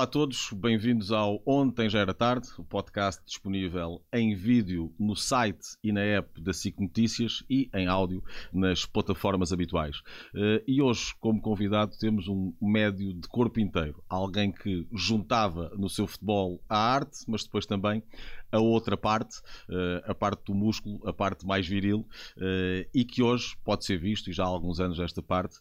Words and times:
Olá 0.00 0.06
a 0.06 0.10
todos, 0.10 0.50
bem-vindos 0.54 1.12
ao 1.12 1.42
Ontem 1.44 1.86
Já 1.90 1.98
Era 1.98 2.14
Tarde, 2.14 2.48
o 2.56 2.64
podcast 2.64 3.22
disponível 3.22 4.02
em 4.10 4.34
vídeo 4.34 4.90
no 4.98 5.14
site 5.14 5.76
e 5.84 5.92
na 5.92 6.00
app 6.00 6.40
da 6.40 6.54
SIC 6.54 6.80
Notícias 6.80 7.44
e 7.50 7.68
em 7.74 7.86
áudio 7.86 8.24
nas 8.50 8.86
plataformas 8.86 9.52
habituais. 9.52 10.00
Eh, 10.34 10.64
e 10.66 10.80
hoje, 10.80 11.14
como 11.20 11.38
convidado, 11.42 11.98
temos 11.98 12.28
um 12.28 12.50
médio 12.62 13.12
de 13.12 13.28
corpo 13.28 13.60
inteiro, 13.60 14.02
alguém 14.08 14.50
que 14.50 14.88
juntava 14.90 15.70
no 15.76 15.90
seu 15.90 16.06
futebol 16.06 16.64
a 16.66 16.78
arte, 16.78 17.18
mas 17.28 17.44
depois 17.44 17.66
também 17.66 18.02
a 18.50 18.58
outra 18.58 18.96
parte, 18.96 19.42
eh, 19.68 20.02
a 20.06 20.14
parte 20.14 20.44
do 20.46 20.54
músculo, 20.54 21.06
a 21.06 21.12
parte 21.12 21.44
mais 21.46 21.68
viril, 21.68 22.08
eh, 22.38 22.88
e 22.94 23.04
que 23.04 23.22
hoje 23.22 23.54
pode 23.62 23.84
ser 23.84 23.98
visto, 23.98 24.30
e 24.30 24.32
já 24.32 24.44
há 24.44 24.48
alguns 24.48 24.80
anos 24.80 24.98
esta 24.98 25.20
parte, 25.20 25.58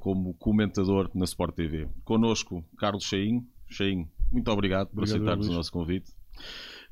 como 0.00 0.32
comentador 0.32 1.10
na 1.12 1.26
Sport 1.26 1.54
TV. 1.54 1.88
Connosco, 2.04 2.64
Carlos 2.78 3.04
Cheinho. 3.04 3.46
Cheinho, 3.72 4.08
muito 4.30 4.50
obrigado 4.50 4.88
por 4.88 5.02
obrigado, 5.02 5.22
aceitares 5.22 5.48
o 5.48 5.52
nosso 5.52 5.72
convite. 5.72 6.12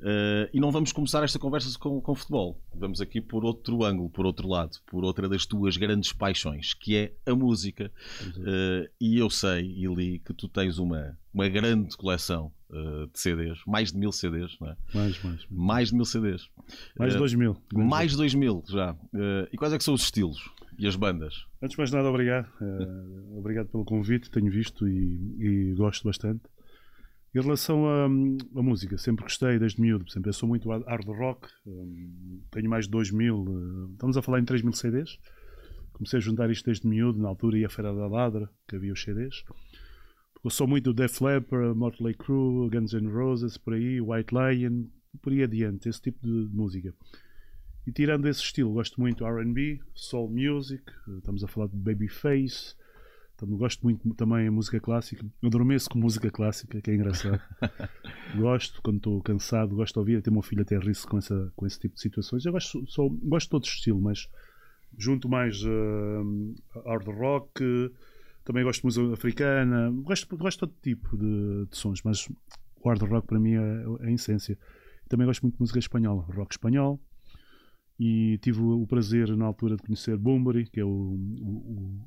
Uh, 0.01 0.49
e 0.51 0.59
não 0.59 0.71
vamos 0.71 0.91
começar 0.91 1.23
esta 1.23 1.37
conversa 1.37 1.77
com, 1.77 2.01
com 2.01 2.15
futebol. 2.15 2.59
Vamos 2.73 2.99
aqui 3.01 3.21
por 3.21 3.45
outro 3.45 3.83
ângulo, 3.83 4.09
por 4.09 4.25
outro 4.25 4.47
lado, 4.47 4.77
por 4.87 5.03
outra 5.03 5.29
das 5.29 5.45
tuas 5.45 5.77
grandes 5.77 6.11
paixões, 6.11 6.73
que 6.73 6.95
é 6.95 7.13
a 7.23 7.35
música. 7.35 7.91
Uh, 8.37 8.89
e 8.99 9.19
eu 9.19 9.29
sei 9.29 9.61
e 9.61 9.85
li 9.93 10.19
que 10.19 10.33
tu 10.33 10.47
tens 10.47 10.79
uma, 10.79 11.15
uma 11.31 11.47
grande 11.47 11.95
coleção 11.95 12.51
uh, 12.71 13.05
de 13.13 13.19
CDs, 13.19 13.59
mais 13.67 13.91
de 13.91 13.99
mil 13.99 14.11
CDs, 14.11 14.57
não 14.59 14.69
é? 14.69 14.77
Mais, 14.91 15.23
mais. 15.23 15.45
Mais 15.51 15.89
de 15.89 15.95
mil 15.95 16.05
CDs. 16.05 16.49
Mais 16.97 17.13
de 17.13 17.19
dois 17.19 17.33
mil. 17.35 17.55
Mais 17.71 18.11
de 18.11 18.17
dois 18.17 18.33
mil 18.33 18.63
já. 18.67 18.95
e 19.51 19.57
quais 19.57 19.71
é 19.71 19.77
que 19.77 19.83
são 19.83 19.93
os 19.93 20.01
estilos 20.01 20.49
e 20.79 20.87
as 20.87 20.95
bandas? 20.95 21.45
Antes 21.61 21.75
de 21.75 21.77
mais 21.77 21.91
nada, 21.91 22.09
obrigado. 22.09 22.49
obrigado 23.37 23.67
pelo 23.67 23.85
convite, 23.85 24.31
tenho 24.31 24.49
visto 24.49 24.87
e, 24.87 25.35
e 25.37 25.73
gosto 25.75 26.05
bastante. 26.05 26.41
Em 27.33 27.39
relação 27.39 27.87
à, 27.87 28.09
música, 28.09 28.97
sempre 28.97 29.23
gostei 29.23 29.57
desde 29.57 29.79
miúdo, 29.79 30.11
sempre 30.11 30.29
eu 30.29 30.33
sou 30.33 30.49
muito 30.49 30.69
hard 30.69 31.07
rock, 31.07 31.47
um, 31.65 32.41
tenho 32.51 32.69
mais 32.69 32.85
de 32.85 32.91
2 32.91 33.11
mil, 33.11 33.43
uh, 33.43 33.91
estamos 33.93 34.17
a 34.17 34.21
falar 34.21 34.41
em 34.41 34.43
3 34.43 34.61
mil 34.61 34.73
CDs. 34.73 35.17
Comecei 35.93 36.17
a 36.17 36.21
juntar 36.21 36.49
isto 36.51 36.65
desde 36.65 36.85
miúdo, 36.85 37.21
na 37.21 37.29
altura 37.29 37.57
ia 37.57 37.67
à 37.67 37.69
Feira 37.69 37.95
da 37.95 38.05
Ladra, 38.05 38.49
que 38.67 38.75
havia 38.75 38.91
os 38.91 39.01
CDs. 39.01 39.45
Eu 40.43 40.49
sou 40.49 40.67
muito 40.67 40.93
Def 40.93 41.21
Leppard, 41.21 41.77
Motley 41.77 42.15
Crue, 42.15 42.69
Guns 42.69 42.93
N' 42.93 43.07
Roses, 43.07 43.57
por 43.57 43.75
aí, 43.75 44.01
White 44.01 44.33
Lion, 44.33 44.87
por 45.21 45.31
aí 45.31 45.43
adiante, 45.43 45.87
esse 45.87 46.01
tipo 46.01 46.19
de, 46.21 46.49
música. 46.53 46.93
E 47.87 47.93
tirando 47.93 48.27
esse 48.27 48.41
estilo, 48.41 48.73
gosto 48.73 48.99
muito 48.99 49.25
R&B, 49.25 49.79
soul 49.93 50.29
music, 50.29 50.83
estamos 51.17 51.45
a 51.45 51.47
falar 51.47 51.67
de 51.67 51.77
Babyface, 51.77 52.75
gosto 53.47 53.83
muito 53.83 54.13
também 54.13 54.45
de 54.45 54.49
música 54.49 54.79
clássica. 54.79 55.25
Eu 55.41 55.47
adormeço 55.47 55.89
com 55.89 55.99
música 55.99 56.29
clássica, 56.29 56.81
que 56.81 56.91
é 56.91 56.95
engraçado. 56.95 57.41
gosto, 58.37 58.81
quando 58.81 58.97
estou 58.97 59.21
cansado, 59.21 59.75
gosto 59.75 59.93
de 59.93 59.99
ouvir. 59.99 60.17
Até 60.17 60.29
o 60.29 60.33
meu 60.33 60.41
filho 60.41 60.61
até 60.61 60.77
ri-se 60.77 61.07
com, 61.07 61.17
essa, 61.17 61.51
com 61.55 61.65
esse 61.65 61.79
tipo 61.79 61.95
de 61.95 62.01
situações. 62.01 62.45
Eu 62.45 62.51
gosto, 62.51 62.83
gosto 63.23 63.47
de 63.47 63.49
todo 63.49 63.63
estilo, 63.65 63.99
mas 63.99 64.27
junto 64.97 65.29
mais 65.29 65.63
uh, 65.63 66.55
hard 66.85 67.07
rock, 67.07 67.63
também 68.43 68.63
gosto 68.63 68.81
de 68.81 68.85
música 68.85 69.13
africana, 69.13 69.91
gosto, 70.03 70.37
gosto 70.37 70.67
de 70.67 70.71
todo 70.71 70.81
tipo 70.81 71.17
de, 71.17 71.65
de 71.69 71.77
sons, 71.77 72.01
mas 72.03 72.27
o 72.27 72.89
hard 72.89 73.01
rock 73.03 73.27
para 73.27 73.39
mim 73.39 73.53
é, 73.53 73.83
é 74.01 74.07
a 74.07 74.11
essência. 74.11 74.57
Também 75.07 75.25
gosto 75.25 75.41
muito 75.41 75.55
de 75.55 75.61
música 75.61 75.79
espanhola, 75.79 76.25
rock 76.33 76.53
espanhol. 76.53 76.99
E 77.99 78.39
tive 78.39 78.59
o 78.61 78.87
prazer 78.87 79.35
na 79.37 79.45
altura 79.45 79.75
de 79.75 79.83
conhecer 79.83 80.17
Bumburi, 80.17 80.65
que 80.65 80.79
é 80.79 80.83
o, 80.83 80.89
o 80.89 81.99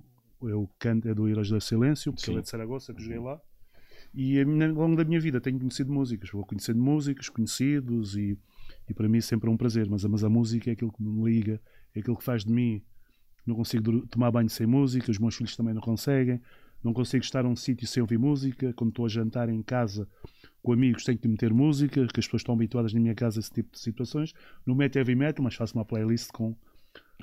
é 0.48 0.54
o 0.54 0.68
canto 0.78 1.08
é 1.08 1.14
do 1.14 1.28
Heróis 1.28 1.48
do 1.48 1.60
Silêncio, 1.60 2.12
porque 2.12 2.26
Sim. 2.26 2.32
ele 2.32 2.40
é 2.40 2.42
de 2.42 2.48
Saragossa, 2.48 2.94
que 2.94 3.02
joguei 3.02 3.18
lá. 3.18 3.40
E 4.14 4.40
ao 4.40 4.46
longo 4.46 4.96
da 4.96 5.04
minha 5.04 5.18
vida 5.18 5.40
tenho 5.40 5.58
conhecido 5.58 5.92
músicas, 5.92 6.30
vou 6.30 6.46
conhecendo 6.46 6.80
músicos, 6.80 7.28
conhecidos, 7.28 8.16
e, 8.16 8.38
e 8.88 8.94
para 8.94 9.08
mim 9.08 9.18
é 9.18 9.20
sempre 9.20 9.50
um 9.50 9.56
prazer. 9.56 9.88
Mas, 9.88 10.04
mas 10.04 10.22
a 10.22 10.28
música 10.28 10.70
é 10.70 10.72
aquilo 10.72 10.92
que 10.92 11.02
me 11.02 11.24
liga, 11.24 11.60
é 11.94 11.98
aquilo 11.98 12.16
que 12.16 12.22
faz 12.22 12.44
de 12.44 12.52
mim. 12.52 12.80
Não 13.44 13.56
consigo 13.56 14.06
tomar 14.06 14.30
banho 14.30 14.48
sem 14.48 14.66
música, 14.66 15.10
os 15.10 15.18
meus 15.18 15.34
filhos 15.34 15.56
também 15.56 15.74
não 15.74 15.82
conseguem. 15.82 16.40
Não 16.82 16.92
consigo 16.92 17.24
estar 17.24 17.42
num 17.42 17.56
sítio 17.56 17.88
sem 17.88 18.02
ouvir 18.02 18.18
música. 18.18 18.72
Quando 18.74 18.90
estou 18.90 19.06
a 19.06 19.08
jantar 19.08 19.48
em 19.48 19.62
casa 19.62 20.06
com 20.62 20.72
amigos, 20.72 21.04
tenho 21.04 21.18
que 21.18 21.26
meter 21.26 21.52
música, 21.52 22.06
que 22.06 22.20
as 22.20 22.26
pessoas 22.26 22.40
estão 22.40 22.54
habituadas 22.54 22.92
na 22.92 23.00
minha 23.00 23.14
casa 23.14 23.38
a 23.38 23.40
esse 23.40 23.50
tipo 23.50 23.72
de 23.72 23.80
situações. 23.80 24.32
Não 24.64 24.74
meto 24.74 24.96
heavy 24.96 25.14
metal, 25.14 25.42
mas 25.42 25.54
faço 25.54 25.74
uma 25.74 25.84
playlist 25.84 26.30
com, 26.30 26.54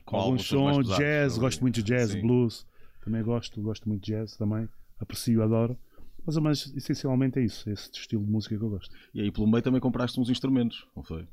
com 0.04 0.18
alguns 0.18 0.46
sons, 0.46 0.88
jazz, 0.98 1.38
gosto 1.38 1.62
muito 1.62 1.76
de 1.76 1.84
jazz, 1.84 2.12
Sim. 2.12 2.22
blues. 2.22 2.66
Também 3.02 3.24
gosto, 3.24 3.62
gosto 3.62 3.88
muito 3.88 4.04
de 4.04 4.12
jazz 4.12 4.36
também, 4.38 4.70
aprecio, 5.00 5.42
adoro. 5.42 5.78
Mas, 6.26 6.38
mas 6.38 6.74
essencialmente 6.76 7.40
é 7.40 7.44
isso, 7.44 7.68
é 7.70 7.74
esse 7.74 7.90
estilo 7.92 8.24
de 8.24 8.32
música 8.32 8.56
que 8.56 8.64
eu 8.64 8.70
gosto. 8.70 8.96
E 9.14 9.22
aí 9.22 9.32
pelo 9.32 9.48
meio 9.48 9.64
também 9.64 9.82
compraste 9.82 10.20
uns 10.20 10.30
instrumentos, 10.30 10.88
não 10.96 11.04
foi? 11.04 11.24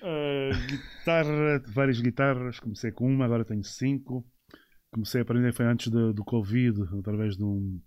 Uh, 0.00 0.54
guitarra, 0.68 1.62
várias 1.66 2.00
guitarras, 2.00 2.60
comecei 2.60 2.92
com 2.92 3.06
uma, 3.06 3.24
agora 3.24 3.44
tenho 3.44 3.64
cinco. 3.64 4.24
Comecei 4.92 5.20
a 5.20 5.22
aprender, 5.22 5.52
foi 5.52 5.66
antes 5.66 5.90
de, 5.90 6.12
do 6.12 6.24
Covid, 6.24 6.82
através 6.98 7.36
de 7.36 7.44
um, 7.44 7.80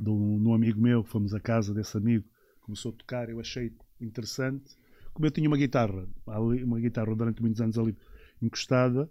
de, 0.00 0.10
um, 0.10 0.42
de 0.42 0.48
um 0.48 0.52
amigo 0.52 0.80
meu, 0.80 1.02
que 1.02 1.10
fomos 1.10 1.32
à 1.32 1.40
casa 1.40 1.72
desse 1.72 1.96
amigo, 1.96 2.24
começou 2.60 2.92
a 2.92 2.94
tocar, 2.94 3.30
eu 3.30 3.40
achei 3.40 3.72
interessante. 4.00 4.76
Como 5.14 5.26
eu 5.26 5.30
tinha 5.30 5.48
uma 5.48 5.56
guitarra, 5.56 6.06
uma 6.26 6.78
guitarra 6.78 7.14
durante 7.14 7.40
muitos 7.40 7.60
anos 7.60 7.78
ali 7.78 7.96
encostada, 8.42 9.10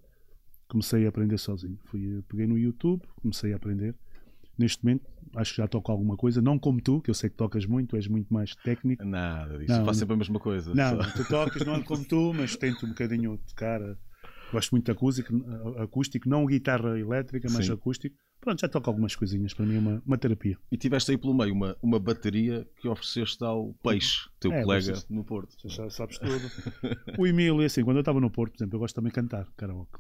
comecei 0.68 1.06
a 1.06 1.10
aprender 1.10 1.38
sozinho. 1.38 1.78
Fui, 1.86 2.24
peguei 2.28 2.48
no 2.48 2.58
YouTube, 2.58 3.02
comecei 3.22 3.54
a 3.54 3.56
aprender. 3.56 3.96
Neste 4.58 4.84
momento, 4.84 5.06
acho 5.36 5.52
que 5.52 5.58
já 5.58 5.68
toco 5.68 5.92
alguma 5.92 6.18
coisa, 6.18 6.42
não 6.42 6.58
como 6.58 6.82
tu, 6.82 7.00
que 7.02 7.10
eu 7.10 7.14
sei 7.14 7.30
que 7.30 7.36
tocas 7.36 7.66
muito, 7.66 7.96
és 7.96 8.08
muito 8.08 8.34
mais 8.34 8.56
técnico. 8.56 9.06
Nada 9.06 9.58
disso, 9.60 9.72
não, 9.72 9.86
faço 9.86 10.00
sempre 10.00 10.16
a 10.16 10.18
mesma 10.18 10.40
coisa. 10.40 10.74
Não, 10.74 11.04
só. 11.04 11.12
tu 11.12 11.28
tocas, 11.28 11.66
não 11.66 11.82
como 11.84 12.04
tu, 12.04 12.34
mas 12.34 12.56
tento 12.56 12.86
um 12.86 12.90
bocadinho 12.90 13.38
tocar. 13.48 13.80
Gosto 14.52 14.72
muito 14.72 14.86
de 14.86 14.92
acústico, 14.92 15.34
acústico 15.78 16.30
não 16.30 16.46
guitarra 16.46 16.98
elétrica, 16.98 17.50
mas 17.52 17.66
Sim. 17.66 17.74
acústico. 17.74 18.16
Pronto, 18.40 18.62
já 18.62 18.70
toco 18.70 18.90
algumas 18.90 19.16
coisinhas, 19.16 19.54
para 19.54 19.66
mim 19.66 19.76
é 19.76 19.80
uma, 19.80 20.02
uma 20.06 20.18
terapia. 20.18 20.58
E 20.72 20.78
tiveste 20.78 21.12
aí 21.12 21.18
pelo 21.18 21.34
meio 21.34 21.54
uma, 21.54 21.76
uma 21.82 22.00
bateria 22.00 22.66
que 22.80 22.88
ofereceste 22.88 23.44
ao 23.44 23.74
Peixe, 23.84 24.30
teu 24.40 24.54
é, 24.54 24.64
colega 24.64 24.94
no 25.10 25.24
Porto. 25.24 25.54
Já 25.66 25.90
sabes 25.90 26.18
tudo. 26.18 26.50
o 27.20 27.28
Emílio, 27.28 27.60
assim, 27.62 27.84
quando 27.84 27.98
eu 27.98 28.02
estava 28.02 28.22
no 28.22 28.32
Porto, 28.32 28.54
por 28.54 28.58
exemplo, 28.60 28.76
eu 28.78 28.80
gosto 28.80 28.96
também 28.96 29.10
de 29.10 29.16
cantar 29.16 29.48
karaoke. 29.58 30.00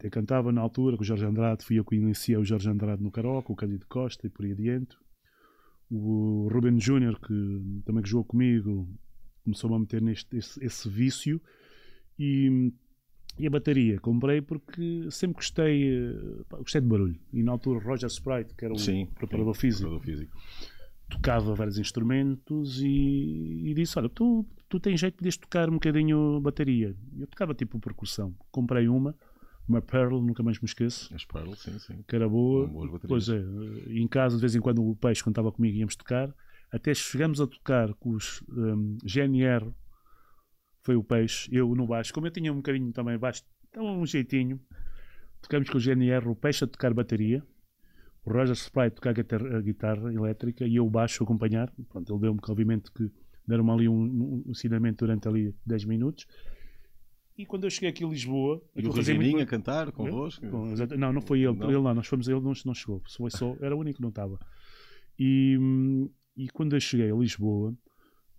Até 0.00 0.08
cantava 0.08 0.50
na 0.50 0.62
altura 0.62 0.96
com 0.96 1.02
o 1.02 1.04
Jorge 1.04 1.26
Andrade, 1.26 1.62
fui 1.62 1.78
eu 1.78 1.84
que 1.84 1.94
iniciei 1.94 2.34
o 2.34 2.42
Jorge 2.42 2.70
Andrade 2.70 3.02
no 3.02 3.10
karaoke, 3.10 3.52
o 3.52 3.54
Cândido 3.54 3.84
Costa 3.86 4.26
e 4.26 4.30
por 4.30 4.46
aí 4.46 4.52
adiante. 4.52 4.96
O 5.90 6.48
Ruben 6.50 6.80
Júnior, 6.80 7.20
que 7.20 7.82
também 7.84 8.02
que 8.02 8.08
jogou 8.08 8.24
comigo, 8.24 8.88
começou-me 9.44 9.76
a 9.76 9.78
meter 9.78 10.00
neste 10.00 10.38
esse, 10.38 10.64
esse 10.64 10.88
vício. 10.88 11.38
E, 12.18 12.72
e, 13.38 13.46
a 13.46 13.50
bateria 13.50 14.00
comprei 14.00 14.40
porque 14.40 15.06
sempre 15.10 15.34
gostei, 15.34 16.16
gostei 16.48 16.80
de 16.80 16.86
barulho. 16.86 17.20
E 17.30 17.42
na 17.42 17.52
altura 17.52 17.84
Roger 17.84 18.08
Sprite, 18.08 18.54
que 18.54 18.64
era 18.64 18.72
um 18.72 18.78
sim, 18.78 19.06
preparador, 19.14 19.54
sim, 19.54 19.60
físico, 19.60 19.90
preparador 19.90 20.02
físico, 20.02 20.36
tocava 21.10 21.54
vários 21.54 21.78
instrumentos 21.78 22.80
e, 22.80 23.68
e 23.68 23.74
disse: 23.74 23.98
Olha, 23.98 24.08
tu, 24.08 24.46
tu 24.66 24.80
tens 24.80 24.98
jeito 24.98 25.22
de 25.22 25.38
tocar 25.38 25.68
um 25.68 25.74
bocadinho 25.74 26.40
bateria. 26.40 26.96
Eu 27.18 27.26
tocava 27.26 27.52
tipo 27.52 27.78
percussão. 27.78 28.34
Comprei 28.50 28.88
uma 28.88 29.14
uma 29.70 29.80
Pearl, 29.80 30.20
nunca 30.20 30.42
mais 30.42 30.58
me 30.58 30.66
esqueço. 30.66 31.14
As 31.14 31.24
Pearl, 31.24 31.54
sim, 31.54 31.78
sim. 31.78 32.04
Que 32.06 32.16
era 32.16 32.28
boa. 32.28 32.68
Pois 33.06 33.28
é, 33.28 33.40
em 33.86 34.06
casa, 34.08 34.36
de 34.36 34.40
vez 34.40 34.54
em 34.54 34.60
quando, 34.60 34.84
o 34.84 34.96
peixe, 34.96 35.22
quando 35.22 35.34
estava 35.34 35.52
comigo, 35.52 35.76
íamos 35.76 35.94
tocar. 35.94 36.34
Até 36.72 36.92
chegamos 36.92 37.40
a 37.40 37.46
tocar 37.46 37.94
com 37.94 38.10
os 38.10 38.42
um, 38.48 38.98
GNR, 39.04 39.72
foi 40.82 40.96
o 40.96 41.04
peixe, 41.04 41.48
eu 41.52 41.74
no 41.74 41.86
baixo. 41.86 42.12
Como 42.12 42.26
eu 42.26 42.30
tinha 42.30 42.52
um 42.52 42.56
bocadinho 42.56 42.92
também 42.92 43.16
baixo, 43.16 43.42
então 43.68 43.84
um 43.84 44.04
jeitinho. 44.04 44.60
Tocamos 45.40 45.70
com 45.70 45.78
o 45.78 45.80
GNR, 45.80 46.28
o 46.28 46.34
peixe 46.34 46.64
a 46.64 46.66
tocar 46.66 46.92
bateria. 46.92 47.42
O 48.24 48.32
Roger 48.32 48.54
Spray 48.54 48.88
a 48.88 48.90
tocar 48.90 49.10
a 49.10 49.60
guitarra 49.62 50.12
elétrica 50.12 50.66
e 50.66 50.76
eu 50.76 50.86
o 50.86 50.90
baixo 50.90 51.22
a 51.22 51.24
acompanhar. 51.24 51.72
Pronto, 51.88 52.12
ele 52.12 52.20
deu-me, 52.20 52.40
obviamente, 52.46 52.92
que 52.92 53.10
deram-me 53.46 53.70
ali 53.70 53.88
um, 53.88 54.44
um 54.46 54.50
ensinamento 54.50 55.06
durante 55.06 55.26
ali 55.26 55.54
10 55.64 55.84
minutos 55.86 56.26
e 57.40 57.46
quando 57.46 57.64
eu 57.64 57.70
cheguei 57.70 57.88
aqui 57.88 58.04
em 58.04 58.10
Lisboa. 58.10 58.62
E 58.76 58.86
o 58.86 58.90
Regininho 58.90 59.32
muito... 59.32 59.42
a 59.42 59.46
cantar 59.46 59.90
convosco? 59.92 60.46
Com, 60.46 60.74
não, 60.98 61.12
não 61.12 61.22
foi 61.22 61.40
ele. 61.40 61.56
Não. 61.56 61.70
Ele 61.70 61.80
não, 61.80 61.94
nós 61.94 62.06
fomos 62.06 62.28
ele, 62.28 62.40
não, 62.40 62.52
não 62.64 62.74
chegou. 62.74 63.02
Foi 63.16 63.30
só, 63.30 63.56
era 63.60 63.74
o 63.74 63.78
único 63.78 63.96
que 63.96 64.02
não 64.02 64.10
estava. 64.10 64.38
E, 65.18 65.58
e 66.36 66.48
quando 66.48 66.76
eu 66.76 66.80
cheguei 66.80 67.10
a 67.10 67.14
Lisboa, 67.14 67.74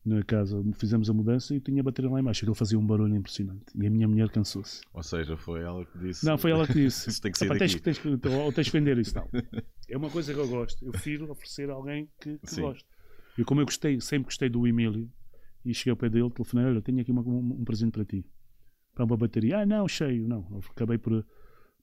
na 0.03 0.24
casa, 0.24 0.63
fizemos 0.75 1.09
a 1.09 1.13
mudança 1.13 1.56
e 1.56 1.59
tinha 1.59 1.81
a 1.81 1.83
bateria 1.83 2.12
lá 2.12 2.19
embaixo. 2.19 2.45
Ele 2.45 2.53
fazia 2.53 2.77
um 2.77 2.86
barulho 2.86 3.15
impressionante. 3.15 3.65
E 3.75 3.88
a 3.88 3.89
minha 3.89 4.07
mulher 4.07 4.30
cansou-se. 4.30 4.81
Ou 4.94 5.04
seja, 5.04 5.36
foi 5.36 5.62
ela 5.62 5.83
que 5.86 5.97
disse. 5.97 6.25
Não, 6.25 6.38
foi 6.38 6.51
ela 6.51 6.68
que 6.68 6.74
disse. 6.74 7.09
Isso 7.12 7.21
tem 7.21 7.31
que 7.31 7.38
ser 7.39 7.57
tens, 7.57 7.81
tens, 7.81 8.01
ou 8.06 8.54
tens 8.54 8.69
que 8.69 8.77
vender 8.77 8.97
isso. 8.97 9.15
Não. 9.15 9.27
É 9.89 9.97
uma 9.97 10.09
coisa 10.09 10.33
que 10.33 10.39
eu 10.39 10.47
gosto. 10.47 10.86
Eu 10.86 10.92
prefiro 10.92 11.30
oferecer 11.30 11.69
a 11.69 11.74
alguém 11.74 12.07
que, 12.21 12.38
que 12.38 12.62
goste. 12.62 12.86
E 13.38 13.44
como 13.44 13.59
eu 13.59 13.65
gostei, 13.65 14.00
sempre 14.00 14.24
gostei 14.25 14.47
do 14.47 14.65
Emílio, 14.65 15.12
e 15.65 15.74
cheguei 15.74 15.92
ao 15.92 15.97
pé 15.97 16.07
dele, 16.07 16.30
telefonei: 16.30 16.65
Olha, 16.65 16.81
tenho 16.81 17.01
aqui 17.01 17.12
uma, 17.12 17.21
um, 17.21 17.57
um 17.59 17.65
presente 17.65 17.92
para 17.92 18.06
ti 18.06 18.25
para 18.94 19.06
uma 19.06 19.18
bateria. 19.18 19.60
Ah, 19.60 19.66
não, 19.66 19.88
cheio. 19.88 20.28
Não, 20.28 20.46
acabei 20.70 20.98
por, 20.98 21.26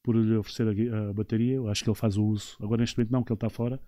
por 0.03 0.17
lhe 0.17 0.37
oferecer 0.37 0.93
a, 0.93 1.11
a, 1.11 1.13
bateria. 1.13 1.55
Eu 1.55 1.69
acho 1.69 1.83
que 1.83 1.91
ele 1.91 1.97
faz 1.97 2.17
o 2.17 2.25
uso. 2.25 2.57
Agora, 2.61 2.81
neste 2.81 2.97
momento, 2.97 3.13
não, 3.13 3.23
que 3.23 3.33
ele 3.33 3.37
está 3.37 3.49
fora. 3.49 3.81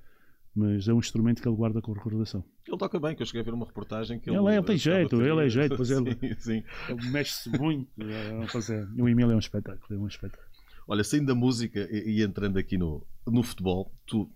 mas 0.54 0.88
é 0.88 0.92
um 0.92 0.98
instrumento 0.98 1.40
que 1.42 1.48
ele 1.48 1.56
guarda 1.56 1.80
com 1.80 1.92
recordação. 1.92 2.44
Ele 2.66 2.78
toca 2.78 2.98
bem, 2.98 3.14
que 3.14 3.22
eu 3.22 3.26
cheguei 3.26 3.42
a 3.42 3.44
ver 3.44 3.54
uma 3.54 3.66
reportagem 3.66 4.18
que 4.18 4.30
ele. 4.30 4.38
Ele, 4.38 4.56
ele 4.56 4.62
tem 4.62 4.76
jeito, 4.76 5.20
ele 5.20 5.44
é 5.44 5.48
jeito, 5.48 5.76
pois 5.76 5.90
ele, 5.90 6.16
sim, 6.38 6.62
ele 6.88 7.10
mexe-se 7.10 7.50
muito. 7.50 7.90
É, 8.00 8.46
fazer. 8.48 8.88
O 8.98 9.08
Emílio 9.08 9.32
é 9.32 9.36
um 9.36 9.40
espetáculo, 9.40 9.98
é 9.98 10.02
um 10.02 10.06
espetáculo. 10.06 10.48
Olha, 10.86 11.04
saindo 11.04 11.26
da 11.26 11.34
música 11.34 11.88
e, 11.90 12.18
e 12.18 12.22
entrando 12.22 12.58
aqui 12.58 12.76
no, 12.76 13.06
no 13.26 13.42
futebol, 13.42 13.92
tu 14.06 14.28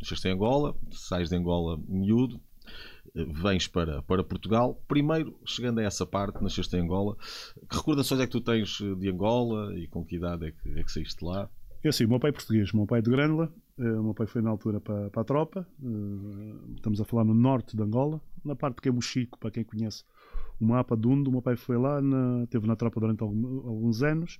nasceste 0.00 0.26
em 0.26 0.32
Angola, 0.32 0.76
sais 0.90 1.28
de 1.28 1.36
Angola 1.36 1.80
miúdo, 1.88 2.40
vens 3.14 3.66
para, 3.68 4.02
para 4.02 4.24
Portugal. 4.24 4.82
Primeiro, 4.88 5.38
chegando 5.44 5.80
a 5.80 5.82
essa 5.82 6.06
parte, 6.06 6.42
nasceste 6.42 6.76
em 6.76 6.80
Angola, 6.80 7.16
que 7.68 7.76
recordações 7.76 8.20
é 8.20 8.26
que 8.26 8.32
tu 8.32 8.40
tens 8.40 8.78
de 8.98 9.10
Angola 9.10 9.76
e 9.78 9.86
com 9.88 10.04
que 10.04 10.16
idade 10.16 10.46
é 10.46 10.52
que, 10.52 10.78
é 10.78 10.82
que 10.82 10.92
saíste 10.92 11.24
lá? 11.24 11.48
É 11.84 11.88
assim, 11.88 12.04
o 12.04 12.08
meu 12.08 12.20
pai 12.20 12.30
é 12.30 12.32
português, 12.32 12.70
o 12.72 12.76
meu 12.76 12.86
pai 12.86 13.00
é 13.00 13.02
de 13.02 13.10
Grândola, 13.10 13.52
uh, 13.76 14.00
o 14.00 14.04
meu 14.04 14.14
pai 14.14 14.26
foi 14.26 14.40
na 14.40 14.50
altura 14.50 14.80
para, 14.80 15.10
para 15.10 15.22
a 15.22 15.24
tropa, 15.24 15.66
uh, 15.82 16.74
estamos 16.76 17.00
a 17.00 17.04
falar 17.04 17.24
no 17.24 17.34
norte 17.34 17.76
de 17.76 17.82
Angola, 17.82 18.20
na 18.44 18.54
parte 18.54 18.80
que 18.80 18.88
é 18.88 18.92
Mochico, 18.92 19.36
para 19.38 19.50
quem 19.50 19.64
conhece 19.64 20.04
o 20.60 20.64
mapa 20.64 20.96
de 20.96 21.08
Undo, 21.08 21.28
o 21.28 21.32
meu 21.32 21.42
pai 21.42 21.56
foi 21.56 21.76
lá, 21.76 22.00
na, 22.00 22.46
teve 22.46 22.68
na 22.68 22.76
tropa 22.76 23.00
durante 23.00 23.20
alguns 23.20 24.00
anos, 24.02 24.38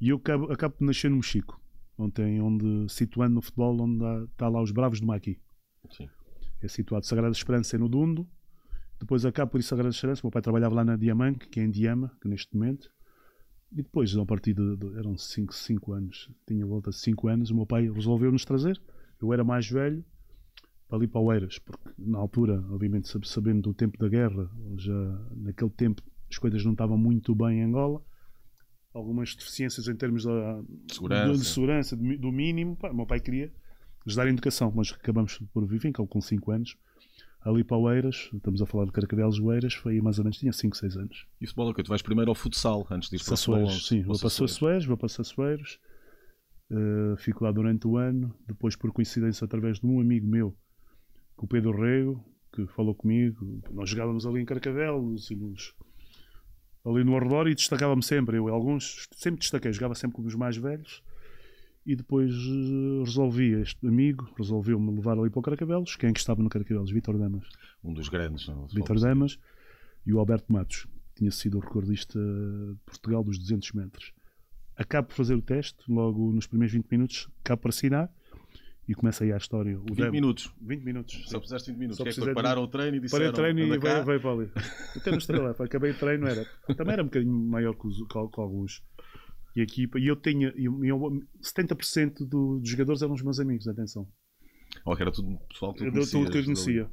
e 0.00 0.10
eu 0.10 0.16
acabo, 0.16 0.52
acabo 0.52 0.76
de 0.78 0.86
nascer 0.86 1.10
no 1.10 1.16
Mochico, 1.16 1.60
onde, 1.98 2.22
onde 2.40 2.92
situando 2.92 3.34
no 3.34 3.42
futebol, 3.42 3.80
onde 3.82 4.04
há, 4.04 4.24
está 4.24 4.48
lá 4.48 4.62
os 4.62 4.70
Bravos 4.70 5.00
de 5.00 5.06
Maqui. 5.06 5.40
Sim. 5.90 6.08
É 6.64 6.68
situado 6.68 7.04
Sagrada 7.04 7.32
Esperança 7.32 7.76
é 7.76 7.78
no 7.78 7.88
Dundo, 7.88 8.26
depois 8.98 9.24
acabo 9.26 9.50
por 9.50 9.60
ir 9.60 9.62
Sagrada 9.62 9.90
Esperança, 9.90 10.22
o 10.22 10.26
meu 10.26 10.32
pai 10.32 10.40
trabalhava 10.40 10.74
lá 10.74 10.84
na 10.84 10.96
Diamante, 10.96 11.46
que 11.48 11.60
é 11.60 11.62
em 11.64 11.70
Diama, 11.70 12.10
que 12.22 12.26
neste 12.26 12.56
momento, 12.56 12.90
e 13.70 13.82
depois, 13.82 14.16
a 14.16 14.24
partir 14.24 14.54
de, 14.54 14.76
de 14.76 14.98
eram 14.98 15.18
5 15.18 15.92
anos, 15.92 16.30
tinha 16.46 16.64
volta 16.64 16.90
de 16.90 16.96
5 16.96 17.28
anos, 17.28 17.50
o 17.50 17.54
meu 17.54 17.66
pai 17.66 17.90
resolveu-nos 17.90 18.44
trazer. 18.44 18.80
Eu 19.20 19.32
era 19.32 19.42
mais 19.44 19.68
velho, 19.68 20.04
para 20.88 20.96
ali 20.96 21.06
para 21.06 21.20
Oeiras, 21.20 21.58
porque 21.58 21.90
na 21.98 22.18
altura, 22.18 22.64
obviamente, 22.70 23.08
sabendo 23.24 23.62
do 23.62 23.74
tempo 23.74 23.98
da 23.98 24.08
guerra, 24.08 24.48
já 24.76 25.28
naquele 25.36 25.70
tempo 25.70 26.02
as 26.30 26.38
coisas 26.38 26.64
não 26.64 26.72
estavam 26.72 26.96
muito 26.96 27.34
bem 27.34 27.58
em 27.58 27.64
Angola, 27.64 28.02
algumas 28.92 29.34
deficiências 29.34 29.88
em 29.88 29.96
termos 29.96 30.22
de 30.22 30.94
segurança, 30.94 31.32
de, 31.32 31.38
de 31.38 31.44
segurança 31.44 31.96
do 31.96 32.32
mínimo. 32.32 32.76
Pá, 32.76 32.90
o 32.90 32.94
meu 32.94 33.06
pai 33.06 33.20
queria 33.20 33.52
nos 34.04 34.14
dar 34.14 34.28
educação, 34.28 34.72
mas 34.74 34.92
acabamos 34.92 35.38
por 35.52 35.66
viver, 35.66 35.92
com 35.92 36.20
5 36.20 36.50
anos, 36.50 36.76
ali 37.44 37.62
para 37.62 37.76
Oeiras, 37.76 38.30
estamos 38.32 38.62
a 38.62 38.66
falar 38.66 38.86
de 38.86 38.92
Carcavelos 38.92 39.38
Oeiras, 39.38 39.74
foi 39.74 40.00
mais 40.00 40.18
ou 40.18 40.24
menos, 40.24 40.38
tinha 40.38 40.52
5, 40.52 40.76
6 40.76 40.96
anos. 40.96 41.26
E 41.40 41.46
futebol 41.46 41.70
é 41.70 41.74
que 41.74 41.82
tu 41.82 41.88
vais 41.88 42.02
primeiro 42.02 42.30
ao 42.30 42.34
futsal, 42.34 42.86
antes 42.90 43.10
de 43.10 43.16
ir 43.16 43.24
para 43.24 43.34
o 43.34 43.36
futebol? 43.36 43.70
Sim, 43.70 44.02
vou 44.02 44.18
para 44.18 44.30
Sassueiros, 44.30 44.86
vou 44.86 44.96
para 44.96 45.08
Sassueiros, 45.08 45.78
uh, 46.70 47.16
fico 47.18 47.44
lá 47.44 47.52
durante 47.52 47.86
o 47.86 47.96
ano, 47.96 48.34
depois 48.46 48.76
por 48.76 48.92
coincidência 48.92 49.44
através 49.44 49.78
de 49.78 49.86
um 49.86 50.00
amigo 50.00 50.26
meu, 50.26 50.56
o 51.36 51.46
Pedro 51.46 51.72
Rego, 51.72 52.24
que 52.54 52.66
falou 52.68 52.94
comigo, 52.94 53.62
nós 53.72 53.90
jogávamos 53.90 54.24
ali 54.24 54.40
em 54.40 54.44
Carcavelos, 54.44 55.28
nos, 55.30 55.74
ali 56.84 57.04
no 57.04 57.16
arredor 57.16 57.48
e 57.48 57.54
destacava-me 57.54 58.02
sempre, 58.02 58.38
eu 58.38 58.48
alguns, 58.48 59.06
sempre 59.16 59.40
destaquei, 59.40 59.72
jogava 59.72 59.94
sempre 59.94 60.16
com 60.16 60.22
os 60.22 60.34
mais 60.34 60.56
velhos, 60.56 61.02
e 61.86 61.94
depois 61.94 62.34
uh, 62.34 63.04
resolvi, 63.04 63.52
este 63.52 63.86
amigo 63.86 64.32
resolveu-me 64.36 64.90
levar 64.90 65.18
ali 65.18 65.30
para 65.30 65.40
o 65.40 65.42
Carcavelos. 65.42 65.96
Quem 65.96 66.10
é 66.10 66.12
que 66.12 66.18
estava 66.18 66.42
no 66.42 66.48
Carcavelos? 66.48 66.90
Vitor 66.90 67.18
Damas. 67.18 67.46
Um 67.82 67.92
dos 67.92 68.08
grandes. 68.08 68.46
Vitor 68.72 68.98
Damas 68.98 69.38
e 70.06 70.12
o 70.12 70.18
Alberto 70.18 70.52
Matos, 70.52 70.86
que 71.08 71.18
tinha 71.18 71.30
sido 71.30 71.58
o 71.58 71.60
recordista 71.60 72.18
de 72.18 72.76
Portugal 72.86 73.22
dos 73.22 73.38
200 73.38 73.72
metros. 73.72 74.12
Acabo 74.76 75.08
por 75.08 75.14
fazer 75.14 75.34
o 75.34 75.42
teste, 75.42 75.78
logo 75.88 76.32
nos 76.32 76.46
primeiros 76.46 76.72
20 76.72 76.86
minutos, 76.90 77.28
acabo 77.40 77.62
para 77.62 77.68
assinar 77.68 78.10
e 78.88 78.94
começa 78.94 79.24
aí 79.24 79.32
a 79.32 79.36
história. 79.36 79.78
O 79.78 79.84
20 79.84 79.96
Damas. 79.96 80.12
minutos. 80.12 80.54
20 80.60 80.82
minutos. 80.82 81.24
Só 81.26 81.38
precisaste 81.38 81.70
20 81.70 81.78
minutos. 81.78 81.96
Só 81.98 82.04
que 82.04 82.10
é 82.10 82.12
que 82.12 82.34
pararam 82.34 82.62
o 82.62 82.68
treino 82.68 82.96
e 82.96 83.00
disseram... 83.00 83.32
Parei 83.32 83.52
o 83.52 83.54
treino 83.54 83.74
e 83.74 83.78
veio, 83.78 84.04
veio 84.04 84.20
para 84.20 84.30
ali. 84.30 84.50
Até 84.96 85.10
no 85.10 85.18
estrela, 85.18 85.50
acabei 85.58 85.90
o 85.92 85.98
treino, 85.98 86.26
era. 86.26 86.44
Também 86.76 86.94
era 86.94 87.02
um 87.02 87.06
bocadinho 87.06 87.32
maior 87.32 87.74
que, 87.74 87.86
os, 87.86 87.96
que 87.96 88.40
alguns 88.40 88.82
e 89.54 89.60
a 89.60 89.64
equipa. 89.64 89.98
E 89.98 90.06
eu 90.06 90.16
tinha. 90.16 90.52
Eu, 90.56 90.84
eu, 90.84 90.98
70% 91.42 92.26
do, 92.26 92.58
dos 92.58 92.68
jogadores 92.68 93.02
eram 93.02 93.14
os 93.14 93.22
meus 93.22 93.38
amigos, 93.38 93.68
atenção. 93.68 94.06
Oh, 94.84 94.94
era 94.94 95.12
tudo 95.12 95.38
pessoal 95.48 95.72
que 95.72 95.84
tu 95.84 95.90
conhecias, 95.90 96.10
Tudo 96.10 96.30
que 96.30 96.38
eu 96.38 96.44
conhecia. 96.44 96.90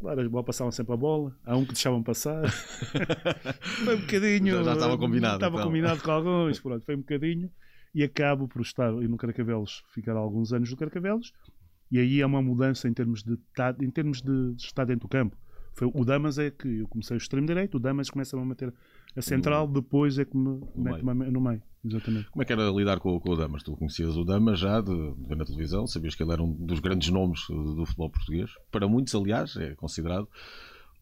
Claro, 0.00 0.38
as 0.38 0.44
passavam 0.44 0.72
sempre 0.72 0.94
a 0.94 0.96
bola. 0.96 1.36
Há 1.44 1.56
um 1.56 1.62
que 1.62 1.72
deixavam 1.72 2.02
passar. 2.02 2.48
foi 3.84 3.96
um 3.96 4.00
bocadinho. 4.00 4.56
Já, 4.56 4.62
já 4.64 4.72
estava 4.72 4.98
combinado. 4.98 5.34
Estava 5.34 5.56
então. 5.56 5.66
combinado 5.66 6.02
com 6.02 6.10
alguns. 6.10 6.58
Pronto, 6.58 6.84
foi 6.84 6.96
um 6.96 7.00
bocadinho. 7.00 7.50
E 7.94 8.02
acabo 8.02 8.48
por 8.48 8.62
estar 8.62 8.90
no 8.92 9.16
Carcavelos, 9.16 9.84
ficar 9.92 10.16
alguns 10.16 10.52
anos 10.52 10.70
no 10.70 10.76
Carcavelos. 10.76 11.32
E 11.90 11.98
aí 11.98 12.20
é 12.20 12.26
uma 12.26 12.40
mudança 12.40 12.88
em 12.88 12.94
termos 12.94 13.22
de, 13.22 13.36
em 13.80 13.90
termos 13.90 14.22
de 14.22 14.54
estar 14.56 14.84
dentro 14.84 15.06
do 15.06 15.10
campo. 15.10 15.36
Foi, 15.74 15.90
o 15.92 16.04
Damas 16.04 16.38
é 16.38 16.50
que 16.50 16.78
eu 16.78 16.88
comecei 16.88 17.16
o 17.16 17.18
extremo 17.18 17.46
direito, 17.46 17.76
o 17.76 17.80
Damas 17.80 18.08
começa 18.08 18.38
a 18.38 18.44
meter 18.44 18.72
a 19.16 19.22
central, 19.22 19.66
depois 19.66 20.18
é 20.18 20.24
que 20.24 20.36
me 20.36 20.60
mete 20.76 21.04
meio. 21.04 21.32
no 21.32 21.40
meio. 21.40 21.62
Exatamente. 21.84 22.30
Como 22.30 22.42
é 22.42 22.44
que 22.44 22.52
era 22.52 22.70
lidar 22.70 23.00
com, 23.00 23.18
com 23.18 23.30
o 23.30 23.36
Damas? 23.36 23.62
Tu 23.62 23.74
conhecias 23.74 24.16
o 24.16 24.24
Damas 24.24 24.58
já 24.58 24.80
de, 24.80 24.94
de 25.14 25.28
ver 25.28 25.36
na 25.36 25.44
televisão, 25.44 25.86
sabias 25.86 26.14
que 26.14 26.22
ele 26.22 26.32
era 26.32 26.42
um 26.42 26.52
dos 26.52 26.78
grandes 26.78 27.08
nomes 27.08 27.40
do, 27.48 27.74
do 27.74 27.86
futebol 27.86 28.10
português. 28.10 28.50
Para 28.70 28.86
muitos, 28.86 29.14
aliás, 29.14 29.56
é 29.56 29.74
considerado 29.74 30.28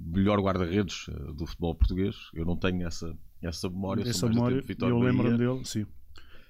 o 0.00 0.16
melhor 0.16 0.40
guarda-redes 0.40 1.06
eh, 1.08 1.32
do 1.32 1.46
futebol 1.46 1.74
português. 1.74 2.14
Eu 2.32 2.44
não 2.44 2.56
tenho 2.56 2.86
essa, 2.86 3.16
essa 3.42 3.68
memória. 3.68 4.08
Essa 4.08 4.28
memória, 4.28 4.62
eu 4.80 4.98
lembro 4.98 5.36
dele, 5.36 5.64
sim. 5.64 5.84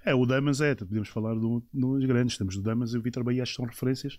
É, 0.05 0.15
o 0.15 0.27
Damas 0.27 0.61
é, 0.61 0.75
podemos 0.75 1.09
falar 1.09 1.35
do, 1.35 1.63
dos 1.73 2.05
grandes. 2.05 2.37
Temos 2.37 2.57
o 2.57 2.63
Damas 2.63 2.93
e 2.93 2.99
o 2.99 3.03
Vitor 3.03 3.25
Bahia, 3.25 3.47
são 3.47 3.65
referências, 3.65 4.19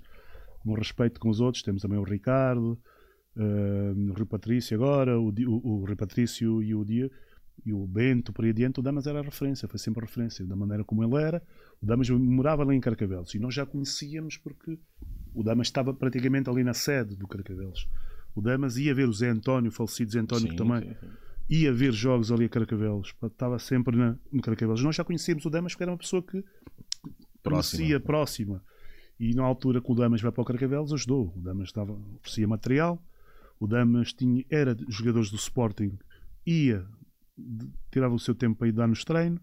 com 0.64 0.74
respeito 0.74 1.20
com 1.20 1.30
os 1.30 1.40
outros. 1.40 1.64
Temos 1.64 1.84
também 1.84 2.00
o 2.00 2.04
Ricardo, 2.04 2.80
uh, 3.38 4.10
o 4.10 4.14
Rui 4.14 4.26
Patrício 4.26 4.76
agora, 4.76 5.20
o, 5.20 5.30
o, 5.30 5.82
o 5.82 5.86
Rui 5.86 5.96
Patrício 5.96 6.64
e 6.64 6.74
o 6.74 6.84
Dia 6.84 7.10
e 7.66 7.74
o 7.74 7.86
Bento, 7.86 8.32
por 8.32 8.46
aí 8.46 8.52
adiante, 8.52 8.80
o 8.80 8.84
Damas 8.84 9.08
era 9.08 9.20
a 9.20 9.24
referência, 9.24 9.68
foi 9.68 9.80
sempre 9.80 10.04
a 10.04 10.06
referência, 10.06 10.46
da 10.46 10.56
maneira 10.56 10.84
como 10.84 11.04
ele 11.04 11.22
era. 11.22 11.42
O 11.82 11.86
Damas 11.86 12.10
morava 12.10 12.64
ali 12.64 12.76
em 12.76 12.80
Carcavelos 12.80 13.34
e 13.36 13.40
nós 13.40 13.54
já 13.54 13.66
conhecíamos 13.66 14.38
porque 14.38 14.78
o 15.34 15.44
Damas 15.44 15.68
estava 15.68 15.94
praticamente 15.94 16.50
ali 16.50 16.64
na 16.64 16.74
sede 16.74 17.16
do 17.16 17.28
Carcavelos. 17.28 17.88
O 18.36 18.42
Damas 18.42 18.78
ia 18.78 18.94
ver 18.94 19.08
o 19.08 19.14
Zé 19.14 19.30
António, 19.30 19.70
o 19.70 19.74
falecido 19.74 20.12
Zé 20.12 20.20
António, 20.20 20.50
sim, 20.50 20.56
também 20.56 20.82
sim, 20.82 20.96
sim. 21.00 21.08
ia 21.50 21.74
ver 21.74 21.92
jogos 21.92 22.32
ali 22.32 22.46
a 22.46 22.50
Carcavelos, 22.50 23.14
estava 23.24 23.60
sempre 23.60 23.98
na, 23.98 24.16
no 24.32 24.42
Carcavelos. 24.42 24.84
Nós 24.84 24.96
já 24.96 25.04
conhecíamos 25.04 25.46
o 25.46 25.50
Damas 25.50 25.74
porque 25.74 25.84
era 25.84 25.92
uma 25.92 25.98
pessoa 25.98 26.22
que 26.22 26.44
próxima. 27.44 27.80
conhecia 27.80 28.00
próxima. 28.00 28.64
E 29.20 29.34
na 29.34 29.44
altura 29.44 29.82
que 29.82 29.92
o 29.92 29.96
Damas 29.96 30.22
vai 30.22 30.32
para 30.32 30.42
o 30.42 30.46
Carcavelos, 30.46 30.94
ajudou. 30.94 31.34
O 31.36 31.42
Damas 31.42 31.68
estava, 31.68 31.92
oferecia 31.92 32.48
material, 32.48 33.04
o 33.60 33.68
Damas 33.68 34.14
tinha, 34.14 34.46
era 34.50 34.78
jogadores 34.88 35.30
do 35.30 35.36
Sporting, 35.36 35.98
ia 36.46 36.88
tirava 37.92 38.14
o 38.14 38.20
seu 38.20 38.36
tempo 38.36 38.58
para 38.58 38.68
ir 38.68 38.72
dar-nos 38.72 39.04
treino. 39.04 39.40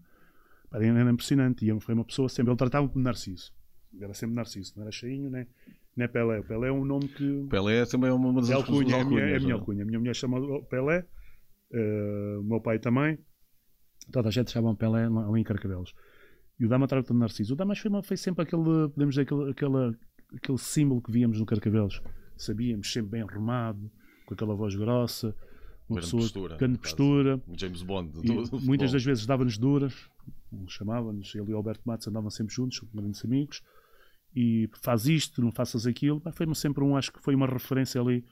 Era 0.71 1.11
impressionante. 1.11 1.65
E 1.65 1.79
foi 1.79 1.93
uma 1.93 2.05
pessoa 2.05 2.29
sempre. 2.29 2.51
Ele 2.51 2.57
tratava-me 2.57 2.91
como 2.91 3.03
Narciso. 3.03 3.53
Era 3.99 4.13
sempre 4.13 4.35
Narciso. 4.35 4.73
Não 4.75 4.83
era 4.83 4.91
cheinho, 4.91 5.29
nem, 5.29 5.47
nem 5.95 6.07
Pelé. 6.07 6.39
O 6.39 6.43
Pelé 6.43 6.69
é 6.69 6.71
um 6.71 6.85
nome 6.85 7.07
que. 7.07 7.47
Pelé 7.49 7.85
também 7.85 8.09
é 8.09 8.13
uma 8.13 8.33
das 8.33 8.49
é 8.49 8.53
alcunha, 8.53 8.95
é, 8.95 9.33
é 9.33 9.37
a 9.37 9.39
minha 9.39 9.53
alcunha. 9.53 9.83
A 9.83 9.85
minha 9.85 9.99
mulher 9.99 10.15
chama 10.15 10.39
Pelé. 10.63 11.05
Uh, 11.71 12.39
o 12.39 12.43
meu 12.43 12.61
pai 12.61 12.79
também. 12.79 13.17
Toda 14.11 14.29
a 14.29 14.31
gente 14.31 14.51
chama 14.51 14.75
Pelé 14.75 15.05
ali 15.05 15.41
em 15.41 15.43
Carcavelos. 15.43 15.93
E 16.59 16.65
o 16.65 16.69
Dama 16.69 16.87
trata 16.87 17.13
de 17.13 17.19
Narciso. 17.19 17.53
O 17.53 17.57
Dama 17.57 17.75
foi, 17.75 17.91
foi 18.03 18.17
sempre 18.17 18.43
aquele, 18.43 18.89
podemos 18.89 19.15
dizer, 19.15 19.23
aquele, 19.23 19.51
aquele, 19.51 19.95
aquele 20.35 20.57
símbolo 20.57 21.01
que 21.01 21.11
víamos 21.11 21.39
no 21.39 21.45
Carcavelos. 21.45 22.01
Sabíamos, 22.35 22.91
sempre 22.91 23.11
bem 23.11 23.21
arrumado, 23.21 23.91
com 24.25 24.33
aquela 24.33 24.55
voz 24.55 24.75
grossa 24.75 25.35
uma 25.89 26.01
pessoa 26.01 26.21
postura, 26.21 26.57
grande 26.57 26.77
postura. 26.79 27.41
James 27.55 27.81
Bond. 27.81 28.11
muitas 28.63 28.91
das 28.91 29.03
vezes 29.03 29.25
dava-nos 29.25 29.57
duras, 29.57 29.93
chamava-nos, 30.67 31.33
ele 31.33 31.51
e 31.51 31.53
o 31.53 31.57
Alberto 31.57 31.81
Matos 31.85 32.07
andavam 32.07 32.29
sempre 32.29 32.53
juntos, 32.53 32.81
grandes 32.93 33.23
amigos, 33.23 33.61
e 34.35 34.69
faz 34.81 35.07
isto, 35.07 35.41
não 35.41 35.51
faças 35.51 35.87
aquilo. 35.87 36.21
Foi-me 36.33 36.55
sempre 36.55 36.83
um, 36.83 36.95
acho 36.95 37.11
que 37.11 37.21
foi 37.21 37.33
uma 37.33 37.47
referência 37.47 37.99
ali 38.01 38.23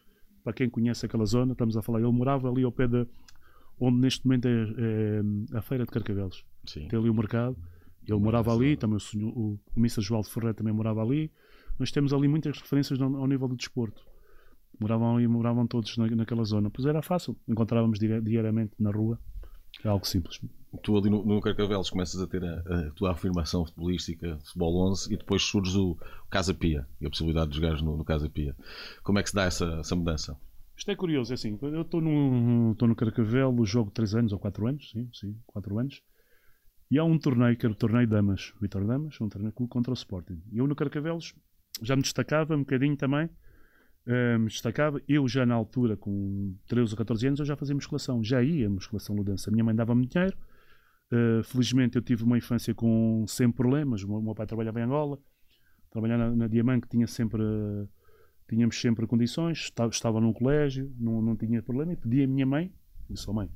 para 0.43 0.53
quem 0.53 0.69
conhece 0.69 1.05
aquela 1.05 1.25
zona. 1.25 1.53
Estamos 1.53 1.77
a 1.77 1.81
falar, 1.81 1.99
ele 1.99 2.11
morava 2.11 2.49
ali 2.49 2.63
ao 2.63 2.71
pé 2.71 2.87
de 2.87 3.07
onde 3.79 3.97
neste 3.99 4.25
momento 4.25 4.47
é, 4.47 4.51
é 4.51 5.57
a 5.57 5.61
Feira 5.61 5.85
de 5.85 5.91
Carcavelos. 5.91 6.43
Sim. 6.65 6.87
Tem 6.87 6.99
ali 6.99 7.09
o 7.09 7.13
mercado. 7.13 7.57
Ele 8.07 8.19
morava 8.19 8.53
ali, 8.53 8.77
também 8.77 8.97
o, 8.97 8.99
senhor, 8.99 9.29
o, 9.35 9.59
o 9.75 9.79
Missa 9.79 9.99
João 9.99 10.21
de 10.21 10.29
Ferreira 10.29 10.53
também 10.53 10.73
morava 10.73 11.01
ali. 11.01 11.31
Nós 11.79 11.91
temos 11.91 12.13
ali 12.13 12.27
muitas 12.27 12.59
referências 12.59 13.01
ao, 13.01 13.15
ao 13.15 13.25
nível 13.25 13.47
do 13.47 13.55
desporto 13.55 14.05
moravam 14.79 15.15
ali, 15.15 15.27
moravam 15.27 15.67
todos 15.67 15.97
na, 15.97 16.07
naquela 16.07 16.43
zona. 16.43 16.69
Pois 16.69 16.85
era 16.85 17.01
fácil, 17.01 17.35
encontrávamos 17.47 17.99
diariamente 17.99 18.73
na 18.79 18.91
rua, 18.91 19.19
é 19.83 19.87
algo 19.87 20.05
simples. 20.05 20.39
Tu 20.83 20.97
ali 20.97 21.09
no, 21.09 21.23
no 21.25 21.39
Carcavelos 21.39 21.89
começas 21.89 22.19
a 22.21 22.27
ter 22.27 22.43
a, 22.43 22.59
a, 22.59 22.91
tua 22.91 23.11
afirmação 23.11 23.65
futebolística, 23.65 24.37
futebol 24.39 24.91
11, 24.91 25.13
e 25.13 25.17
depois 25.17 25.41
surge 25.43 25.77
o, 25.77 25.91
o 25.91 26.29
Casa 26.29 26.53
Pia 26.53 26.85
e 26.99 27.05
a 27.05 27.09
possibilidade 27.09 27.51
de 27.51 27.57
jogares 27.57 27.81
no, 27.81 27.95
no 27.95 28.03
Casa 28.03 28.29
Pia. 28.29 28.55
Como 29.03 29.19
é 29.19 29.23
que 29.23 29.29
se 29.29 29.35
dá 29.35 29.43
essa, 29.43 29.65
essa 29.79 29.95
mudança? 29.95 30.37
Isto 30.77 30.91
é 30.91 30.95
curioso, 30.95 31.31
é 31.31 31.35
assim, 31.35 31.57
eu 31.61 31.81
estou 31.83 32.01
no, 32.01 32.73
estou 32.73 32.87
no 32.87 32.95
Carcavelo, 32.95 33.65
jogo 33.65 33.91
3 33.91 34.15
anos 34.15 34.33
ou 34.33 34.39
4 34.39 34.67
anos, 34.67 34.91
sim, 34.91 35.09
sim, 35.13 35.37
4 35.47 35.79
anos, 35.79 36.01
e 36.89 36.99
há 36.99 37.03
um 37.03 37.17
torneio, 37.17 37.57
que 37.57 37.65
era 37.65 37.73
o 37.73 37.75
torneio 37.75 38.07
Damas, 38.07 38.53
Vitor 38.61 38.85
Damas, 38.85 39.19
um 39.19 39.27
torneio 39.27 39.51
contra 39.53 39.91
o 39.91 39.95
Sporting. 39.95 40.41
E 40.51 40.59
eu 40.59 40.67
no 40.67 40.75
Carcavelos 40.75 41.33
já 41.81 41.95
me 41.95 42.01
destacava 42.01 42.55
um 42.55 42.59
bocadinho 42.59 42.95
também. 42.95 43.29
Me 44.05 44.47
destacava. 44.47 45.01
Eu 45.07 45.27
já 45.27 45.45
na 45.45 45.55
altura, 45.55 45.97
com 45.97 46.55
13 46.67 46.91
ou 46.91 46.97
14 46.97 47.27
anos, 47.27 47.39
eu 47.39 47.45
já 47.45 47.55
fazia 47.55 47.73
musculação. 47.73 48.23
Já 48.23 48.41
ia 48.43 48.69
musculação 48.69 49.15
ludança. 49.15 49.49
A 49.49 49.51
minha 49.51 49.63
mãe 49.63 49.75
dava-me 49.75 50.05
dinheiro. 50.05 50.37
Uh, 51.11 51.43
felizmente 51.43 51.95
eu 51.95 52.01
tive 52.01 52.23
uma 52.23 52.37
infância 52.37 52.73
com 52.73 53.25
sempre 53.27 53.57
problemas. 53.57 54.03
O 54.03 54.21
meu 54.21 54.35
pai 54.35 54.45
trabalhava 54.45 54.79
em 54.79 54.83
Angola. 54.83 55.17
Trabalhar 55.89 56.17
na, 56.17 56.35
na 56.35 56.47
Diamante 56.47 56.87
tinha 56.87 57.07
sempre... 57.07 57.41
Uh, 57.41 57.87
tínhamos 58.47 58.79
sempre 58.79 59.07
condições. 59.07 59.59
Estava, 59.59 59.89
estava 59.89 60.21
num 60.21 60.33
colégio, 60.33 60.93
não, 60.97 61.21
não 61.21 61.35
tinha 61.35 61.61
problema. 61.61 61.93
E 61.93 61.95
pedi 61.95 62.23
à 62.23 62.27
minha 62.27 62.45
mãe, 62.45 62.71
disse, 63.09 63.29
oh 63.29 63.33
mãe, 63.33 63.49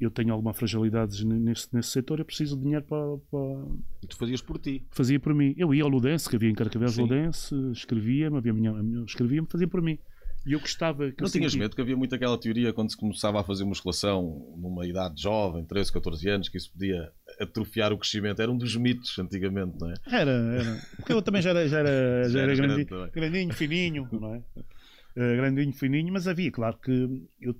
eu 0.00 0.10
tenho 0.10 0.32
alguma 0.32 0.52
fragilidade 0.52 1.26
nesse, 1.26 1.68
nesse 1.74 1.90
setor, 1.90 2.20
eu 2.20 2.24
preciso 2.24 2.56
de 2.56 2.62
dinheiro 2.62 2.84
para, 2.84 3.18
para... 3.30 3.64
E 4.02 4.06
tu 4.06 4.16
fazias 4.16 4.40
por 4.40 4.58
ti? 4.58 4.86
Fazia 4.90 5.18
por 5.18 5.34
mim. 5.34 5.54
Eu 5.56 5.74
ia 5.74 5.82
ao 5.82 5.88
Ludense, 5.88 6.28
que 6.28 6.36
havia 6.36 6.50
em 6.50 6.54
Carcavelos 6.54 6.96
Ludense, 6.96 7.54
escrevia-me, 7.72 8.36
havia 8.36 8.52
minha, 8.52 8.72
escrevia-me, 9.04 9.46
fazia 9.48 9.66
por 9.66 9.82
mim. 9.82 9.98
E 10.46 10.52
eu 10.52 10.60
gostava 10.60 11.10
que 11.10 11.20
Não 11.20 11.28
tinhas 11.28 11.54
medo 11.54 11.74
que 11.74 11.82
havia 11.82 11.96
muito 11.96 12.14
aquela 12.14 12.38
teoria 12.38 12.72
quando 12.72 12.90
se 12.90 12.96
começava 12.96 13.40
a 13.40 13.44
fazer 13.44 13.64
musculação 13.64 14.54
numa 14.56 14.86
idade 14.86 15.20
jovem, 15.20 15.64
13, 15.64 15.92
14 15.92 16.28
anos, 16.30 16.48
que 16.48 16.56
isso 16.56 16.70
podia 16.72 17.12
atrofiar 17.40 17.92
o 17.92 17.98
crescimento. 17.98 18.40
Era 18.40 18.50
um 18.50 18.56
dos 18.56 18.74
mitos 18.76 19.18
antigamente, 19.18 19.78
não 19.80 19.90
é? 19.90 19.94
Era, 20.06 20.30
era. 20.30 20.82
Porque 20.96 21.12
eu 21.12 21.20
também 21.20 21.42
já 21.42 21.50
era, 21.50 21.68
já 21.68 21.78
era, 21.80 22.22
já, 22.30 22.30
já 22.30 22.40
era 22.40 22.54
grandinho, 22.54 23.10
grandinho, 23.12 23.52
fininho, 23.52 24.08
não 24.12 24.34
é? 24.36 24.38
Uh, 24.38 25.36
grandinho, 25.36 25.72
fininho, 25.72 26.12
mas 26.12 26.28
havia, 26.28 26.50
claro 26.50 26.78
que 26.78 27.28
eu 27.40 27.54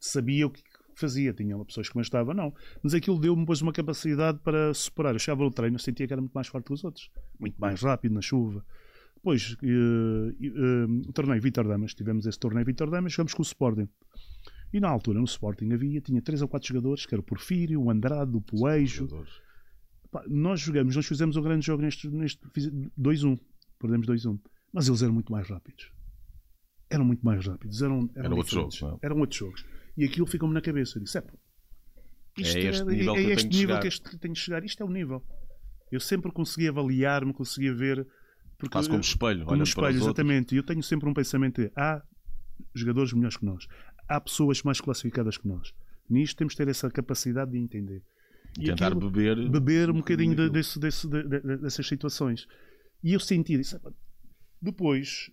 sabia 0.00 0.46
o 0.46 0.50
que 0.50 0.62
fazia, 0.98 1.32
tinha 1.32 1.56
pessoas 1.64 1.88
que 1.88 1.96
me 1.96 2.00
ajudavam, 2.00 2.34
não. 2.34 2.54
Mas 2.82 2.94
aquilo 2.94 3.18
deu-me 3.18 3.42
depois 3.42 3.62
uma 3.62 3.72
capacidade 3.72 4.38
para 4.38 4.72
superar. 4.74 5.14
Eu 5.14 5.18
chegava 5.18 5.44
no 5.44 5.50
treino, 5.50 5.78
sentia 5.78 6.06
que 6.06 6.12
era 6.12 6.20
muito 6.20 6.32
mais 6.32 6.46
forte 6.46 6.66
que 6.66 6.72
os 6.72 6.84
outros, 6.84 7.10
muito 7.38 7.60
mais 7.60 7.80
rápido 7.82 8.14
na 8.14 8.20
chuva. 8.20 8.64
Depois, 9.16 9.56
uh, 9.62 11.08
o 11.08 11.12
torneio 11.12 11.40
Vitor 11.40 11.66
Damas, 11.66 11.94
tivemos 11.94 12.26
esse 12.26 12.38
torneio 12.38 12.66
Vitor 12.66 12.90
Damas, 12.90 13.12
jogamos 13.12 13.32
com 13.32 13.40
o 13.40 13.44
Sporting. 13.44 13.88
E 14.72 14.80
na 14.80 14.88
altura, 14.88 15.18
no 15.18 15.24
Sporting 15.24 15.72
havia, 15.72 16.00
tinha 16.00 16.20
três 16.20 16.42
ou 16.42 16.48
quatro 16.48 16.68
jogadores, 16.68 17.06
que 17.06 17.14
era 17.14 17.20
o 17.20 17.24
Porfírio, 17.24 17.80
o 17.80 17.90
Andrade, 17.90 18.36
o 18.36 18.40
Poejo. 18.40 19.08
Nós 20.28 20.60
jogamos, 20.60 20.94
nós 20.94 21.06
fizemos 21.06 21.36
um 21.36 21.42
grande 21.42 21.64
jogo 21.64 21.82
neste, 21.82 22.08
neste 22.08 22.40
2-1. 23.00 23.38
Perdemos 23.78 24.06
2-1. 24.06 24.38
Mas 24.72 24.88
eles 24.88 25.00
eram 25.02 25.14
muito 25.14 25.32
mais 25.32 25.48
rápidos. 25.48 25.90
Eram 26.90 27.04
muito 27.04 27.24
mais 27.24 27.46
rápidos. 27.46 27.80
Eram, 27.80 28.10
eram, 28.14 28.26
eram 28.26 28.36
outros 28.36 28.54
jogos. 28.54 28.80
Não? 28.82 28.94
É? 28.94 29.06
Eram 29.06 29.18
outros 29.18 29.38
jogos. 29.38 29.64
E 29.96 30.04
aquilo 30.04 30.26
ficou-me 30.26 30.54
na 30.54 30.60
cabeça. 30.60 30.98
Eu 30.98 31.02
disse: 31.02 31.18
é, 31.18 31.22
isto 32.38 32.58
é 32.58 32.60
este 32.62 32.82
é, 32.82 32.84
nível, 32.84 33.16
é, 33.16 33.22
é 33.22 33.30
este 33.30 33.48
que, 33.48 33.56
nível 33.56 33.80
que, 33.80 33.88
este, 33.88 34.18
tenho 34.18 34.34
de 34.34 34.40
chegar. 34.40 34.64
Isto 34.64 34.82
é 34.82 34.86
o 34.86 34.90
nível. 34.90 35.22
Eu 35.90 36.00
sempre 36.00 36.32
consegui 36.32 36.68
avaliar-me, 36.68 37.32
conseguia 37.32 37.74
ver. 37.74 38.06
Porque, 38.58 38.72
Quase 38.72 38.88
como 38.88 39.00
espelho. 39.00 39.44
Como 39.44 39.62
espelho, 39.62 39.96
exatamente. 39.96 40.54
E 40.54 40.58
eu 40.58 40.62
tenho 40.62 40.82
sempre 40.82 41.08
um 41.08 41.14
pensamento 41.14 41.62
de: 41.62 41.70
há 41.76 42.02
jogadores 42.74 43.12
melhores 43.12 43.36
que 43.36 43.44
nós. 43.44 43.66
Há 44.08 44.20
pessoas 44.20 44.62
mais 44.62 44.80
classificadas 44.80 45.38
que 45.38 45.46
nós. 45.46 45.72
Nisto 46.08 46.36
temos 46.36 46.52
de 46.52 46.58
ter 46.58 46.68
essa 46.68 46.90
capacidade 46.90 47.52
de 47.52 47.58
entender. 47.58 48.02
E 48.58 48.66
tentar 48.66 48.88
aquilo, 48.88 49.10
beber. 49.10 49.48
Beber 49.48 49.90
um 49.90 49.94
bocadinho 49.94 50.34
de, 50.34 50.50
desse, 50.50 50.78
desse, 50.78 51.08
de, 51.08 51.22
de, 51.22 51.56
dessas 51.58 51.86
situações. 51.86 52.46
E 53.02 53.12
eu 53.12 53.20
senti 53.20 53.54
isso. 53.54 53.80
Depois, 54.60 55.30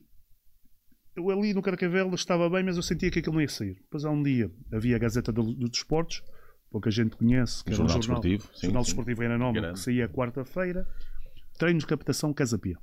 eu 1.16 1.30
ali 1.30 1.54
no 1.54 1.62
Carcavel 1.62 2.14
estava 2.14 2.50
bem, 2.50 2.64
mas 2.64 2.78
eu 2.78 2.84
sentia 2.84 3.12
que 3.12 3.20
aquilo 3.20 3.36
não 3.36 3.42
ia 3.42 3.50
sair. 3.50 3.76
Depois 3.76 4.06
há 4.06 4.10
um 4.10 4.24
dia 4.24 4.52
havia 4.72 4.96
a 4.96 5.00
Gazeta 5.00 5.32
dos 5.32 5.56
do 5.56 5.70
Desportos, 5.70 6.24
pouca 6.70 6.90
gente 6.90 7.16
conhece, 7.16 7.64
que 7.64 7.72
era 7.72 7.78
jornal 7.78 7.98
um 7.98 8.02
jornal 8.02 8.22
desportivo. 8.22 8.56
Sim, 8.56 8.68
jornal 8.68 8.84
sim. 8.84 8.90
desportivo 8.90 9.24
era 9.24 9.38
nome, 9.38 9.60
Grande. 9.60 9.74
que 9.74 9.80
saía 9.80 10.08
quarta-feira. 10.08 10.88
Treinos 11.58 11.84
de 11.84 11.88
captação 11.88 12.34
Casa 12.34 12.58
Pia. 12.58 12.78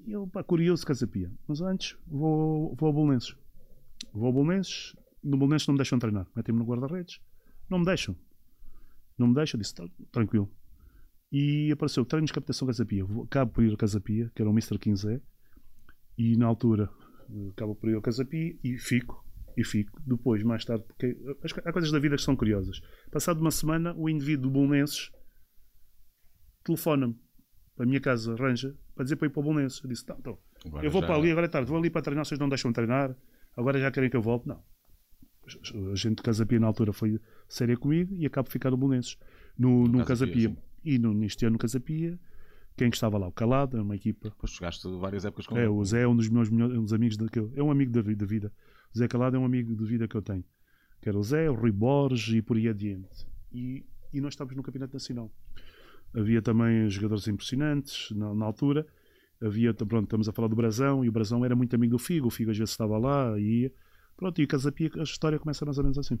E 0.00 0.12
eu, 0.12 0.26
pá, 0.26 0.42
curioso 0.42 0.86
Casa 0.86 1.06
Pia. 1.06 1.30
Mas 1.46 1.60
antes 1.60 1.96
vou, 2.06 2.74
vou 2.74 2.86
ao 2.86 2.92
Bolonenses. 2.92 3.36
Vou 4.12 4.26
ao 4.26 4.32
Bolonenses. 4.32 4.96
No 5.22 5.36
Bolonenses 5.36 5.68
não 5.68 5.74
me 5.74 5.78
deixam 5.78 5.98
treinar. 5.98 6.26
Metem-me 6.34 6.58
no 6.58 6.64
guarda-redes. 6.64 7.20
Não 7.68 7.78
me 7.78 7.84
deixam. 7.84 8.16
Não 9.18 9.28
me 9.28 9.34
deixam. 9.34 9.60
Disse, 9.60 9.74
tá, 9.74 9.84
tranquilo. 10.10 10.50
E 11.30 11.70
apareceu 11.70 12.04
treinos 12.06 12.28
de 12.28 12.34
captação 12.34 12.66
Casa 12.66 12.86
Pia. 12.86 13.04
Acabo 13.24 13.52
por 13.52 13.62
ir 13.62 13.74
a 13.74 13.76
Casa 13.76 14.00
Pia, 14.00 14.32
que 14.34 14.40
era 14.40 14.50
o 14.50 14.54
Mr. 14.54 14.78
15 14.78 15.20
e 16.18 16.36
na 16.36 16.46
altura 16.46 16.90
acabo 17.50 17.76
por 17.76 17.88
ir 17.88 17.94
ao 17.94 18.02
Casapi 18.02 18.58
e 18.62 18.76
fico. 18.76 19.24
E 19.56 19.64
fico. 19.64 20.00
Depois, 20.06 20.42
mais 20.42 20.64
tarde, 20.64 20.84
porque 20.84 21.16
há 21.64 21.72
coisas 21.72 21.90
da 21.90 21.98
vida 21.98 22.16
que 22.16 22.22
são 22.22 22.36
curiosas. 22.36 22.80
Passado 23.10 23.40
uma 23.40 23.50
semana, 23.50 23.94
o 23.96 24.08
indivíduo 24.08 24.44
do 24.44 24.50
Bolonenses 24.50 25.10
telefona-me 26.64 27.16
para 27.74 27.84
a 27.84 27.86
minha 27.86 28.00
casa, 28.00 28.34
arranja, 28.34 28.76
para 28.94 29.04
dizer 29.04 29.16
para 29.16 29.26
ir 29.26 29.30
para 29.30 29.40
o 29.40 29.42
Bolonenses. 29.42 29.82
Eu 29.82 29.88
disse: 29.88 30.04
tá, 30.04 30.16
então, 30.18 30.38
eu 30.82 30.90
vou 30.90 31.00
já... 31.00 31.06
para 31.06 31.16
ali, 31.16 31.30
agora 31.30 31.46
é 31.46 31.48
tarde, 31.48 31.68
vou 31.68 31.78
ali 31.78 31.90
para 31.90 32.02
treinar, 32.02 32.24
vocês 32.24 32.38
não 32.38 32.48
deixam 32.48 32.72
treinar, 32.72 33.16
agora 33.56 33.80
já 33.80 33.90
querem 33.90 34.10
que 34.10 34.16
eu 34.16 34.22
volte? 34.22 34.46
Não. 34.46 34.62
A 35.92 35.94
gente 35.94 36.16
de 36.16 36.22
Casapia 36.22 36.60
na 36.60 36.66
altura 36.66 36.92
foi 36.92 37.18
séria 37.48 37.76
comigo 37.76 38.14
e 38.14 38.26
acabo 38.26 38.48
de 38.48 38.52
ficar 38.52 38.70
no 38.70 38.76
Bolonenses. 38.76 39.16
No, 39.58 39.84
no, 39.88 39.98
no 39.98 40.04
Casapia. 40.04 40.54
E 40.84 40.98
no, 40.98 41.14
neste 41.14 41.44
ano 41.46 41.54
no 41.54 41.58
Casapia 41.58 42.18
quem 42.78 42.90
que 42.90 42.96
estava 42.96 43.18
lá? 43.18 43.28
O 43.28 43.32
Calado, 43.32 43.76
é 43.76 43.82
uma 43.82 43.94
equipa. 43.96 44.32
Pois 44.38 44.52
jogaste 44.52 44.88
várias 44.98 45.24
épocas 45.24 45.46
com 45.46 45.56
É, 45.56 45.60
ele. 45.62 45.68
o 45.68 45.84
Zé 45.84 46.02
é 46.02 46.08
um 46.08 46.16
dos 46.16 46.28
meus 46.28 46.48
melhores, 46.48 46.76
um 46.76 46.82
dos 46.84 46.92
amigos 46.92 47.16
de, 47.16 47.26
eu, 47.36 47.52
é 47.54 47.62
um 47.62 47.70
amigo 47.70 47.92
da, 47.92 48.00
da 48.00 48.26
vida. 48.26 48.52
O 48.94 48.98
Zé 48.98 49.06
Calado 49.06 49.36
é 49.36 49.38
um 49.38 49.44
amigo 49.44 49.76
de 49.76 49.84
vida 49.84 50.08
que 50.08 50.16
eu 50.16 50.22
tenho. 50.22 50.44
Que 51.02 51.08
era 51.08 51.18
o 51.18 51.22
Zé, 51.22 51.50
o 51.50 51.54
Rui 51.54 51.70
Borges 51.72 52.34
e 52.34 52.42
por 52.42 52.56
aí 52.56 52.68
adiante. 52.68 53.26
E, 53.52 53.84
e 54.12 54.20
nós 54.20 54.32
estávamos 54.32 54.56
no 54.56 54.62
Campeonato 54.62 54.94
Nacional. 54.94 55.30
Havia 56.14 56.40
também 56.40 56.88
jogadores 56.88 57.28
impressionantes 57.28 58.10
na, 58.16 58.34
na 58.34 58.46
altura. 58.46 58.86
Havia, 59.42 59.72
pronto, 59.74 60.04
estamos 60.04 60.28
a 60.28 60.32
falar 60.32 60.48
do 60.48 60.56
Brasão 60.56 61.04
e 61.04 61.08
o 61.08 61.12
Brasão 61.12 61.44
era 61.44 61.54
muito 61.54 61.74
amigo 61.76 61.92
do 61.92 61.98
Figo. 61.98 62.28
O 62.28 62.30
Figo 62.30 62.50
às 62.50 62.58
vezes 62.58 62.70
estava 62.72 62.96
lá 62.98 63.38
e 63.38 63.70
pronto, 64.16 64.40
e 64.40 64.44
o 64.44 64.48
Casapia, 64.48 64.90
a 64.96 65.02
história 65.02 65.38
começa 65.38 65.64
mais 65.64 65.78
ou 65.78 65.84
menos 65.84 65.98
assim. 65.98 66.18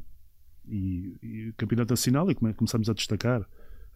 E, 0.68 1.16
e 1.22 1.52
Campeonato 1.56 1.92
Nacional 1.92 2.30
e 2.30 2.34
come, 2.34 2.52
começamos 2.54 2.88
a 2.88 2.92
destacar 2.92 3.48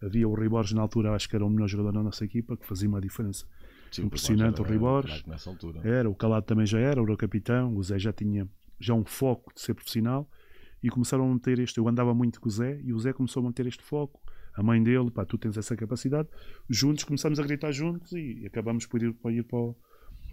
Havia 0.03 0.29
o 0.29 0.35
Rui 0.35 0.49
Borges 0.49 0.73
na 0.73 0.83
altura, 0.83 1.15
acho 1.15 1.29
que 1.29 1.37
era 1.37 1.45
o 1.45 1.51
melhor 1.51 1.69
jogador 1.69 1.93
da 1.93 2.03
nossa 2.03 2.25
equipa, 2.25 2.57
que 2.57 2.67
fazia 2.67 2.89
uma 2.89 3.01
diferença 3.01 3.47
Sim, 3.91 4.07
impressionante. 4.07 4.61
O 4.61 4.65
Rui 4.65 4.79
Borges 4.79 5.25
era, 5.85 6.11
o 6.11 6.15
Calado 6.15 6.47
também 6.47 6.67
já 6.67 6.79
era, 6.79 7.01
era 7.01 7.13
o 7.13 7.17
capitão. 7.17 7.77
O 7.77 7.83
Zé 7.83 7.99
já 7.99 8.13
tinha 8.13 8.49
já 8.81 8.95
um 8.95 9.05
foco 9.05 9.53
de 9.55 9.61
ser 9.61 9.75
profissional 9.75 10.29
e 10.83 10.91
começaram 10.91 11.31
a 11.31 11.33
meter 11.33 11.59
este. 11.61 11.79
Eu 11.79 11.89
andava 11.89 12.13
muito 12.13 12.41
com 12.41 12.49
o 12.49 12.51
Zé 12.51 12.81
e 12.83 12.93
o 12.93 12.99
Zé 12.99 13.13
começou 13.13 13.41
a 13.41 13.45
manter 13.45 13.67
este 13.67 13.83
foco. 13.83 14.21
A 14.55 14.63
mãe 14.63 14.83
dele, 14.83 15.11
pá, 15.11 15.25
tu 15.25 15.39
tens 15.39 15.57
essa 15.57 15.77
capacidade. 15.77 16.29
Juntos 16.69 17.05
começamos 17.05 17.39
a 17.39 17.43
gritar 17.43 17.73
juntos 17.73 18.13
e 18.13 18.45
acabamos 18.45 18.85
por 18.87 19.03
ir, 19.03 19.15
por 19.15 19.33
ir 19.33 19.45
para, 19.45 19.59
o, 19.59 19.77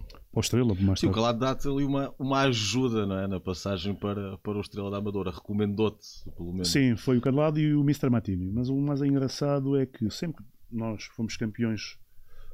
para 0.10 0.40
o 0.40 0.40
Estrela. 0.40 0.76
Mais 0.76 1.00
Sim, 1.00 1.08
o 1.08 1.12
Calado 1.12 1.40
dá-te 1.40 1.68
ali 1.68 1.84
uma, 1.84 2.14
uma 2.18 2.42
ajuda 2.42 3.06
não 3.06 3.18
é? 3.18 3.28
na 3.28 3.40
passagem 3.40 3.94
para, 3.94 4.38
para 4.40 4.58
o 4.58 4.62
Estrela 4.62 4.92
da 4.92 4.98
Amadora. 4.98 5.32
Recomendou-te, 5.32 6.30
pelo 6.36 6.52
menos. 6.52 6.72
Sim, 6.72 6.96
foi 6.96 7.18
o 7.18 7.22
Calado 7.22 7.60
e 7.60 7.74
o 7.74 7.82
Mr. 7.82 8.10
Matini. 8.10 8.52
Mas 8.52 8.70
o 8.70 8.78
mais 8.78 9.02
engraçado 9.02 9.78
é 9.78 9.86
que 9.86 10.10
sempre 10.10 10.44
que 10.44 10.50
nós 10.72 11.04
fomos 11.06 11.36
campeões, 11.38 11.98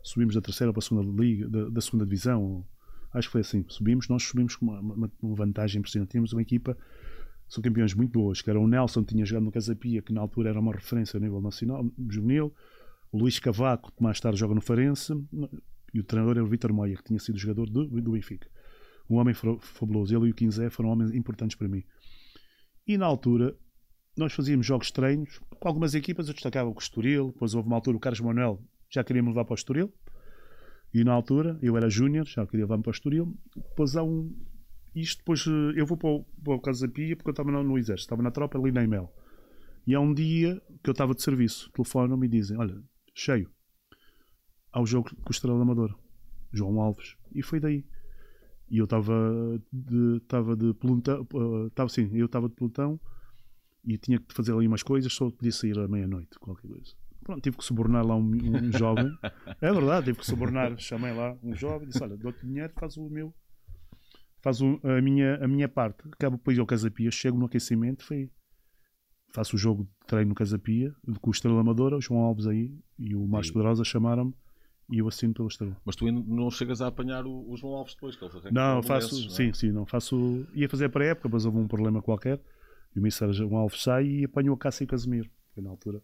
subimos 0.04 0.36
da 0.36 0.42
terceira 0.42 0.72
para 0.72 0.80
a 0.80 0.84
segunda 0.84 1.22
liga, 1.22 1.48
da, 1.50 1.70
da 1.70 1.82
segunda 1.82 2.06
divisão. 2.06 2.66
Acho 3.14 3.28
que 3.28 3.32
foi 3.34 3.42
assim. 3.42 3.66
Subimos, 3.68 4.08
nós 4.08 4.24
subimos 4.24 4.56
com 4.56 4.66
uma, 4.66 4.80
uma, 4.80 5.12
uma 5.22 5.36
vantagem 5.36 5.80
impressionante. 5.80 6.12
Tínhamos 6.12 6.34
uma 6.34 6.42
equipa 6.42 6.78
são 7.48 7.62
campeões 7.62 7.94
muito 7.94 8.12
boas, 8.12 8.42
que 8.42 8.50
era 8.50 8.60
o 8.60 8.68
Nelson, 8.68 9.04
que 9.04 9.14
tinha 9.14 9.26
jogado 9.26 9.44
no 9.44 9.52
Casapia, 9.52 10.02
que 10.02 10.12
na 10.12 10.22
altura 10.22 10.50
era 10.50 10.60
uma 10.60 10.74
referência 10.74 11.18
a 11.18 11.20
nível 11.20 11.40
nacional, 11.40 11.86
juvenil, 12.10 12.54
o 13.12 13.18
Luís 13.20 13.40
Cavaco, 13.40 13.92
que 13.96 14.02
mais 14.02 14.20
tarde 14.20 14.40
joga 14.40 14.56
no 14.56 14.62
Farense, 14.62 15.14
e 15.96 16.00
o 16.02 16.04
treinador 16.04 16.36
era 16.36 16.44
o 16.44 16.50
Vitor 16.50 16.74
Moya, 16.74 16.98
que 16.98 17.06
tinha 17.06 17.20
sido 17.20 17.40
jogador 17.40 17.70
do, 17.70 17.88
do 17.88 18.12
Benfica. 18.12 18.50
Um 19.10 19.16
homem 19.16 19.34
fabuloso. 19.34 20.14
Ele 20.14 20.28
e 20.28 20.32
o 20.32 20.34
Quinzé 20.34 20.70
foram 20.70 20.90
homens 20.90 21.14
importantes 21.14 21.56
para 21.56 21.70
mim. 21.70 21.86
E 22.86 22.98
na 22.98 23.06
altura, 23.06 23.58
nós 24.18 24.34
fazíamos 24.34 24.66
jogos 24.66 24.92
treinos 24.92 25.40
com 25.58 25.68
algumas 25.70 25.96
equipas. 25.96 26.28
Eu 26.28 26.34
destacava 26.34 26.70
o 26.70 26.78
Estoril. 26.78 27.32
Depois 27.32 27.56
houve 27.56 27.68
uma 27.68 27.78
altura, 27.78 27.96
o 27.96 28.00
Carlos 28.02 28.20
Manuel 28.20 28.62
já 28.90 29.06
queria 29.06 29.24
me 29.24 29.30
levar 29.30 29.46
para 29.46 29.54
o 29.54 29.56
Estoril. 29.56 29.94
E 30.94 31.02
na 31.06 31.14
altura, 31.14 31.58
eu 31.62 31.78
era 31.78 31.90
júnior, 31.90 32.26
já 32.26 32.46
queria 32.46 32.66
levar-me 32.66 32.84
para 32.84 32.90
o 32.90 32.94
Estoril. 32.94 33.34
Depois 33.56 33.96
há 33.96 34.04
um. 34.04 34.36
Isto 34.94 35.20
depois. 35.20 35.46
Eh, 35.48 35.80
eu 35.80 35.86
vou 35.86 35.98
para 35.98 36.10
o, 36.10 36.26
para 36.44 36.56
o 36.56 36.60
Casa 36.60 36.90
Pia 36.90 37.16
porque 37.16 37.30
eu 37.30 37.32
estava 37.32 37.54
no, 37.54 37.64
no 37.64 37.78
Exército, 37.78 38.08
estava 38.08 38.22
na 38.22 38.32
tropa 38.32 38.58
ali 38.58 38.74
na 38.74 38.84
Emel. 38.84 39.14
E 39.88 39.96
há 39.96 40.00
um 40.02 40.14
dia 40.14 40.62
que 40.84 40.90
eu 40.90 40.92
estava 40.94 41.16
de 41.16 41.22
serviço, 41.22 41.72
telefonam-me 41.72 42.28
e 42.28 42.30
dizem: 42.30 42.58
Olha, 42.58 42.82
cheio, 43.14 43.50
ao 44.76 44.86
jogo 44.86 45.10
com 45.24 45.30
o 45.30 45.32
Estrela 45.32 45.62
Amador, 45.62 45.96
João 46.52 46.82
Alves. 46.82 47.16
E 47.34 47.42
foi 47.42 47.62
daí. 47.62 47.86
E 48.70 48.78
eu 48.78 48.84
estava 48.84 49.14
de, 49.72 50.20
de 50.20 50.74
pelotão, 50.74 51.26
estava 51.68 51.88
assim, 51.88 52.10
eu 52.14 52.26
estava 52.26 52.50
de 52.50 52.56
pelotão 52.56 53.00
e 53.86 53.98
tinha 53.98 54.20
que 54.20 54.34
fazer 54.34 54.52
ali 54.52 54.68
umas 54.68 54.84
coisas, 54.84 55.14
só 55.14 55.32
podia 55.32 55.52
sair 55.54 55.80
à 55.80 55.88
meia-noite, 55.88 56.38
qualquer 56.40 56.68
coisa. 56.68 56.94
Pronto, 57.24 57.42
tive 57.42 57.56
que 57.58 57.64
subornar 57.64 58.06
lá 58.06 58.18
um, 58.18 58.30
um 58.30 58.72
jovem. 58.78 59.10
É 59.62 59.72
verdade, 59.72 60.08
tive 60.08 60.20
que 60.20 60.26
subornar, 60.26 60.78
chamei 60.78 61.14
lá 61.14 61.38
um 61.42 61.56
jovem, 61.56 61.88
disse: 61.88 62.04
Olha, 62.04 62.18
dou-te 62.18 62.46
dinheiro, 62.46 62.74
faz 62.78 62.98
o 62.98 63.10
meu, 63.10 63.34
faz 64.42 64.62
o, 64.62 64.80
a, 64.84 65.02
minha, 65.02 65.36
a 65.36 65.48
minha 65.48 65.70
parte. 65.70 66.06
Acabo 66.12 66.36
depois 66.36 66.60
ao 66.60 66.66
Casapia, 66.66 67.10
chego 67.12 67.38
no 67.38 67.46
aquecimento, 67.46 68.04
foi, 68.04 68.30
faço 69.30 69.56
o 69.56 69.60
jogo 69.60 69.84
de 69.84 70.08
treino 70.08 70.30
no 70.30 70.36
Casapia, 70.36 70.94
com 71.22 71.30
o 71.30 71.34
Estrela 71.34 71.62
Amadora, 71.62 71.96
o 71.96 72.02
João 72.02 72.20
Alves 72.22 72.46
aí 72.46 72.78
e 73.00 73.16
o 73.16 73.26
Marcos 73.26 73.52
Pedrosa 73.52 73.86
chamaram-me 73.86 74.34
e 74.90 75.00
eu 75.00 75.08
assino 75.08 75.34
pela 75.34 75.48
Estrela. 75.48 75.76
Mas 75.84 75.96
tu 75.96 76.06
não 76.12 76.50
chegas 76.52 76.82
a 76.82 76.88
apanhar 76.88 77.26
o, 77.26 77.52
o 77.52 77.58
João 77.58 77.76
Alves 77.76 77.96
depois, 77.96 78.16
que 78.16 78.24
ele 78.24 78.32
Não, 78.52 78.84
faço, 78.84 79.20
não 79.20 79.26
é? 79.26 79.30
sim, 79.30 79.54
sim, 79.54 79.72
não 79.72 79.86
faço. 79.86 80.48
Ia 80.54 80.70
fazer 80.70 80.90
para 80.90 81.04
a 81.04 81.08
época, 81.08 81.30
mas 81.32 81.46
houve 81.46 81.58
um 81.58 81.68
problema 81.68 82.02
qualquer. 82.02 82.40
E 82.96 83.00
o 83.00 83.02
Mister 83.02 83.32
João 83.34 83.58
Alves 83.58 83.82
sai 83.82 84.06
e 84.06 84.26
apanhou 84.26 84.56
o 84.56 84.58
Cássio 84.58 84.88
Casemiro. 84.88 85.30
Foi 85.54 85.64
na 85.64 85.70
altura. 85.70 86.02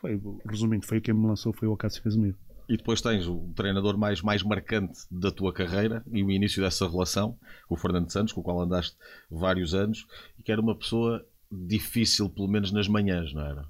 Foi, 0.00 0.20
resumindo, 0.48 0.86
foi 0.86 1.00
quem 1.00 1.12
me 1.14 1.26
lançou, 1.26 1.52
foi 1.52 1.68
o 1.68 1.76
Cássio 1.76 2.02
Casemiro. 2.02 2.36
E 2.68 2.76
depois 2.76 3.02
tens 3.02 3.26
o 3.26 3.52
treinador 3.54 3.98
mais, 3.98 4.22
mais 4.22 4.42
marcante 4.44 5.00
da 5.10 5.30
tua 5.32 5.52
carreira 5.52 6.04
e 6.12 6.22
o 6.22 6.30
início 6.30 6.62
dessa 6.62 6.88
relação, 6.88 7.36
o 7.68 7.76
Fernando 7.76 8.10
Santos, 8.10 8.32
com 8.32 8.40
o 8.40 8.44
qual 8.44 8.60
andaste 8.60 8.96
vários 9.28 9.74
anos, 9.74 10.06
e 10.38 10.42
que 10.42 10.52
era 10.52 10.60
uma 10.60 10.76
pessoa 10.76 11.26
difícil, 11.50 12.28
pelo 12.30 12.46
menos 12.46 12.70
nas 12.70 12.86
manhãs, 12.86 13.34
não 13.34 13.42
era? 13.44 13.68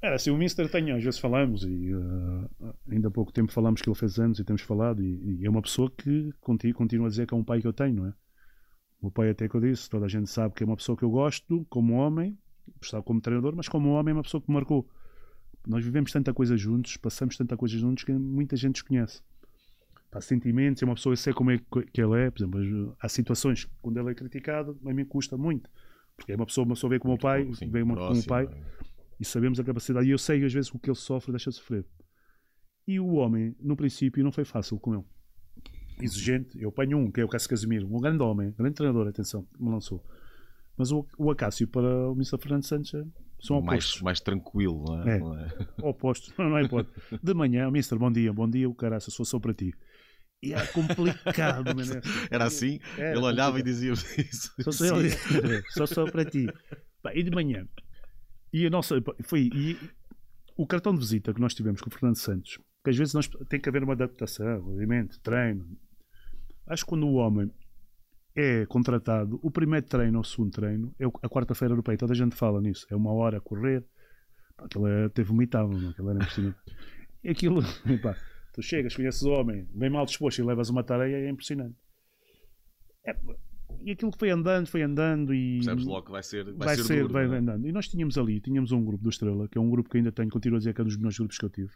Era 0.00 0.14
assim, 0.14 0.30
o 0.30 0.36
Mister 0.36 0.70
tem, 0.70 0.92
às 0.92 1.02
vezes 1.02 1.18
falamos, 1.18 1.64
e 1.64 1.92
uh, 1.92 2.74
ainda 2.88 3.08
há 3.08 3.10
pouco 3.10 3.32
tempo 3.32 3.50
falamos 3.52 3.82
que 3.82 3.88
ele 3.88 3.96
fez 3.96 4.18
anos 4.18 4.38
e 4.38 4.44
temos 4.44 4.62
falado, 4.62 5.02
e, 5.02 5.40
e 5.40 5.46
é 5.46 5.50
uma 5.50 5.60
pessoa 5.60 5.90
que 5.90 6.32
continua 6.40 7.06
a 7.06 7.10
dizer 7.10 7.26
que 7.26 7.34
é 7.34 7.36
um 7.36 7.42
pai 7.42 7.60
que 7.60 7.66
eu 7.66 7.72
tenho, 7.72 7.96
não 7.96 8.06
é? 8.06 8.10
O 9.00 9.06
meu 9.06 9.10
pai, 9.10 9.30
até 9.30 9.48
que 9.48 9.54
eu 9.54 9.60
disse, 9.60 9.90
toda 9.90 10.06
a 10.06 10.08
gente 10.08 10.30
sabe 10.30 10.54
que 10.54 10.62
é 10.62 10.66
uma 10.66 10.76
pessoa 10.76 10.96
que 10.96 11.04
eu 11.04 11.10
gosto, 11.10 11.66
como 11.68 11.94
homem, 11.94 12.38
estava 12.80 13.02
como 13.02 13.20
treinador, 13.20 13.54
mas 13.56 13.68
como 13.68 13.90
homem 13.90 14.12
é 14.12 14.14
uma 14.14 14.22
pessoa 14.22 14.40
que 14.40 14.48
me 14.48 14.54
marcou. 14.54 14.88
Nós 15.66 15.84
vivemos 15.84 16.12
tanta 16.12 16.32
coisa 16.32 16.56
juntos, 16.56 16.96
passamos 16.96 17.36
tanta 17.36 17.56
coisa 17.56 17.76
juntos 17.76 18.04
que 18.04 18.12
muita 18.12 18.56
gente 18.56 18.74
desconhece. 18.74 19.20
Há 20.12 20.20
sentimentos, 20.20 20.82
é 20.82 20.86
uma 20.86 20.94
pessoa, 20.94 21.12
eu 21.12 21.16
sei 21.16 21.32
como 21.32 21.50
é 21.50 21.58
que 21.58 22.00
ele 22.00 22.20
é, 22.20 22.30
por 22.30 22.40
exemplo, 22.40 22.96
há 23.00 23.08
situações 23.08 23.68
quando 23.82 23.98
ele 23.98 24.10
é 24.10 24.14
criticado, 24.14 24.78
a 24.86 24.94
mim 24.94 25.04
custa 25.04 25.36
muito, 25.36 25.68
porque 26.16 26.32
é 26.32 26.36
uma 26.36 26.46
pessoa, 26.46 26.64
uma 26.64 26.74
pessoa 26.74 26.90
vê 26.90 26.98
como 26.98 27.14
o 27.14 27.18
pai, 27.18 27.52
sim, 27.54 27.68
vê 27.68 27.80
como 27.80 27.94
o 27.94 28.26
pai, 28.26 28.44
é? 28.46 28.88
E 29.18 29.24
sabemos 29.24 29.58
a 29.58 29.64
capacidade, 29.64 30.06
e 30.06 30.10
eu 30.10 30.18
sei 30.18 30.44
às 30.44 30.52
vezes 30.52 30.72
o 30.72 30.78
que 30.78 30.88
ele 30.88 30.96
sofre, 30.96 31.32
deixa 31.32 31.50
sofrer. 31.50 31.84
E 32.86 32.98
o 32.98 33.14
homem, 33.14 33.54
no 33.60 33.76
princípio, 33.76 34.24
não 34.24 34.32
foi 34.32 34.44
fácil 34.44 34.78
com 34.78 34.94
ele. 34.94 35.04
Exigente, 36.00 36.60
eu 36.60 36.68
apanho 36.68 36.98
um, 36.98 37.10
que 37.10 37.20
é 37.20 37.24
o 37.24 37.28
Cássio 37.28 37.50
Casimiro, 37.50 37.86
um 37.86 38.00
grande 38.00 38.22
homem, 38.22 38.52
grande 38.52 38.74
treinador, 38.74 39.08
atenção, 39.08 39.46
me 39.58 39.68
lançou. 39.68 40.02
Mas 40.76 40.92
o, 40.92 41.04
o 41.18 41.30
Acácio 41.30 41.66
para 41.66 42.08
o 42.08 42.12
Mr. 42.12 42.38
Fernando 42.40 42.64
Santos 42.64 42.94
é 42.94 43.04
são 43.40 43.60
mais, 43.60 44.00
mais 44.00 44.20
tranquilo, 44.20 44.84
não 44.84 45.02
é? 45.02 45.16
é. 45.16 45.18
Não 45.18 45.38
é? 45.38 45.48
Opostos, 45.82 46.32
não 46.36 46.56
é 46.56 46.66
pode. 46.68 46.88
De 47.22 47.34
manhã, 47.34 47.70
Mister, 47.70 47.98
bom 47.98 48.10
dia, 48.10 48.32
bom 48.32 48.48
dia, 48.48 48.68
o 48.68 48.74
caraça, 48.74 49.10
sou 49.10 49.24
só 49.24 49.38
para 49.38 49.54
ti. 49.54 49.72
E 50.42 50.52
era 50.52 50.66
complicado, 50.68 51.64
mano. 51.74 52.00
Era 52.30 52.44
assim? 52.44 52.78
Era 52.96 53.10
ele 53.16 53.24
olhava 53.24 53.56
complicado. 53.56 53.58
e 53.58 53.62
dizia 53.62 53.92
isso. 53.92 54.52
Só, 54.62 54.70
só, 54.72 55.00
ele, 55.00 55.10
só, 55.70 55.86
só 55.86 56.10
para 56.10 56.24
ti. 56.24 56.46
e 57.14 57.22
de 57.22 57.30
manhã, 57.30 57.66
e 58.52 58.66
a 58.66 58.70
nossa. 58.70 58.96
Foi. 59.22 59.50
E, 59.54 59.76
o 60.56 60.66
cartão 60.66 60.92
de 60.92 60.98
visita 60.98 61.32
que 61.32 61.40
nós 61.40 61.54
tivemos 61.54 61.80
com 61.80 61.88
o 61.88 61.92
Fernando 61.92 62.16
Santos, 62.16 62.58
que 62.82 62.90
às 62.90 62.96
vezes 62.96 63.14
nós, 63.14 63.28
tem 63.48 63.60
que 63.60 63.68
haver 63.68 63.84
uma 63.84 63.92
adaptação, 63.92 64.58
obviamente, 64.66 65.20
treino. 65.20 65.64
Acho 66.66 66.84
que 66.84 66.88
quando 66.88 67.06
o 67.06 67.14
homem 67.14 67.50
é 68.34 68.66
contratado, 68.66 69.38
o 69.40 69.50
primeiro 69.50 69.86
treino 69.86 70.18
ou 70.18 70.22
o 70.22 70.24
segundo 70.24 70.52
treino 70.52 70.94
é 70.98 71.04
a 71.04 71.28
quarta-feira 71.28 71.72
europeia. 71.72 71.96
Toda 71.96 72.12
a 72.12 72.16
gente 72.16 72.34
fala 72.34 72.60
nisso. 72.60 72.86
É 72.90 72.96
uma 72.96 73.12
hora 73.12 73.38
a 73.38 73.40
correr. 73.40 73.84
Aquilo 74.58 74.88
é 74.88 75.04
até 75.04 75.22
vomitável, 75.22 75.78
não? 75.78 75.90
aquilo 75.90 76.10
era 76.10 76.18
impressionante. 76.18 76.58
E 77.22 77.30
aquilo, 77.30 77.62
tu 78.52 78.62
chegas, 78.62 78.96
conheces 78.96 79.22
o 79.22 79.30
homem, 79.30 79.68
bem 79.72 79.90
mal 79.90 80.04
disposto 80.04 80.40
e 80.40 80.44
levas 80.44 80.68
uma 80.68 80.82
tareia, 80.82 81.16
é 81.16 81.30
impressionante. 81.30 81.76
É, 83.06 83.16
e 83.82 83.90
aquilo 83.92 84.10
que 84.10 84.18
foi 84.18 84.30
andando, 84.30 84.66
foi 84.66 84.82
andando 84.82 85.34
e. 85.34 85.56
Percebes 85.56 85.84
logo 85.84 86.06
que 86.06 86.12
vai 86.12 86.22
ser. 86.22 86.44
Vai, 86.44 86.54
vai 86.54 86.76
ser, 86.76 86.84
ser 86.84 87.00
duro, 87.02 87.12
vai 87.12 87.24
é? 87.24 87.38
andando. 87.38 87.66
E 87.66 87.72
nós 87.72 87.88
tínhamos 87.88 88.16
ali, 88.18 88.40
tínhamos 88.40 88.72
um 88.72 88.84
grupo 88.84 89.02
do 89.02 89.10
Estrela, 89.10 89.48
que 89.48 89.58
é 89.58 89.60
um 89.60 89.70
grupo 89.70 89.88
que 89.88 89.96
ainda 89.96 90.12
tenho, 90.12 90.28
continuo 90.30 90.56
a 90.56 90.58
dizer 90.58 90.74
que 90.74 90.80
é 90.80 90.84
um 90.84 90.86
dos 90.86 90.96
melhores 90.96 91.18
grupos 91.18 91.38
que 91.38 91.44
eu 91.44 91.50
tive. 91.50 91.70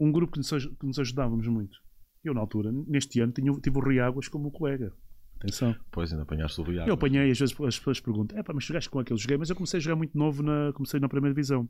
Um 0.00 0.10
grupo 0.10 0.32
que 0.32 0.38
nos, 0.38 0.50
que 0.50 0.86
nos 0.86 0.98
ajudávamos 0.98 1.46
muito. 1.46 1.78
Eu, 2.24 2.34
na 2.34 2.40
altura, 2.40 2.70
neste 2.86 3.20
ano, 3.20 3.32
tinha, 3.32 3.52
tive 3.60 3.78
o 3.78 3.80
Riáguas 3.80 4.28
como 4.28 4.50
colega. 4.50 4.92
Atenção. 5.36 5.74
Pois, 5.90 6.12
ainda 6.12 6.22
apanhaste 6.22 6.60
o 6.60 6.64
Riago. 6.64 6.88
Eu 6.88 6.94
apanhei, 6.94 7.30
às 7.30 7.38
vezes 7.38 7.60
as 7.60 7.78
pessoas 7.78 8.00
perguntam: 8.00 8.38
é 8.38 8.42
pá, 8.42 8.52
mas 8.54 8.64
jogaste 8.64 8.88
com 8.88 9.00
aquele? 9.00 9.18
Joguei, 9.18 9.36
mas 9.36 9.50
eu 9.50 9.56
comecei 9.56 9.78
a 9.78 9.80
jogar 9.80 9.96
muito 9.96 10.16
novo, 10.16 10.42
na, 10.42 10.72
comecei 10.72 11.00
na 11.00 11.08
primeira 11.08 11.34
divisão. 11.34 11.68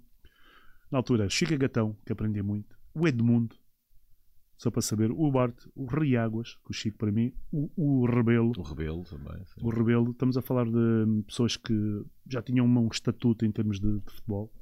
Na 0.90 0.98
altura, 0.98 1.28
Chica 1.30 1.56
Gatão, 1.56 1.96
que 2.04 2.12
aprendi 2.12 2.42
muito, 2.42 2.76
o 2.94 3.08
Edmundo, 3.08 3.56
só 4.62 4.70
para 4.70 4.80
saber, 4.80 5.10
o 5.10 5.28
Bart, 5.28 5.66
o 5.74 5.86
Riáguas, 5.86 6.54
que 6.64 6.70
o 6.70 6.72
Chico 6.72 6.96
para 6.96 7.10
mim, 7.10 7.32
o, 7.50 7.68
o 7.76 8.06
Rebelo. 8.06 8.52
O 8.56 8.62
Rebelo 8.62 9.02
também. 9.02 9.44
Sim. 9.44 9.60
O 9.60 9.70
Rebelo, 9.70 10.12
estamos 10.12 10.36
a 10.36 10.40
falar 10.40 10.66
de 10.66 11.24
pessoas 11.26 11.56
que 11.56 12.04
já 12.28 12.40
tinham 12.40 12.64
um 12.64 12.86
estatuto 12.86 13.44
em 13.44 13.50
termos 13.50 13.80
de, 13.80 13.98
de 13.98 14.12
futebol. 14.12 14.52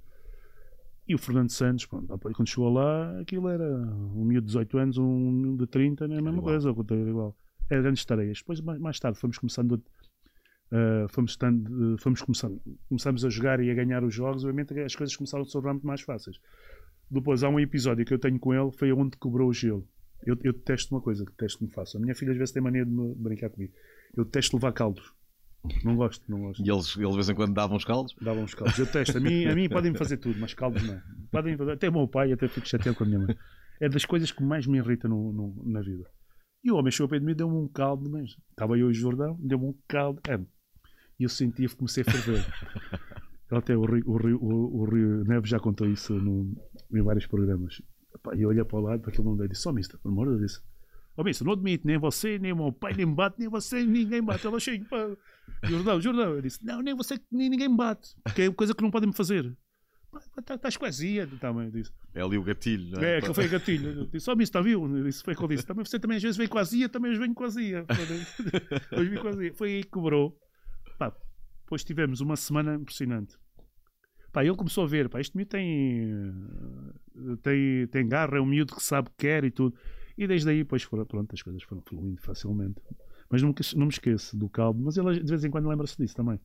E 1.06 1.14
o 1.14 1.18
Fernando 1.18 1.50
Santos, 1.50 1.84
quando 1.84 2.48
chegou 2.48 2.72
lá, 2.72 3.20
aquilo 3.20 3.46
era 3.46 3.62
um 3.62 4.24
miúdo 4.24 4.46
de 4.46 4.52
18 4.52 4.78
anos, 4.78 4.96
um 4.96 5.54
de 5.54 5.66
30, 5.66 6.08
não 6.08 6.16
é 6.16 6.18
a 6.18 6.22
mesma 6.22 6.40
coisa, 6.40 6.70
igual 6.70 7.36
é 7.68 7.82
grandes 7.82 8.02
tareias. 8.02 8.38
Depois, 8.38 8.58
mais, 8.62 8.80
mais 8.80 8.98
tarde, 8.98 9.18
fomos 9.18 9.36
começando 9.36 9.72
uh, 9.72 11.08
fomos, 11.10 11.34
uh, 11.36 11.98
fomos 11.98 12.22
começando, 12.22 12.58
começamos 12.88 13.22
a 13.22 13.28
jogar 13.28 13.60
e 13.60 13.70
a 13.70 13.74
ganhar 13.74 14.02
os 14.02 14.14
jogos, 14.14 14.44
obviamente 14.44 14.72
as 14.80 14.96
coisas 14.96 15.14
começaram 15.14 15.42
a 15.42 15.44
se 15.44 15.52
tornar 15.52 15.74
muito 15.74 15.86
mais 15.86 16.00
fáceis. 16.00 16.40
Depois 17.10 17.42
há 17.42 17.48
um 17.48 17.58
episódio 17.58 18.04
que 18.04 18.14
eu 18.14 18.18
tenho 18.18 18.38
com 18.38 18.54
ele, 18.54 18.70
foi 18.72 18.92
onde 18.92 19.16
quebrou 19.16 19.48
o 19.48 19.52
gelo. 19.52 19.86
Eu, 20.24 20.36
eu 20.44 20.52
detesto 20.52 20.94
uma 20.94 21.00
coisa, 21.00 21.24
detesto 21.24 21.58
que 21.58 21.64
me 21.64 21.70
façam. 21.70 21.98
A 21.98 22.02
minha 22.02 22.14
filha 22.14 22.32
às 22.32 22.38
vezes 22.38 22.52
tem 22.52 22.62
mania 22.62 22.84
de 22.84 22.90
me 22.90 23.14
brincar 23.14 23.50
comigo. 23.50 23.72
Eu 24.16 24.24
detesto 24.24 24.56
levar 24.56 24.72
caldos. 24.72 25.12
Não 25.84 25.96
gosto, 25.96 26.24
não 26.30 26.40
gosto. 26.40 26.64
E 26.64 26.70
eles, 26.70 26.96
eles 26.96 27.10
de 27.10 27.14
vez 27.14 27.28
em 27.28 27.34
quando 27.34 27.52
davam 27.52 27.76
os 27.76 27.84
caldos? 27.84 28.14
Davam 28.20 28.44
os 28.44 28.54
caldos. 28.54 28.78
Eu 28.78 28.86
testo. 28.86 29.18
A 29.18 29.20
mim, 29.20 29.44
a 29.46 29.54
mim 29.54 29.68
podem-me 29.68 29.96
fazer 29.96 30.16
tudo, 30.16 30.38
mas 30.38 30.54
caldos 30.54 30.82
não. 30.82 31.00
Podem 31.30 31.56
fazer. 31.56 31.72
Até 31.72 31.88
o 31.88 31.92
meu 31.92 32.08
pai, 32.08 32.32
até 32.32 32.48
fico 32.48 32.66
chateado 32.66 32.96
com 32.96 33.04
a 33.04 33.06
minha 33.06 33.18
mãe. 33.18 33.36
É 33.80 33.88
das 33.88 34.04
coisas 34.04 34.30
que 34.30 34.42
mais 34.42 34.66
me 34.66 34.78
irrita 34.78 35.08
no, 35.08 35.32
no, 35.32 35.62
na 35.66 35.80
vida. 35.80 36.04
E 36.62 36.70
o 36.70 36.76
homem 36.76 36.90
chegou 36.90 37.08
para 37.08 37.20
mim 37.20 37.32
e 37.32 37.34
deu-me 37.34 37.56
um 37.56 37.68
caldo, 37.68 38.08
mas 38.10 38.36
estava 38.50 38.78
eu 38.78 38.88
e 38.88 38.90
o 38.90 38.94
Jordão, 38.94 39.38
deu-me 39.40 39.66
um 39.66 39.74
caldo. 39.88 40.20
É, 40.28 40.38
e 41.18 41.24
eu 41.24 41.28
sentia 41.28 41.68
que 41.68 41.76
comecei 41.76 42.02
a 42.06 42.10
ferver. 42.10 42.46
Até 43.50 43.76
o 43.76 43.84
Rio, 43.84 44.04
o, 44.06 44.16
Rio, 44.16 44.38
o, 44.40 44.80
o 44.80 44.84
Rio 44.84 45.24
Neves 45.24 45.50
já 45.50 45.58
contou 45.58 45.88
isso 45.88 46.14
no, 46.14 46.54
em 46.92 47.02
vários 47.02 47.26
programas. 47.26 47.80
E 48.36 48.42
eu 48.42 48.48
olhei 48.48 48.64
para 48.64 48.78
o 48.78 48.80
lado, 48.80 49.00
para 49.00 49.10
aquele 49.10 49.26
mundo 49.26 49.44
e 49.44 49.48
disse: 49.48 49.66
Ó, 49.68 49.70
oh, 49.70 49.74
mister, 49.74 49.98
por 49.98 50.08
amor 50.10 50.32
de 50.32 50.38
Deus. 50.38 50.62
Ó, 51.16 51.22
oh, 51.22 51.24
mister, 51.24 51.46
não 51.46 51.52
admito, 51.52 51.86
nem 51.86 51.98
você, 51.98 52.38
nem 52.38 52.52
o 52.52 52.56
meu 52.56 52.72
pai, 52.72 52.94
nem 52.94 53.06
me 53.06 53.14
bate, 53.14 53.38
nem 53.38 53.48
você, 53.48 53.84
ninguém 53.84 54.22
bate. 54.22 54.46
Ela 54.46 54.60
chega, 54.60 54.84
pá. 54.86 55.08
Jordão, 55.64 56.00
Jordão. 56.00 56.34
Eu 56.34 56.42
disse: 56.42 56.64
Não, 56.64 56.82
nem 56.82 56.94
você, 56.94 57.18
nem 57.30 57.48
ninguém 57.48 57.68
me 57.68 57.76
bate. 57.76 58.14
Que 58.34 58.42
é 58.42 58.52
coisa 58.52 58.74
que 58.74 58.82
não 58.82 58.90
podem 58.90 59.08
me 59.08 59.14
fazer. 59.14 59.56
Estás 60.38 60.76
azia 60.82 61.28
também. 61.40 61.70
Disse. 61.70 61.92
É 62.14 62.22
ali 62.22 62.36
o 62.36 62.42
gatilho, 62.42 62.90
não 62.90 63.02
é? 63.02 63.18
É, 63.18 63.20
que 63.20 63.32
foi 63.32 63.46
o 63.46 63.50
gatilho. 63.50 64.06
disse, 64.06 64.24
só 64.24 64.34
oh, 64.36 64.40
está 64.40 64.60
viu? 64.60 65.06
Isso 65.06 65.22
foi 65.22 65.34
o 65.34 65.36
que 65.36 65.44
eu 65.44 65.48
disse. 65.48 65.64
Também, 65.64 65.84
você 65.84 66.00
também 66.00 66.16
às 66.16 66.22
vezes 66.22 66.36
vem 66.36 66.48
azia, 66.56 66.88
também 66.88 67.16
venho 67.16 67.34
azia. 67.44 67.86
Hoje 68.92 69.08
vim 69.08 69.28
azia. 69.28 69.54
Foi 69.54 69.68
aí 69.68 69.84
que 69.84 69.90
cobrou. 69.90 70.36
Pá, 70.98 71.14
depois 71.62 71.84
tivemos 71.84 72.20
uma 72.20 72.34
semana 72.34 72.74
impressionante. 72.74 73.36
Pá, 74.32 74.44
ele 74.44 74.54
começou 74.54 74.84
a 74.84 74.86
ver, 74.86 75.08
pá, 75.08 75.20
este 75.20 75.36
miúdo 75.36 75.50
tem, 75.50 76.34
tem, 77.42 77.86
tem 77.88 78.08
garra, 78.08 78.38
é 78.38 78.40
um 78.40 78.46
miúdo 78.46 78.74
que 78.74 78.82
sabe 78.82 79.10
que 79.10 79.26
quer 79.26 79.44
e 79.44 79.50
tudo. 79.50 79.74
E 80.16 80.26
desde 80.26 80.50
aí, 80.50 80.58
depois, 80.58 80.82
foram, 80.82 81.04
pronto, 81.04 81.34
as 81.34 81.42
coisas 81.42 81.62
foram 81.62 81.82
fluindo 81.82 82.20
facilmente. 82.20 82.80
Mas 83.28 83.42
não, 83.42 83.54
não 83.76 83.86
me 83.86 83.92
esqueço 83.92 84.36
do 84.36 84.48
caldo, 84.48 84.80
mas 84.82 84.96
ele 84.96 85.20
de 85.20 85.30
vez 85.30 85.44
em 85.44 85.50
quando 85.50 85.68
lembra-se 85.68 85.96
disso 85.96 86.14
também, 86.14 86.38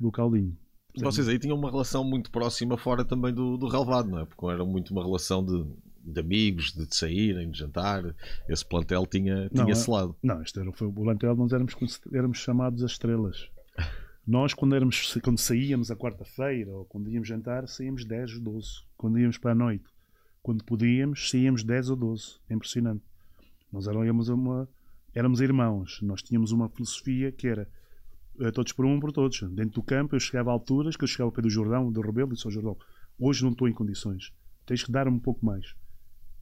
do 0.00 0.10
caldinho. 0.10 0.56
Vocês 0.96 1.28
aí 1.28 1.38
tinham 1.38 1.56
uma 1.56 1.70
relação 1.70 2.04
muito 2.04 2.30
próxima 2.30 2.76
fora 2.76 3.04
também 3.04 3.32
do, 3.32 3.56
do 3.56 3.66
relevado, 3.66 4.10
não 4.10 4.20
é? 4.20 4.26
Porque 4.26 4.46
era 4.46 4.64
muito 4.64 4.90
uma 4.90 5.02
relação 5.02 5.44
de, 5.44 5.64
de 6.04 6.20
amigos, 6.20 6.72
de, 6.72 6.86
de 6.86 6.94
saírem, 6.94 7.50
de 7.50 7.58
jantar. 7.58 8.14
Esse 8.48 8.64
plantel 8.64 9.06
tinha, 9.06 9.48
tinha 9.48 9.64
não, 9.64 9.70
esse 9.70 9.90
lado. 9.90 10.14
Não, 10.22 10.42
este 10.42 10.60
era, 10.60 10.70
foi 10.72 10.88
o 10.88 10.92
plantel, 10.92 11.34
nós 11.34 11.52
éramos, 11.52 11.74
éramos 12.12 12.38
chamados 12.38 12.82
as 12.82 12.92
estrelas. 12.92 13.48
Nós, 14.26 14.54
quando, 14.54 14.74
éramos, 14.74 15.18
quando 15.22 15.38
saíamos 15.38 15.90
a 15.90 15.96
quarta-feira 15.96 16.70
ou 16.70 16.84
quando 16.84 17.10
íamos 17.10 17.26
jantar, 17.26 17.66
saíamos 17.66 18.04
10 18.04 18.34
ou 18.34 18.40
12. 18.40 18.68
Quando 18.96 19.18
íamos 19.18 19.36
para 19.36 19.50
a 19.50 19.54
noite, 19.54 19.84
quando 20.42 20.64
podíamos, 20.64 21.28
saíamos 21.28 21.64
10 21.64 21.90
ou 21.90 21.96
12. 21.96 22.38
É 22.48 22.54
impressionante. 22.54 23.02
Nós 23.72 23.88
éramos, 23.88 24.28
uma, 24.28 24.68
éramos 25.14 25.40
irmãos. 25.40 26.00
Nós 26.02 26.22
tínhamos 26.22 26.52
uma 26.52 26.68
filosofia 26.68 27.32
que 27.32 27.48
era 27.48 27.68
eh, 28.38 28.50
todos 28.50 28.72
por 28.72 28.84
um, 28.84 29.00
por 29.00 29.12
todos. 29.12 29.42
Dentro 29.50 29.74
do 29.74 29.82
campo, 29.82 30.14
eu 30.14 30.20
chegava 30.20 30.50
a 30.50 30.52
alturas 30.52 30.96
que 30.96 31.02
eu 31.02 31.08
chegava 31.08 31.30
do 31.30 31.50
Jordão, 31.50 31.90
do 31.90 32.00
Rebelo, 32.00 32.30
e 32.30 32.34
disse 32.34 32.46
ao 32.46 32.52
Jordão: 32.52 32.76
hoje 33.18 33.42
não 33.42 33.50
estou 33.50 33.68
em 33.68 33.72
condições, 33.72 34.32
tens 34.64 34.84
que 34.84 34.92
dar-me 34.92 35.16
um 35.16 35.20
pouco 35.20 35.44
mais. 35.44 35.74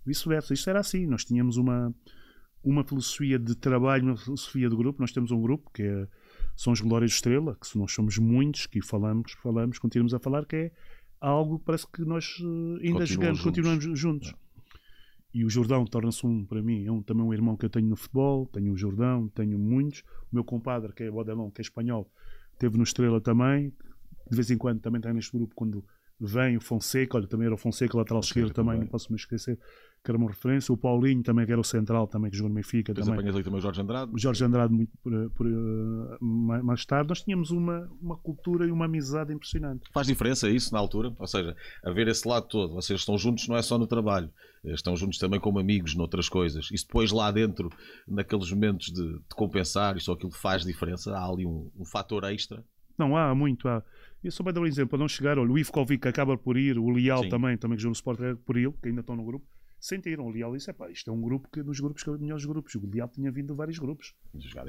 Vice-versa, 0.05 0.55
isto 0.55 0.69
era 0.69 0.81
assim. 0.81 1.07
Nós 1.07 1.25
tínhamos 1.25 1.57
uma, 1.57 1.95
uma 2.63 2.85
filosofia 2.85 3.39
de 3.39 3.55
trabalho, 3.55 4.05
uma 4.05 4.17
filosofia 4.17 4.69
de 4.69 4.77
grupo. 4.77 5.01
Nós 5.01 5.13
temos 5.13 5.31
um 5.31 5.41
grupo 5.41 5.71
que 5.73 5.83
é, 5.83 6.09
são 6.57 6.73
os 6.73 6.81
Glórias 6.81 7.11
de 7.13 7.17
Estrela, 7.17 7.57
que 7.57 7.79
nós 7.79 7.93
somos 7.93 8.19
muitos, 8.19 8.67
que 8.67 8.83
falamos, 8.83 9.33
falamos, 9.33 9.79
continuamos 9.79 10.15
a 10.15 10.19
falar, 10.19 10.45
que 10.45 10.57
é 10.57 10.73
algo 11.21 11.59
parece 11.59 11.87
que 11.87 12.03
nós 12.03 12.39
eh, 12.41 12.89
ainda 12.89 13.07
jogamos, 13.07 13.41
continuamos 13.41 13.99
juntos. 13.99 14.31
É. 14.31 14.51
E 15.33 15.45
o 15.45 15.51
Jordão 15.51 15.85
torna-se 15.85 16.27
um, 16.27 16.45
para 16.45 16.61
mim, 16.61 16.85
é 16.85 16.91
um, 16.91 17.03
também 17.03 17.25
um 17.25 17.33
irmão 17.33 17.57
que 17.57 17.65
eu 17.65 17.71
tenho 17.71 17.87
no 17.87 17.95
futebol. 17.95 18.47
Tenho 18.47 18.73
o 18.73 18.77
Jordão, 18.77 19.29
tenho 19.29 19.59
muitos. 19.59 20.01
O 20.33 20.35
meu 20.35 20.45
compadre, 20.45 20.93
que 20.93 21.05
é 21.05 21.11
Bodelão, 21.11 21.51
que 21.51 21.61
é 21.61 21.63
espanhol, 21.63 22.11
teve 22.59 22.77
no 22.77 22.83
Estrela 22.83 23.21
também. 23.21 23.73
De 24.29 24.37
vez 24.37 24.51
em 24.51 24.59
quando 24.59 24.81
também 24.81 24.99
está 24.99 25.13
neste 25.13 25.33
grupo 25.33 25.55
quando 25.55 25.85
vem 26.21 26.57
o 26.57 26.61
Fonseca, 26.61 27.17
olha, 27.17 27.27
também 27.27 27.47
era 27.47 27.55
o 27.55 27.59
Fonseca, 27.59 27.97
lateral 27.97 28.21
esquerdo 28.21 28.53
também, 28.53 28.75
também, 28.75 28.81
não 28.81 28.87
posso 28.89 29.11
me 29.11 29.17
esquecer, 29.17 29.59
que 30.05 30.11
era 30.11 30.19
uma 30.19 30.29
referência. 30.29 30.73
O 30.73 30.77
Paulinho 30.77 31.23
também, 31.23 31.47
que 31.47 31.53
era 31.53 31.61
o 31.61 31.65
central, 31.65 32.07
também 32.07 32.31
que 32.31 32.37
jogou 32.37 32.51
no 32.51 32.55
Benfica. 32.57 32.93
Depois 32.93 33.07
também. 33.07 33.21
apanhas 33.21 33.35
ali 33.35 33.45
também 33.45 33.59
o 33.59 33.63
Jorge 33.63 33.81
Andrade. 33.81 34.13
O 34.13 34.19
Jorge 34.19 34.45
Andrade, 34.45 34.73
muito 34.73 34.93
por, 35.03 35.31
por, 35.31 35.47
uh, 35.47 36.19
mais 36.21 36.85
tarde. 36.85 37.09
Nós 37.09 37.23
tínhamos 37.23 37.51
uma, 37.51 37.91
uma 38.01 38.17
cultura 38.19 38.67
e 38.67 38.71
uma 38.71 38.85
amizade 38.85 39.33
impressionante. 39.33 39.89
Faz 39.93 40.07
diferença 40.07 40.49
isso 40.49 40.73
na 40.75 40.79
altura? 40.79 41.15
Ou 41.19 41.27
seja, 41.27 41.57
haver 41.83 42.09
esse 42.09 42.29
lado 42.29 42.47
todo. 42.49 42.75
Vocês 42.75 43.01
estão 43.01 43.17
juntos 43.17 43.49
não 43.49 43.57
é 43.57 43.63
só 43.63 43.79
no 43.79 43.87
trabalho, 43.87 44.31
estão 44.65 44.95
juntos 44.97 45.19
também 45.19 45.41
como 45.41 45.59
amigos 45.59 45.95
noutras 45.95 46.29
coisas. 46.29 46.69
Isso 46.71 46.87
depois 46.87 47.11
lá 47.11 47.31
dentro, 47.31 47.71
naqueles 48.07 48.51
momentos 48.53 48.89
de, 48.89 49.13
de 49.15 49.35
compensar, 49.35 49.97
isso 49.97 50.13
aquilo 50.13 50.33
faz 50.33 50.65
diferença. 50.65 51.13
Há 51.17 51.27
ali 51.27 51.47
um, 51.47 51.71
um 51.79 51.85
fator 51.85 52.25
extra. 52.25 52.63
Não, 53.01 53.17
há 53.17 53.35
muito. 53.35 53.67
Há. 53.67 53.83
Eu 54.23 54.31
só 54.31 54.43
para 54.43 54.53
dar 54.53 54.61
um 54.61 54.67
exemplo, 54.67 54.91
para 54.91 54.99
não 54.99 55.09
chegar, 55.09 55.39
olha, 55.39 55.51
o 55.51 55.59
Ivkovic 55.59 56.07
acaba 56.07 56.37
por 56.37 56.59
ir, 56.59 56.79
o 56.79 56.91
Leal 56.91 57.23
Sim. 57.23 57.31
também, 57.31 57.57
também 57.57 57.77
que 57.77 57.83
jogou 57.83 57.93
no 57.93 57.95
Sport 57.95 58.21
por 58.45 58.59
ir, 58.59 58.71
que 58.73 58.89
ainda 58.89 59.01
estão 59.01 59.17
no 59.17 59.25
grupo, 59.25 59.47
sentiram. 59.79 60.27
O 60.27 60.31
Leal 60.31 60.55
disse, 60.55 60.71
pá, 60.75 60.91
isto 60.91 61.11
é 61.11 61.15
um 61.15 61.21
grupo 61.23 61.49
que 61.51 61.63
nos 61.63 61.81
grupos 61.81 62.03
que 62.03 62.11
é 62.11 62.19
melhores 62.19 62.45
grupos. 62.45 62.75
O 62.75 62.87
Leal 62.87 63.09
tinha 63.09 63.33
vindo 63.33 63.49
de 63.49 63.55
vários 63.55 63.79
grupos. 63.79 64.15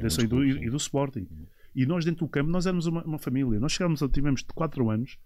Desse, 0.02 0.22
e, 0.22 0.28
do, 0.28 0.46
e, 0.46 0.70
do 0.70 0.78
Sporting. 0.78 1.28
Uhum. 1.30 1.46
E 1.76 1.86
nós 1.86 2.06
dentro 2.06 2.26
do 2.26 2.30
campo, 2.30 2.50
nós 2.50 2.65
éramos 2.65 2.88
uma, 2.88 3.04
uma 3.04 3.20
família. 3.20 3.60
Nós 3.60 3.74
chegámos, 3.74 4.02
tivemos 4.13 4.41
4 4.41 4.89
anos. 4.89 5.20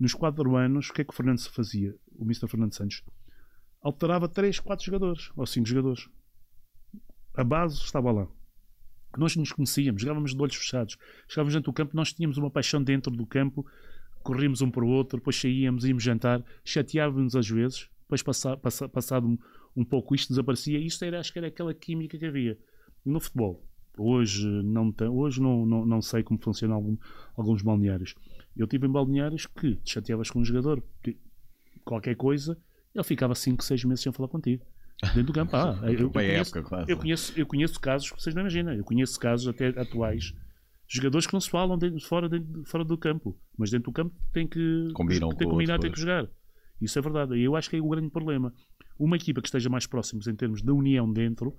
Nos 0.00 0.14
4 0.14 0.56
anos, 0.56 0.88
o 0.88 0.92
que 0.94 1.02
é 1.02 1.04
que 1.04 1.12
o 1.12 1.16
Fernando 1.16 1.40
fazia? 1.50 1.94
O 2.14 2.24
Mr. 2.24 2.48
Fernando 2.48 2.72
Santos 2.72 3.02
alterava 3.82 4.26
3, 4.28 4.58
4 4.58 4.84
jogadores, 4.84 5.30
ou 5.36 5.46
5 5.46 5.66
jogadores. 5.66 6.08
A 7.34 7.44
base 7.44 7.76
estava 7.76 8.10
lá 8.10 8.28
nós 9.20 9.36
nos 9.36 9.52
conhecíamos, 9.52 10.02
jogávamos 10.02 10.34
de 10.34 10.42
olhos 10.42 10.56
fechados, 10.56 10.96
chegávamos 11.28 11.54
dentro 11.54 11.70
do 11.70 11.74
campo, 11.74 11.96
nós 11.96 12.12
tínhamos 12.12 12.38
uma 12.38 12.50
paixão 12.50 12.82
dentro 12.82 13.12
do 13.12 13.26
campo, 13.26 13.66
corríamos 14.22 14.60
um 14.60 14.70
para 14.70 14.84
o 14.84 14.88
outro, 14.88 15.18
depois 15.18 15.36
saíamos, 15.36 15.84
íamos 15.84 16.02
jantar, 16.02 16.44
chateávamos 16.64 17.36
às 17.36 17.48
vezes, 17.48 17.88
depois 18.02 18.22
passa, 18.22 18.56
passa, 18.56 18.88
passado 18.88 19.26
um, 19.26 19.38
um, 19.76 19.84
pouco 19.84 20.14
isto 20.14 20.30
desaparecia, 20.30 20.78
isto 20.78 21.04
era, 21.04 21.20
acho 21.20 21.32
que 21.32 21.38
era 21.38 21.48
aquela 21.48 21.72
química 21.74 22.18
que 22.18 22.26
havia 22.26 22.58
no 23.04 23.20
futebol. 23.20 23.64
Hoje 23.98 24.46
não, 24.46 24.94
hoje 25.12 25.40
não, 25.40 25.64
não, 25.64 25.86
não 25.86 26.02
sei 26.02 26.22
como 26.22 26.38
funciona 26.42 26.74
algum, 26.74 26.96
alguns 27.34 27.62
balneários. 27.62 28.14
Eu 28.54 28.66
tive 28.66 28.86
em 28.86 28.90
balneários 28.90 29.46
que 29.46 29.76
te 29.76 29.92
chateavas 29.92 30.30
com 30.30 30.40
um 30.40 30.44
jogador, 30.44 30.82
qualquer 31.84 32.14
coisa, 32.16 32.58
ele 32.94 33.04
ficava 33.04 33.34
5, 33.34 33.64
6 33.64 33.84
meses 33.84 34.02
sem 34.02 34.12
falar 34.12 34.28
contigo 34.28 34.64
dentro 35.02 35.24
do 35.24 35.32
campo. 35.32 35.54
Ah, 35.54 35.78
eu, 35.84 35.92
eu, 35.92 36.10
conheço, 36.10 36.58
eu, 36.88 36.96
conheço, 36.96 37.32
eu 37.36 37.46
conheço 37.46 37.80
casos 37.80 38.10
que 38.10 38.20
vocês 38.20 38.34
não 38.34 38.42
imaginam. 38.42 38.72
Eu 38.72 38.84
conheço 38.84 39.18
casos 39.18 39.46
até 39.46 39.68
atuais. 39.68 40.32
Jogadores 40.88 41.26
que 41.26 41.32
não 41.32 41.40
se 41.40 41.50
falam 41.50 41.76
dentro, 41.76 42.00
fora, 42.00 42.28
dentro, 42.28 42.64
fora 42.64 42.84
do 42.84 42.96
campo, 42.96 43.36
mas 43.58 43.70
dentro 43.70 43.90
do 43.90 43.94
campo 43.94 44.14
tem 44.32 44.46
que, 44.46 44.88
Combinam 44.94 45.30
tem 45.30 45.38
que 45.38 45.44
combinar, 45.44 45.78
tem 45.80 45.90
que 45.90 45.98
jogar. 45.98 46.28
Isso 46.80 46.98
é 46.98 47.02
verdade. 47.02 47.34
E 47.34 47.42
eu 47.42 47.56
acho 47.56 47.68
que 47.68 47.76
é 47.76 47.80
o 47.80 47.88
grande 47.88 48.08
problema. 48.08 48.52
Uma 48.98 49.16
equipa 49.16 49.40
que 49.40 49.48
esteja 49.48 49.68
mais 49.68 49.86
próxima 49.86 50.20
em 50.26 50.36
termos 50.36 50.62
de 50.62 50.70
união 50.70 51.12
dentro, 51.12 51.54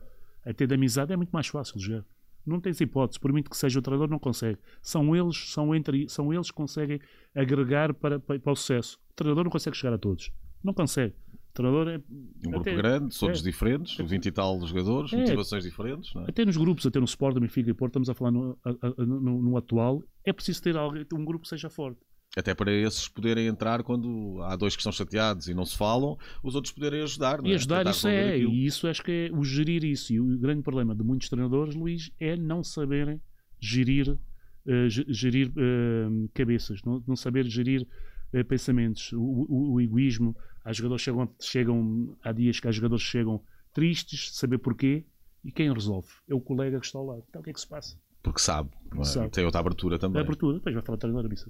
até 0.46 0.66
de 0.66 0.74
amizade, 0.74 1.12
é 1.12 1.18
muito 1.18 1.32
mais 1.32 1.48
fácil 1.48 1.80
jogar. 1.80 2.06
Não 2.46 2.62
tens 2.62 2.80
hipótese, 2.80 3.20
por 3.20 3.34
muito 3.34 3.50
que 3.50 3.58
seja 3.58 3.78
o 3.78 3.82
treinador, 3.82 4.10
não 4.10 4.20
consegue. 4.20 4.58
São 4.82 5.14
eles, 5.14 5.52
são 5.52 5.76
entre, 5.76 6.08
são 6.08 6.34
eles 6.34 6.50
que 6.50 6.56
conseguem 6.56 7.02
agregar 7.36 7.94
para, 7.94 8.22
para, 8.22 8.40
para 8.40 8.52
o 8.54 8.56
sucesso. 8.56 8.98
O 9.12 9.16
treinador 9.16 9.44
não 9.44 9.52
consegue 9.52 9.76
chegar 9.76 9.94
a 9.94 9.98
todos. 9.98 10.32
Não 10.64 10.74
consegue 10.74 11.14
treinador 11.58 11.88
é. 11.88 11.98
Um 11.98 12.52
grupo 12.52 12.60
até, 12.62 12.76
grande, 12.76 13.18
todos 13.18 13.42
é, 13.42 13.44
diferentes, 13.44 13.98
20 13.98 14.26
e 14.26 14.32
tal 14.32 14.66
jogadores, 14.66 15.12
é, 15.12 15.18
motivações 15.18 15.64
diferentes. 15.64 16.16
É? 16.16 16.30
Até 16.30 16.46
nos 16.46 16.58
grupos, 16.58 16.86
até 16.86 17.00
no 17.00 17.06
Sport, 17.06 17.40
Benfica 17.40 17.70
e 17.70 17.74
Porto, 17.74 17.92
estamos 17.92 18.10
a 18.10 18.14
falar 18.14 18.32
no, 18.32 18.58
a, 18.64 19.06
no, 19.06 19.42
no, 19.42 19.58
atual, 19.58 20.04
é 20.24 20.32
preciso 20.32 20.62
ter 20.62 20.78
alguém, 20.78 21.06
um 21.14 21.26
grupo 21.26 21.44
que 21.44 21.50
seja 21.50 21.70
forte. 21.70 22.00
Até 22.36 22.54
para 22.54 22.72
esses 22.72 23.08
poderem 23.08 23.48
entrar 23.48 23.82
quando 23.82 24.40
há 24.44 24.56
dois 24.56 24.76
que 24.76 24.82
estão 24.82 24.92
chateados 24.92 25.48
e 25.48 25.56
não 25.56 25.66
se 25.66 25.76
falam, 25.76 26.18
os 26.44 26.54
outros 26.54 26.72
poderem 26.72 27.02
ajudar. 27.02 27.44
E 27.44 27.52
é? 27.52 27.56
ajudar, 27.56 27.80
Tentar 27.80 27.92
isso 27.92 28.08
é. 28.08 28.36
Aquilo. 28.36 28.54
E 28.54 28.66
isso 28.66 28.88
acho 28.88 29.04
que 29.04 29.30
é 29.32 29.36
o 29.36 29.44
gerir 29.44 29.84
isso. 29.84 30.14
E 30.14 30.20
o 30.20 30.38
grande 30.38 30.62
problema 30.62 30.94
de 30.94 31.04
muitos 31.04 31.30
treinadores, 31.30 31.74
Luís, 31.74 32.12
é 32.20 32.36
não 32.36 32.64
saberem 32.64 33.20
gerir, 33.60 34.10
uh, 34.10 34.90
gerir 34.90 35.50
uh, 35.50 36.30
cabeças, 36.34 36.82
não, 36.84 37.04
não 37.08 37.16
saber 37.16 37.46
gerir 37.46 37.88
uh, 38.34 38.46
pensamentos, 38.46 39.12
o, 39.14 39.20
o, 39.20 39.74
o 39.74 39.82
egoísmo, 39.82 40.36
Há 40.68 40.74
jogadores 40.74 41.02
chegam, 41.02 41.34
chegam, 41.40 42.18
há 42.22 42.34
dias 42.34 42.60
que 42.60 42.68
há 42.68 42.72
jogadores 42.74 43.02
chegam 43.02 43.42
tristes, 43.72 44.36
saber 44.36 44.58
porquê, 44.58 45.06
e 45.42 45.50
quem 45.50 45.72
resolve? 45.72 46.10
É 46.28 46.36
o 46.36 46.42
colega 46.42 46.78
que 46.78 46.86
está 46.86 47.00
ao 47.00 47.06
lado. 47.06 47.24
Então 47.30 47.40
o 47.40 47.44
que 47.44 47.52
é 47.52 47.54
que 47.54 47.62
se 47.62 47.68
passa? 47.68 47.98
Porque 48.22 48.42
sabe, 48.42 48.70
é? 49.00 49.04
sabe. 49.06 49.30
tem 49.30 49.46
outra 49.46 49.62
abertura 49.62 49.98
também. 49.98 50.20
A 50.20 50.26
abertura, 50.26 50.58
depois 50.58 50.76
vai 50.76 50.84
falar 50.84 50.98
treinador, 50.98 51.30
Missa. 51.30 51.50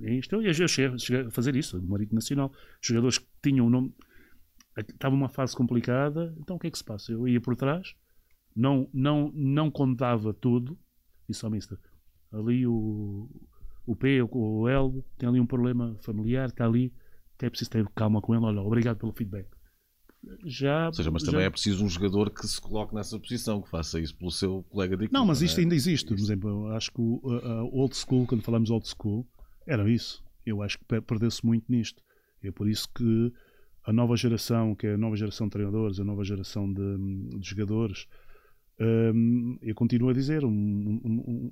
É 0.00 0.14
isto, 0.14 0.34
eu, 0.34 0.40
eu 0.40 0.68
cheguei, 0.68 0.98
cheguei 0.98 1.26
a 1.26 1.30
fazer 1.30 1.54
isso, 1.54 1.78
do 1.78 1.86
Marito 1.86 2.14
Nacional. 2.14 2.50
Jogadores 2.80 3.18
que 3.18 3.26
tinham 3.42 3.66
um 3.66 3.68
nome. 3.68 3.94
Estava 4.74 5.14
uma 5.14 5.28
fase 5.28 5.54
complicada, 5.54 6.34
então 6.38 6.56
o 6.56 6.58
que 6.58 6.68
é 6.68 6.70
que 6.70 6.78
se 6.78 6.84
passa? 6.84 7.12
Eu 7.12 7.28
ia 7.28 7.42
por 7.42 7.54
trás, 7.54 7.94
não, 8.56 8.88
não, 8.90 9.30
não 9.34 9.70
contava 9.70 10.32
tudo, 10.32 10.78
disse 11.28 11.44
ao 11.44 11.50
Mister. 11.50 11.76
Ali 12.32 12.66
o, 12.66 13.28
o 13.84 13.94
P, 13.94 14.22
o, 14.22 14.28
o 14.32 14.66
L, 14.66 15.04
tem 15.18 15.28
ali 15.28 15.38
um 15.38 15.46
problema 15.46 15.94
familiar, 16.00 16.48
está 16.48 16.64
ali 16.64 16.90
que 17.40 17.46
é 17.46 17.50
preciso 17.50 17.70
ter 17.70 17.88
calma 17.94 18.20
com 18.20 18.34
ele. 18.34 18.44
Olha, 18.44 18.60
obrigado 18.60 18.98
pelo 18.98 19.12
feedback. 19.12 19.48
Já, 20.44 20.88
Ou 20.88 20.92
seja, 20.92 21.10
mas 21.10 21.22
já... 21.22 21.30
também 21.30 21.46
é 21.46 21.50
preciso 21.50 21.82
um 21.82 21.88
jogador 21.88 22.28
que 22.30 22.46
se 22.46 22.60
coloque 22.60 22.94
nessa 22.94 23.18
posição, 23.18 23.62
que 23.62 23.70
faça 23.70 23.98
isso 23.98 24.14
pelo 24.14 24.30
seu 24.30 24.62
colega 24.68 24.94
de 24.94 25.04
equipe. 25.04 25.18
Não, 25.18 25.24
mas 25.24 25.40
isto 25.40 25.58
é? 25.58 25.62
ainda 25.62 25.74
existe. 25.74 26.08
Por 26.08 26.18
exemplo, 26.18 26.66
acho 26.72 26.92
que 26.92 27.00
o 27.00 27.20
old 27.72 27.96
school, 27.96 28.26
quando 28.26 28.42
falamos 28.42 28.70
old 28.70 28.86
school, 28.86 29.26
era 29.66 29.90
isso. 29.90 30.22
Eu 30.44 30.62
acho 30.62 30.78
que 30.78 31.00
perdeu-se 31.00 31.44
muito 31.44 31.64
nisto. 31.72 32.02
É 32.42 32.50
por 32.50 32.68
isso 32.68 32.86
que 32.94 33.32
a 33.86 33.92
nova 33.92 34.14
geração, 34.14 34.74
que 34.74 34.86
é 34.86 34.94
a 34.94 34.98
nova 34.98 35.16
geração 35.16 35.46
de 35.46 35.52
treinadores, 35.52 35.98
a 35.98 36.04
nova 36.04 36.22
geração 36.22 36.70
de, 36.70 37.38
de 37.38 37.48
jogadores, 37.48 38.06
um, 38.80 39.58
eu 39.60 39.74
continuo 39.74 40.08
a 40.08 40.12
dizer, 40.14 40.42
um, 40.42 40.50
um, 40.50 41.50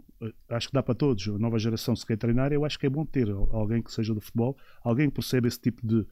acho 0.49 0.69
que 0.69 0.75
dá 0.75 0.83
para 0.83 0.95
todos. 0.95 1.29
A 1.29 1.39
nova 1.39 1.59
geração, 1.59 1.95
se 1.95 2.07
quer 2.07 2.17
treinar, 2.17 2.53
eu 2.53 2.65
acho 2.65 2.79
que 2.79 2.87
é 2.87 2.91
bom 2.91 3.05
ter 3.05 3.29
alguém 3.31 3.83
que 3.83 3.93
seja 3.93 4.15
do 4.15 4.21
futebol, 4.21 4.57
alguém 4.83 5.09
que 5.09 5.15
perceba 5.15 5.47
esse 5.47 5.61
tipo 5.61 5.87
de, 5.87 6.07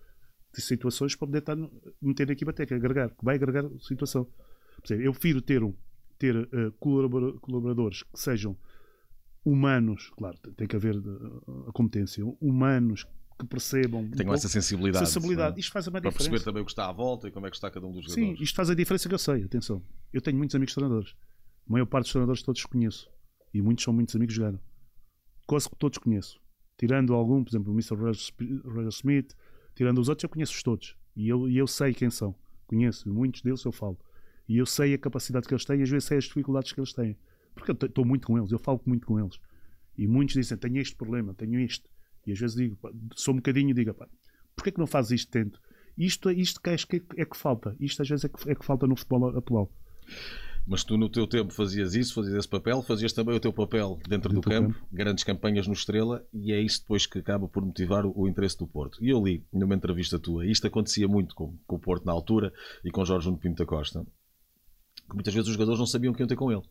de 0.55 0.63
situações 0.63 1.17
para 1.17 1.27
poder 1.27 1.39
estar, 1.39 1.57
meter 2.03 2.29
a 2.29 2.33
equipa 2.33 2.53
que 2.53 2.75
agregar, 2.75 3.09
que 3.09 3.25
vai 3.25 3.37
agregar 3.37 3.65
a 3.65 3.79
situação. 3.81 4.27
Eu 4.91 5.13
prefiro 5.13 5.41
ter, 5.41 5.63
um, 5.63 5.73
ter 6.19 6.37
uh, 6.37 6.73
colaboradores 7.41 8.03
que 8.03 8.21
sejam 8.21 8.57
humanos, 9.43 10.11
claro, 10.19 10.37
tem 10.55 10.67
que 10.67 10.77
haver 10.77 10.97
uh, 10.97 11.67
a 11.69 11.73
competência, 11.73 12.25
humanos 12.41 13.07
que 13.39 13.47
percebam. 13.47 14.09
Que 14.09 14.17
tenham 14.17 14.35
essa 14.35 14.49
sensibilidade. 14.49 15.07
sensibilidade. 15.07 15.57
É? 15.57 15.61
Isto 15.61 15.73
faz 15.73 15.87
uma 15.87 16.01
diferença. 16.01 16.19
Para 16.19 16.31
perceber 16.31 16.45
também 16.45 16.63
o 16.63 16.65
que 16.65 16.73
está 16.73 16.89
à 16.89 16.93
volta 16.93 17.29
e 17.29 17.31
como 17.31 17.47
é 17.47 17.51
que 17.51 17.57
está 17.57 17.71
cada 17.71 17.87
um 17.87 17.93
dos 17.93 18.05
jogadores. 18.05 18.39
Sim, 18.39 18.43
isto 18.43 18.55
faz 18.55 18.71
a 18.71 18.75
diferença 18.75 19.09
que 19.09 19.15
eu 19.15 19.19
sei, 19.19 19.45
atenção. 19.45 19.83
Eu 20.13 20.21
tenho 20.21 20.37
muitos 20.37 20.55
amigos 20.55 20.75
treinadores. 20.75 21.15
A 21.69 21.73
maior 21.73 21.87
parte 21.87 22.05
dos 22.05 22.13
treinadores 22.13 22.43
todos 22.43 22.65
conheço. 22.65 23.11
E 23.53 23.61
muitos 23.61 23.85
são 23.85 23.93
muitos 23.93 24.15
amigos 24.15 24.35
jogaram. 24.35 24.61
Quase 25.47 25.69
que 25.69 25.77
todos 25.77 25.99
conheço. 25.99 26.41
Tirando 26.79 27.15
algum, 27.15 27.43
por 27.43 27.51
exemplo, 27.51 27.73
o 27.73 27.75
Mr. 27.75 27.95
Roger 27.95 28.89
Smith, 28.89 29.35
tirando 29.75 29.99
os 29.99 30.09
outros, 30.09 30.25
eu 30.25 30.29
conheço-os 30.29 30.63
todos. 30.63 30.97
E 31.15 31.29
eu, 31.29 31.49
e 31.49 31.57
eu 31.57 31.67
sei 31.67 31.95
quem 31.95 32.11
são. 32.11 32.35
Conheço. 32.67 33.09
Muitos 33.09 33.43
deles 33.43 33.65
eu 33.65 33.73
falo. 33.73 33.99
E 34.49 34.59
eu 34.59 34.67
sei 34.67 34.95
a 34.95 34.99
capacidade 34.99 35.47
que 35.47 35.55
eles 35.55 35.65
têm 35.65 35.81
e 35.81 35.83
às 35.83 35.91
vezes 35.91 36.07
sei 36.07 36.19
as 36.19 36.25
dificuldades 36.25 36.73
que 36.73 36.81
eles 36.81 36.93
têm. 36.93 37.17
Porque 37.55 37.71
eu 37.71 37.87
estou 37.87 38.05
muito 38.05 38.27
com 38.27 38.37
eles, 38.39 38.53
eu 38.53 38.59
falo 38.59 38.81
muito 38.85 39.07
com 39.07 39.19
eles. 39.19 39.41
E 39.97 40.07
muitos 40.07 40.35
dizem: 40.35 40.57
tenho 40.59 40.79
este 40.79 40.95
problema, 40.95 41.35
tenho 41.35 41.59
isto. 41.59 41.89
E 42.27 42.33
às 42.33 42.39
vezes 42.39 42.57
digo, 42.57 42.77
pá, 42.77 42.91
sou 43.15 43.35
um 43.35 43.37
bocadinho 43.39 43.71
e 43.71 43.75
digo, 43.75 43.95
pá, 43.95 44.09
porquê 44.55 44.73
que 44.73 44.79
não 44.79 44.87
fazes 44.87 45.13
isto 45.13 45.31
tanto? 45.31 45.61
Isto, 45.97 46.31
isto 46.31 46.61
que 46.61 46.71
acho 46.71 46.87
que 46.87 46.97
é, 46.97 47.23
é, 47.23 47.25
que 47.25 47.37
falta. 47.37 47.75
Isto 47.81 48.03
às 48.03 48.09
vezes 48.09 48.25
é 48.25 48.29
que, 48.29 48.51
é 48.51 48.55
que 48.55 48.65
falta 48.65 48.87
no 48.87 48.97
futebol 48.97 49.37
atual. 49.37 49.71
Mas 50.67 50.83
tu 50.83 50.99
no 50.99 51.09
teu 51.09 51.29
tempo 51.29 51.53
fazias 51.53 51.95
isso, 51.95 52.13
fazias 52.13 52.35
esse 52.35 52.49
papel, 52.49 52.83
fazias 52.83 53.13
também 53.13 53.37
o 53.37 53.41
teu 53.41 53.53
papel 53.53 54.01
dentro, 54.09 54.11
dentro 54.11 54.35
do, 54.35 54.41
campo, 54.41 54.75
campo, 54.75 54.87
grandes 54.93 55.23
campanhas 55.23 55.67
no 55.69 55.73
Estrela, 55.73 56.27
e 56.35 56.53
é 56.53 56.61
isso 56.61 56.81
depois 56.81 57.07
que 57.07 57.21
acaba 57.21 57.47
por 57.47 57.65
motivar 57.65 58.05
o, 58.05 58.13
o, 58.17 58.29
interesse 58.29 58.59
do 58.59 58.67
Porto. 58.67 59.03
E 59.03 59.09
eu 59.09 59.23
li 59.23 59.47
numa 59.53 59.77
entrevista 59.77 60.19
tua, 60.19 60.45
isto 60.45 60.67
acontecia 60.67 61.07
muito 61.07 61.37
com, 61.37 61.57
com 61.67 61.77
o 61.77 61.79
Porto 61.79 62.05
na 62.05 62.13
altura 62.13 62.53
e 62.85 62.91
com 62.91 63.05
Jorge 63.05 63.27
Nuno 63.27 63.39
Pinto 63.39 63.59
da 63.59 63.67
Costa, 63.67 64.05
que 65.09 65.15
muitas 65.15 65.33
vezes 65.33 65.49
os 65.49 65.55
jogadores 65.55 65.79
não 65.79 65.87
sabiam 65.87 66.13
o 66.13 66.17
que 66.17 66.23
iam 66.23 66.27
ter 66.27 66.37
com 66.37 66.51
ele. 66.51 66.63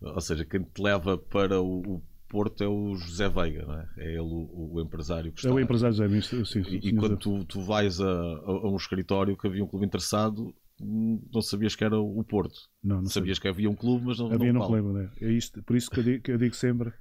Ou 0.00 0.20
seja, 0.20 0.44
quem 0.44 0.62
te 0.64 0.82
leva 0.82 1.16
para 1.16 1.60
o, 1.60 1.80
o 1.80 2.02
Porto 2.28 2.62
é 2.62 2.68
o 2.68 2.94
José 2.94 3.28
Veiga, 3.28 3.64
não 3.64 3.74
é? 3.74 3.88
É 3.96 4.10
ele 4.10 4.20
o, 4.20 4.74
o 4.74 4.80
empresário 4.80 5.32
que 5.32 5.40
está. 5.40 5.48
É 5.48 5.52
o 5.52 5.58
empresário 5.58 5.96
José 5.96 6.08
Veiga, 6.08 6.44
sim. 6.44 6.62
E, 6.68 6.88
e 6.88 6.94
quando 6.94 7.16
tu, 7.16 7.44
tu 7.44 7.60
vais 7.60 8.00
a, 8.00 8.04
a, 8.04 8.50
a, 8.50 8.70
um 8.70 8.76
escritório 8.76 9.36
que 9.36 9.46
havia 9.46 9.64
um 9.64 9.66
clube 9.66 9.86
interessado, 9.86 10.54
não 10.80 11.40
sabias 11.40 11.74
que 11.74 11.84
era 11.84 11.98
o 11.98 12.22
Porto. 12.22 12.60
Não, 12.82 13.02
não 13.02 13.08
sabias 13.08 13.38
que 13.38 13.48
havia 13.48 13.68
um 13.68 13.74
clube, 13.74 14.06
mas 14.06 14.18
não 14.18 14.32
Havia, 14.32 14.52
não, 14.52 14.60
não 14.60 14.70
lembro, 14.70 14.92
né? 14.92 15.10
É 15.20 15.30
isto, 15.30 15.62
por 15.62 15.76
isso 15.76 15.90
que 15.90 16.00
eu 16.00 16.04
digo, 16.04 16.22
que 16.22 16.32
eu 16.32 16.38
digo 16.38 16.54
sempre. 16.54 16.92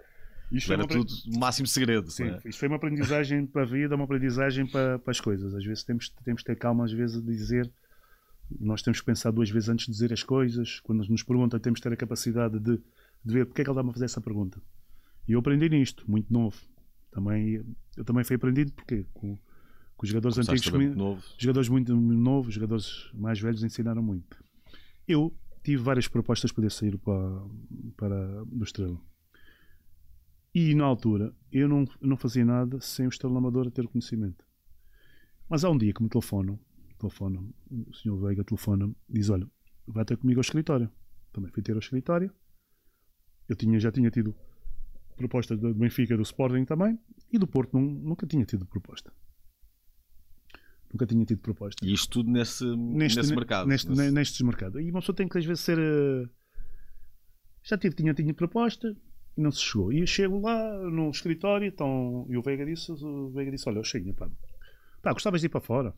Isto 0.52 0.72
era 0.72 0.88
tudo 0.88 1.14
máximo 1.38 1.68
segredo. 1.68 2.10
Sim, 2.10 2.30
é? 2.30 2.40
isto 2.46 2.60
foi 2.60 2.70
uma 2.70 2.78
aprendizagem 2.78 3.46
para 3.46 3.64
a 3.64 3.66
vida, 3.66 3.96
uma 3.96 4.06
aprendizagem 4.06 4.66
para, 4.66 4.98
para 4.98 5.12
as 5.12 5.20
coisas. 5.20 5.54
Às 5.54 5.66
vezes 5.66 5.84
temos, 5.84 6.10
temos 6.24 6.42
que 6.42 6.48
ter 6.48 6.56
calma, 6.56 6.86
às 6.86 6.92
vezes, 6.92 7.22
de 7.22 7.28
dizer. 7.28 7.70
Nós 8.62 8.82
temos 8.82 9.02
que 9.02 9.06
pensar 9.06 9.32
duas 9.32 9.50
vezes 9.50 9.68
antes 9.68 9.88
de 9.88 9.92
dizer 9.92 10.14
as 10.14 10.24
coisas. 10.24 10.80
Quando 10.80 11.06
nos 11.06 11.22
perguntam, 11.22 11.60
temos 11.60 11.80
que 11.80 11.84
ter 11.84 11.94
a 11.94 11.98
capacidade 11.98 12.58
de, 12.60 12.78
de 12.78 13.34
ver 13.34 13.46
porque 13.46 13.62
é 13.62 13.66
que 13.66 13.70
ele 13.70 13.76
está-me 13.76 13.90
a 13.90 13.94
fazer 13.94 14.06
essa 14.06 14.22
pergunta. 14.22 14.62
E 15.28 15.34
eu 15.34 15.40
aprendi 15.40 15.70
nisto, 15.70 16.10
muito 16.10 16.32
novo. 16.32 16.58
Também, 17.12 17.64
eu 17.96 18.06
também 18.06 18.24
fui 18.24 18.36
aprendido 18.36 18.72
porque 18.74 19.06
com, 19.14 19.36
que 19.36 20.04
os 20.04 20.10
jogadores 20.10 20.36
Começaste 20.36 20.70
antigos, 20.70 20.86
muito 20.86 20.98
novo. 20.98 21.24
jogadores 21.38 21.70
muito 21.70 21.96
novos, 21.96 22.54
jogadores 22.54 23.10
mais 23.14 23.40
velhos 23.40 23.64
ensinaram 23.64 24.02
muito. 24.02 24.44
Eu 25.08 25.36
tive 25.64 25.82
várias 25.82 26.08
propostas 26.08 26.52
para 26.52 26.62
poder 26.62 26.72
sair 26.72 26.98
para, 26.98 27.46
para 27.98 28.46
do 28.46 28.64
Estrela. 28.64 29.00
E 30.54 30.74
na 30.74 30.86
altura 30.86 31.36
eu 31.52 31.68
não, 31.68 31.86
não 32.02 32.16
fazia 32.16 32.46
nada 32.46 32.80
sem 32.80 33.06
o 33.06 33.10
Estrela 33.10 33.38
Amadora 33.38 33.70
ter 33.70 33.88
conhecimento. 33.88 34.46
Mas 35.50 35.64
há 35.64 35.70
um 35.70 35.78
dia 35.78 35.94
que 35.94 36.02
me 36.02 36.10
telefonam, 36.10 36.60
telefonam 36.98 37.54
o 37.70 37.94
senhor 37.94 38.18
Veiga 38.18 38.44
telefona 38.44 38.94
diz: 39.10 39.30
Olha, 39.30 39.50
vai 39.86 40.06
ter 40.06 40.18
comigo 40.18 40.40
ao 40.40 40.42
escritório. 40.42 40.90
Também 41.32 41.52
fui 41.52 41.62
ter 41.64 41.74
ao 41.74 41.80
escritório. 41.80 42.32
Eu 43.48 43.56
tinha, 43.56 43.80
já 43.80 43.92
tinha 43.92 44.10
tido 44.10 44.36
proposta 45.18 45.58
do 45.58 45.74
Benfica, 45.74 46.16
do 46.16 46.24
Sporting 46.24 46.64
também, 46.64 46.98
e 47.32 47.38
do 47.38 47.46
Porto 47.48 47.78
nun- 47.78 48.00
nunca 48.04 48.26
tinha 48.26 48.46
tido 48.46 48.66
proposta. 48.66 49.12
Nunca 50.94 51.06
tinha 51.06 51.26
tido 51.26 51.40
proposta 51.42 51.86
E 51.86 51.92
isto 51.94 52.10
tudo 52.10 52.32
nesse, 52.32 52.64
nesse 52.64 53.22
ne- 53.22 53.36
mercado. 53.36 53.68
Neste, 53.68 53.90
nesse- 53.90 54.02
ne- 54.02 54.12
nestes 54.12 54.42
mercados. 54.42 54.82
E 54.82 54.90
uma 54.90 55.02
pessoa 55.02 55.16
tem 55.16 55.28
que 55.28 55.38
às 55.38 55.44
vezes 55.46 55.62
ser. 55.64 55.78
eh, 55.78 56.30
Já 57.64 57.78
tive, 57.78 57.94
tinha, 57.96 58.14
tinha 58.14 58.34
proposta 58.34 58.96
e 59.36 59.42
não 59.42 59.52
se 59.52 59.60
chegou. 59.62 59.92
E 59.92 60.00
eu 60.00 60.08
chego 60.08 60.40
lá 60.40 60.78
no 60.90 61.10
escritório 61.10 61.68
então, 61.68 62.26
e 62.30 62.38
o 62.38 62.42
Veiga 62.42 62.66
disse: 62.66 62.92
o 62.92 63.30
Veiga 63.32 63.52
disse 63.52 63.68
Olha, 63.68 63.84
cheguei, 63.84 64.14
pá, 64.14 64.30
pá, 65.02 65.12
gostavas 65.12 65.42
de 65.42 65.48
ir 65.48 65.50
para 65.50 65.60
fora. 65.60 65.94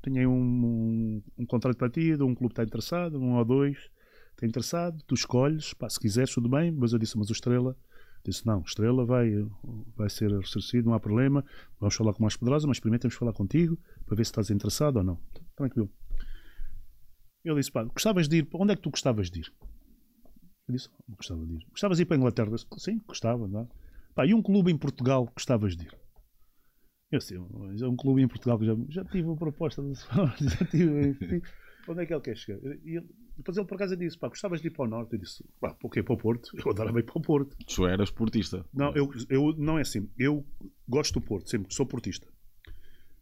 Tenho 0.00 0.16
aí 0.18 0.26
um, 0.26 0.32
um, 0.40 1.22
um 1.38 1.46
contrato 1.46 1.76
para 1.76 1.90
ti, 1.90 2.14
um 2.14 2.34
clube 2.34 2.52
está 2.52 2.62
interessado, 2.64 3.20
um 3.20 3.34
ou 3.36 3.44
dois 3.44 3.76
está 4.32 4.46
interessado, 4.46 5.00
tu 5.06 5.14
escolhes, 5.14 5.74
pá, 5.74 5.88
se 5.90 6.00
quiseres, 6.00 6.32
tudo 6.32 6.48
bem. 6.48 6.70
Mas 6.72 6.94
eu 6.94 6.98
disse: 6.98 7.18
Mas 7.18 7.28
o 7.28 7.32
Estrela. 7.32 7.76
Disse, 8.24 8.46
não, 8.46 8.60
Estrela 8.60 9.04
vai, 9.04 9.30
vai 9.96 10.08
ser 10.08 10.30
ressarcido, 10.30 10.86
não 10.88 10.94
há 10.94 11.00
problema. 11.00 11.44
Vamos 11.80 11.94
falar 11.94 12.12
com 12.14 12.22
mais 12.22 12.36
poderosa, 12.36 12.68
mas 12.68 12.78
primeiro 12.78 13.00
temos 13.02 13.14
que 13.14 13.18
falar 13.18 13.32
contigo 13.32 13.76
para 14.06 14.14
ver 14.16 14.24
se 14.24 14.30
estás 14.30 14.50
interessado 14.50 14.96
ou 14.96 15.02
não. 15.02 15.18
Tranquilo. 15.56 15.90
Ele 17.44 17.56
disse, 17.56 17.72
pá, 17.72 17.82
gostavas 17.82 18.28
de 18.28 18.38
ir, 18.38 18.48
onde 18.54 18.72
é 18.72 18.76
que 18.76 18.82
tu 18.82 18.90
gostavas 18.90 19.28
de 19.30 19.40
ir? 19.40 19.52
Eu 20.68 20.74
disse, 20.74 20.88
não 21.08 21.16
gostava 21.16 21.44
de 21.44 21.54
ir. 21.54 21.66
Gostavas 21.70 21.96
de 21.96 22.02
ir 22.04 22.06
para 22.06 22.16
a 22.16 22.18
Inglaterra? 22.18 22.50
Disse, 22.50 22.66
Sim, 22.78 22.98
gostava. 23.06 23.48
Não? 23.48 23.62
é?" 23.62 23.66
Pá, 24.14 24.24
e 24.26 24.32
um 24.34 24.42
clube 24.42 24.70
em 24.70 24.78
Portugal 24.78 25.24
gostavas 25.34 25.76
de 25.76 25.86
ir? 25.86 25.94
Eu 27.10 27.20
"Mas 27.58 27.82
é 27.82 27.86
um 27.86 27.96
clube 27.96 28.22
em 28.22 28.28
Portugal 28.28 28.58
que 28.58 28.64
já, 28.64 28.74
já 28.88 29.04
tive 29.04 29.28
uma 29.28 29.36
proposta, 29.36 29.82
já 30.40 30.66
tive, 30.66 31.08
enfim, 31.10 31.42
onde 31.86 32.02
é 32.02 32.06
que 32.06 32.14
ele 32.14 32.22
quer 32.22 32.36
chegar? 32.36 32.58
E 32.84 32.96
ele- 32.96 33.08
depois 33.36 33.56
ele 33.56 33.66
por 33.66 33.74
acaso 33.76 33.96
disse, 33.96 34.18
pá, 34.18 34.28
gostavas 34.28 34.60
de 34.60 34.68
ir 34.68 34.70
para 34.70 34.84
o 34.84 34.88
Norte? 34.88 35.14
Eu 35.14 35.18
disse, 35.18 35.44
pá, 35.60 35.72
para 35.74 35.86
o 35.86 35.90
quê? 35.90 36.02
Para 36.02 36.14
o 36.14 36.16
Porto? 36.18 36.50
Eu 36.54 36.70
adorava 36.70 36.98
ir 36.98 37.04
para 37.04 37.18
o 37.18 37.22
Porto. 37.22 37.56
Tu 37.66 37.86
eras 37.86 38.10
portista. 38.10 38.64
Não, 38.72 38.94
eu, 38.94 39.10
eu 39.28 39.54
não 39.56 39.78
é 39.78 39.82
assim. 39.82 40.08
Eu 40.18 40.44
gosto 40.88 41.14
do 41.14 41.20
Porto, 41.20 41.48
sempre 41.50 41.72
sou 41.74 41.86
portista. 41.86 42.26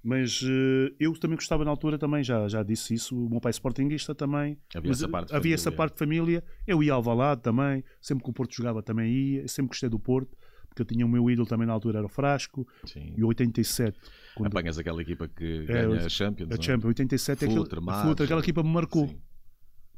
Mas 0.02 0.40
eh, 0.42 0.94
eu 0.98 1.12
também 1.18 1.36
gostava 1.36 1.62
na 1.62 1.70
altura 1.70 1.98
também, 1.98 2.24
já, 2.24 2.48
já 2.48 2.62
disse 2.62 2.94
isso, 2.94 3.14
o 3.14 3.28
meu 3.28 3.38
pai 3.40 3.50
é 3.50 3.52
sportinguista 3.52 4.14
também. 4.14 4.56
Havia 4.74 4.88
Mas, 4.88 4.98
essa 5.02 5.08
parte 5.10 5.28
de 5.28 5.36
havia 5.36 5.54
essa 5.54 5.64
família. 5.64 5.76
parte 5.76 5.92
de 5.92 5.98
família. 5.98 6.44
Eu 6.66 6.82
ia 6.82 6.94
ao 6.94 7.02
Valado 7.02 7.42
também, 7.42 7.84
sempre 8.00 8.24
que 8.24 8.30
o 8.30 8.32
Porto 8.32 8.54
jogava 8.54 8.82
também 8.82 9.12
ia, 9.12 9.46
sempre 9.48 9.68
gostei 9.68 9.90
do 9.90 9.98
Porto, 9.98 10.34
porque 10.68 10.80
eu 10.80 10.86
tinha 10.86 11.04
o 11.04 11.08
meu 11.08 11.30
ídolo 11.30 11.46
também 11.46 11.66
na 11.66 11.74
altura 11.74 11.98
era 11.98 12.06
o 12.06 12.08
Frasco, 12.08 12.66
Sim. 12.86 13.12
e 13.14 13.22
o 13.22 13.26
87, 13.26 13.98
quando 14.34 14.46
Apanhas 14.46 14.78
aquela 14.78 15.02
equipa 15.02 15.28
que 15.28 15.64
É, 15.68 15.72
ganha 15.84 15.90
o- 15.90 15.94
a 16.06 16.08
Champions. 16.08 16.50
a 16.50 16.54
é? 16.54 16.62
Champions, 16.62 16.88
87 16.88 17.44
é 17.44 17.48
aquele, 17.48 17.60
Futre, 18.02 18.24
aquela 18.24 18.40
equipa 18.40 18.62
me 18.62 18.70
marcou, 18.70 19.06
Sim. 19.06 19.20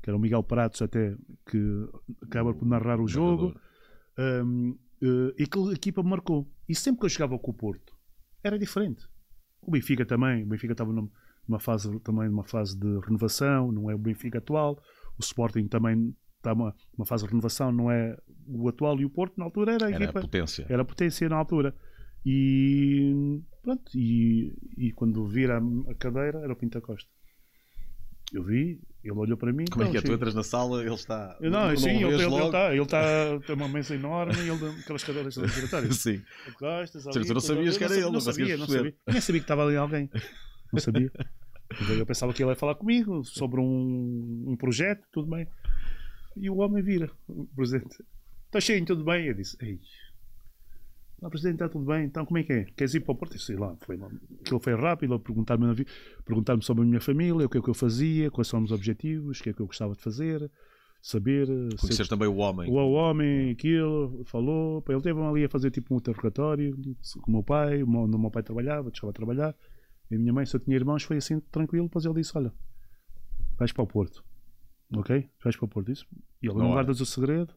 Que 0.03 0.11
era 0.11 0.17
o 0.17 0.21
Miguel 0.21 0.43
Pratos 0.43 0.83
até, 0.83 1.15
que 1.49 1.59
acaba 2.23 2.53
por 2.53 2.67
narrar 2.67 3.01
o 3.01 3.07
jogo. 3.07 3.55
Narrador. 4.19 4.45
Um, 4.47 4.79
eh, 5.01 5.35
e 5.38 5.43
aquela 5.45 5.73
equipa 5.73 6.03
me 6.03 6.11
marcou. 6.11 6.51
E 6.69 6.75
sempre 6.75 7.01
que 7.01 7.07
eu 7.07 7.11
jogava 7.11 7.38
com 7.38 7.51
o 7.51 7.55
Porto, 7.55 7.95
era 8.43 8.59
diferente. 8.59 9.07
O 9.61 9.71
Benfica 9.71 10.05
também, 10.05 10.43
o 10.43 10.47
Benfica 10.47 10.73
estava 10.73 10.93
num- 10.93 11.09
numa 11.49 11.59
fase 11.61 11.99
também 12.01 12.29
numa 12.29 12.45
fase 12.45 12.77
de 12.79 12.99
renovação, 13.01 13.71
não 13.73 13.91
é 13.91 13.95
o 13.95 13.99
Benfica 13.99 14.38
atual. 14.38 14.81
O 15.19 15.21
Sporting 15.23 15.67
também 15.69 16.15
está 16.37 16.55
numa, 16.55 16.75
numa 16.99 17.07
fase 17.07 17.23
de 17.25 17.31
renovação, 17.31 17.71
não 17.73 17.91
é 17.91 18.17
o 18.47 18.69
atual. 18.69 18.99
E 19.01 19.05
o 19.05 19.11
Porto 19.11 19.38
na 19.38 19.45
altura 19.45 19.73
era 19.75 19.87
a 19.87 19.88
Era 19.91 19.99
a 19.99 20.03
equipa, 20.05 20.21
potência. 20.21 20.67
era 20.69 20.83
a 20.83 20.85
potência 20.85 21.29
na 21.29 21.37
altura. 21.37 21.75
E 22.25 23.41
pronto, 23.62 23.91
e, 23.97 24.55
e 24.77 24.93
quando 24.93 25.25
vira 25.27 25.59
a 25.88 25.95
cadeira 25.95 26.38
era 26.41 26.53
o 26.53 26.57
Pinta 26.57 26.81
Costa. 26.81 27.11
Eu 28.33 28.43
vi, 28.45 28.81
ele 29.03 29.12
olhou 29.12 29.37
para 29.37 29.53
mim. 29.53 29.65
Como 29.71 29.85
é 29.85 29.91
que 29.91 29.97
é? 29.97 30.01
então, 30.01 30.12
Tu 30.12 30.15
entras 30.15 30.35
na 30.35 30.43
sala, 30.43 30.81
ele 30.83 30.95
está. 30.95 31.37
eu 31.41 31.51
Não, 31.51 31.77
sim, 31.77 31.91
ele, 31.91 32.05
ele, 32.05 32.15
ele, 32.15 32.27
logo? 32.27 32.51
tá, 32.51 32.75
ele 32.75 32.87
tá, 32.87 33.41
tem 33.47 33.57
uma 33.57 33.69
mesa 33.69 33.95
enorme 33.95 34.35
e 34.35 34.49
ele 34.49 34.81
aquelas 34.81 35.03
cadeiras. 35.03 35.35
Sim. 35.97 36.23
Costas, 36.59 37.07
ali, 37.07 37.15
Certo, 37.15 37.27
tu 37.27 37.35
não 37.35 37.41
sabias 37.41 37.77
que 37.77 37.85
era 37.85 37.95
ele, 37.95 38.11
não 38.11 38.21
sabia, 38.21 38.57
não 38.57 38.67
sabia. 38.67 38.95
Nem 39.07 39.21
sabia 39.21 39.41
que 39.41 39.45
estava 39.45 39.67
ali 39.67 39.77
alguém. 39.77 40.09
Não 40.73 40.81
sabia. 40.81 41.11
Eu 41.99 42.07
pensava 42.07 42.33
que 42.33 42.43
ele 42.43 42.51
ia 42.51 42.57
falar 42.57 42.75
comigo 42.75 43.25
sobre 43.25 43.61
um, 43.61 44.45
um 44.47 44.57
projeto, 44.57 45.03
tudo 45.11 45.29
bem. 45.29 45.47
E 46.37 46.49
o 46.49 46.59
homem 46.59 46.83
vira, 46.83 47.11
o 47.29 47.47
presidente. 47.57 47.97
Está 48.47 48.61
cheio, 48.61 48.85
tudo 48.85 49.05
bem? 49.05 49.27
Eu 49.27 49.35
disse, 49.35 49.57
ei. 49.61 49.81
Não, 51.23 51.31
presidente, 51.31 51.55
está 51.55 51.69
tudo 51.69 51.85
bem. 51.85 52.05
Então, 52.05 52.27
como 52.27 52.37
é 52.39 52.43
que 52.43 52.53
é? 52.53 52.65
Queres 52.65 52.95
ir 52.95 53.01
para 53.01 53.13
o 53.13 53.15
Porto? 53.15 53.39
Sei 53.39 53.55
lá, 53.57 53.77
foi. 53.83 53.97
Aquilo 54.41 54.59
foi 54.59 54.75
rápido, 54.75 55.19
perguntar-me 55.21 55.87
perguntar-me 56.25 56.63
sobre 56.65 56.83
a 56.83 56.87
minha 56.87 57.01
família, 57.01 57.47
o 57.47 57.49
que 57.49 57.59
é 57.59 57.63
que 57.63 57.71
eu 57.71 57.75
fazia, 57.75 58.29
quais 58.31 58.49
são 58.49 58.61
os 58.61 58.73
objetivos, 58.73 59.39
o 59.39 59.43
que 59.43 59.51
é 59.51 59.53
que 59.53 59.61
eu 59.61 59.67
gostava 59.67 59.95
de 59.95 60.03
fazer, 60.03 60.51
saber. 61.01 61.47
ser 61.47 61.77
Conhecer 61.81 62.09
também 62.09 62.27
o 62.27 62.37
homem. 62.39 62.69
o 62.69 62.75
homem, 62.75 63.51
aquilo, 63.51 64.25
falou. 64.25 64.83
Ele 64.89 65.01
teve 65.01 65.21
ali 65.21 65.45
a 65.45 65.49
fazer 65.49 65.71
tipo 65.71 65.95
um 65.95 65.99
interrogatório 65.99 66.77
com 67.23 67.31
o 67.31 67.35
meu 67.35 67.43
pai, 67.45 67.85
o 67.85 67.87
meu- 67.89 68.01
onde 68.01 68.17
o 68.17 68.19
meu 68.19 68.31
pai 68.31 68.43
trabalhava, 68.43 68.91
deixava 68.91 69.13
de 69.13 69.17
trabalhar. 69.17 69.55
E 70.11 70.17
a 70.17 70.19
minha 70.19 70.33
mãe, 70.33 70.45
se 70.45 70.57
eu 70.57 70.61
tinha 70.61 70.75
irmãos, 70.77 71.05
foi 71.05 71.19
assim 71.19 71.39
tranquilo. 71.53 71.87
Depois 71.87 72.05
ele 72.05 72.15
disse: 72.15 72.37
Olha, 72.37 72.53
vais 73.57 73.71
para 73.73 73.85
o 73.85 73.87
Porto, 73.87 74.25
ok? 74.97 75.31
Vais 75.45 75.55
para 75.57 75.65
o 75.67 75.69
Porto. 75.69 75.93
Isso. 75.93 76.05
E 76.43 76.47
ele 76.49 76.55
Na 76.55 76.65
não 76.65 76.67
hora. 76.71 76.75
guardas 76.83 77.01
o 77.01 77.07
segredo, 77.07 77.55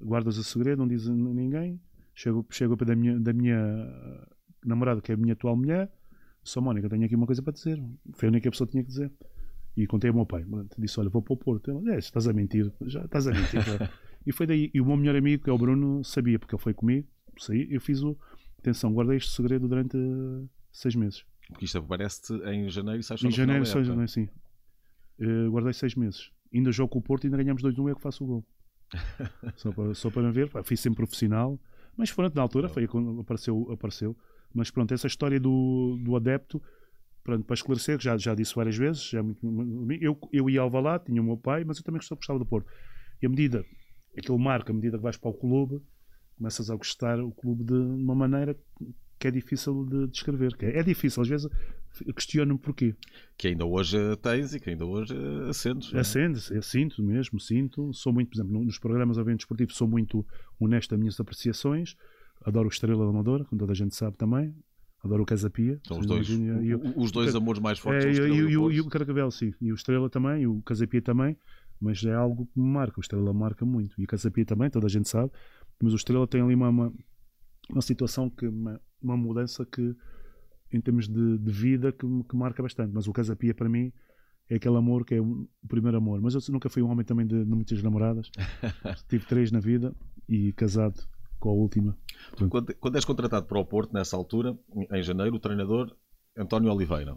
guardas 0.00 0.38
o 0.38 0.42
segredo, 0.44 0.78
não 0.78 0.88
dizes 0.88 1.08
a 1.10 1.12
ninguém. 1.12 1.78
Chego, 2.14 2.46
chego 2.50 2.76
para 2.76 2.88
da 2.88 2.96
minha, 2.96 3.18
da 3.18 3.32
minha 3.32 4.28
namorada, 4.64 5.00
que 5.00 5.12
é 5.12 5.14
a 5.14 5.18
minha 5.18 5.32
atual 5.32 5.56
mulher. 5.56 5.90
Sou 6.42 6.62
Mónica, 6.62 6.88
tenho 6.88 7.04
aqui 7.04 7.14
uma 7.14 7.26
coisa 7.26 7.42
para 7.42 7.52
dizer. 7.52 7.82
Foi 8.14 8.28
a 8.28 8.30
única 8.30 8.50
pessoa 8.50 8.66
que 8.66 8.72
tinha 8.72 8.82
que 8.82 8.88
dizer. 8.88 9.10
E 9.76 9.86
contei 9.86 10.10
ao 10.10 10.16
meu 10.16 10.26
pai. 10.26 10.44
Disse: 10.78 11.00
Olha, 11.00 11.08
vou 11.08 11.22
para 11.22 11.34
o 11.34 11.36
Porto. 11.36 11.70
Ele, 11.70 11.92
é, 11.92 11.98
estás 11.98 12.28
a 12.28 12.32
mentir. 12.32 12.70
Já 12.82 13.04
estás 13.04 13.26
a 13.26 13.32
mentir. 13.32 13.62
já." 13.62 13.90
e 14.26 14.32
foi 14.32 14.46
daí. 14.46 14.70
E 14.74 14.80
o 14.80 14.84
meu 14.84 14.96
melhor 14.96 15.16
amigo, 15.16 15.44
que 15.44 15.50
é 15.50 15.52
o 15.52 15.58
Bruno, 15.58 16.04
sabia, 16.04 16.38
porque 16.38 16.54
ele 16.54 16.62
foi 16.62 16.74
comigo. 16.74 17.08
Saí, 17.38 17.68
eu 17.70 17.80
fiz 17.80 18.02
o. 18.02 18.18
Atenção, 18.58 18.92
guardei 18.92 19.16
este 19.16 19.30
segredo 19.30 19.66
durante 19.66 19.96
seis 20.70 20.94
meses. 20.94 21.24
Porque 21.48 21.64
isto 21.64 21.78
aparece 21.78 22.32
em 22.44 22.68
janeiro 22.68 23.00
e 23.00 23.02
só 23.02 23.14
Em 23.14 23.30
janeiro, 23.30 23.66
só 23.66 23.80
em 23.80 23.84
janeiro, 23.84 24.08
sim. 24.08 24.28
Eh, 25.18 25.48
guardei 25.48 25.72
seis 25.72 25.94
meses. 25.94 26.30
Ainda 26.52 26.70
jogo 26.70 26.90
com 26.90 26.98
o 26.98 27.02
Porto 27.02 27.24
e 27.24 27.26
ainda 27.26 27.36
ganhamos 27.36 27.62
2-1, 27.62 27.88
eu 27.88 27.96
que 27.96 28.02
faço 28.02 28.24
o 28.24 28.26
gol. 28.26 28.46
só, 29.56 29.72
para, 29.72 29.94
só 29.94 30.10
para 30.10 30.30
ver, 30.30 30.50
pá, 30.50 30.62
fui 30.62 30.76
sempre 30.76 30.98
profissional. 30.98 31.58
Mas 31.96 32.10
pronto, 32.12 32.34
na 32.34 32.42
altura 32.42 32.68
foi 32.68 32.86
quando 32.86 33.20
apareceu, 33.20 33.68
apareceu. 33.70 34.16
Mas 34.54 34.70
pronto, 34.70 34.92
essa 34.92 35.06
história 35.06 35.38
do, 35.40 35.98
do 36.02 36.16
adepto, 36.16 36.60
pronto, 37.22 37.44
para 37.44 37.54
esclarecer, 37.54 37.98
que 37.98 38.04
já, 38.04 38.16
já 38.16 38.34
disse 38.34 38.54
várias 38.54 38.76
vezes, 38.76 39.08
já 39.10 39.18
é 39.18 39.22
muito- 39.22 39.46
eu, 40.00 40.18
eu 40.32 40.50
ia 40.50 40.60
ao 40.60 40.70
Valado, 40.70 41.04
tinha 41.04 41.20
o 41.20 41.24
meu 41.24 41.36
pai, 41.36 41.64
mas 41.64 41.78
eu 41.78 41.84
também 41.84 41.98
gostava, 41.98 42.18
gostava 42.18 42.38
do 42.38 42.46
Porto. 42.46 42.66
E 43.22 43.26
a 43.26 43.28
medida, 43.28 43.64
aquilo 44.16 44.38
marca, 44.38 44.72
a 44.72 44.74
medida 44.74 44.96
que 44.96 45.02
vais 45.02 45.16
para 45.16 45.30
o 45.30 45.34
clube, 45.34 45.80
começas 46.36 46.70
a 46.70 46.76
gostar 46.76 47.20
o 47.20 47.30
clube 47.30 47.64
de 47.64 47.74
uma 47.74 48.14
maneira 48.14 48.56
que 49.18 49.28
é 49.28 49.30
difícil 49.30 49.86
de 49.86 50.08
descrever. 50.08 50.56
Que 50.56 50.66
é, 50.66 50.78
é 50.80 50.82
difícil, 50.82 51.22
às 51.22 51.28
vezes 51.28 51.48
questiono-me 52.14 52.58
porquê. 52.58 52.94
Que 53.36 53.48
ainda 53.48 53.64
hoje 53.64 53.98
tens 54.16 54.54
e 54.54 54.60
que 54.60 54.70
ainda 54.70 54.84
hoje 54.84 55.14
acendes. 55.48 55.92
é? 55.92 56.00
Acende, 56.00 56.40
eu 56.50 56.62
sinto 56.62 57.02
mesmo, 57.02 57.38
sinto. 57.40 57.92
Sou 57.92 58.12
muito, 58.12 58.30
por 58.30 58.36
exemplo, 58.36 58.64
nos 58.64 58.78
programas 58.78 59.16
de 59.16 59.22
eventos 59.22 59.44
esportivos, 59.44 59.76
sou 59.76 59.88
muito 59.88 60.26
honesto 60.58 60.92
nas 60.92 61.00
minhas 61.00 61.20
apreciações. 61.20 61.96
Adoro 62.44 62.68
o 62.68 62.70
Estrela 62.72 63.04
da 63.04 63.10
Amadora, 63.10 63.44
como 63.44 63.58
toda 63.58 63.72
a 63.72 63.76
gente 63.76 63.94
sabe 63.94 64.16
também. 64.16 64.54
Adoro 65.04 65.22
o 65.22 65.26
Casapia. 65.26 65.80
São 65.86 65.98
os 65.98 66.06
dois, 66.06 66.28
os 66.96 67.10
dois 67.10 67.34
amores 67.34 67.60
mais 67.60 67.78
fortes. 67.78 68.18
é, 68.18 68.22
o 68.22 68.26
e, 68.26 68.38
e, 68.52 68.56
o 68.56 68.70
e 68.70 68.80
o 68.80 68.88
Carcavel, 68.88 69.30
sim. 69.30 69.52
E 69.60 69.72
o 69.72 69.74
Estrela 69.74 70.08
também, 70.08 70.42
e 70.42 70.46
o 70.46 70.62
Casapia 70.62 71.02
também. 71.02 71.36
Mas 71.80 72.04
é 72.04 72.14
algo 72.14 72.46
que 72.46 72.60
me 72.60 72.68
marca. 72.68 72.98
O 72.98 73.00
Estrela 73.00 73.32
marca 73.32 73.64
muito. 73.64 74.00
E 74.00 74.04
o 74.04 74.06
Casapia 74.06 74.44
também, 74.44 74.70
toda 74.70 74.86
a 74.86 74.88
gente 74.88 75.08
sabe. 75.08 75.32
Mas 75.82 75.92
o 75.92 75.96
Estrela 75.96 76.26
tem 76.28 76.40
ali 76.40 76.54
uma, 76.54 76.68
uma, 76.68 76.92
uma 77.68 77.82
situação, 77.82 78.30
que 78.30 78.46
uma, 78.46 78.80
uma 79.02 79.16
mudança 79.16 79.66
que, 79.66 79.94
em 80.72 80.80
termos 80.80 81.08
de, 81.08 81.38
de 81.38 81.52
vida, 81.52 81.92
que, 81.92 82.06
que 82.28 82.36
marca 82.36 82.62
bastante. 82.62 82.92
Mas 82.92 83.06
o 83.06 83.12
Casapia, 83.12 83.54
para 83.54 83.68
mim, 83.68 83.92
é 84.48 84.56
aquele 84.56 84.76
amor 84.76 85.04
que 85.04 85.14
é 85.14 85.20
o 85.20 85.48
primeiro 85.68 85.96
amor. 85.96 86.20
Mas 86.20 86.34
eu 86.34 86.40
nunca 86.50 86.68
fui 86.68 86.82
um 86.82 86.90
homem 86.90 87.04
também 87.04 87.26
de, 87.26 87.44
de 87.44 87.50
muitas 87.50 87.82
namoradas. 87.82 88.30
Tive 89.08 89.24
três 89.26 89.50
na 89.50 89.60
vida 89.60 89.94
e 90.28 90.52
casado 90.52 91.02
com 91.38 91.50
a 91.50 91.52
última. 91.52 91.96
Quando, 92.48 92.74
quando 92.74 92.96
és 92.96 93.04
contratado 93.04 93.46
para 93.46 93.58
o 93.58 93.64
Porto, 93.64 93.92
nessa 93.92 94.16
altura, 94.16 94.56
em 94.92 95.02
janeiro, 95.02 95.36
o 95.36 95.40
treinador 95.40 95.94
António 96.36 96.72
Oliveira. 96.72 97.16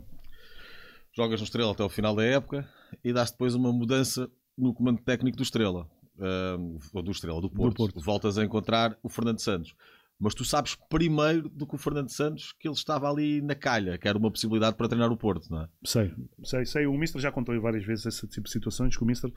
Jogas 1.15 1.39
no 1.39 1.45
Estrela 1.45 1.71
até 1.71 1.83
ao 1.83 1.89
final 1.89 2.15
da 2.15 2.23
época 2.23 2.67
e 3.03 3.13
dás 3.13 3.31
depois 3.31 3.55
uma 3.55 3.71
mudança 3.71 4.29
no 4.57 4.73
comando 4.73 5.01
técnico 5.01 5.37
do 5.37 5.43
Estrela. 5.43 5.89
ah, 6.19 6.57
ou 6.93 7.03
do 7.03 7.11
Estrela, 7.11 7.39
do 7.39 7.49
Porto. 7.49 7.77
Porto. 7.77 7.99
Voltas 8.01 8.37
a 8.37 8.43
encontrar 8.43 8.97
o 9.01 9.09
Fernando 9.09 9.39
Santos. 9.39 9.75
Mas 10.19 10.33
tu 10.33 10.45
sabes 10.45 10.75
primeiro 10.89 11.49
do 11.49 11.67
que 11.67 11.75
o 11.75 11.77
Fernando 11.77 12.09
Santos 12.09 12.53
que 12.53 12.67
ele 12.67 12.75
estava 12.75 13.09
ali 13.09 13.41
na 13.41 13.53
calha, 13.53 13.97
que 13.97 14.07
era 14.07 14.17
uma 14.17 14.31
possibilidade 14.31 14.77
para 14.77 14.87
treinar 14.87 15.11
o 15.11 15.17
Porto, 15.17 15.49
não 15.49 15.63
é? 15.63 15.69
Sei, 15.83 16.13
sei, 16.43 16.65
sei. 16.65 16.87
O 16.87 16.97
Mister 16.97 17.21
já 17.21 17.31
contou 17.31 17.59
várias 17.59 17.85
vezes 17.85 18.05
esse 18.05 18.27
tipo 18.27 18.43
de 18.43 18.51
situações 18.51 18.95
que 18.95 19.03
o 19.03 19.05
Mister 19.05 19.31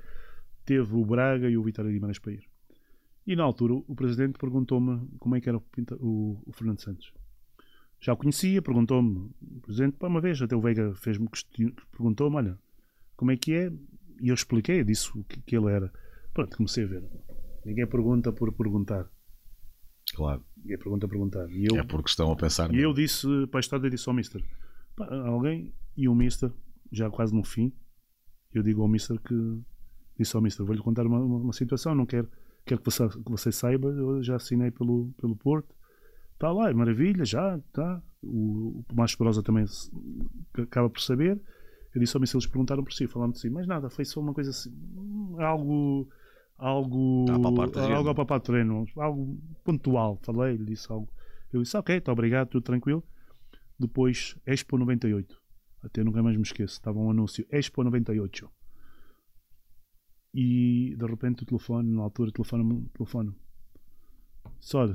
teve 0.64 0.94
o 0.94 1.04
Braga 1.04 1.48
e 1.50 1.56
o 1.56 1.64
Vitória 1.64 1.90
Guimarães 1.90 2.18
para 2.18 2.32
ir. 2.32 2.44
E 3.26 3.34
na 3.34 3.42
altura 3.42 3.74
o 3.74 3.94
presidente 3.94 4.38
perguntou-me 4.38 5.06
como 5.18 5.34
é 5.34 5.40
que 5.40 5.48
era 5.48 5.58
o, 5.58 5.62
o, 6.00 6.42
o 6.46 6.52
Fernando 6.52 6.80
Santos. 6.80 7.12
Já 8.00 8.12
o 8.12 8.16
conhecia, 8.16 8.62
perguntou-me, 8.62 9.30
o 9.42 9.60
presidente, 9.60 9.96
para 9.96 10.08
uma 10.08 10.20
vez, 10.20 10.40
até 10.40 10.54
o 10.54 10.60
Veiga 10.60 10.94
fez-me 10.94 11.28
perguntou-me, 11.90 12.36
olha, 12.36 12.58
como 13.16 13.32
é 13.32 13.36
que 13.36 13.52
é? 13.52 13.72
E 14.20 14.28
eu 14.28 14.34
expliquei, 14.34 14.84
disse 14.84 15.10
o 15.18 15.24
que, 15.24 15.40
que 15.40 15.56
ele 15.56 15.70
era. 15.70 15.92
Pronto, 16.32 16.56
comecei 16.56 16.84
a 16.84 16.86
ver. 16.86 17.04
Ninguém 17.64 17.86
pergunta 17.86 18.32
por 18.32 18.52
perguntar. 18.52 19.10
Claro. 20.14 20.44
Ninguém 20.62 20.78
pergunta 20.78 21.06
a 21.06 21.08
perguntar. 21.08 21.50
E 21.50 21.66
eu, 21.66 21.76
é 21.76 21.82
porque 21.82 22.10
estão 22.10 22.30
a 22.30 22.36
pensar. 22.36 22.72
E 22.74 22.80
eu 22.80 22.92
disse 22.92 23.26
para 23.50 23.58
a 23.58 23.60
história, 23.60 23.90
disse 23.90 24.08
ao 24.08 24.14
Mister, 24.14 24.42
alguém, 25.26 25.72
e 25.96 26.08
o 26.08 26.14
Mister, 26.14 26.52
já 26.90 27.10
quase 27.10 27.34
no 27.34 27.44
fim, 27.44 27.72
eu 28.52 28.62
digo 28.62 28.82
ao 28.82 28.88
Mister 28.88 29.18
que, 29.20 29.34
disse 30.18 30.34
ao 30.36 30.42
Mister, 30.42 30.64
vou-lhe 30.64 30.82
contar 30.82 31.06
uma, 31.06 31.20
uma, 31.20 31.38
uma 31.38 31.52
situação, 31.52 31.94
não 31.94 32.06
quero 32.06 32.28
quero 32.68 32.80
que 32.80 32.90
você, 32.90 33.08
que 33.08 33.30
você 33.30 33.50
saiba, 33.50 33.88
eu 33.88 34.22
já 34.22 34.36
assinei 34.36 34.70
pelo, 34.70 35.10
pelo 35.18 35.34
Porto. 35.34 35.74
Está 36.34 36.52
lá, 36.52 36.70
é 36.70 36.74
maravilha, 36.74 37.24
já, 37.24 37.56
está. 37.56 38.02
O, 38.22 38.84
o 38.96 39.04
Esperosa 39.04 39.42
também 39.42 39.64
acaba 40.54 40.90
por 40.90 41.00
saber. 41.00 41.40
Eu 41.94 42.00
disse 42.00 42.16
ao 42.16 42.26
se 42.26 42.36
eles 42.36 42.46
perguntaram 42.46 42.84
por 42.84 42.92
si, 42.92 43.06
falaram 43.06 43.32
de 43.32 43.40
si, 43.40 43.48
mas 43.48 43.66
nada, 43.66 43.88
foi 43.88 44.04
só 44.04 44.20
uma 44.20 44.34
coisa 44.34 44.50
assim, 44.50 44.70
algo. 45.38 46.08
Algo, 46.58 47.26
algo 47.30 48.08
ao 48.08 48.14
papar 48.14 48.40
treino, 48.40 48.84
algo 48.96 49.38
pontual. 49.64 50.18
Falei, 50.22 50.56
lhe 50.56 50.64
disse 50.64 50.90
algo. 50.90 51.08
Eu 51.52 51.62
disse, 51.62 51.76
ok, 51.76 51.96
está 51.96 52.12
obrigado, 52.12 52.48
tudo 52.48 52.64
tranquilo. 52.64 53.02
Depois, 53.78 54.36
Expo 54.44 54.76
98. 54.76 55.40
Até 55.82 56.02
nunca 56.02 56.22
mais 56.22 56.36
me 56.36 56.42
esqueço. 56.42 56.74
Estava 56.74 56.98
um 56.98 57.10
anúncio, 57.10 57.46
Expo 57.50 57.84
98 57.84 58.50
e 60.34 60.94
de 60.96 61.06
repente 61.06 61.42
o 61.42 61.46
telefone, 61.46 61.90
na 61.90 62.02
altura, 62.02 62.30
telefona-me. 62.30 62.88
Telefona 62.90 63.34
Só, 64.60 64.86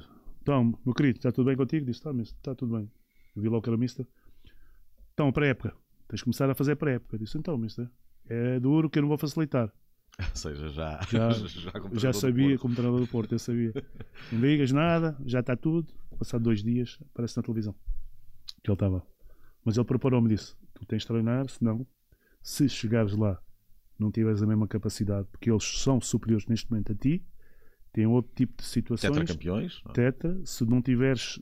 então, 0.42 0.78
meu 0.86 0.94
querido, 0.94 1.18
está 1.18 1.32
tudo 1.32 1.46
bem 1.48 1.56
contigo? 1.56 1.86
Disse, 1.86 2.00
está, 2.00 2.12
está 2.12 2.56
tudo 2.56 2.78
bem. 2.78 2.92
Eu 3.36 3.42
vi 3.42 3.50
logo 3.50 3.62
que 3.62 3.70
era 3.70 3.78
mister. 3.78 4.06
Então, 5.14 5.32
pré-época. 5.32 5.76
Tens 6.08 6.20
de 6.20 6.24
começar 6.24 6.50
a 6.50 6.56
fazer 6.56 6.76
pré-época. 6.76 7.18
Disse, 7.18 7.38
então, 7.38 7.58
mister, 7.58 7.90
é 8.26 8.60
duro 8.60 8.90
que 8.90 9.00
eu 9.00 9.02
não 9.02 9.10
vou 9.10 9.18
facilitar. 9.18 9.72
Ou 10.30 10.36
seja, 10.36 10.70
já, 10.70 11.00
já, 11.10 11.30
já, 11.48 11.72
já 11.94 12.14
sabia, 12.14 12.58
como 12.58 12.76
treinador 12.76 13.02
do 13.02 13.08
Porto, 13.08 13.32
eu 13.34 13.40
sabia. 13.40 13.74
Não 14.32 14.40
digas 14.40 14.72
nada, 14.72 15.18
já 15.26 15.40
está 15.40 15.56
tudo. 15.56 15.92
Passado 16.18 16.44
dois 16.44 16.64
dias, 16.64 17.00
aparece 17.12 17.36
na 17.38 17.44
televisão 17.44 17.76
que 18.64 18.70
ele 18.70 18.76
estava. 18.76 19.06
Mas 19.66 19.78
ele 19.78 19.86
preparou-me 19.86 20.30
disse: 20.30 20.56
Tu 20.76 20.86
tens 20.86 21.02
de 21.02 21.08
treinar, 21.08 21.50
senão, 21.50 21.86
se 22.42 22.70
chegares 22.70 23.16
lá 23.16 23.40
não 24.00 24.12
tiveres 24.12 24.42
a 24.42 24.46
mesma 24.46 24.68
capacidade, 24.68 25.28
porque 25.32 25.50
eles 25.50 25.64
são 25.64 26.02
superiores 26.02 26.46
neste 26.48 26.70
momento 26.70 26.92
a 26.92 26.96
ti, 26.96 27.24
têm 27.92 28.06
outro 28.06 28.32
tipo 28.36 28.62
de 28.62 28.68
situações. 28.68 29.12
Tetra 29.12 29.34
campeões? 29.34 29.82
Tetra, 29.94 30.46
se 30.46 30.66
não 30.66 30.82
tiveres, 30.82 31.42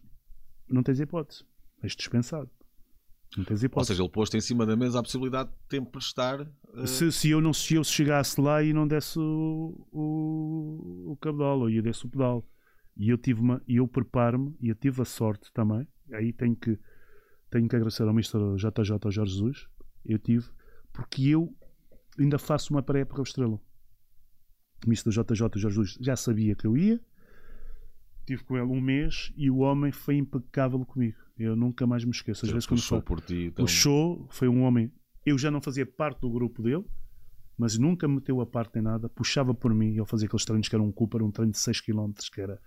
não 0.67 0.84
tens 0.84 0.99
hipótese. 0.99 1.43
És 1.81 1.95
dispensado. 1.95 2.49
Ou 3.80 3.86
seja, 3.86 4.04
ele 4.04 4.10
pôs 4.10 4.34
em 4.34 4.41
cima 4.41 4.65
da 4.65 4.76
mesa 4.76 5.00
a 5.00 5.04
possibilidade 5.04 5.50
de 5.50 5.56
te 5.70 5.78
emprestar. 5.78 6.41
Uh... 6.74 6.86
Se, 6.86 7.12
se, 7.12 7.30
eu 7.30 7.39
não, 7.39 7.54
se 7.54 7.76
eu 7.76 7.84
chegasse 7.84 8.39
lá 8.41 8.62
e 8.62 8.74
não 8.74 8.88
desse 8.88 9.17
o, 9.20 9.88
o, 9.91 11.12
o 11.12 11.17
cabedal, 11.17 11.60
ou 11.62 11.70
ia 11.70 11.82
desse 11.82 12.06
o 12.06 12.10
pedal. 12.10 12.46
E 12.98 13.10
eu 13.10 13.17
tive 13.17 13.39
uma, 13.39 13.62
eu 13.67 13.88
preparo-me, 13.88 14.56
e 14.60 14.67
eu 14.67 14.76
tive 14.76 15.02
a 15.02 15.06
sorte 15.06 15.52
também, 15.54 15.88
aí 16.12 16.34
tenho 16.34 16.56
que, 16.56 16.78
tenho 17.50 17.67
que 17.67 17.76
agradecer 17.76 18.04
ao 18.04 18.10
Mr. 18.10 18.58
JJ 18.58 19.12
Jorge 19.12 19.32
Jesus, 19.32 19.67
eu 20.06 20.20
tive, 20.20 20.46
porque 20.91 21.30
eu 21.30 21.56
ainda 22.20 22.38
faço 22.38 22.74
uma 22.74 22.84
pré-época 22.84 23.22
Estrela. 23.22 23.60
O 24.84 24.88
ministro 24.88 25.13
da 25.13 25.34
JJ, 25.34 25.60
Jorge 25.60 25.78
Luís, 25.78 25.98
já 26.02 26.15
sabia 26.15 26.56
que 26.56 26.65
eu 26.65 26.76
ia. 26.76 27.00
Estive 28.21 28.43
com 28.43 28.55
ele 28.55 28.65
um 28.65 28.79
mês 28.79 29.34
e 29.36 29.49
o 29.49 29.57
homem 29.57 29.91
foi 29.91 30.15
impecável 30.15 30.84
comigo. 30.86 31.17
Eu 31.38 31.55
nunca 31.55 31.86
mais 31.86 32.05
me 32.05 32.12
esqueço. 32.12 32.45
Às 32.45 32.51
vezes, 32.51 32.65
quando 32.65 32.79
puxou 32.79 33.01
por 33.01 33.19
ti. 33.19 33.47
Então... 33.47 33.65
Puxou, 33.65 34.27
foi 34.29 34.47
um 34.47 34.62
homem. 34.63 34.91
Eu 35.25 35.38
já 35.38 35.51
não 35.51 35.62
fazia 35.62 35.86
parte 35.86 36.21
do 36.21 36.29
grupo 36.29 36.62
dele, 36.62 36.86
mas 37.57 37.77
nunca 37.77 38.07
me 38.07 38.15
meteu 38.15 38.39
a 38.39 38.45
parte 38.45 38.79
em 38.79 38.81
nada. 38.81 39.10
Puxava 39.10 39.53
por 39.53 39.73
mim. 39.73 39.95
Ele 39.95 40.05
fazia 40.05 40.27
aqueles 40.27 40.45
treinos 40.45 40.69
que 40.69 40.75
eram 40.75 40.86
um 40.88 40.91
Cooper, 40.91 41.23
um 41.23 41.31
treino 41.31 41.51
de 41.51 41.60
6 41.60 41.81
km, 41.81 42.12
que 42.31 42.41
era, 42.41 42.60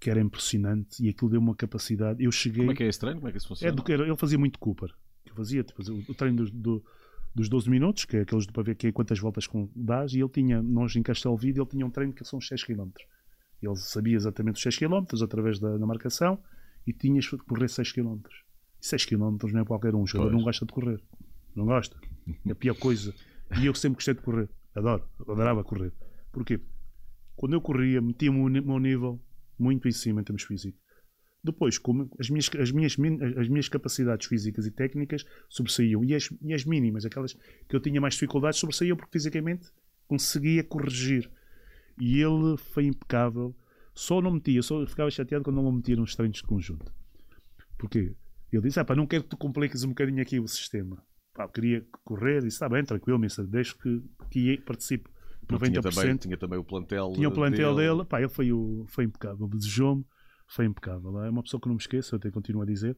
que 0.00 0.10
era 0.10 0.20
impressionante. 0.20 1.04
E 1.04 1.08
aquilo 1.08 1.30
deu 1.30 1.40
uma 1.40 1.54
capacidade. 1.54 2.22
Eu 2.22 2.32
cheguei. 2.32 2.62
Como 2.62 2.72
é 2.72 2.74
que 2.74 2.82
é 2.82 2.88
esse 2.88 2.98
treino? 2.98 3.20
Como 3.20 3.28
é 3.28 3.32
que 3.32 3.38
isso 3.38 3.48
funciona? 3.48 3.72
É 3.72 3.74
do 3.74 3.82
que 3.82 3.92
ele 3.92 4.16
fazia 4.16 4.38
muito 4.38 4.58
Cooper. 4.58 4.90
Eu 5.24 5.34
fazia 5.34 5.62
tipo, 5.62 5.80
o 6.08 6.14
treino 6.14 6.44
do, 6.44 6.50
do 6.50 6.84
dos 7.34 7.48
12 7.48 7.70
minutos, 7.70 8.04
que 8.04 8.16
é 8.16 8.20
aqueles 8.20 8.46
para 8.46 8.62
ver 8.62 8.74
que 8.74 8.92
quantas 8.92 9.18
voltas 9.18 9.46
com 9.46 9.68
dás, 9.74 10.12
e 10.12 10.20
ele 10.20 10.28
tinha, 10.28 10.62
nós 10.62 10.94
em 10.96 11.02
Castelvide, 11.02 11.60
ele 11.60 11.68
tinha 11.68 11.86
um 11.86 11.90
treino 11.90 12.12
que 12.12 12.24
são 12.24 12.38
os 12.38 12.46
6 12.46 12.64
km. 12.64 12.90
Ele 13.62 13.76
sabia 13.76 14.16
exatamente 14.16 14.56
os 14.56 14.62
6 14.62 14.78
km 14.78 15.04
através 15.22 15.58
da, 15.58 15.76
da 15.76 15.86
marcação 15.86 16.38
e 16.86 16.92
tinhas 16.92 17.24
de 17.24 17.36
correr 17.38 17.68
6 17.68 17.92
km. 17.92 18.20
6 18.80 19.04
km 19.04 19.36
não 19.52 19.60
é 19.60 19.64
qualquer 19.64 19.94
um, 19.94 20.02
o 20.02 20.06
jogador 20.06 20.32
não 20.32 20.42
gosta 20.42 20.66
de 20.66 20.72
correr. 20.72 21.00
Não 21.54 21.66
gosta. 21.66 21.96
É 22.46 22.52
a 22.52 22.54
pior 22.54 22.74
coisa. 22.74 23.14
E 23.60 23.66
eu 23.66 23.74
sempre 23.74 23.96
gostei 23.96 24.14
de 24.14 24.20
correr. 24.20 24.48
Adoro. 24.74 25.04
Adorava 25.20 25.62
correr. 25.62 25.92
Porquê? 26.32 26.60
Quando 27.36 27.54
eu 27.54 27.60
corria, 27.60 28.00
metia-me 28.00 28.38
o 28.38 28.48
meu 28.48 28.78
nível 28.78 29.20
muito 29.58 29.86
em 29.86 29.92
cima 29.92 30.20
em 30.20 30.24
termos 30.24 30.42
físicos. 30.42 30.80
Depois, 31.44 31.76
como 31.76 32.08
as 32.18 32.30
minhas, 32.30 32.48
as 32.58 32.70
minhas, 32.70 32.96
as 33.36 33.48
minhas 33.48 33.68
capacidades 33.68 34.26
físicas 34.26 34.64
e 34.64 34.70
técnicas 34.70 35.24
sobressaíam. 35.48 36.04
E 36.04 36.14
as, 36.14 36.30
e 36.40 36.54
as 36.54 36.64
mínimas, 36.64 37.04
aquelas 37.04 37.34
que 37.68 37.74
eu 37.74 37.80
tinha 37.80 38.00
mais 38.00 38.14
dificuldades, 38.14 38.60
sobressaíam 38.60 38.96
porque 38.96 39.12
fisicamente 39.12 39.68
conseguia 40.06 40.62
corrigir. 40.62 41.30
E 42.02 42.20
ele 42.20 42.56
foi 42.56 42.86
impecável. 42.86 43.54
Só 43.94 44.20
não 44.20 44.32
metia, 44.32 44.60
só 44.62 44.84
ficava 44.86 45.08
chateado 45.08 45.44
quando 45.44 45.56
não 45.56 45.66
o 45.66 45.72
metia 45.72 45.94
nos 45.94 46.16
treinos 46.16 46.38
de 46.38 46.42
conjunto. 46.42 46.92
Porquê? 47.78 48.16
Ele 48.52 48.62
disse: 48.62 48.80
ah, 48.80 48.84
pá, 48.84 48.96
não 48.96 49.06
quero 49.06 49.22
que 49.22 49.30
tu 49.30 49.36
compliques 49.36 49.84
um 49.84 49.90
bocadinho 49.90 50.20
aqui 50.20 50.40
o 50.40 50.48
sistema. 50.48 51.00
Pá, 51.32 51.44
eu 51.44 51.48
queria 51.48 51.86
correr, 52.02 52.40
disse: 52.40 52.56
está 52.56 52.68
bem, 52.68 52.84
tranquilo, 52.84 53.18
mister, 53.18 53.46
deixo 53.46 53.78
que, 53.78 54.02
que 54.30 54.56
participe 54.62 55.08
90%. 55.46 55.70
Tinha 55.70 55.80
também, 55.80 56.16
tinha 56.16 56.36
também 56.36 56.58
o 56.58 56.64
plantel. 56.64 57.12
Tinha 57.14 57.28
o 57.28 57.32
plantel 57.32 57.76
dele, 57.76 57.94
dele. 57.94 58.04
Pá, 58.04 58.18
ele 58.18 58.28
foi, 58.28 58.52
o, 58.52 58.84
foi 58.88 59.04
impecável, 59.04 59.46
desejou-me 59.46 60.04
foi 60.52 60.66
impecável. 60.66 61.22
É 61.22 61.30
uma 61.30 61.42
pessoa 61.42 61.60
que 61.60 61.66
não 61.66 61.74
me 61.74 61.80
esqueço, 61.80 62.14
eu 62.14 62.18
até 62.18 62.30
continuo 62.30 62.62
a 62.62 62.66
dizer. 62.66 62.96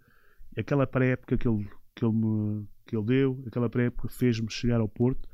Aquela 0.57 0.87
pré-época 0.87 1.37
que 1.37 1.47
ele, 1.47 1.69
que, 1.95 2.05
ele 2.05 2.15
me, 2.15 2.67
que 2.87 2.97
ele 2.97 3.05
deu, 3.05 3.45
aquela 3.47 3.71
pré-época 3.71 4.09
fez-me 4.09 4.51
chegar 4.51 4.81
ao 4.81 4.89
Porto 4.89 5.29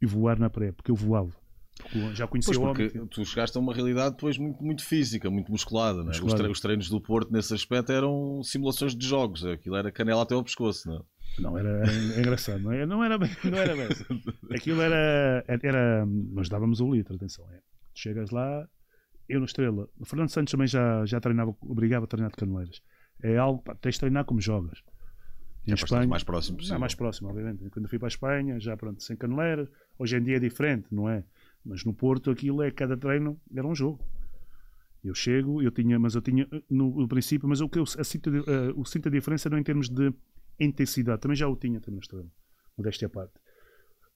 e 0.00 0.06
voar 0.06 0.38
na 0.38 0.50
pré-época. 0.50 0.90
Eu 0.90 0.96
voava. 0.96 1.32
Já 2.14 2.26
conhecia 2.26 2.54
pois 2.54 2.58
o 2.58 2.62
homem. 2.62 3.06
Tu 3.08 3.24
chegaste 3.24 3.56
a 3.56 3.60
uma 3.60 3.74
realidade 3.74 4.14
depois 4.14 4.38
muito, 4.38 4.62
muito 4.62 4.84
física, 4.84 5.30
muito 5.30 5.50
musculada. 5.50 5.98
Né? 5.98 6.08
Musculada. 6.08 6.50
Os, 6.50 6.60
treinos 6.60 6.88
do 6.88 7.00
Porto 7.00 7.32
nesse 7.32 7.52
aspecto 7.54 7.92
eram 7.92 8.42
simulações 8.42 8.94
de 8.94 9.06
jogos. 9.06 9.44
Aquilo 9.44 9.76
era 9.76 9.90
canela 9.90 10.22
até 10.22 10.34
ao 10.34 10.44
pescoço. 10.44 10.88
Não, 10.88 10.96
é? 10.96 11.02
não 11.40 11.58
era, 11.58 11.68
era 11.68 12.20
engraçado. 12.20 12.60
Não 12.60 12.72
era, 12.72 12.86
não 12.86 13.04
era 13.04 13.18
bem. 13.18 13.30
Não 13.44 13.58
era 13.58 13.74
bem. 13.74 13.88
Aquilo 14.54 14.80
era, 14.80 15.44
era. 15.46 16.06
Nós 16.06 16.48
dávamos 16.48 16.80
o 16.80 16.92
litro, 16.92 17.16
atenção. 17.16 17.44
É. 17.52 17.60
Chegas 17.94 18.30
lá, 18.30 18.66
eu 19.28 19.38
no 19.38 19.46
Estrela, 19.46 19.88
o 19.98 20.04
Fernando 20.04 20.30
Santos 20.30 20.50
também 20.50 20.66
já, 20.66 21.04
já 21.04 21.20
treinava, 21.20 21.54
obrigava 21.60 22.04
a 22.04 22.08
treinar 22.08 22.30
de 22.30 22.36
canoeiras. 22.36 22.82
É 23.22 23.36
algo, 23.36 23.62
pá, 23.62 23.74
tens 23.74 23.94
de 23.94 24.00
treinar 24.00 24.24
como 24.24 24.40
jogas. 24.40 24.82
Em 25.66 25.70
é 25.70 25.74
Espanha, 25.74 26.08
mais 26.08 26.24
próximo 26.24 26.56
possível. 26.56 26.76
É 26.76 26.78
mais 26.78 26.94
próximo, 26.94 27.28
obviamente. 27.28 27.70
Quando 27.70 27.84
eu 27.84 27.88
fui 27.88 27.98
para 27.98 28.08
a 28.08 28.10
Espanha, 28.10 28.58
já 28.58 28.76
pronto, 28.76 29.02
sem 29.02 29.16
canoeiras. 29.16 29.68
Hoje 29.98 30.16
em 30.16 30.22
dia 30.22 30.36
é 30.36 30.40
diferente, 30.40 30.86
não 30.90 31.08
é? 31.08 31.24
Mas 31.64 31.84
no 31.84 31.94
Porto 31.94 32.30
aquilo 32.30 32.62
é, 32.62 32.70
cada 32.70 32.96
treino 32.96 33.40
era 33.54 33.66
um 33.66 33.74
jogo. 33.74 34.04
Eu 35.02 35.14
chego, 35.14 35.60
eu 35.62 35.70
tinha, 35.70 35.98
mas 35.98 36.14
eu 36.14 36.22
tinha 36.22 36.46
no, 36.70 37.00
no 37.00 37.08
princípio, 37.08 37.48
mas 37.48 37.60
o 37.60 37.68
que 37.68 37.78
eu, 37.78 37.82
a, 37.82 38.04
sinto, 38.04 38.30
uh, 38.30 38.80
o 38.80 38.84
sinto 38.84 39.08
a 39.08 39.10
diferença 39.10 39.50
não 39.50 39.58
em 39.58 39.62
termos 39.62 39.88
de 39.88 40.12
intensidade, 40.60 41.20
também 41.20 41.36
já 41.36 41.48
o 41.48 41.56
tinha 41.56 41.80
também 41.80 41.96
no 41.96 42.00
Estrela, 42.00 42.30
modéstia 42.76 43.06
à 43.06 43.10
parte. 43.10 43.32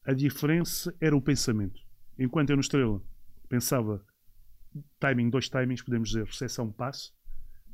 A 0.05 0.13
diferença 0.13 0.95
era 1.01 1.17
o 1.17 1.21
pensamento. 1.21 1.81
Enquanto 2.17 2.51
eu 2.51 2.57
no 2.57 2.61
Estrela 2.61 3.03
pensava 3.49 4.05
timing, 5.01 5.31
dois 5.31 5.49
timings, 5.49 5.83
podemos 5.83 6.11
dizer, 6.11 6.25
recepção, 6.25 6.71
passo. 6.71 7.13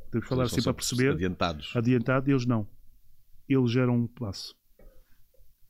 Podemos 0.07 0.29
falar 0.29 0.45
assim 0.45 0.63
para 0.63 0.75
perceber. 0.75 1.13
Adiantados. 1.13 1.73
Adiantado, 1.75 2.31
eles 2.31 2.47
não. 2.47 2.69
Eles 3.49 3.71
geram 3.71 3.97
um 3.97 4.07
passo. 4.07 4.55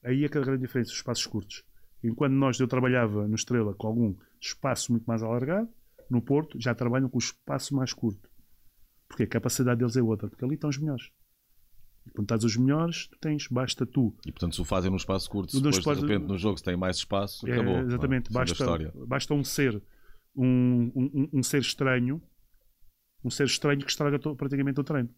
Aí 0.05 0.25
é 0.25 0.29
que 0.29 0.39
a 0.39 0.41
grande 0.41 0.63
diferença, 0.63 0.93
os 0.93 1.03
passos 1.03 1.27
curtos. 1.27 1.65
Enquanto 2.03 2.33
nós, 2.33 2.59
eu 2.59 2.67
trabalhava 2.67 3.29
no 3.29 3.35
Estrela 3.35 3.75
com 3.75 3.87
algum 3.87 4.15
espaço 4.41 4.93
muito 4.93 5.05
mais 5.05 5.23
alargado, 5.23 5.69
no 6.11 6.21
Porto 6.21 6.61
já 6.61 6.75
trabalham 6.75 7.09
com 7.09 7.17
o 7.17 7.21
espaço 7.21 7.75
mais 7.75 7.93
curto. 7.93 8.29
Porque 9.09 9.23
a 9.23 9.27
capacidade 9.27 9.79
deles 9.79 9.97
é 9.97 10.03
outra, 10.03 10.29
porque 10.29 10.45
ali 10.45 10.55
estão 10.55 10.71
os 10.71 10.79
melhores. 10.79 11.11
E 12.07 12.11
quando 12.11 12.25
estás 12.25 12.43
os 12.43 12.57
melhores, 12.57 13.07
tu 13.07 13.19
tens, 13.21 13.47
basta 13.47 13.87
tu. 13.87 14.15
E 14.27 14.33
portanto, 14.33 14.57
se 14.57 14.61
o 14.61 14.65
fazem 14.65 14.91
num 14.91 14.97
espaço 14.97 15.31
curto, 15.31 15.55
depois 15.55 15.79
espaço... 15.79 16.01
de 16.01 16.07
repente 16.07 16.27
no 16.27 16.37
jogo 16.37 16.59
se 16.59 16.65
tem 16.65 16.77
mais 16.77 16.97
espaço, 16.97 17.49
é, 17.49 17.53
acabou. 17.53 17.79
Exatamente, 17.79 18.33
basta, 18.33 18.93
basta 19.07 19.35
um 19.35 19.45
ser 19.45 19.81
um, 20.35 20.91
um, 20.97 21.29
um 21.35 21.43
ser 21.43 21.61
estranho 21.61 22.21
um 23.25 23.31
ser 23.31 23.47
estranho 23.47 23.81
que 23.81 23.91
estraga 23.91 24.19
praticamente 24.19 24.81
o 24.81 24.85
treino. 24.85 25.09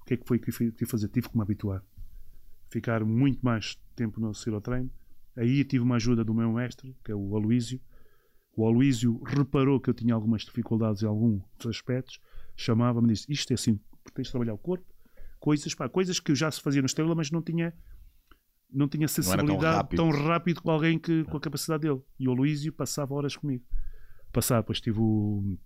O 0.00 0.04
que 0.04 0.14
é 0.14 0.16
que 0.16 0.26
foi 0.26 0.38
que 0.38 0.50
tive 0.50 0.72
que 0.72 0.86
fazer? 0.86 1.08
Tive 1.08 1.28
que 1.28 1.36
me 1.36 1.42
habituar. 1.42 1.82
Ficar 2.68 3.04
muito 3.04 3.44
mais 3.44 3.78
tempo 3.94 4.20
no 4.20 4.34
seguir 4.34 4.54
ao 4.54 4.60
treino. 4.60 4.90
Aí 5.36 5.64
tive 5.64 5.82
uma 5.82 5.96
ajuda 5.96 6.24
do 6.24 6.34
meu 6.34 6.52
mestre, 6.52 6.96
que 7.04 7.10
é 7.10 7.14
o 7.14 7.36
Aloísio. 7.36 7.80
O 8.56 8.66
Aloísio 8.66 9.20
reparou 9.24 9.80
que 9.80 9.90
eu 9.90 9.94
tinha 9.94 10.14
algumas 10.14 10.42
dificuldades 10.42 11.02
em 11.02 11.06
alguns 11.06 11.42
aspectos, 11.66 12.20
chamava-me 12.56 13.08
e 13.08 13.12
disse: 13.14 13.32
Isto 13.32 13.50
é 13.50 13.54
assim, 13.54 13.80
tens 14.14 14.26
de 14.26 14.30
trabalhar 14.30 14.54
o 14.54 14.58
corpo, 14.58 14.86
coisas, 15.40 15.74
pá, 15.74 15.88
coisas 15.88 16.20
que 16.20 16.30
eu 16.30 16.36
já 16.36 16.50
se 16.50 16.60
fazia 16.60 16.80
no 16.80 16.86
Estrela, 16.86 17.14
mas 17.14 17.30
não 17.30 17.42
tinha 17.42 17.74
não 18.70 18.88
tinha 18.88 19.06
sensibilidade 19.06 19.48
não 19.48 19.58
tão, 19.58 19.70
rápido. 19.70 19.96
tão, 19.96 20.10
rápido. 20.10 20.62
com 20.62 20.70
alguém 20.70 20.98
que, 20.98 21.22
com 21.24 21.36
a 21.36 21.40
capacidade 21.40 21.82
dele. 21.82 22.02
E 22.18 22.26
o 22.26 22.32
Aloísio 22.32 22.72
passava 22.72 23.14
horas 23.14 23.36
comigo. 23.36 23.64
Passava, 24.32 24.62
depois 24.62 24.80
tive 24.80 24.98
o, 24.98 25.56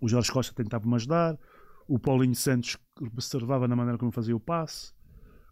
o 0.00 0.08
Jorge 0.08 0.32
Costa 0.32 0.54
tentava-me 0.54 0.94
ajudar, 0.94 1.38
o 1.86 1.98
Paulinho 1.98 2.34
Santos 2.34 2.78
observava 3.00 3.66
na 3.66 3.76
maneira 3.76 3.98
como 3.98 4.12
fazia 4.12 4.34
o 4.34 4.40
passe, 4.40 4.92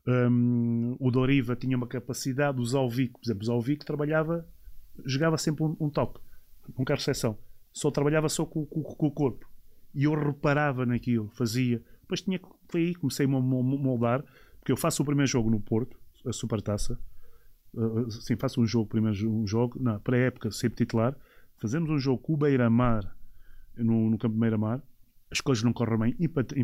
um, 0.09 0.97
o 0.99 1.11
Doriva 1.11 1.55
tinha 1.55 1.77
uma 1.77 1.87
capacidade, 1.87 2.59
o 2.59 2.65
Zalvic, 2.65 3.13
por 3.13 3.27
exemplo, 3.27 3.43
o 3.43 3.47
Zalvic 3.47 3.85
trabalhava, 3.85 4.49
jogava 5.05 5.37
sempre 5.37 5.65
um, 5.65 5.77
um 5.79 5.91
um 6.79 6.85
carro 6.85 6.99
de 6.99 7.39
só 7.73 7.91
trabalhava 7.91 8.29
só 8.29 8.47
com, 8.47 8.65
com, 8.65 8.83
com, 8.83 9.07
o 9.07 9.11
corpo. 9.11 9.47
E 9.95 10.05
eu 10.05 10.15
reparava 10.15 10.87
naquilo, 10.87 11.29
fazia. 11.35 11.83
Depois 12.01 12.23
tinha, 12.23 12.41
foi 12.69 12.87
aí 12.87 12.95
comecei 12.95 13.27
a 13.27 13.29
moldar, 13.29 14.25
porque 14.59 14.73
eu 14.73 14.77
faço 14.77 15.03
o 15.03 15.07
primeiro 15.07 15.31
jogo 15.31 15.51
no 15.51 15.61
Porto, 15.61 15.99
a 16.27 16.33
Supertaça. 16.33 16.99
Uh, 17.75 18.11
sim, 18.11 18.37
faço 18.37 18.63
um 18.63 18.67
jogo, 18.67 18.89
primeiro 18.89 19.31
um 19.31 19.47
jogo, 19.47 19.81
na 19.83 19.99
pré-época, 19.99 20.51
sempre 20.51 20.77
titular. 20.77 21.15
Fazemos 21.59 21.91
um 21.91 21.99
jogo 21.99 22.23
com 22.23 22.33
o 22.33 22.37
Beira-Mar, 22.37 23.15
no, 23.77 24.09
no 24.11 24.17
campo 24.19 24.35
de 24.35 24.41
Beira-Mar. 24.41 24.83
As 25.31 25.43
coisas 25.43 25.63
não 25.63 25.73
correm 25.73 25.99
bem, 25.99 26.17
empat, 26.19 26.55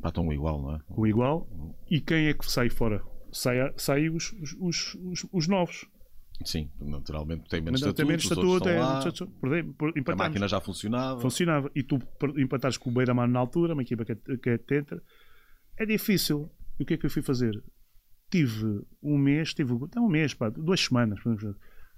empatamos. 0.00 0.32
Empatam 0.32 0.32
igual, 0.32 0.62
não 0.62 0.74
é? 0.74 0.80
O 0.88 1.06
igual. 1.06 1.48
E 1.90 2.00
quem 2.00 2.26
é 2.26 2.34
que 2.34 2.50
sai 2.50 2.70
fora? 2.70 3.02
Sai, 3.32 3.56
sai 3.76 4.08
os, 4.08 4.32
os, 4.58 4.94
os, 4.94 5.26
os 5.32 5.48
novos. 5.48 5.86
Sim, 6.44 6.70
naturalmente 6.80 7.48
tem 7.50 7.60
menos 7.60 7.80
estatuto, 7.80 7.96
tem 7.96 8.06
menos 8.06 8.24
estatuto, 8.24 8.68
é, 8.68 8.78
lá, 8.78 9.02
a 10.12 10.16
máquina 10.16 10.48
já 10.48 10.58
funcionava. 10.58 11.20
Funcionava. 11.20 11.70
E 11.74 11.82
tu 11.82 11.98
empatares 12.38 12.78
com 12.78 12.90
o 12.90 12.92
Beira-Mar 12.92 13.28
na 13.28 13.38
altura, 13.38 13.74
uma 13.74 13.82
equipa 13.82 14.04
que 14.04 14.12
é, 14.12 14.16
que 14.16 14.50
é 14.50 14.58
tenta, 14.58 15.02
é 15.78 15.84
difícil. 15.84 16.50
E 16.78 16.82
o 16.82 16.86
que 16.86 16.94
é 16.94 16.96
que 16.96 17.04
eu 17.04 17.10
fui 17.10 17.20
fazer? 17.20 17.62
tive 18.30 18.86
um 19.02 19.18
mês, 19.18 19.52
tive 19.52 19.74
até 19.84 20.00
um 20.00 20.08
mês, 20.08 20.32
pá, 20.32 20.48
duas 20.48 20.80
semanas, 20.80 21.18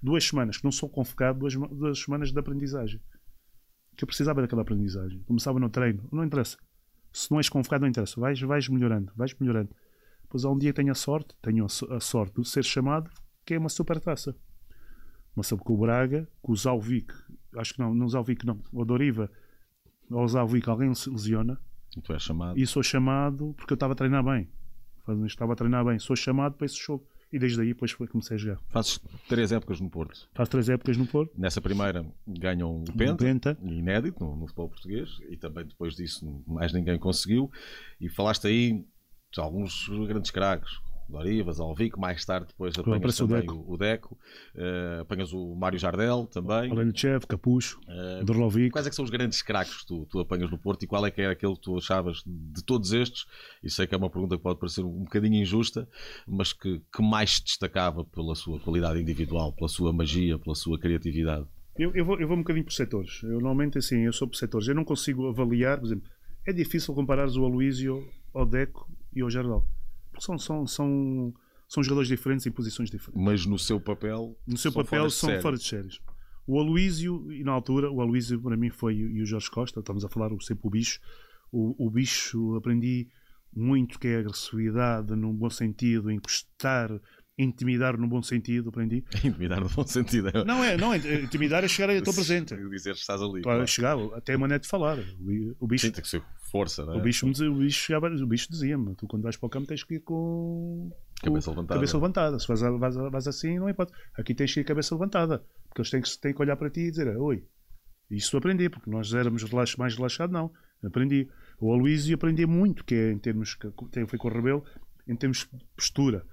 duas 0.02 0.24
semanas 0.24 0.56
que 0.56 0.64
não 0.64 0.72
sou 0.72 0.88
convocado, 0.88 1.38
duas, 1.38 1.54
duas 1.54 1.98
semanas 1.98 2.32
de 2.32 2.38
aprendizagem. 2.38 3.00
Que 3.94 4.04
eu 4.04 4.06
precisava 4.06 4.40
daquela 4.40 4.62
aprendizagem. 4.62 5.22
Começava 5.24 5.60
no 5.60 5.68
treino, 5.68 6.08
não 6.10 6.24
interessa. 6.24 6.56
Se 7.12 7.30
não 7.30 7.38
és 7.38 7.48
convocado, 7.48 7.82
não 7.82 7.88
interessa. 7.88 8.20
Vais, 8.20 8.40
vais 8.40 8.68
melhorando, 8.68 9.12
vais 9.14 9.34
melhorando. 9.38 9.70
Depois 10.22 10.44
há 10.44 10.50
um 10.50 10.58
dia 10.58 10.72
tenho 10.72 10.90
a 10.90 10.94
sorte, 10.94 11.34
tenho 11.42 11.66
a 11.66 12.00
sorte 12.00 12.40
de 12.40 12.48
ser 12.48 12.64
chamado, 12.64 13.10
que 13.44 13.54
é 13.54 13.58
uma 13.58 13.68
super 13.68 14.00
taça. 14.00 14.34
Uma 15.36 15.42
sabe 15.42 15.62
com 15.62 15.74
o 15.74 15.78
Braga, 15.78 16.28
com 16.40 16.52
o 16.52 16.56
Zalvic, 16.56 17.12
acho 17.56 17.74
que 17.74 17.80
não, 17.80 17.94
não 17.94 18.06
o 18.06 18.08
Zalvic 18.08 18.46
não, 18.46 18.60
o 18.72 18.84
Doriva, 18.84 19.30
ou 20.10 20.22
o 20.22 20.28
Zalvic, 20.28 20.68
alguém 20.68 20.94
se 20.94 21.10
lesiona. 21.10 21.58
E 21.96 22.00
tu 22.00 22.12
és 22.12 22.22
chamado. 22.22 22.58
E 22.58 22.66
sou 22.66 22.82
chamado 22.82 23.54
porque 23.56 23.72
eu 23.72 23.76
estava 23.76 23.92
a 23.92 23.96
treinar 23.96 24.24
bem 24.24 24.48
estava 25.26 25.52
a 25.52 25.56
treinar 25.56 25.84
bem, 25.84 25.98
sou 25.98 26.14
chamado 26.14 26.54
para 26.54 26.66
esse 26.66 26.76
jogo. 26.76 27.04
E 27.32 27.38
desde 27.38 27.60
aí 27.60 27.68
depois 27.68 27.94
comecei 27.94 28.36
a 28.36 28.38
jogar. 28.38 28.60
Fazes 28.68 29.00
três 29.28 29.52
épocas 29.52 29.80
no 29.80 29.88
Porto. 29.88 30.28
Faço 30.34 30.50
três 30.50 30.68
épocas 30.68 30.96
no 30.96 31.06
Porto. 31.06 31.32
Nessa 31.36 31.60
primeira 31.60 32.04
ganham 32.26 32.82
o 32.82 32.92
Penta, 32.92 33.24
Penta. 33.24 33.58
inédito 33.62 34.22
no, 34.22 34.36
no 34.36 34.46
futebol 34.46 34.68
português, 34.68 35.08
e 35.30 35.36
também 35.36 35.64
depois 35.64 35.94
disso 35.96 36.42
mais 36.46 36.72
ninguém 36.72 36.98
conseguiu. 36.98 37.50
E 38.00 38.08
falaste 38.08 38.46
aí 38.46 38.84
de 39.32 39.40
alguns 39.40 39.88
grandes 40.06 40.30
craques, 40.30 40.70
Dorivas, 41.08 41.60
Alvico, 41.60 42.00
mais 42.00 42.24
tarde 42.24 42.46
depois 42.48 42.78
apanhas 42.78 43.16
também 43.16 43.38
o 43.38 43.40
Deco, 43.40 43.64
o, 43.66 43.76
Deco 43.76 44.18
uh, 44.54 45.00
apanhas 45.02 45.32
o 45.32 45.54
Mário 45.54 45.78
Jardel 45.78 46.26
também. 46.26 46.70
Olenichev, 46.70 47.26
Capucho, 47.26 47.78
uh, 47.88 48.24
Dorlovic. 48.24 48.70
Quais 48.70 48.86
é 48.86 48.90
que 48.90 48.96
são 48.96 49.04
os 49.04 49.10
grandes 49.10 49.42
craques 49.42 49.80
que 49.80 49.86
tu, 49.86 50.06
tu 50.10 50.20
apanhas 50.20 50.50
no 50.50 50.58
Porto 50.58 50.82
e 50.82 50.86
qual 50.86 51.04
é 51.04 51.10
que 51.10 51.20
era 51.20 51.32
aquele 51.32 51.54
que 51.54 51.60
tu 51.60 51.76
achavas 51.76 52.22
de 52.26 52.64
todos 52.64 52.92
estes? 52.92 53.26
E 53.62 53.70
sei 53.70 53.86
que 53.86 53.94
é 53.94 53.98
uma 53.98 54.10
pergunta 54.10 54.36
que 54.36 54.42
pode 54.42 54.58
parecer 54.58 54.84
um 54.84 55.04
bocadinho 55.04 55.42
injusta, 55.42 55.88
mas 56.26 56.52
que, 56.52 56.80
que 56.94 57.02
mais 57.02 57.36
se 57.36 57.44
destacava 57.44 58.04
pela 58.04 58.34
sua 58.34 58.58
qualidade 58.60 59.00
individual, 59.00 59.52
pela 59.52 59.68
sua 59.68 59.92
magia, 59.92 60.38
pela 60.38 60.54
sua 60.54 60.78
criatividade? 60.78 61.46
Eu, 61.78 61.94
eu, 61.94 62.04
vou, 62.04 62.20
eu 62.20 62.28
vou 62.28 62.36
um 62.36 62.40
bocadinho 62.40 62.64
por 62.64 62.72
setores. 62.72 63.22
Eu 63.22 63.32
normalmente 63.32 63.78
assim, 63.78 64.00
eu 64.00 64.12
sou 64.12 64.28
por 64.28 64.36
setores. 64.36 64.68
Eu 64.68 64.74
não 64.74 64.84
consigo 64.84 65.28
avaliar, 65.28 65.78
por 65.78 65.86
exemplo, 65.86 66.08
é 66.46 66.52
difícil 66.52 66.94
comparares 66.94 67.36
o 67.36 67.44
Aloísio 67.44 68.06
ao 68.34 68.44
Deco 68.46 68.90
e 69.14 69.22
ao 69.22 69.30
Jardel 69.30 69.66
são, 70.22 70.38
são, 70.38 70.66
são, 70.66 71.34
são 71.68 71.82
jogadores 71.82 72.08
diferentes 72.08 72.46
em 72.46 72.52
posições 72.52 72.88
diferentes. 72.90 73.20
Mas 73.20 73.44
no 73.44 73.58
seu 73.58 73.80
papel. 73.80 74.38
No 74.46 74.56
seu 74.56 74.72
papel 74.72 75.00
fora 75.00 75.10
são 75.10 75.40
fora 75.40 75.56
de 75.56 75.64
séries. 75.64 75.98
O 76.46 76.58
Aloísio, 76.58 77.32
e 77.32 77.42
na 77.44 77.52
altura, 77.52 77.90
o 77.90 78.00
Aloísio 78.00 78.40
para 78.40 78.56
mim 78.56 78.70
foi 78.70 78.94
e 78.94 79.22
o 79.22 79.26
Jorge 79.26 79.50
Costa, 79.50 79.80
estamos 79.80 80.04
a 80.04 80.08
falar 80.08 80.30
sempre 80.40 80.66
o 80.66 80.70
bicho. 80.70 81.00
O, 81.50 81.86
o 81.86 81.90
bicho 81.90 82.56
aprendi 82.56 83.08
muito 83.54 83.98
que 83.98 84.08
é 84.08 84.18
agressividade 84.18 85.14
no 85.14 85.32
bom 85.32 85.50
sentido, 85.50 86.10
encostar, 86.10 86.90
intimidar 87.38 87.96
no 87.98 88.08
bom 88.08 88.22
sentido, 88.22 88.70
aprendi. 88.70 89.04
Intimidar 89.24 89.60
no 89.60 89.68
bom 89.68 89.86
sentido. 89.86 90.28
É. 90.28 90.44
Não 90.44 90.64
é, 90.64 90.76
não 90.76 90.94
é. 90.94 90.98
Intimidar 91.22 91.62
é 91.62 91.68
chegar 91.68 91.90
a 91.90 91.94
estou 91.94 92.14
presente. 92.14 92.56
Dizer 92.56 92.94
que 92.94 93.00
estás 93.00 93.20
ali. 93.20 93.42
Claro, 93.42 93.66
chegar, 93.66 93.96
até 94.14 94.34
a 94.34 94.38
maneira 94.38 94.60
de 94.60 94.68
falar. 94.68 94.98
O 95.60 95.66
bicho. 95.66 95.86
Sim, 95.86 95.92
tem 95.92 96.02
que 96.02 96.08
ser 96.08 96.22
força, 96.52 96.84
não 96.84 96.94
é? 96.94 96.98
O 96.98 97.00
bicho, 97.00 97.26
o 97.26 97.54
bicho, 97.58 97.80
chegava, 97.80 98.08
o 98.08 98.26
bicho 98.26 98.48
dizia-me: 98.50 98.94
tu 98.94 99.06
quando 99.06 99.22
vais 99.22 99.36
para 99.36 99.46
o 99.46 99.50
campo 99.50 99.66
tens 99.66 99.82
que 99.82 99.94
ir 99.94 100.00
com. 100.00 100.92
Cabeça 101.22 101.50
levantada. 101.50 101.74
Cabeça 101.78 101.96
levantada. 101.96 102.38
Se 102.38 102.46
vais, 102.46 102.60
vais, 102.60 102.94
vais 102.94 103.26
assim, 103.26 103.58
não 103.58 103.68
importa. 103.68 103.92
Aqui 104.14 104.34
tens 104.34 104.52
que 104.52 104.60
ir 104.60 104.64
cabeça 104.64 104.94
levantada. 104.94 105.42
Porque 105.68 105.80
eles 105.80 105.90
têm 105.90 106.02
que, 106.02 106.18
têm 106.18 106.34
que 106.34 106.42
olhar 106.42 106.56
para 106.56 106.68
ti 106.68 106.80
e 106.80 106.90
dizer: 106.90 107.16
Oi. 107.16 107.44
Isso 108.10 108.36
aprendi, 108.36 108.68
porque 108.68 108.90
nós 108.90 109.14
éramos 109.14 109.42
relax, 109.42 109.74
mais 109.76 109.96
relaxados, 109.96 110.32
não. 110.32 110.52
Aprendi. 110.84 111.28
O 111.58 111.72
Aloysio 111.72 112.14
aprendi 112.14 112.44
muito, 112.44 112.84
que 112.84 112.94
é 112.94 113.10
em 113.10 113.18
termos. 113.18 113.54
Que 113.54 113.72
foi 114.06 114.18
com 114.18 114.28
o 114.28 114.30
Rebelo, 114.30 114.62
em 115.08 115.16
termos 115.16 115.48
de 115.50 115.64
postura. 115.74 116.26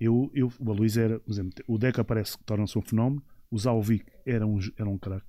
Eu, 0.00 0.30
eu, 0.34 0.50
o 0.58 0.70
Aloysio 0.72 1.02
era. 1.02 1.20
Por 1.20 1.30
exemplo, 1.30 1.52
o 1.66 1.76
Deca 1.76 2.02
parece 2.02 2.38
que 2.38 2.44
torna-se 2.44 2.78
um 2.78 2.82
fenómeno. 2.82 3.22
O 3.50 3.58
Zalvic 3.58 4.06
era 4.24 4.46
um, 4.46 4.58
era 4.78 4.88
um 4.88 4.96
craque. 4.96 5.26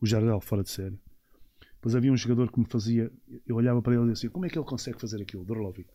O 0.00 0.06
Jardel, 0.06 0.40
fora 0.40 0.62
de 0.62 0.70
série. 0.70 0.98
Depois 1.86 1.94
havia 1.94 2.12
um 2.12 2.16
jogador 2.16 2.50
que 2.50 2.58
me 2.58 2.66
fazia, 2.66 3.12
eu 3.46 3.54
olhava 3.54 3.80
para 3.80 3.94
ele 3.94 4.10
e 4.10 4.12
dizia, 4.12 4.28
como 4.28 4.44
é 4.44 4.48
que 4.48 4.58
ele 4.58 4.66
consegue 4.66 5.00
fazer 5.00 5.22
aquilo? 5.22 5.44
Dorlovic. 5.44 5.88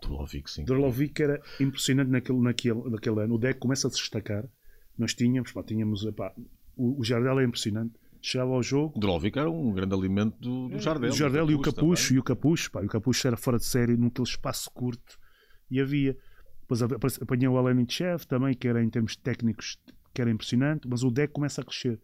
Dorlovic, 0.00 0.50
sim. 0.50 0.64
Dorlovic 0.64 1.22
era 1.22 1.42
impressionante 1.60 2.08
naquele, 2.08 2.40
naquele, 2.40 2.88
naquele 2.88 3.20
ano. 3.20 3.34
O 3.34 3.38
deck 3.38 3.60
começa 3.60 3.86
a 3.86 3.90
se 3.90 3.98
destacar. 3.98 4.48
Nós 4.96 5.12
tínhamos, 5.12 5.52
pá, 5.52 5.62
tínhamos, 5.62 6.10
pá, 6.12 6.32
o, 6.74 6.98
o 6.98 7.04
Jardel 7.04 7.38
é 7.40 7.44
impressionante. 7.44 7.92
Chegava 8.22 8.52
ao 8.52 8.62
jogo. 8.62 8.98
Dorlovic 8.98 9.38
era 9.38 9.50
um 9.50 9.74
grande 9.74 9.94
alimento 9.94 10.38
do, 10.40 10.70
do 10.70 10.78
Jardel. 10.78 11.10
O 11.10 11.14
Jardel 11.14 11.50
e 11.50 11.54
o 11.54 11.60
Capucho, 11.60 12.04
também. 12.04 12.16
e 12.16 12.20
o 12.20 12.22
Capucho, 12.22 12.70
pá, 12.70 12.80
o 12.80 12.88
Capucho 12.88 13.26
era 13.26 13.36
fora 13.36 13.58
de 13.58 13.66
série 13.66 13.98
naquele 13.98 14.26
espaço 14.26 14.70
curto 14.72 15.18
e 15.70 15.82
havia. 15.82 16.16
Depois 16.62 17.20
apanhei 17.20 17.46
o 17.46 17.58
Alain 17.58 17.84
Chef 17.86 18.26
também, 18.26 18.54
que 18.54 18.66
era 18.66 18.82
em 18.82 18.88
termos 18.88 19.16
técnicos, 19.16 19.78
que 20.14 20.22
era 20.22 20.30
impressionante, 20.30 20.88
mas 20.88 21.02
o 21.04 21.10
deck 21.10 21.30
começa 21.30 21.60
a 21.60 21.64
crescer. 21.64 22.00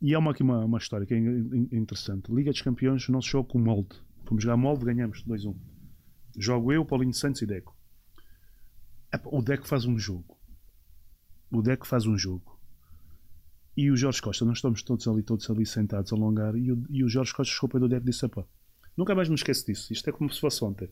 E 0.00 0.14
há 0.14 0.18
uma, 0.18 0.30
aqui 0.30 0.42
uma, 0.42 0.64
uma 0.64 0.78
história 0.78 1.06
que 1.06 1.14
é 1.14 1.18
interessante. 1.18 2.32
Liga 2.32 2.50
dos 2.50 2.60
Campeões, 2.60 3.08
o 3.08 3.12
nosso 3.12 3.28
jogo 3.28 3.48
com 3.48 3.58
Molde. 3.58 3.96
Fomos 4.24 4.42
jogar 4.42 4.56
Molde, 4.56 4.84
ganhamos 4.84 5.24
2-1. 5.24 5.56
Jogo 6.36 6.72
eu, 6.72 6.84
Paulinho 6.84 7.14
Santos 7.14 7.40
e 7.42 7.46
Deco. 7.46 7.74
O 9.24 9.40
Deco 9.40 9.66
faz 9.66 9.86
um 9.86 9.98
jogo. 9.98 10.36
O 11.50 11.62
Deco 11.62 11.86
faz 11.86 12.06
um 12.06 12.18
jogo. 12.18 12.60
E 13.76 13.90
o 13.90 13.96
Jorge 13.96 14.20
Costa, 14.20 14.44
nós 14.44 14.58
estamos 14.58 14.82
todos 14.82 15.06
ali, 15.06 15.22
todos 15.22 15.48
ali 15.48 15.64
sentados 15.64 16.12
a 16.12 16.16
alongar. 16.16 16.56
E 16.56 16.72
o, 16.72 16.86
e 16.90 17.04
o 17.04 17.08
Jorge 17.08 17.32
Costa 17.34 17.52
chegou 17.54 17.68
para 17.68 17.84
o 17.84 17.88
Deco 17.88 18.06
e 18.06 18.10
disse: 18.10 18.26
nunca 18.96 19.14
mais 19.14 19.28
me 19.28 19.34
esqueço 19.34 19.66
disso. 19.66 19.92
Isto 19.92 20.10
é 20.10 20.12
como 20.12 20.32
se 20.32 20.40
fosse 20.40 20.64
ontem. 20.64 20.90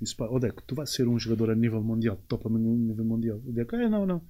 Disse: 0.00 0.16
pá, 0.16 0.26
o 0.26 0.38
Deco, 0.38 0.62
tu 0.62 0.74
vais 0.74 0.92
ser 0.92 1.06
um 1.06 1.18
jogador 1.18 1.50
a 1.50 1.54
nível 1.54 1.82
mundial, 1.82 2.16
top 2.28 2.46
a 2.46 2.50
nível 2.50 3.04
mundial. 3.04 3.38
O 3.44 3.52
Deco, 3.52 3.76
é, 3.76 3.88
não, 3.88 4.06
não. 4.06 4.22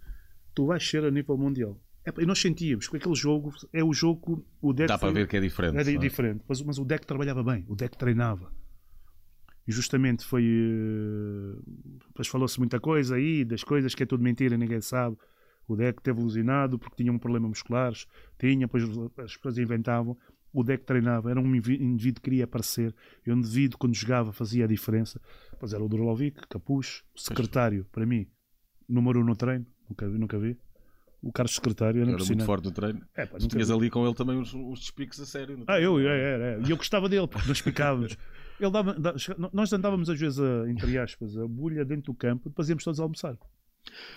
Tu 0.54 0.66
vais 0.66 0.86
ser 0.86 1.04
a 1.04 1.10
nível 1.10 1.36
mundial. 1.36 1.78
É, 2.04 2.22
e 2.22 2.26
nós 2.26 2.38
sentíamos 2.38 2.86
que 2.86 2.96
aquele 2.96 3.14
jogo 3.14 3.52
é 3.72 3.82
o 3.82 3.92
jogo. 3.92 4.44
O 4.60 4.72
deck 4.72 4.88
Dá 4.88 4.98
para 4.98 5.10
ver 5.10 5.26
que 5.26 5.36
é 5.36 5.40
diferente. 5.40 5.78
É, 5.78 5.96
diferente, 5.96 6.44
mas, 6.46 6.60
mas, 6.62 6.78
o 6.78 6.84
deck 6.84 7.06
trabalhava 7.06 7.42
bem, 7.42 7.64
o 7.68 7.74
deck 7.74 7.96
treinava. 7.96 8.52
E 9.66 9.72
justamente 9.72 10.24
foi. 10.24 10.44
Depois 12.08 12.28
falou-se 12.28 12.58
muita 12.58 12.78
coisa 12.78 13.16
aí, 13.16 13.44
das 13.44 13.64
coisas 13.64 13.94
que 13.94 14.02
é 14.02 14.06
tudo 14.06 14.22
mentira, 14.22 14.56
ninguém 14.58 14.80
sabe. 14.80 15.16
O 15.66 15.74
deck 15.74 16.02
teve 16.02 16.20
alucinado 16.20 16.78
porque 16.78 16.96
tinha 16.96 17.10
um 17.10 17.18
problema 17.18 17.48
musculares, 17.48 18.06
tinha, 18.38 18.66
depois 18.66 18.84
as 19.18 19.36
pessoas 19.36 19.56
inventavam. 19.56 20.16
O 20.52 20.62
deck 20.62 20.84
treinava, 20.84 21.30
era 21.30 21.40
um 21.40 21.54
indivíduo 21.54 22.20
que 22.22 22.30
queria 22.30 22.44
aparecer. 22.44 22.94
E 23.26 23.32
um 23.32 23.38
indivíduo, 23.38 23.76
quando 23.76 23.94
jogava, 23.94 24.32
fazia 24.32 24.66
a 24.66 24.68
diferença. 24.68 25.20
Pois 25.58 25.72
era 25.72 25.82
o 25.82 25.88
Durlovic, 25.88 26.46
Capucho, 26.48 27.02
secretário, 27.16 27.86
para 27.90 28.06
mim, 28.06 28.28
número 28.88 29.20
um 29.20 29.24
no 29.24 29.34
treino, 29.34 29.66
nunca, 29.88 30.06
nunca 30.06 30.38
vi 30.38 30.56
o 31.26 31.32
Carlos 31.32 31.54
Secretário 31.54 32.02
era, 32.02 32.10
Era 32.12 32.24
muito 32.24 32.44
forte 32.44 32.64
no 32.66 32.70
treino. 32.72 33.00
É, 33.16 33.24
pá, 33.26 33.38
tinhas 33.38 33.68
vi. 33.68 33.74
ali 33.74 33.90
com 33.90 34.04
ele 34.04 34.14
também 34.14 34.36
uns, 34.36 34.52
uns 34.54 34.80
despiques 34.80 35.18
a 35.20 35.26
sério. 35.26 35.62
Ah, 35.66 35.74
tinha? 35.76 35.84
eu, 35.86 35.98
é, 35.98 36.04
era, 36.04 36.44
era. 36.44 36.66
E 36.66 36.70
eu 36.70 36.76
gostava 36.76 37.08
dele, 37.08 37.26
porque 37.26 37.48
nós 37.48 37.60
picávamos. 37.62 38.16
Ele 38.60 38.70
dava, 38.70 38.94
da- 38.94 39.14
nós 39.52 39.72
andávamos 39.72 40.08
às 40.08 40.18
vezes, 40.20 40.38
a, 40.38 40.70
entre 40.70 40.96
aspas, 40.96 41.36
a 41.36 41.44
bulha 41.44 41.84
dentro 41.84 42.12
do 42.12 42.14
campo, 42.14 42.48
depois 42.48 42.68
íamos 42.68 42.84
todos 42.84 43.00
almoçar. 43.00 43.36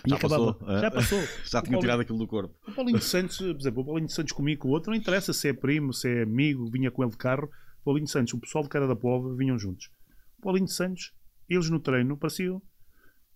E 0.06 0.10
Já 0.12 0.16
acabava. 0.16 0.54
passou, 0.54 0.70
é? 0.78 0.82
Já 0.82 0.92
passou. 0.92 1.20
Já 1.26 1.26
O 1.26 1.32
tinha 1.34 1.52
Paulinho- 1.64 1.80
tirado 1.82 2.02
aquilo 2.02 2.18
do 2.20 2.28
corpo. 2.28 2.54
O 2.68 2.72
Paulinho 2.72 3.02
Santos, 3.02 3.38
por 3.40 3.60
exemplo, 3.60 3.82
o 3.82 3.86
Paulinho 3.86 4.10
Santos 4.10 4.34
comigo 4.34 4.62
com 4.62 4.68
o 4.68 4.72
outro, 4.72 4.92
não 4.92 4.98
interessa 4.98 5.34
se 5.34 5.48
é 5.50 5.54
primo, 5.54 5.92
se 5.92 6.08
é 6.08 6.22
amigo, 6.22 6.70
vinha 6.70 6.92
com 6.92 7.02
ele 7.02 7.12
de 7.12 7.18
carro. 7.18 7.50
O 7.82 7.86
Paulinho 7.86 8.08
Santos, 8.08 8.32
o 8.34 8.38
pessoal 8.40 8.64
de 8.64 8.70
cara 8.70 8.88
da 8.88 8.96
Pova 8.96 9.36
vinham 9.36 9.58
juntos. 9.58 9.90
O 10.38 10.42
Paulinho 10.44 10.68
Santos, 10.68 11.12
eles 11.50 11.68
no 11.72 11.80
treino 11.80 12.16
pareciam 12.16 12.62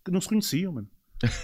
que 0.05 0.11
não 0.11 0.21
se 0.21 0.27
conheciam, 0.29 0.71
mano. 0.73 0.87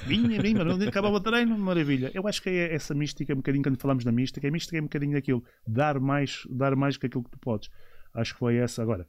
Vinha, 0.05 0.41
vinha, 0.41 0.63
mano, 0.63 0.84
acabava 0.88 1.15
o 1.15 1.19
treino, 1.19 1.57
maravilha. 1.57 2.11
Eu 2.13 2.28
acho 2.28 2.41
que 2.41 2.49
é 2.49 2.73
essa 2.73 2.93
mística, 2.93 3.34
um 3.34 3.38
bocadinho 3.38 3.63
quando 3.63 3.80
falamos 3.80 4.03
da 4.03 4.11
mística, 4.11 4.47
a 4.47 4.51
mística 4.51 4.78
é 4.78 4.82
um 4.82 4.86
bocadinho 4.86 5.13
daquilo, 5.13 5.43
dar 5.67 5.99
mais, 5.99 6.47
dar 6.49 6.75
mais 6.75 6.97
que 6.97 7.05
aquilo 7.05 7.23
que 7.23 7.32
tu 7.32 7.39
podes. 7.39 7.69
Acho 8.13 8.34
que 8.34 8.39
foi 8.39 8.55
essa. 8.55 8.82
Agora, 8.82 9.07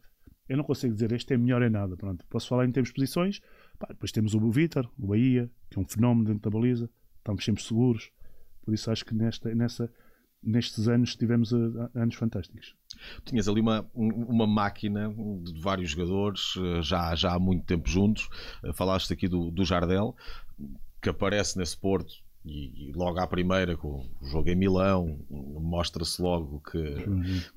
eu 0.48 0.56
não 0.56 0.64
consigo 0.64 0.92
dizer 0.94 1.12
este 1.12 1.34
é 1.34 1.36
melhor 1.36 1.62
em 1.62 1.70
nada, 1.70 1.96
pronto. 1.96 2.26
Posso 2.28 2.48
falar 2.48 2.66
em 2.66 2.72
termos 2.72 2.88
de 2.88 2.94
posições, 2.94 3.40
Pá, 3.78 3.86
depois 3.88 4.10
temos 4.10 4.34
o 4.34 4.50
Vitor, 4.50 4.90
o 4.98 5.06
Bahia, 5.06 5.50
que 5.70 5.78
é 5.78 5.80
um 5.82 5.84
fenómeno 5.86 6.26
dentro 6.26 6.50
da 6.50 6.58
baliza, 6.58 6.90
estamos 7.18 7.44
sempre 7.44 7.62
seguros. 7.62 8.10
Por 8.62 8.74
isso 8.74 8.90
acho 8.90 9.04
que 9.04 9.14
nesta, 9.14 9.54
nessa, 9.54 9.90
nestes 10.42 10.88
anos 10.88 11.14
tivemos 11.16 11.52
ah, 11.52 11.90
anos 11.94 12.14
fantásticos. 12.14 12.74
Tinhas 13.24 13.48
ali 13.48 13.60
uma, 13.60 13.88
um- 13.94 14.24
uma 14.26 14.46
máquina 14.46 15.12
de 15.42 15.60
vários 15.60 15.90
jogadores, 15.90 16.54
eh, 16.56 16.82
já, 16.82 17.14
já 17.14 17.34
há 17.34 17.38
muito 17.38 17.64
tempo 17.64 17.88
juntos. 17.88 18.28
Eh, 18.64 18.72
Falaste 18.72 19.12
aqui 19.12 19.28
do, 19.28 19.50
do 19.50 19.64
Jardel, 19.64 20.16
que 21.02 21.08
aparece 21.08 21.58
nesse 21.58 21.76
Porto 21.76 22.14
e, 22.44 22.88
e 22.88 22.92
logo 22.92 23.18
à 23.18 23.26
primeira, 23.26 23.76
com 23.76 24.06
o 24.20 24.26
jogo 24.26 24.48
em 24.48 24.56
Milão, 24.56 25.18
mostra-se 25.30 26.20
logo 26.22 26.60
que 26.60 26.78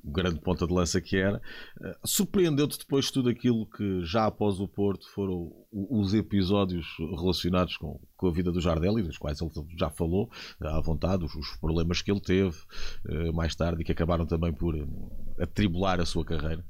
o 0.04 0.10
grande 0.10 0.40
ponta 0.40 0.66
de 0.66 0.72
lança 0.72 1.00
que 1.00 1.16
era. 1.16 1.40
Eh, 1.80 1.96
Surpreendeu-te 2.04 2.78
depois 2.78 3.10
tudo 3.10 3.28
aquilo 3.28 3.66
que 3.66 4.04
já 4.04 4.26
após 4.26 4.60
o 4.60 4.68
Porto 4.68 5.08
foram 5.10 5.52
os 5.72 6.12
episódios 6.14 6.86
relacionados 6.98 7.76
com, 7.76 7.98
com 8.16 8.26
a 8.26 8.32
vida 8.32 8.52
do 8.52 8.60
Jardel 8.60 8.98
e 8.98 9.02
dos 9.02 9.18
quais 9.18 9.40
ele 9.40 9.50
já 9.78 9.88
falou 9.90 10.30
à 10.60 10.80
vontade, 10.80 11.24
os, 11.24 11.34
os 11.34 11.56
problemas 11.56 12.02
que 12.02 12.10
ele 12.10 12.20
teve 12.20 12.56
eh, 13.08 13.32
mais 13.32 13.54
tarde 13.54 13.82
e 13.82 13.84
que 13.84 13.92
acabaram 13.92 14.26
também 14.26 14.52
por 14.52 14.76
eh, 14.76 14.86
atribular 15.40 16.00
a 16.00 16.06
sua 16.06 16.24
carreira. 16.24 16.64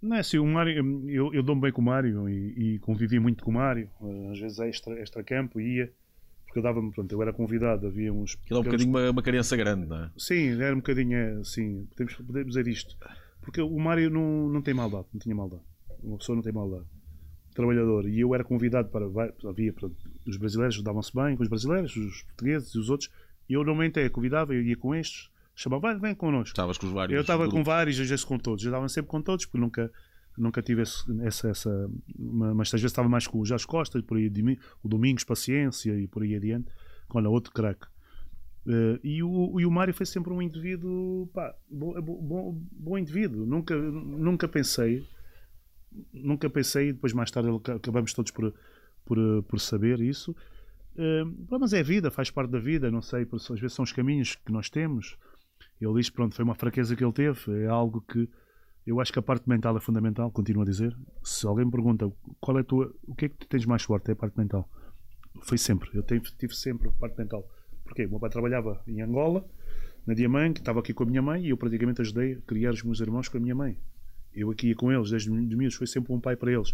Não 0.00 0.16
é 0.16 0.20
assim, 0.20 0.38
o 0.38 0.46
Mário, 0.46 1.08
eu, 1.08 1.32
eu 1.32 1.42
dou-me 1.42 1.62
bem 1.62 1.72
com 1.72 1.80
o 1.80 1.84
Mário 1.84 2.28
e, 2.28 2.74
e 2.74 2.78
convivi 2.80 3.18
muito 3.18 3.42
com 3.42 3.50
o 3.50 3.54
Mário, 3.54 3.88
eh, 4.02 4.30
às 4.32 4.38
vezes 4.38 4.58
extra, 4.58 5.00
extra 5.00 5.22
campo 5.22 5.60
ia, 5.60 5.92
porque 6.56 6.58
eu 6.58 6.62
dava-me, 6.62 6.90
pronto, 6.90 7.12
eu 7.12 7.22
era 7.22 7.32
convidado, 7.32 7.86
havia 7.86 8.12
uns. 8.12 8.38
Aquilo 8.42 8.58
é 8.58 8.60
um 8.60 8.64
bocadinho 8.64 8.90
uma, 8.90 9.10
uma 9.10 9.22
criança 9.22 9.56
grande, 9.56 9.86
não 9.86 10.04
é? 10.04 10.10
Sim, 10.16 10.60
era 10.60 10.74
um 10.74 10.78
bocadinho 10.78 11.40
assim, 11.40 11.86
podemos, 11.90 12.14
podemos 12.14 12.48
dizer 12.48 12.66
isto. 12.66 12.96
Porque 13.42 13.60
o 13.60 13.78
Mário 13.78 14.10
não, 14.10 14.48
não 14.48 14.62
tem 14.62 14.72
maldade, 14.72 15.06
não 15.12 15.20
tinha 15.20 15.34
maldade. 15.34 15.62
Uma 16.02 16.18
pessoa 16.18 16.34
não 16.34 16.42
tem 16.42 16.52
maldade. 16.52 16.84
Trabalhador. 17.54 18.08
E 18.08 18.20
eu 18.20 18.34
era 18.34 18.42
convidado 18.42 18.88
para. 18.88 19.06
Havia, 19.48 19.72
pronto, 19.72 19.96
os 20.26 20.36
brasileiros 20.36 20.82
davam-se 20.82 21.14
bem 21.14 21.36
com 21.36 21.42
os 21.42 21.48
brasileiros, 21.48 21.94
os 21.96 22.22
portugueses 22.22 22.74
e 22.74 22.78
os 22.78 22.90
outros. 22.90 23.10
E 23.48 23.52
eu 23.52 23.60
normalmente 23.60 24.00
é, 24.00 24.08
convidava, 24.08 24.54
eu 24.54 24.62
ia 24.62 24.76
com 24.76 24.94
estes, 24.94 25.30
chamava, 25.54 25.82
vai, 25.82 25.98
vem 25.98 26.14
connosco. 26.14 26.48
Estavas 26.48 26.78
com 26.78 26.86
os 26.86 26.92
vários. 26.92 27.14
Eu 27.14 27.20
estava 27.20 27.48
com 27.48 27.62
vários, 27.62 28.00
às 28.00 28.08
vezes 28.08 28.24
com 28.24 28.38
todos. 28.38 28.64
Eu 28.64 28.72
dava 28.72 28.88
sempre 28.88 29.10
com 29.10 29.20
todos, 29.20 29.44
porque 29.44 29.58
nunca, 29.58 29.92
nunca 30.38 30.62
tive 30.62 30.82
esse- 30.82 31.04
essa. 31.22 31.48
essa 31.48 31.90
mas 32.18 32.68
às 32.68 32.80
vezes 32.80 32.92
estava 32.92 33.08
mais 33.08 33.26
com 33.26 33.38
o 33.40 33.44
Jorge 33.44 33.66
Costa, 33.66 34.02
por 34.02 34.16
aí, 34.16 34.30
o 34.82 34.88
Domingos 34.88 35.24
Paciência 35.24 35.98
e 35.98 36.06
por 36.06 36.22
aí 36.22 36.34
adiante. 36.34 36.70
Olha, 37.10 37.28
outro 37.28 37.52
craque. 37.52 37.86
Eh, 38.66 39.00
e, 39.04 39.22
o, 39.22 39.60
e 39.60 39.66
o 39.66 39.70
Mário 39.70 39.94
foi 39.94 40.06
sempre 40.06 40.32
um 40.32 40.42
indivíduo, 40.42 41.28
pá, 41.32 41.54
bom, 41.70 42.58
bom, 42.72 42.98
indivíduo. 42.98 43.46
Nunca, 43.46 43.76
nunca 43.76 44.48
pensei, 44.48 45.06
nunca 46.12 46.50
pensei, 46.50 46.92
depois 46.92 47.12
mais 47.12 47.30
tarde 47.30 47.48
acabamos 47.74 48.12
todos 48.12 48.32
por, 48.32 48.52
por, 49.04 49.42
por 49.44 49.60
saber 49.60 50.00
isso. 50.00 50.34
Pá, 51.48 51.58
mas 51.58 51.72
é 51.72 51.80
a 51.80 51.82
vida, 51.82 52.10
faz 52.10 52.30
parte 52.30 52.50
da 52.50 52.58
vida, 52.58 52.90
não 52.90 53.02
sei, 53.02 53.26
às 53.32 53.60
vezes 53.60 53.74
são 53.74 53.82
os 53.84 53.92
caminhos 53.92 54.34
que 54.34 54.50
nós 54.50 54.68
temos. 54.68 55.16
Ele 55.80 55.94
diz, 55.94 56.08
pronto, 56.10 56.34
foi 56.34 56.44
uma 56.44 56.54
fraqueza 56.54 56.96
que 56.96 57.04
ele 57.04 57.12
teve, 57.12 57.62
é 57.62 57.66
algo 57.66 58.00
que 58.00 58.28
eu 58.86 59.00
acho 59.00 59.12
que 59.12 59.18
a 59.18 59.22
parte 59.22 59.48
mental 59.48 59.76
é 59.76 59.80
fundamental, 59.80 60.30
continuo 60.30 60.62
a 60.62 60.66
dizer. 60.66 60.96
Se 61.24 61.44
alguém 61.46 61.64
me 61.64 61.72
pergunta 61.72 62.10
qual 62.40 62.58
é 62.58 62.62
tua, 62.62 62.94
o 63.06 63.14
que 63.14 63.24
é 63.24 63.28
que 63.28 63.36
tu 63.36 63.48
tens 63.48 63.66
mais 63.66 63.82
forte, 63.82 64.10
é 64.10 64.12
a 64.12 64.16
parte 64.16 64.38
mental. 64.38 64.68
Foi 65.42 65.58
sempre, 65.58 65.90
eu 65.92 66.02
tive, 66.02 66.24
tive 66.38 66.54
sempre 66.54 66.90
parte 66.92 67.18
mental. 67.18 67.44
Porquê? 67.84 68.06
O 68.06 68.10
meu 68.10 68.20
pai 68.20 68.30
trabalhava 68.30 68.80
em 68.86 69.02
Angola, 69.02 69.44
na 70.06 70.14
Diamante, 70.14 70.60
estava 70.60 70.78
aqui 70.78 70.94
com 70.94 71.02
a 71.02 71.06
minha 71.06 71.20
mãe 71.20 71.44
e 71.44 71.50
eu 71.50 71.56
praticamente 71.56 72.00
ajudei 72.00 72.34
a 72.34 72.40
criar 72.42 72.70
os 72.70 72.82
meus 72.82 73.00
irmãos 73.00 73.28
com 73.28 73.36
a 73.36 73.40
minha 73.40 73.54
mãe. 73.54 73.76
Eu 74.32 74.50
aqui 74.50 74.74
com 74.74 74.92
eles, 74.92 75.10
desde 75.10 75.30
de 75.30 75.56
miúdos, 75.56 75.76
foi 75.76 75.86
sempre 75.86 76.12
um 76.12 76.20
pai 76.20 76.36
para 76.36 76.52
eles. 76.52 76.72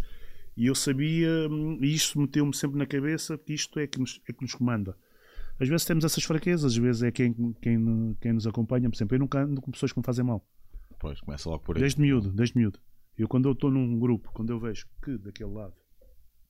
E 0.55 0.67
eu 0.67 0.75
sabia, 0.75 1.49
hum, 1.49 1.79
e 1.81 1.95
isto 1.95 2.19
meteu-me 2.19 2.55
sempre 2.55 2.77
na 2.77 2.85
cabeça, 2.85 3.37
que 3.37 3.53
isto 3.53 3.79
é 3.79 3.87
que 3.87 3.99
nos, 3.99 4.21
é 4.29 4.33
que 4.33 4.41
nos 4.41 4.53
comanda. 4.53 4.95
Às 5.59 5.67
vezes 5.67 5.85
temos 5.85 6.05
essas 6.05 6.23
fraquezas, 6.23 6.73
às 6.73 6.77
vezes 6.77 7.01
é 7.01 7.11
quem, 7.11 7.33
quem, 7.59 8.17
quem 8.21 8.33
nos 8.33 8.45
acompanha. 8.45 8.87
Por 8.89 8.95
exemplo, 8.95 9.15
eu 9.15 9.19
nunca 9.19 9.43
ando 9.43 9.61
com 9.61 9.71
pessoas 9.71 9.91
que 9.91 9.99
me 9.99 10.05
fazem 10.05 10.23
mal. 10.23 10.45
Pois, 11.03 11.19
começa 11.19 11.49
logo 11.49 11.61
por 11.63 11.75
aí. 11.75 11.81
Desde 11.81 11.99
miúdo, 11.99 12.31
desde 12.31 12.57
miúdo. 12.57 12.79
Eu 13.17 13.27
quando 13.27 13.49
eu 13.49 13.51
estou 13.51 13.69
num 13.69 13.99
grupo, 13.99 14.31
quando 14.33 14.51
eu 14.51 14.57
vejo 14.59 14.87
que 15.03 15.17
daquele 15.17 15.51
lado 15.51 15.73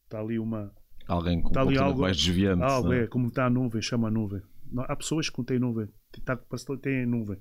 está 0.06 0.20
ali 0.20 0.38
uma, 0.38 0.72
Alguém 1.08 1.42
com 1.42 1.48
um 1.48 1.50
Está 1.50 1.62
ali 1.62 1.70
comportamento 1.70 1.90
algo- 1.92 2.02
mais 2.02 2.16
desviante. 2.18 2.64
algo, 2.64 2.94
é? 2.94 3.00
é, 3.04 3.08
como 3.08 3.28
está 3.30 3.48
a 3.48 3.50
nuvem, 3.50 3.82
chama 3.82 4.08
a 4.10 4.12
nuvem. 4.12 4.42
Não, 4.72 4.84
há 4.88 4.96
pessoas 4.96 5.28
que 5.28 5.38
não 5.40 5.44
têm 5.44 5.58
nuvem, 5.60 5.88
tá, 6.24 6.38
têm 6.82 7.06
nuvem. 7.08 7.38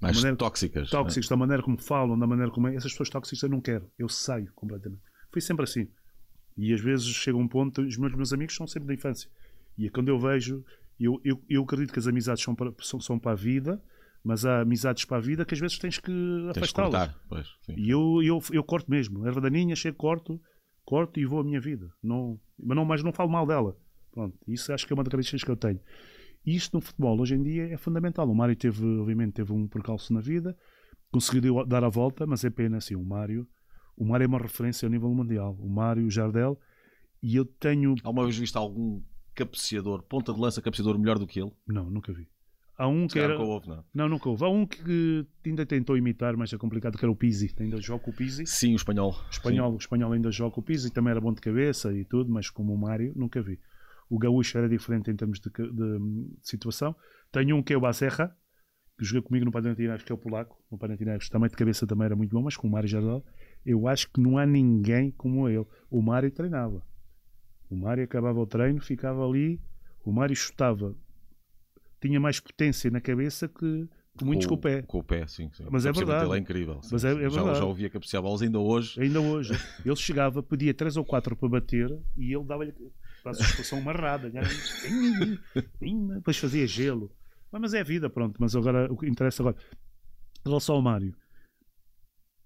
mais 0.00 0.16
maneira- 0.16 0.36
tóxicas. 0.36 0.88
é? 0.88 0.90
Tóxicos, 0.90 1.28
da 1.28 1.36
maneira 1.36 1.62
como 1.62 1.78
falam, 1.78 2.18
da 2.18 2.26
maneira 2.26 2.50
como 2.50 2.66
é. 2.66 2.74
Essas 2.74 2.90
pessoas 2.90 3.08
tóxicas 3.08 3.40
eu 3.44 3.48
não 3.48 3.60
quero, 3.60 3.88
eu 3.96 4.08
saio 4.08 4.50
completamente. 4.54 5.00
Foi 5.32 5.40
sempre 5.40 5.62
assim. 5.64 5.88
E 6.56 6.74
às 6.74 6.80
vezes 6.80 7.06
chega 7.06 7.38
um 7.38 7.46
ponto, 7.46 7.82
os 7.82 7.96
meus, 7.96 8.12
meus 8.14 8.32
amigos 8.32 8.56
são 8.56 8.66
sempre 8.66 8.88
da 8.88 8.94
infância. 8.94 9.30
E 9.78 9.86
é 9.86 9.90
quando 9.90 10.08
eu 10.08 10.18
vejo, 10.18 10.64
eu, 10.98 11.20
eu, 11.24 11.40
eu 11.48 11.62
acredito 11.62 11.92
que 11.92 11.98
as 12.00 12.06
amizades 12.08 12.42
são 12.42 12.52
para, 12.54 12.72
são, 12.80 13.00
são 13.00 13.16
para 13.18 13.30
a 13.32 13.36
vida, 13.36 13.80
mas 14.28 14.44
há 14.44 14.60
amizades 14.60 15.06
para 15.06 15.16
a 15.16 15.20
vida 15.20 15.42
que 15.42 15.54
às 15.54 15.60
vezes 15.60 15.78
tens 15.78 15.98
que 15.98 16.12
afastá-las. 16.50 16.92
E 17.78 17.88
eu, 17.88 18.22
eu, 18.22 18.38
eu 18.52 18.62
corto 18.62 18.90
mesmo. 18.90 19.26
Erva 19.26 19.40
daninha, 19.40 19.74
chego, 19.74 19.96
corto, 19.96 20.38
corto 20.84 21.18
e 21.18 21.24
vou 21.24 21.40
a 21.40 21.44
minha 21.44 21.58
vida. 21.58 21.90
Não, 22.02 22.38
mas, 22.62 22.76
não, 22.76 22.84
mas 22.84 23.02
não 23.02 23.10
falo 23.10 23.30
mal 23.30 23.46
dela. 23.46 23.74
Pronto, 24.12 24.36
isso 24.46 24.70
acho 24.70 24.86
que 24.86 24.92
é 24.92 24.94
uma 24.94 25.02
das 25.02 25.10
características 25.10 25.44
que 25.44 25.50
eu 25.50 25.56
tenho. 25.56 25.80
E 26.44 26.54
isto 26.54 26.76
no 26.76 26.82
futebol, 26.82 27.18
hoje 27.18 27.36
em 27.36 27.42
dia, 27.42 27.72
é 27.72 27.78
fundamental. 27.78 28.30
O 28.30 28.34
Mário 28.34 28.54
teve, 28.54 28.84
obviamente, 29.00 29.32
teve 29.32 29.50
um 29.50 29.66
percalço 29.66 30.12
na 30.12 30.20
vida, 30.20 30.54
conseguiu 31.10 31.64
dar 31.64 31.82
a 31.82 31.88
volta, 31.88 32.26
mas 32.26 32.44
é 32.44 32.50
pena 32.50 32.76
assim. 32.76 32.96
O 32.96 33.02
Mário, 33.02 33.48
o 33.96 34.04
Mário 34.04 34.24
é 34.24 34.28
uma 34.28 34.38
referência 34.38 34.84
ao 34.84 34.90
nível 34.90 35.08
mundial. 35.08 35.56
O 35.58 35.70
Mário, 35.70 36.04
o 36.04 36.10
Jardel, 36.10 36.60
e 37.22 37.34
eu 37.34 37.46
tenho. 37.46 37.94
Alguma 38.04 38.24
vez 38.24 38.36
viste 38.36 38.58
algum 38.58 39.00
cabeceador, 39.34 40.02
ponta 40.02 40.34
de 40.34 40.38
lança 40.38 40.60
cabeceador 40.60 40.98
melhor 40.98 41.18
do 41.18 41.26
que 41.26 41.40
ele? 41.40 41.52
Não, 41.66 41.88
nunca 41.88 42.12
vi. 42.12 42.28
Há 42.78 42.86
um 42.86 43.08
que 43.08 43.18
era. 43.18 43.34
nunca 43.36 43.44
houve, 43.44 43.68
não. 43.68 43.84
Não, 43.92 44.08
nunca 44.08 44.28
houve. 44.28 44.44
Há 44.44 44.48
um 44.48 44.64
que 44.64 45.26
ainda 45.44 45.66
tentou 45.66 45.96
imitar, 45.96 46.36
mas 46.36 46.52
é 46.52 46.56
complicado, 46.56 46.96
que 46.96 47.04
era 47.04 47.10
o 47.10 47.16
Pizzi. 47.16 47.52
Ainda 47.58 47.80
joga 47.80 48.08
o 48.08 48.12
Pizzi. 48.12 48.46
Sim, 48.46 48.72
o 48.72 48.76
espanhol. 48.76 49.10
O 49.26 49.30
espanhol, 49.30 49.72
o 49.74 49.76
espanhol 49.76 50.12
ainda 50.12 50.30
joga 50.30 50.60
o 50.60 50.62
Pizzi, 50.62 50.92
também 50.92 51.10
era 51.10 51.20
bom 51.20 51.32
de 51.32 51.40
cabeça 51.40 51.92
e 51.92 52.04
tudo, 52.04 52.30
mas 52.30 52.48
como 52.48 52.72
o 52.72 52.78
Mário, 52.78 53.12
nunca 53.16 53.42
vi. 53.42 53.58
O 54.08 54.16
gaúcho 54.16 54.56
era 54.56 54.68
diferente 54.68 55.10
em 55.10 55.16
termos 55.16 55.40
de, 55.40 55.50
de- 55.50 55.72
de 55.72 56.36
situação. 56.40 56.94
Tenho 57.32 57.56
um 57.56 57.62
que 57.62 57.72
é 57.72 57.76
o 57.76 57.80
Baserra, 57.80 58.34
que 58.96 59.04
jogou 59.04 59.24
comigo 59.24 59.44
no 59.44 59.50
Panathinaikos, 59.52 60.04
que 60.04 60.12
é 60.12 60.14
o 60.14 60.18
polaco. 60.18 60.56
No 60.70 60.78
Panathinaikos 60.78 61.28
também 61.28 61.50
de 61.50 61.56
cabeça 61.56 61.84
também 61.86 62.04
era 62.06 62.14
muito 62.16 62.30
bom, 62.30 62.42
mas 62.42 62.56
com 62.56 62.68
o 62.68 62.70
Mário 62.70 62.88
Jardel, 62.88 63.24
eu 63.66 63.88
acho 63.88 64.08
que 64.12 64.20
não 64.20 64.38
há 64.38 64.46
ninguém 64.46 65.10
como 65.10 65.48
ele. 65.48 65.66
O 65.90 66.00
Mário 66.00 66.30
treinava. 66.30 66.82
O 67.68 67.76
Mário 67.76 68.04
acabava 68.04 68.38
o 68.40 68.46
treino, 68.46 68.80
ficava 68.80 69.26
ali, 69.28 69.60
o 70.04 70.12
Mário 70.12 70.34
chutava. 70.36 70.94
Tinha 72.00 72.20
mais 72.20 72.38
potência 72.40 72.90
na 72.90 73.00
cabeça 73.00 73.48
que, 73.48 73.88
que 74.16 74.24
muitos 74.24 74.46
com, 74.46 74.54
o 74.54 74.58
pé. 74.58 74.82
Com 74.82 74.98
o 74.98 75.02
pé, 75.02 75.26
sim. 75.26 75.50
sim. 75.52 75.64
Mas 75.70 75.84
é 75.84 75.92
verdade. 75.92 76.32
é 76.32 76.38
incrível. 76.38 76.80
sim, 76.82 76.90
Mas 76.92 77.04
é- 77.04 77.10
é 77.12 77.28
já, 77.28 77.28
verdade. 77.28 77.58
já 77.58 77.64
ouvia 77.64 77.90
cabecear 77.90 78.22
bolas 78.22 78.40
ainda 78.42 78.58
hoje. 78.58 79.00
Ainda 79.00 79.20
hoje. 79.20 79.52
Ele 79.84 79.96
chegava, 79.96 80.42
pedia 80.42 80.72
três 80.72 80.96
ou 80.96 81.04
quatro 81.04 81.34
para 81.36 81.48
bater 81.48 81.90
e 82.16 82.32
ele 82.34 82.44
dava-lhe 82.44 82.72
para 83.22 83.32
a 83.32 83.34
expressão 83.34 83.78
amarrada. 83.78 84.30
Depois 86.14 86.36
fazia 86.38 86.66
gelo. 86.66 87.10
Mas 87.50 87.60
mas 87.62 87.74
é 87.74 87.80
a 87.80 87.84
vida, 87.84 88.08
pronto. 88.10 88.36
Mas 88.38 88.54
agora 88.54 88.92
o 88.92 88.96
que 88.96 89.08
interessa 89.08 89.42
agora. 89.42 89.56
Em 90.44 90.48
relação 90.48 90.76
ao 90.76 90.82
Mário, 90.82 91.14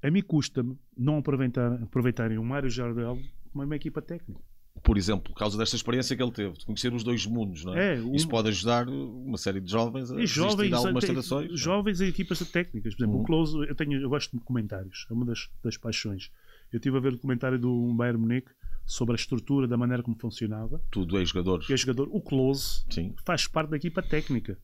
a 0.02 0.10
mim 0.10 0.22
custa-me 0.22 0.78
não 0.96 1.18
aproveitar, 1.18 1.72
aproveitarem 1.82 2.38
o 2.38 2.44
Mário 2.44 2.70
Jardel 2.70 3.18
como 3.52 3.64
uma 3.64 3.76
equipa 3.76 4.00
técnica. 4.00 4.40
Por 4.82 4.96
exemplo, 4.98 5.32
por 5.32 5.38
causa 5.38 5.56
desta 5.56 5.76
experiência 5.76 6.16
que 6.16 6.22
ele 6.22 6.32
teve, 6.32 6.56
de 6.58 6.64
conhecer 6.64 6.92
os 6.92 7.04
dois 7.04 7.24
mundos, 7.26 7.64
não 7.64 7.74
é? 7.74 7.94
É, 7.96 8.16
Isso 8.16 8.26
pode 8.28 8.48
ajudar 8.48 8.88
uma 8.88 9.38
série 9.38 9.60
de 9.60 9.70
jovens 9.70 10.10
a 10.10 10.20
E 10.20 10.26
jovens, 10.26 10.72
a 10.72 10.76
algumas 10.78 11.04
tentações. 11.04 11.52
é? 11.52 11.56
jovens 11.56 12.00
e 12.00 12.06
equipas 12.06 12.38
técnicas. 12.50 12.94
Por 12.94 13.02
exemplo, 13.02 13.16
Uhum. 13.18 13.22
o 13.22 13.26
Close, 13.26 13.56
eu, 13.56 13.74
tenho, 13.76 14.00
eu 14.00 14.08
gosto 14.08 14.36
de 14.36 14.42
comentários, 14.42 15.06
é 15.10 15.12
uma 15.12 15.24
das, 15.24 15.48
das 15.62 15.76
paixões. 15.76 16.30
Eu 16.72 16.78
estive 16.78 16.96
a 16.96 17.00
ver 17.00 17.08
o 17.08 17.12
documentário 17.12 17.58
do 17.58 17.92
Bayern 17.94 18.18
Munique 18.20 18.50
sobre 18.86 19.12
a 19.12 19.16
estrutura, 19.16 19.68
da 19.68 19.76
maneira 19.76 20.02
como 20.02 20.16
funcionava. 20.18 20.82
Tudo 20.90 21.16
é 21.18 21.24
jogadores. 21.24 21.68
E 21.68 21.72
é 21.74 21.76
jogador. 21.76 22.08
O 22.10 22.20
Close 22.20 22.84
Sim. 22.90 23.14
faz 23.24 23.46
parte 23.46 23.70
da 23.70 23.76
equipa 23.76 24.02
técnica. 24.02 24.58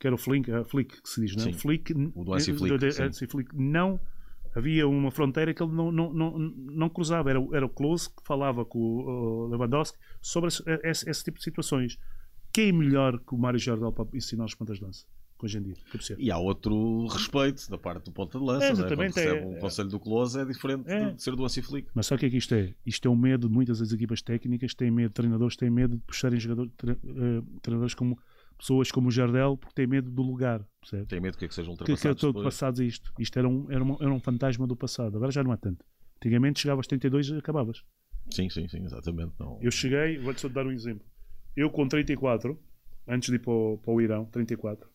Que 0.00 0.06
era 0.06 0.14
o 0.14 0.18
Flick, 0.18 0.50
a 0.50 0.64
Flick 0.64 1.00
que 1.02 1.08
se 1.08 1.20
diz, 1.20 1.36
não 1.36 1.46
é? 1.48 1.52
Flick, 1.52 1.92
O 2.14 2.24
do 2.24 3.28
Flick, 3.28 3.54
não 3.54 4.00
havia 4.54 4.86
uma 4.88 5.10
fronteira 5.10 5.52
que 5.54 5.62
ele 5.62 5.72
não, 5.72 5.90
não, 5.92 6.12
não, 6.12 6.38
não 6.38 6.88
cruzava. 6.88 7.30
Era, 7.30 7.40
o- 7.40 7.54
era 7.54 7.64
o 7.66 7.68
Close 7.68 8.08
que 8.08 8.22
falava 8.24 8.64
com 8.64 8.78
o 8.78 9.46
Lewandowski 9.48 9.98
sobre 10.20 10.48
esse, 10.48 10.62
esse- 10.84 11.10
esse 11.10 11.24
tipo 11.24 11.38
de 11.38 11.44
situações. 11.44 11.98
Quem 12.52 12.72
melhor 12.72 13.18
que 13.18 13.34
o 13.34 13.38
Mário 13.38 13.58
Jardel 13.58 13.92
para 13.92 14.06
ensinar 14.14 14.44
os 14.44 14.54
pontas 14.54 14.78
de 14.78 14.84
lança? 14.84 15.06
Hoje 15.44 15.58
em 15.58 15.62
dia. 15.62 15.74
E 16.18 16.30
há 16.30 16.38
outro 16.38 17.04
respeito 17.08 17.68
da 17.68 17.76
parte 17.76 18.04
do 18.04 18.12
ponta 18.12 18.38
de 18.38 18.44
lança. 18.44 18.64
É, 18.64 18.68
não 18.68 18.74
exatamente, 18.78 19.14
Quando 19.14 19.24
recebe 19.24 19.40
é- 19.40 19.44
um 19.44 19.58
conselho 19.58 19.88
do 19.88 19.98
Close 19.98 20.38
é 20.38 20.44
diferente 20.44 20.88
É. 20.88 21.10
de 21.10 21.20
ser 21.20 21.34
do 21.34 21.44
Hansi 21.44 21.60
Flick. 21.62 21.88
Mas 21.94 22.06
sabe 22.06 22.18
o 22.18 22.20
que 22.20 22.26
é 22.26 22.30
que 22.30 22.36
isto 22.36 22.54
é? 22.54 22.72
Isto 22.86 23.08
é 23.08 23.10
um 23.10 23.16
medo 23.16 23.48
de 23.48 23.52
muitas 23.52 23.80
das 23.80 23.90
equipas 23.90 24.22
técnicas, 24.22 24.72
têm 24.72 24.88
medo 24.88 25.08
de 25.08 25.14
treinadores, 25.14 25.56
têm 25.56 25.68
medo 25.68 25.96
de 25.96 26.02
puxarem 26.04 26.38
jogador, 26.38 26.70
tre- 26.76 26.92
eh, 26.92 27.42
treinadores 27.60 27.92
como 27.92 28.16
pessoas 28.62 28.92
como 28.92 29.08
o 29.08 29.10
Jardel, 29.10 29.56
porque 29.56 29.74
têm 29.74 29.88
medo 29.88 30.08
do 30.08 30.22
lugar, 30.22 30.64
percebe? 30.80 31.06
Tem 31.06 31.20
medo 31.20 31.36
que, 31.36 31.44
é 31.44 31.48
que 31.48 31.54
sejam 31.54 31.74
que, 31.74 31.84
que 31.84 32.08
ultrapassados 32.08 32.78
estou 32.78 32.84
a 32.84 32.88
isto. 32.88 33.12
Isto 33.18 33.38
era 33.40 33.48
um, 33.48 33.66
era, 33.68 33.82
um, 33.82 33.96
era 34.00 34.12
um 34.12 34.20
fantasma 34.20 34.68
do 34.68 34.76
passado, 34.76 35.16
agora 35.16 35.32
já 35.32 35.42
não 35.42 35.50
há 35.50 35.56
tanto. 35.56 35.84
Antigamente 36.18 36.60
chegavas 36.60 36.84
aos 36.84 36.86
32 36.86 37.28
e 37.28 37.38
acabavas. 37.38 37.82
Sim, 38.30 38.48
sim, 38.48 38.68
sim, 38.68 38.84
exatamente. 38.84 39.32
Não. 39.40 39.58
Eu 39.60 39.72
cheguei, 39.72 40.16
vou-te 40.18 40.40
só 40.40 40.48
dar 40.48 40.64
um 40.64 40.70
exemplo. 40.70 41.04
Eu 41.56 41.70
com 41.70 41.88
34, 41.88 42.56
antes 43.08 43.30
de 43.30 43.34
ir 43.34 43.40
para 43.40 43.52
o, 43.52 43.78
para 43.78 43.92
o 43.92 44.00
Irão, 44.00 44.26
34, 44.26 44.88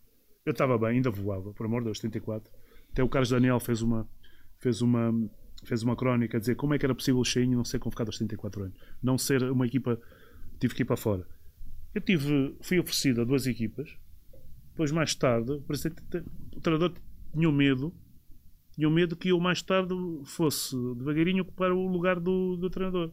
eu 0.45 0.51
estava 0.51 0.77
bem, 0.77 0.91
ainda 0.91 1.09
voava, 1.09 1.51
por 1.51 1.65
amor 1.65 1.81
de 1.81 1.85
Deus, 1.85 1.99
34. 1.99 2.49
Até 2.93 3.03
o 3.03 3.09
Carlos 3.09 3.29
Daniel 3.29 3.59
fez 3.59 3.81
uma, 3.81 4.07
fez 4.59 4.81
uma, 4.81 5.13
fez 5.65 5.83
uma 5.83 5.97
crónica 5.97 6.37
a 6.37 6.39
dizer 6.39 6.55
como 6.55 6.73
é 6.73 6.79
que 6.79 6.85
era 6.85 6.95
possível 6.95 7.19
o 7.19 7.25
Cheinho 7.25 7.57
não 7.57 7.65
ser 7.65 7.79
convocado 7.79 8.07
aos 8.07 8.17
34 8.17 8.63
anos. 8.63 8.79
Não 9.03 9.17
ser 9.17 9.43
uma 9.43 9.67
equipa, 9.67 9.99
tive 10.57 10.73
que 10.73 10.83
ir 10.83 10.85
para 10.85 10.95
fora. 10.95 11.27
Eu 11.97 12.01
tive, 12.01 12.55
fui 12.61 12.77
oferecido 12.77 13.21
a 13.21 13.23
duas 13.23 13.47
equipas, 13.47 13.89
depois 14.69 14.91
mais 14.91 15.15
tarde, 15.15 15.51
o, 15.51 15.63
o 16.55 16.61
treinador 16.61 16.93
tinha 17.33 17.51
medo, 17.51 17.91
tinha 18.71 18.87
medo 18.87 19.15
que 19.15 19.29
eu 19.29 19.39
mais 19.39 19.63
tarde 19.63 19.95
fosse 20.23 20.75
devagarinho 20.95 21.41
ocupar 21.41 21.71
o 21.71 21.87
lugar 21.87 22.19
do, 22.19 22.55
do 22.55 22.69
treinador. 22.69 23.11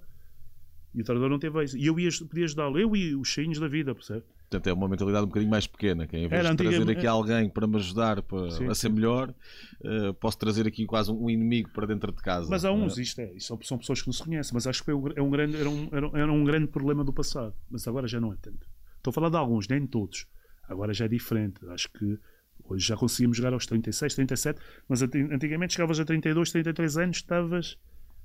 E 0.94 1.00
o 1.00 1.04
treinador 1.04 1.30
não 1.30 1.38
teve 1.38 1.64
isso. 1.64 1.78
E 1.78 1.86
eu 1.86 1.98
ia, 1.98 2.10
podia 2.28 2.44
ajudá-lo, 2.44 2.78
eu 2.78 2.94
e 2.94 3.14
os 3.16 3.26
cheinhos 3.26 3.58
da 3.58 3.68
vida, 3.68 3.94
percebe? 3.94 4.22
Portanto, 4.50 4.66
é 4.66 4.72
uma 4.74 4.86
mentalidade 4.86 5.24
um 5.24 5.28
bocadinho 5.28 5.50
mais 5.50 5.66
pequena. 5.66 6.06
Que 6.06 6.16
é, 6.16 6.18
em 6.18 6.28
vez 6.28 6.44
Era 6.44 6.54
de 6.54 6.56
trazer 6.62 6.90
aqui 6.90 7.06
alguém 7.06 7.48
para 7.48 7.66
me 7.66 7.76
ajudar 7.76 8.20
para, 8.20 8.50
Sim, 8.50 8.66
a 8.66 8.74
ser 8.74 8.88
sim. 8.88 8.94
melhor, 8.94 9.34
eh, 9.82 10.12
posso 10.20 10.36
trazer 10.36 10.66
aqui 10.66 10.84
quase 10.84 11.10
um 11.10 11.30
inimigo 11.30 11.70
para 11.70 11.86
dentro 11.86 12.12
de 12.12 12.20
casa. 12.22 12.50
Mas 12.50 12.66
há 12.66 12.68
é? 12.68 12.72
uns, 12.72 12.98
isto 12.98 13.18
é, 13.22 13.32
isto 13.32 13.46
são, 13.46 13.58
são 13.62 13.78
pessoas 13.78 14.02
que 14.02 14.08
não 14.08 14.12
se 14.12 14.22
conhecem, 14.22 14.52
mas 14.52 14.66
acho 14.66 14.84
que 14.84 14.90
é 14.90 14.94
um, 14.94 15.08
é 15.08 15.30
grande, 15.30 15.56
era, 15.56 15.70
um- 15.70 15.88
era 15.90 16.30
um 16.30 16.44
grande 16.44 16.66
problema 16.66 17.02
do 17.02 17.14
passado. 17.14 17.54
Mas 17.70 17.88
agora 17.88 18.06
já 18.06 18.20
não 18.20 18.30
é 18.30 18.36
tanto. 18.36 18.73
Estou 19.04 19.10
a 19.10 19.14
falar 19.14 19.28
de 19.28 19.36
alguns, 19.36 19.68
nem 19.68 19.82
de 19.82 19.88
todos. 19.88 20.26
Agora 20.66 20.94
já 20.94 21.04
é 21.04 21.08
diferente. 21.08 21.60
Acho 21.68 21.90
que 21.92 22.18
hoje 22.64 22.86
já 22.86 22.96
conseguimos 22.96 23.36
jogar 23.36 23.52
aos 23.52 23.66
36, 23.66 24.14
37, 24.14 24.58
mas 24.88 25.02
antigamente 25.02 25.74
chegavas 25.74 26.00
a 26.00 26.06
32, 26.06 26.50
33 26.50 26.96
anos, 26.96 27.16
estavas. 27.18 27.76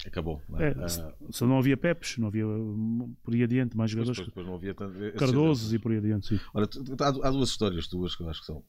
Acabou. 0.08 0.42
não 0.48 0.58
é? 0.62 0.70
É, 0.70 0.76
Ah, 0.80 1.14
só 1.32 1.46
não 1.46 1.58
havia 1.58 1.76
Pepes, 1.76 2.18
não 2.18 2.30
havia 2.30 2.48
hum, 2.48 3.14
por 3.22 3.34
aí 3.34 3.44
adiante 3.44 3.76
mais 3.76 3.92
depois, 3.92 4.08
jogadores. 4.08 4.30
depois 4.30 4.48
não 4.48 4.56
havia 4.56 4.74
tanto. 4.74 4.98
Cardosos 5.18 5.74
e 5.74 5.80
por 5.80 5.92
aí 5.92 5.98
adiante, 5.98 6.28
sim. 6.28 6.40
Tu- 6.72 7.04
há, 7.04 7.28
há 7.28 7.32
duas 7.32 7.50
histórias 7.50 7.86
tuas 7.90 8.16
que 8.16 8.24
eu 8.24 8.30
acho 8.30 8.40
que 8.40 8.46
são, 8.46 8.64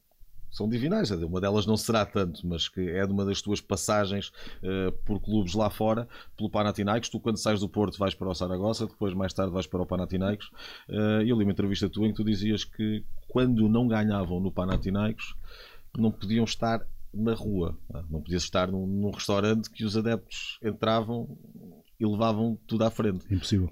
são 0.51 0.67
divinais. 0.69 1.09
Uma 1.11 1.41
delas 1.41 1.65
não 1.65 1.77
será 1.77 2.05
tanto, 2.05 2.45
mas 2.45 2.67
que 2.67 2.81
é 2.81 3.05
de 3.05 3.11
uma 3.11 3.25
das 3.25 3.41
tuas 3.41 3.61
passagens 3.61 4.31
eh, 4.61 4.91
por 5.05 5.19
clubes 5.19 5.53
lá 5.53 5.69
fora, 5.69 6.07
pelo 6.37 6.49
Panathinaikos. 6.49 7.09
Tu, 7.09 7.19
quando 7.19 7.37
sais 7.37 7.59
do 7.59 7.69
Porto, 7.69 7.97
vais 7.97 8.13
para 8.13 8.29
o 8.29 8.35
Saragossa, 8.35 8.85
depois, 8.85 9.13
mais 9.13 9.33
tarde, 9.33 9.51
vais 9.53 9.65
para 9.65 9.81
o 9.81 9.85
Panathinaikos. 9.85 10.51
E 10.89 11.29
eu 11.29 11.37
li 11.37 11.43
uma 11.43 11.51
entrevista 11.51 11.89
tua 11.89 12.05
em 12.07 12.11
que 12.11 12.17
tu 12.17 12.23
dizias 12.23 12.63
que 12.63 13.03
quando 13.27 13.67
não 13.69 13.87
ganhavam 13.87 14.39
no 14.39 14.51
Panathinaikos, 14.51 15.35
não 15.97 16.11
podiam 16.11 16.43
estar 16.43 16.85
na 17.13 17.33
rua. 17.33 17.77
ah, 17.93 18.03
Não 18.09 18.21
podias 18.21 18.43
estar 18.43 18.71
num, 18.71 18.85
num 18.85 19.11
restaurante 19.11 19.69
que 19.69 19.83
os 19.83 19.95
adeptos 19.97 20.57
entravam 20.63 21.37
e 21.99 22.05
levavam 22.05 22.57
tudo 22.67 22.83
à 22.83 22.91
frente. 22.91 23.25
Impossível. 23.33 23.71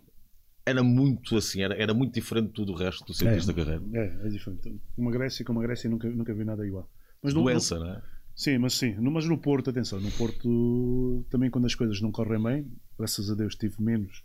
Era 0.70 0.84
muito 0.84 1.36
assim, 1.38 1.62
era, 1.62 1.74
era 1.76 1.94
muito 1.94 2.14
diferente 2.14 2.48
de 2.48 2.54
tudo 2.54 2.74
o 2.74 2.76
resto 2.76 3.04
tu 3.06 3.14
sentiste 3.14 3.50
É. 3.50 3.54
da 3.54 3.64
carreira. 3.64 3.84
É, 3.94 4.28
é 4.28 4.30
diferente. 4.30 4.80
Uma 4.98 5.12
Grécia 5.12 5.44
com 5.46 5.52
uma 5.54 5.62
Grécia 5.62 5.90
nunca, 5.90 6.08
nunca 6.10 6.34
vi 6.34 6.44
nada 6.46 6.66
igual. 6.66 6.90
Mas 7.24 7.34
no- 7.34 7.42
Doença, 7.44 7.80
não 7.80 7.90
é? 7.90 8.02
Sim, 8.36 8.58
mas 8.60 8.74
sim. 8.76 8.94
No, 8.96 9.12
mas 9.12 9.26
no 9.26 9.38
Porto, 9.38 9.70
atenção, 9.70 10.00
no 10.00 10.12
Porto 10.12 11.26
também 11.30 11.50
quando 11.50 11.66
as 11.66 11.76
coisas 11.76 12.00
não 12.02 12.12
correm 12.12 12.42
bem, 12.42 12.72
graças 12.98 13.30
a 13.30 13.36
Deus 13.36 13.56
tive 13.56 13.82
menos, 13.82 14.24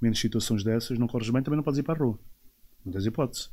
menos 0.00 0.20
situações 0.20 0.62
dessas, 0.62 0.96
não 0.98 1.08
corres 1.08 1.28
bem, 1.30 1.42
também 1.42 1.56
não 1.56 1.64
podes 1.64 1.78
ir 1.78 1.82
para 1.82 1.94
a 1.94 1.98
rua. 2.04 2.18
Não 2.84 2.92
tens 2.92 3.06
hipótese. 3.06 3.48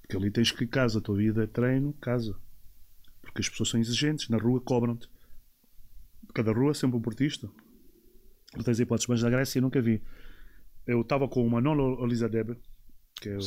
Porque 0.00 0.16
ali 0.16 0.30
tens 0.30 0.50
que 0.52 0.66
casa, 0.66 0.98
a 0.98 1.02
tua 1.02 1.16
vida 1.16 1.44
é 1.44 1.46
treino, 1.46 1.92
casa. 2.00 2.34
Porque 3.20 3.40
as 3.42 3.48
pessoas 3.48 3.68
são 3.68 3.78
exigentes, 3.80 4.28
na 4.28 4.38
rua 4.38 4.60
cobram-te. 4.60 5.08
Cada 6.34 6.52
rua 6.52 6.70
é 6.70 6.74
sempre 6.74 6.96
um 6.96 7.00
portista. 7.02 7.48
Não 8.56 8.62
tens 8.64 8.80
hipótese, 8.80 9.08
mas 9.08 9.22
na 9.22 9.28
Grécia 9.30 9.60
nunca 9.60 9.80
vi. 9.82 10.02
Eu 10.86 11.00
estava 11.02 11.28
com 11.28 11.46
o 11.46 11.50
Manolo 11.50 12.00
Olizadebe, 12.00 12.56
que 13.20 13.28
é, 13.28 13.36
o- 13.36 13.40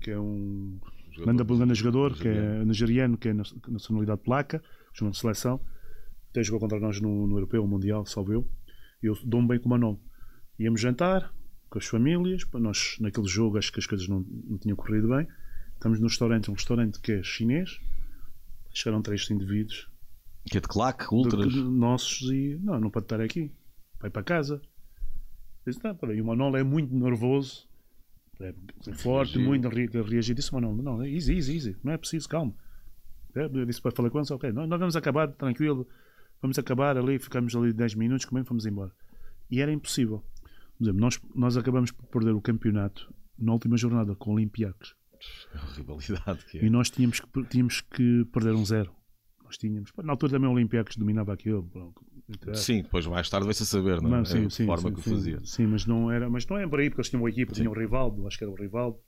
que 0.00 0.10
é 0.10 0.18
um 0.18 0.78
Jogador. 1.12 1.44
Um 1.54 1.56
grande 1.58 1.74
jogador, 1.74 2.14
que 2.16 2.26
é 2.28 2.64
Nigeriano. 2.64 3.16
que 3.16 3.28
é 3.28 3.32
na- 3.32 3.44
nacionalidade 3.68 4.20
polaca, 4.22 4.60
jogou 4.92 5.12
de 5.12 5.18
seleção. 5.18 5.60
Até 6.30 6.42
jogou 6.42 6.58
contra 6.60 6.80
nós 6.80 7.00
no, 7.00 7.26
no 7.28 7.36
Europeu, 7.36 7.62
no 7.62 7.68
Mundial, 7.68 8.04
salvo 8.04 8.32
eu. 8.32 8.50
E 9.00 9.06
eu 9.06 9.16
dou-me 9.24 9.46
bem 9.46 9.60
com 9.60 9.66
o 9.66 9.70
Manon. 9.70 9.96
Íamos 10.58 10.80
jantar 10.80 11.32
com 11.70 11.78
as 11.78 11.86
famílias. 11.86 12.42
Nós, 12.54 12.96
naquele 13.00 13.28
jogo, 13.28 13.58
acho 13.58 13.72
que 13.72 13.78
as 13.78 13.86
coisas 13.86 14.08
não, 14.08 14.26
não 14.44 14.58
tinham 14.58 14.76
corrido 14.76 15.06
bem. 15.08 15.28
Estamos 15.74 16.00
num 16.00 16.08
restaurante, 16.08 16.50
um 16.50 16.54
restaurante 16.54 17.00
que 17.00 17.12
é 17.12 17.22
chinês. 17.22 17.78
Chegaram 18.72 19.00
três 19.00 19.30
indivíduos 19.30 19.88
Que 20.50 20.58
é 20.58 20.60
de 20.60 20.66
claque, 20.66 21.04
de- 21.08 21.14
ultras. 21.14 21.52
de- 21.52 21.62
nossos 21.62 22.22
e 22.28 22.58
não, 22.60 22.80
não 22.80 22.90
pode 22.90 23.04
estar 23.04 23.20
aqui. 23.20 23.52
Vai 24.00 24.10
para 24.10 24.24
casa. 24.24 24.60
Disse, 25.66 25.80
tá, 25.80 25.94
peraí, 25.94 26.20
o 26.20 26.24
Manolo 26.24 26.56
é 26.56 26.62
muito 26.62 26.94
nervoso, 26.94 27.66
é 28.40 28.52
forte, 28.94 29.34
Reagir. 29.34 29.48
muito 29.48 29.68
re- 29.68 29.86
reagir. 30.02 30.34
Disse 30.34 30.52
Manolo, 30.52 30.82
não, 30.82 31.02
é 31.02 31.08
easy, 31.10 31.34
easy, 31.34 31.54
easy, 31.54 31.76
não 31.82 31.92
é 31.92 31.96
preciso, 31.98 32.28
calma. 32.28 32.54
É, 33.34 33.44
Eu 33.46 33.64
disse 33.64 33.80
para 33.80 33.90
falar 33.92 34.10
com 34.10 34.18
eles, 34.18 34.30
ok, 34.30 34.52
nós 34.52 34.68
nós 34.68 34.78
vamos 34.78 34.94
acabar, 34.96 35.28
tranquilo, 35.28 35.86
vamos 36.42 36.58
acabar 36.58 36.96
ali, 36.96 37.18
ficamos 37.18 37.54
ali 37.56 37.72
10 37.72 37.94
minutos, 37.94 38.24
comemos, 38.24 38.48
fomos 38.48 38.66
embora. 38.66 38.92
E 39.50 39.60
era 39.60 39.72
impossível. 39.72 40.22
Por 40.76 40.84
exemplo, 40.84 41.00
nós, 41.00 41.20
nós 41.34 41.56
acabamos 41.56 41.90
por 41.92 42.06
perder 42.06 42.32
o 42.32 42.40
campeonato 42.40 43.12
na 43.38 43.52
última 43.52 43.76
jornada 43.76 44.14
com 44.14 44.30
o 44.30 44.34
Olympiacos. 44.34 44.94
A 45.54 45.58
rivalidade 45.74 46.44
que 46.46 46.58
E 46.58 46.66
é. 46.66 46.70
nós 46.70 46.90
tínhamos 46.90 47.20
que, 47.20 47.44
tínhamos 47.44 47.80
que 47.80 48.24
perder 48.26 48.52
um 48.54 48.64
zero. 48.64 48.92
Nós 49.42 49.56
tínhamos. 49.56 49.90
Na 50.02 50.12
altura 50.12 50.32
também 50.32 50.48
o 50.48 50.52
Olympiacos 50.52 50.96
dominava 50.96 51.32
aquilo. 51.32 51.70
Pronto. 52.26 52.56
Sim, 52.56 52.82
depois 52.82 53.06
mais 53.06 53.28
tarde 53.28 53.44
vai-se 53.46 53.62
a 53.62 53.66
saber, 53.66 54.00
não 54.00 54.14
é? 54.14 54.18
Não, 54.18 54.24
sim, 54.24 54.42
É 54.42 54.46
a 54.46 54.50
sim, 54.50 54.66
forma 54.66 54.90
sim, 54.90 54.94
que 54.94 55.02
sim, 55.02 55.10
fazia. 55.10 55.40
Sim, 55.44 55.66
mas 55.66 55.86
não 55.86 56.10
era, 56.10 56.28
mas 56.30 56.46
não 56.46 56.56
é 56.58 56.66
por 56.66 56.80
aí, 56.80 56.88
porque 56.88 57.00
eles 57.00 57.10
tinham 57.10 57.22
uma 57.22 57.30
equipa, 57.30 57.52
tinham 57.52 57.72
o 57.72 57.76
Rivaldo, 57.76 58.26
acho 58.26 58.38
que 58.38 58.44
era 58.44 58.50
o 58.50 58.54
Rivaldo, 58.56 58.98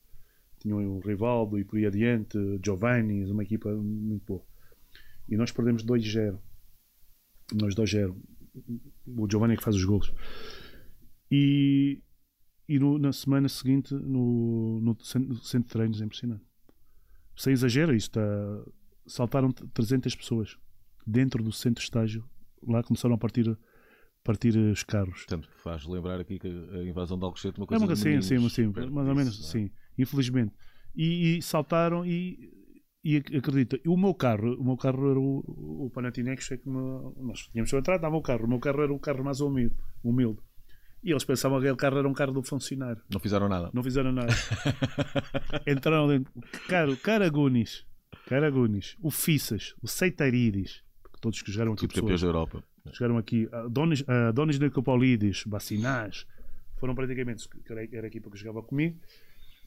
tinham 0.60 0.78
o 0.96 1.00
Rivaldo 1.00 1.58
e 1.58 1.64
por 1.64 1.76
aí 1.78 1.86
adiante, 1.86 2.38
Giovanni, 2.64 3.24
uma 3.30 3.42
equipa 3.42 3.70
muito 3.74 4.24
boa. 4.26 4.42
E 5.28 5.36
nós 5.36 5.50
perdemos 5.52 5.82
2-0. 5.82 6.38
Nós 7.54 7.74
2-0. 7.74 8.16
O 9.06 9.28
Giovanni 9.30 9.54
é 9.54 9.56
que 9.56 9.62
faz 9.64 9.76
os 9.76 9.84
gols. 9.84 10.12
E, 11.30 12.00
e 12.68 12.78
no- 12.78 12.98
na 12.98 13.12
semana 13.12 13.48
seguinte, 13.48 13.94
no, 13.94 14.80
no 14.80 14.96
centro 15.02 15.64
de 15.64 15.64
treinos, 15.70 16.00
é 16.00 16.04
impressionante. 16.04 16.44
Sem 17.36 17.52
exagero, 17.52 17.94
isto 17.94 18.18
está, 18.18 18.72
saltaram 19.06 19.52
300 19.52 20.14
pessoas 20.14 20.58
dentro 21.06 21.42
do 21.42 21.52
centro 21.52 21.80
de 21.80 21.86
estágio. 21.86 22.24
Lá 22.66 22.82
começaram 22.82 23.14
a 23.14 23.18
partir, 23.18 23.56
partir 24.24 24.56
os 24.56 24.82
carros. 24.82 25.24
Portanto, 25.24 25.48
faz 25.62 25.84
lembrar 25.86 26.20
aqui 26.20 26.38
que 26.38 26.48
a 26.48 26.82
invasão 26.82 27.18
de 27.18 27.24
Alcochete 27.24 27.58
é 27.58 27.60
uma 27.60 27.64
É 27.64 27.68
coisa 27.68 27.84
uma 27.84 27.94
de 27.94 27.98
sim, 28.00 28.20
sim, 28.22 28.48
sim, 28.48 28.72
perto 28.72 28.92
mais 28.92 29.08
ou 29.08 29.14
menos, 29.14 29.36
disso, 29.36 29.56
não 29.56 29.62
é? 29.64 29.66
sim, 29.66 29.72
infelizmente. 29.98 30.52
E, 30.94 31.36
e 31.38 31.42
saltaram 31.42 32.04
e, 32.06 32.50
e 33.04 33.16
ac- 33.18 33.36
acredita, 33.36 33.78
o 33.86 33.96
meu 33.96 34.14
carro, 34.14 34.54
o 34.58 34.64
meu 34.64 34.76
carro 34.76 35.10
era 35.10 35.20
o, 35.20 35.84
o 35.86 35.90
Panathinaikos, 35.94 36.50
é 36.50 36.56
que 36.56 36.68
me- 36.68 37.12
nós 37.18 37.48
tínhamos 37.52 37.72
entrado, 37.72 37.96
estava 37.98 38.16
o 38.16 38.22
carro, 38.22 38.44
o 38.46 38.48
meu 38.48 38.58
carro 38.58 38.82
era 38.82 38.92
o 38.92 38.98
carro 38.98 39.22
mais 39.24 39.40
humilde, 39.40 39.76
humilde. 40.02 40.40
E 41.04 41.10
eles 41.12 41.22
pensavam 41.24 41.60
que 41.60 41.66
aquele 41.66 41.76
carro 41.78 41.98
era 41.98 42.08
um 42.08 42.12
carro 42.14 42.32
do 42.32 42.42
funcionário. 42.42 43.00
Não 43.12 43.20
fizeram 43.20 43.48
nada. 43.48 43.70
Não 43.72 43.82
fizeram 43.82 44.10
nada. 44.10 44.32
Entraram 45.66 46.08
dentro. 46.08 46.32
Caro, 46.68 46.96
Caragunis, 46.96 47.84
Caragunis, 48.26 48.96
o 49.00 49.10
Fissas, 49.10 49.74
o 49.82 49.86
Seitarides, 49.86 50.82
todos 51.20 51.42
que 51.42 51.50
jogaram 51.50 51.72
aqui 51.72 51.86
Tudo 51.86 51.94
campeões 51.94 52.20
pessoas. 52.20 52.32
da 52.32 52.38
Europa. 52.38 52.64
Chegaram 52.92 53.18
aqui 53.18 53.48
Donis, 53.70 54.04
a 54.08 54.30
Donis 54.30 54.58
Bacinás, 55.46 56.26
foram 56.78 56.94
praticamente, 56.94 57.48
era, 57.68 57.80
a 57.80 58.06
equipa 58.06 58.30
que 58.30 58.36
jogava 58.36 58.62
comigo. 58.62 58.98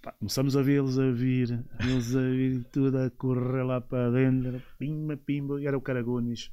Pá, 0.02 0.14
começamos 0.14 0.56
a 0.56 0.62
vê-los 0.62 0.98
a 0.98 1.12
vir, 1.12 1.64
eles 1.82 2.16
a 2.16 2.22
vir 2.22 2.64
tudo 2.72 2.98
a 2.98 3.10
correr 3.10 3.64
lá 3.64 3.82
para 3.82 4.12
dentro, 4.12 4.62
pimba, 4.78 5.18
pimba, 5.18 5.62
e 5.62 5.68
era 5.68 5.78
o 5.78 5.82
Caragones. 5.82 6.52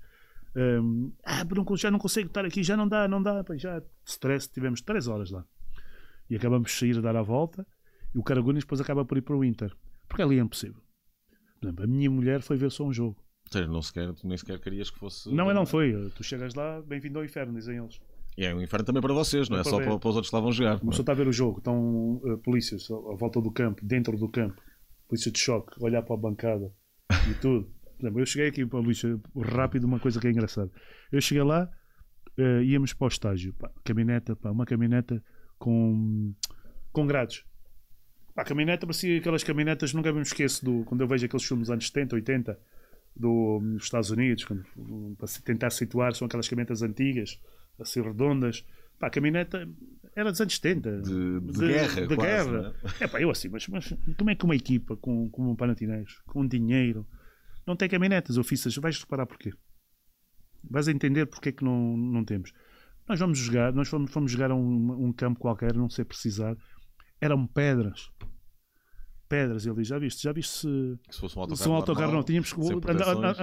Hum, 0.56 1.12
ah, 1.22 1.44
já 1.76 1.90
não 1.90 1.98
consigo 1.98 2.28
estar 2.28 2.44
aqui, 2.44 2.62
já 2.62 2.76
não 2.76 2.88
dá, 2.88 3.06
não 3.06 3.22
dá, 3.22 3.44
pá, 3.44 3.56
já 3.56 3.80
stress, 4.04 4.48
tivemos 4.48 4.80
3 4.80 5.06
horas 5.06 5.30
lá. 5.30 5.44
E 6.28 6.34
acabamos 6.34 6.72
de 6.72 6.78
sair 6.78 6.98
a 6.98 7.00
dar 7.00 7.14
a 7.14 7.22
volta 7.22 7.64
e 8.14 8.18
o 8.18 8.22
Caragunas 8.22 8.64
depois 8.64 8.80
acaba 8.80 9.04
por 9.04 9.18
ir 9.18 9.22
para 9.22 9.36
o 9.36 9.44
Inter. 9.44 9.72
Porque 10.08 10.22
ali 10.22 10.38
é 10.38 10.42
impossível. 10.42 10.82
Por 11.60 11.66
exemplo, 11.66 11.84
a 11.84 11.86
minha 11.86 12.10
mulher 12.10 12.42
foi 12.42 12.56
ver 12.56 12.70
só 12.70 12.84
um 12.84 12.92
jogo. 12.92 13.16
Ou 13.46 13.52
seja, 13.52 13.68
não 13.68 13.80
sequer, 13.80 14.12
tu 14.12 14.26
nem 14.26 14.36
sequer 14.36 14.58
querias 14.58 14.90
que 14.90 14.98
fosse. 14.98 15.32
Não, 15.32 15.52
não 15.54 15.64
foi. 15.64 16.10
Tu 16.16 16.24
chegas 16.24 16.54
lá, 16.54 16.82
bem-vindo 16.82 17.18
ao 17.18 17.24
inferno, 17.24 17.54
dizem 17.54 17.78
eles. 17.78 18.00
E 18.36 18.44
é 18.44 18.54
um 18.54 18.60
inferno 18.60 18.84
também 18.84 19.00
para 19.00 19.14
vocês, 19.14 19.48
não 19.48 19.56
é, 19.56 19.60
É 19.60 19.62
para 19.62 19.70
só 19.70 19.78
para, 19.78 19.98
para 19.98 20.08
os 20.08 20.16
outros 20.16 20.30
que 20.30 20.36
lá 20.36 20.42
vão 20.42 20.52
jogar. 20.52 20.80
Começou 20.80 21.04
a 21.06 21.14
ver 21.14 21.28
o 21.28 21.32
jogo, 21.32 21.58
estão 21.58 22.16
uh, 22.16 22.38
polícias 22.38 22.90
à 22.90 23.14
volta 23.14 23.40
do 23.40 23.50
campo, 23.50 23.82
dentro 23.84 24.16
do 24.18 24.28
campo, 24.28 24.60
polícia 25.08 25.30
de 25.30 25.38
choque, 25.38 25.72
olhar 25.82 26.02
para 26.02 26.14
a 26.14 26.18
bancada 26.18 26.70
e 27.30 27.34
tudo. 27.40 27.70
Eu 28.00 28.26
cheguei 28.26 28.48
aqui 28.48 28.66
para 28.66 28.80
a 28.80 28.82
polícia 28.82 29.18
rápido, 29.40 29.84
uma 29.84 29.98
coisa 29.98 30.20
que 30.20 30.26
é 30.26 30.30
engraçada. 30.30 30.70
Eu 31.10 31.20
cheguei 31.20 31.44
lá, 31.44 31.70
uh, 32.36 32.62
íamos 32.62 32.92
para 32.92 33.06
o 33.06 33.08
estágio, 33.08 33.54
pá, 33.54 33.70
caminhoneta, 33.84 34.34
pá, 34.36 34.50
uma 34.50 34.66
caminhoneta 34.66 35.22
com, 35.56 36.34
com 36.92 37.06
grades. 37.06 37.44
Pá, 38.34 38.42
a 38.42 38.44
caminhoneta 38.44 38.86
parecia 38.86 39.18
aquelas 39.18 39.44
caminhonetas, 39.44 39.94
nunca 39.94 40.12
me 40.12 40.20
esqueço 40.20 40.62
do, 40.62 40.84
quando 40.84 41.00
eu 41.00 41.08
vejo 41.08 41.24
aqueles 41.24 41.44
filmes 41.44 41.68
dos 41.68 41.72
anos 41.72 41.86
70, 41.86 42.16
80 42.16 42.58
do, 43.16 43.60
dos 43.60 43.84
Estados 43.84 44.10
Unidos, 44.10 44.44
quando, 44.44 44.64
para 45.16 45.28
tentar 45.42 45.70
situar, 45.70 46.14
são 46.14 46.26
aquelas 46.26 46.48
caminhonetas 46.48 46.82
antigas, 46.82 47.40
assim 47.80 48.02
redondas. 48.02 48.64
Pá, 48.98 49.08
a 49.08 49.10
caminhoneta 49.10 49.68
era 50.14 50.30
dos 50.30 50.40
anos 50.40 50.54
70. 50.54 51.02
De, 51.02 51.40
de 51.40 51.66
guerra, 51.66 52.06
de 52.06 52.14
quase, 52.14 52.50
guerra. 52.50 52.74
não 52.82 52.90
é? 53.00 53.08
Pá, 53.08 53.20
eu 53.20 53.30
assim, 53.30 53.48
mas, 53.48 53.66
mas 53.68 53.94
como 54.16 54.30
é 54.30 54.34
que 54.34 54.44
uma 54.44 54.56
equipa 54.56 54.96
com, 54.96 55.28
com 55.30 55.50
um 55.50 55.56
Panathinaikos, 55.56 56.22
com 56.26 56.46
dinheiro, 56.46 57.06
não 57.66 57.76
tem 57.76 57.88
caminhonetas 57.88 58.36
ou 58.36 58.44
fissas? 58.44 58.76
Vais 58.76 58.98
reparar 58.98 59.26
porquê. 59.26 59.52
Vais 60.68 60.88
entender 60.88 61.26
porque 61.26 61.50
é 61.50 61.52
que 61.52 61.64
não, 61.64 61.96
não 61.96 62.24
temos. 62.24 62.52
Nós 63.08 63.20
vamos 63.20 63.38
jogar, 63.38 63.72
nós 63.72 63.88
fomos, 63.88 64.10
fomos 64.10 64.32
jogar 64.32 64.50
a 64.50 64.54
um, 64.54 65.06
um 65.06 65.12
campo 65.12 65.38
qualquer, 65.38 65.74
não 65.74 65.88
sei 65.88 66.04
precisar, 66.04 66.56
eram 67.20 67.46
pedras. 67.46 68.10
Pedras, 69.28 69.66
ele 69.66 69.76
diz, 69.76 69.88
já 69.88 69.98
viste, 69.98 70.22
já 70.22 70.32
viste 70.32 70.52
se, 70.52 70.98
se 71.10 71.20
fosse 71.20 71.36
um 71.36 71.40
autocarro, 71.42 71.62
se 71.64 71.68
um 71.68 71.74
autocarro 71.74 72.00
normal, 72.12 72.20
não 72.20 72.24
tínhamos 72.24 72.52
que 72.52 72.60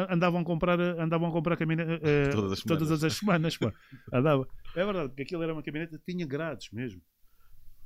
andavam 0.10 0.42
a 0.42 0.44
comprar 0.46 0.80
andavam 0.80 1.28
a 1.28 1.32
comprar 1.32 1.58
caminhonete 1.58 2.02
eh, 2.04 2.30
Todas 2.30 2.54
as 2.54 2.62
todas 2.62 2.88
semanas. 2.88 3.04
as 3.04 3.14
semanas 3.14 3.58
pá. 3.58 3.74
andava. 4.14 4.48
É 4.76 4.86
verdade 4.86 5.10
porque 5.10 5.24
aquilo 5.24 5.44
era 5.44 5.54
uma 5.54 5.62
caminhonete 5.62 5.98
que 5.98 6.12
tinha 6.14 6.26
grades 6.26 6.70
mesmo. 6.72 7.02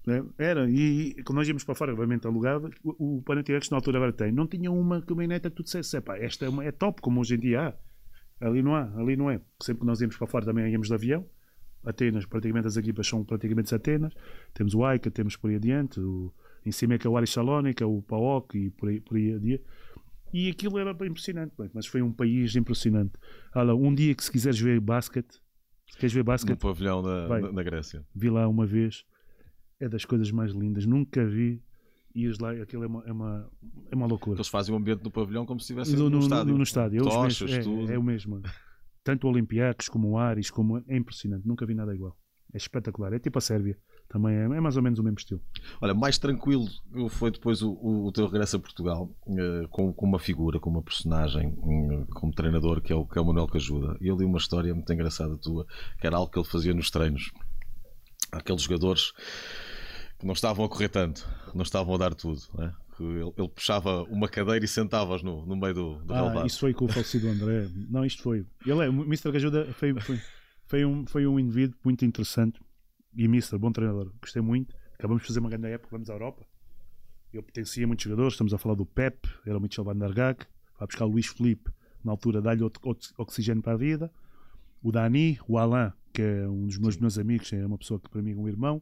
É, 0.08 0.24
era 0.38 0.70
e, 0.70 1.16
quando 1.26 1.38
nós 1.39 1.48
íamos 1.48 1.64
para 1.64 1.76
fora 1.76 1.91
obviamente 1.91 2.26
alugava 2.26 2.70
o, 2.82 3.18
o 3.18 3.22
Panathinaikos 3.24 3.70
na 3.72 3.78
altura 3.78 3.98
agora 3.98 4.14
tem. 4.14 4.32
Não 4.32 4.45
tinha 4.48 4.72
uma 4.72 5.02
caminhonete 5.02 5.50
que 5.50 5.56
tu 5.56 5.64
dissesse 5.64 5.98
"Epá, 5.98 6.18
esta 6.18 6.45
é, 6.45 6.50
uma, 6.50 6.64
é 6.64 6.72
top 6.72 7.02
como 7.02 7.20
hoje 7.20 7.36
em 7.36 7.39
dia 7.39 7.62
há. 8.39 8.45
Ali 8.45 8.62
não 8.62 8.76
há 8.76 8.84
ali 8.95 9.18
não 9.18 9.32
é. 9.32 9.41
Sempre 9.62 9.82
que 9.82 9.88
nós 9.88 10.00
íamos 10.00 10.16
para 10.16 10.28
fora 10.28 10.45
também 10.45 10.72
íamos 10.72 10.88
de 10.88 10.93
avião. 10.93 11.26
Atenas, 11.84 12.26
praticamente 12.26 12.68
as 12.68 12.78
equipas 12.78 13.08
são 13.08 13.24
praticamente 13.24 13.74
Atenas. 13.74 14.14
Temos 14.54 14.76
o 14.76 14.84
Aica, 14.86 15.10
temos 15.10 15.36
por 15.36 15.50
aí 15.50 15.56
adiante, 15.56 16.00
o, 16.00 16.34
em 16.68 16.72
cima 16.72 16.95
é 16.95 16.97
que 16.97 17.07
é 17.07 17.09
o 17.09 17.15
Aris 17.18 17.30
Salónica, 17.32 17.86
o 17.88 18.01
PAOK 18.01 18.57
e 18.57 18.70
por 18.72 18.89
aí, 18.89 18.99
por 19.01 19.18
aí 19.18 19.34
adiante. 19.34 19.63
E 20.34 20.49
aquilo 20.49 20.78
era 20.78 20.91
impressionante, 20.91 21.53
mas 21.74 21.86
foi 21.88 22.01
um 22.01 22.11
país 22.11 22.55
impressionante. 22.55 23.13
Olha, 23.55 23.74
um 23.74 23.93
dia 23.95 24.13
que 24.13 24.24
se 24.24 24.32
quiseres 24.32 24.59
ver 24.59 24.80
basquete, 24.80 25.39
se 25.89 25.97
queres 25.97 26.11
ver 26.13 26.20
No 26.20 26.26
basquete, 26.26 26.59
pavilhão 26.59 27.01
da, 27.01 27.28
Vai. 27.28 27.41
da, 27.53 27.63
Grécia. 27.63 28.05
vi 28.13 28.30
lá 28.30 28.47
uma 28.47 28.65
vez, 28.65 29.05
é 29.80 29.88
das 29.88 30.03
coisas 30.03 30.30
mais 30.32 30.51
lindas, 30.51 30.86
nunca 30.86 31.26
vi. 31.26 31.61
Ias 32.13 32.39
lá, 32.39 32.51
aquilo 32.51 32.84
é 32.84 32.88
uma, 32.88 33.03
é 33.05 33.11
uma, 33.11 33.51
é 33.91 33.95
uma 33.95 34.07
loucura. 34.07 34.38
Eles 34.38 34.47
fazem 34.47 34.74
o 34.74 34.78
ambiente 34.78 35.01
do 35.03 35.11
pavilhão 35.11 35.45
como 35.45 35.59
se 35.59 35.65
estivessem 35.65 35.95
No, 35.95 36.05
no, 36.09 36.18
no- 36.18 36.20
estádio. 36.24 36.51
no- 36.51 36.57
no 36.57 36.63
estádio. 36.63 36.99
É, 36.99 37.03
Tochas, 37.03 37.41
mesmos, 37.49 37.65
tudo. 37.65 37.91
é, 37.91 37.95
é 37.95 37.99
o 37.99 38.03
mesmo. 38.03 38.41
Tanto 39.03 39.28
o 39.28 39.30
Olympiacos 39.30 39.88
como 39.88 40.09
o 40.09 40.18
Aris, 40.18 40.49
como 40.49 40.80
é 40.88 40.97
impressionante. 40.97 41.47
Nunca 41.47 41.63
vi 41.65 41.74
nada 41.76 41.93
igual. 41.93 42.18
É 42.51 42.57
espetacular. 42.57 43.13
É 43.13 43.20
tipo 43.20 43.38
a 43.38 43.41
Sérvia. 43.41 43.78
Também 44.10 44.36
é, 44.36 44.43
é 44.43 44.60
mais 44.62 44.78
ou 44.78 44.84
menos 44.84 44.99
o 44.99 45.03
mesmo 45.03 45.18
estilo. 45.18 45.41
Olha, 45.82 45.93
mais 45.93 46.18
tranquilo 46.18 46.66
foi 47.10 47.30
depois 47.30 47.62
o, 47.62 47.72
o, 47.72 48.12
teu 48.12 48.26
regresso 48.26 48.55
a 48.55 48.60
Portugal 48.60 49.10
eh, 49.28 49.68
com, 49.70 49.91
com 49.91 50.05
uma 50.05 50.20
figura, 50.20 50.60
com 50.60 50.70
uma 50.70 50.82
personagem, 50.82 51.53
hum, 51.62 52.05
como 52.14 52.34
treinador, 52.34 52.82
que 52.82 52.93
é 52.93 52.95
o, 52.95 53.05
que 53.05 53.18
é 53.18 53.22
o 53.22 53.26
Manuel 53.26 53.47
Cajuda. 53.47 53.97
E 53.99 54.08
eu 54.08 54.16
li 54.16 54.24
uma 54.24 54.38
história 54.38 54.74
muito 54.74 54.91
engraçada 54.93 55.38
tua, 55.38 55.66
que 55.99 56.08
era 56.08 56.16
algo 56.16 56.32
que 56.32 56.39
ele 56.39 56.47
fazia 56.47 56.74
nos 56.74 56.89
treinos. 56.89 57.32
Aqueles 58.32 58.62
jogadores 58.62 59.12
que 60.20 60.26
não 60.26 60.34
estavam 60.34 60.66
a 60.66 60.70
correr 60.70 60.89
tanto, 60.89 61.28
não 61.53 61.64
estavam 61.64 61.93
a 61.95 61.97
dar 61.97 62.14
tudo. 62.14 62.41
é? 62.60 62.72
Que 62.95 63.03
ele, 63.03 63.34
ele 63.38 63.49
puxava 63.49 64.03
uma 64.03 64.28
cadeira 64.28 64.64
e 64.64 64.68
sentava-os 64.68 65.22
no, 65.22 65.45
no 65.45 65.55
meio 65.55 65.74
do, 65.74 65.95
do 66.03 66.14
Ah, 66.14 66.22
relvado. 66.22 66.47
isso 66.47 66.60
foi 66.60 66.74
com 66.74 66.86
o 66.86 66.88
falecido 66.88 67.28
André. 67.28 67.70
Não, 67.89 68.05
isto 68.05 68.24
foi. 68.24 68.45
Ele 68.66 68.86
é, 68.86 68.89
o 68.89 69.03
Mr. 69.03 69.32
Gajuda 69.32 69.66
foi, 69.74 69.93
foi, 69.99 70.22
foi, 70.66 70.86
um, 70.86 71.05
foi 71.05 71.28
um 71.28 71.39
indivíduo 71.39 71.78
muito 71.84 72.03
interessante. 72.05 72.60
E 73.14 73.26
Mr. 73.26 73.58
bom 73.58 73.72
treinador. 73.72 74.14
Gostei 74.22 74.41
muito. 74.41 74.76
Acabamos 74.93 75.22
de 75.22 75.28
fazer 75.28 75.39
uma 75.39 75.49
grande 75.49 75.68
época, 75.68 75.89
vamos 75.91 76.10
à 76.10 76.14
Europa. 76.14 76.45
Eu 77.32 77.43
pertencia 77.43 77.84
a 77.84 77.88
muitos 77.88 78.03
jogadores. 78.03 78.34
Estamos 78.34 78.53
a 78.53 78.58
falar 78.58 78.76
do 78.76 78.86
Pep, 78.86 79.28
era 79.45 79.58
o 79.58 79.62
Michel 79.62 79.84
Van 79.84 79.97
der 79.97 80.14
Gaag. 80.14 80.45
Vai 80.78 80.88
buscar 80.88 81.05
o 81.05 81.10
Luís 81.10 81.28
Felipe, 81.28 81.72
na 82.03 82.12
altura 82.12 82.41
dá-lhe 82.41 82.64
oxigênio 83.18 83.64
para 83.64 83.74
a 83.74 83.78
vida. 83.78 84.12
O 84.82 84.91
Dani, 84.91 85.39
o 85.47 85.58
Alain, 85.58 85.91
que 86.14 86.22
é 86.22 86.47
um 86.47 86.68
dos 86.68 86.78
meus 86.78 86.95
melhores 86.95 87.18
amigos, 87.18 87.51
é 87.51 87.66
uma 87.66 87.78
pessoa 87.78 87.99
que 87.99 88.10
para 88.10 88.22
mim 88.22 88.32
é 88.32 88.36
um 88.36 88.47
irmão. 88.47 88.82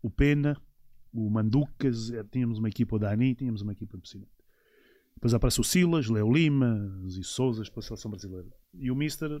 O 0.00 0.10
Pena, 0.10 0.56
o 1.12 1.28
Manducas, 1.28 2.10
eh, 2.10 2.24
tínhamos 2.30 2.58
uma 2.58 2.68
equipa, 2.68 2.96
o 2.96 2.98
Dani, 2.98 3.34
tínhamos 3.34 3.62
uma 3.62 3.72
equipa 3.72 3.96
impressionante. 3.96 4.32
Depois 5.14 5.34
aparece 5.34 5.60
o 5.60 5.64
Silas, 5.64 6.08
Leo 6.08 6.32
Lima 6.32 7.00
e 7.06 7.24
Souzas 7.24 7.68
para 7.68 7.80
a 7.80 7.82
seleção 7.82 8.10
brasileira. 8.10 8.48
E 8.74 8.90
o 8.90 8.96
Mister, 8.96 9.40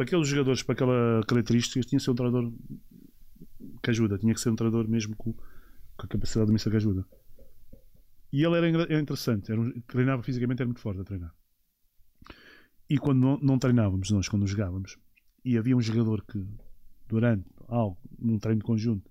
para 0.00 0.06
aqueles 0.06 0.28
jogadores, 0.28 0.62
para 0.62 0.72
aquela 0.72 1.20
características, 1.28 1.84
tinha 1.84 1.98
que 1.98 2.04
ser 2.04 2.10
um 2.10 2.14
treinador 2.14 2.50
que 3.82 3.90
ajuda, 3.90 4.16
tinha 4.16 4.32
que 4.32 4.40
ser 4.40 4.48
um 4.48 4.56
treinador 4.56 4.88
mesmo 4.88 5.14
com, 5.14 5.34
com 5.34 5.42
a 6.02 6.06
capacidade 6.06 6.46
do 6.46 6.54
Mister 6.54 6.70
que 6.70 6.78
ajuda. 6.78 7.04
E 8.32 8.42
ele 8.42 8.56
era, 8.56 8.66
era 8.84 8.98
interessante, 8.98 9.52
era 9.52 9.60
um- 9.60 9.78
treinava 9.82 10.22
fisicamente, 10.22 10.62
era 10.62 10.66
muito 10.66 10.80
forte 10.80 11.02
a 11.02 11.04
treinar. 11.04 11.34
E 12.88 12.96
quando 12.96 13.20
não, 13.20 13.38
não 13.40 13.58
treinávamos, 13.58 14.10
nós, 14.10 14.26
quando 14.26 14.46
jogávamos, 14.46 14.96
e 15.44 15.58
havia 15.58 15.76
um 15.76 15.82
jogador 15.82 16.24
que, 16.24 16.42
durante 17.06 17.44
algo, 17.68 17.98
num 18.18 18.38
treino 18.38 18.60
de 18.60 18.64
conjunto, 18.64 19.10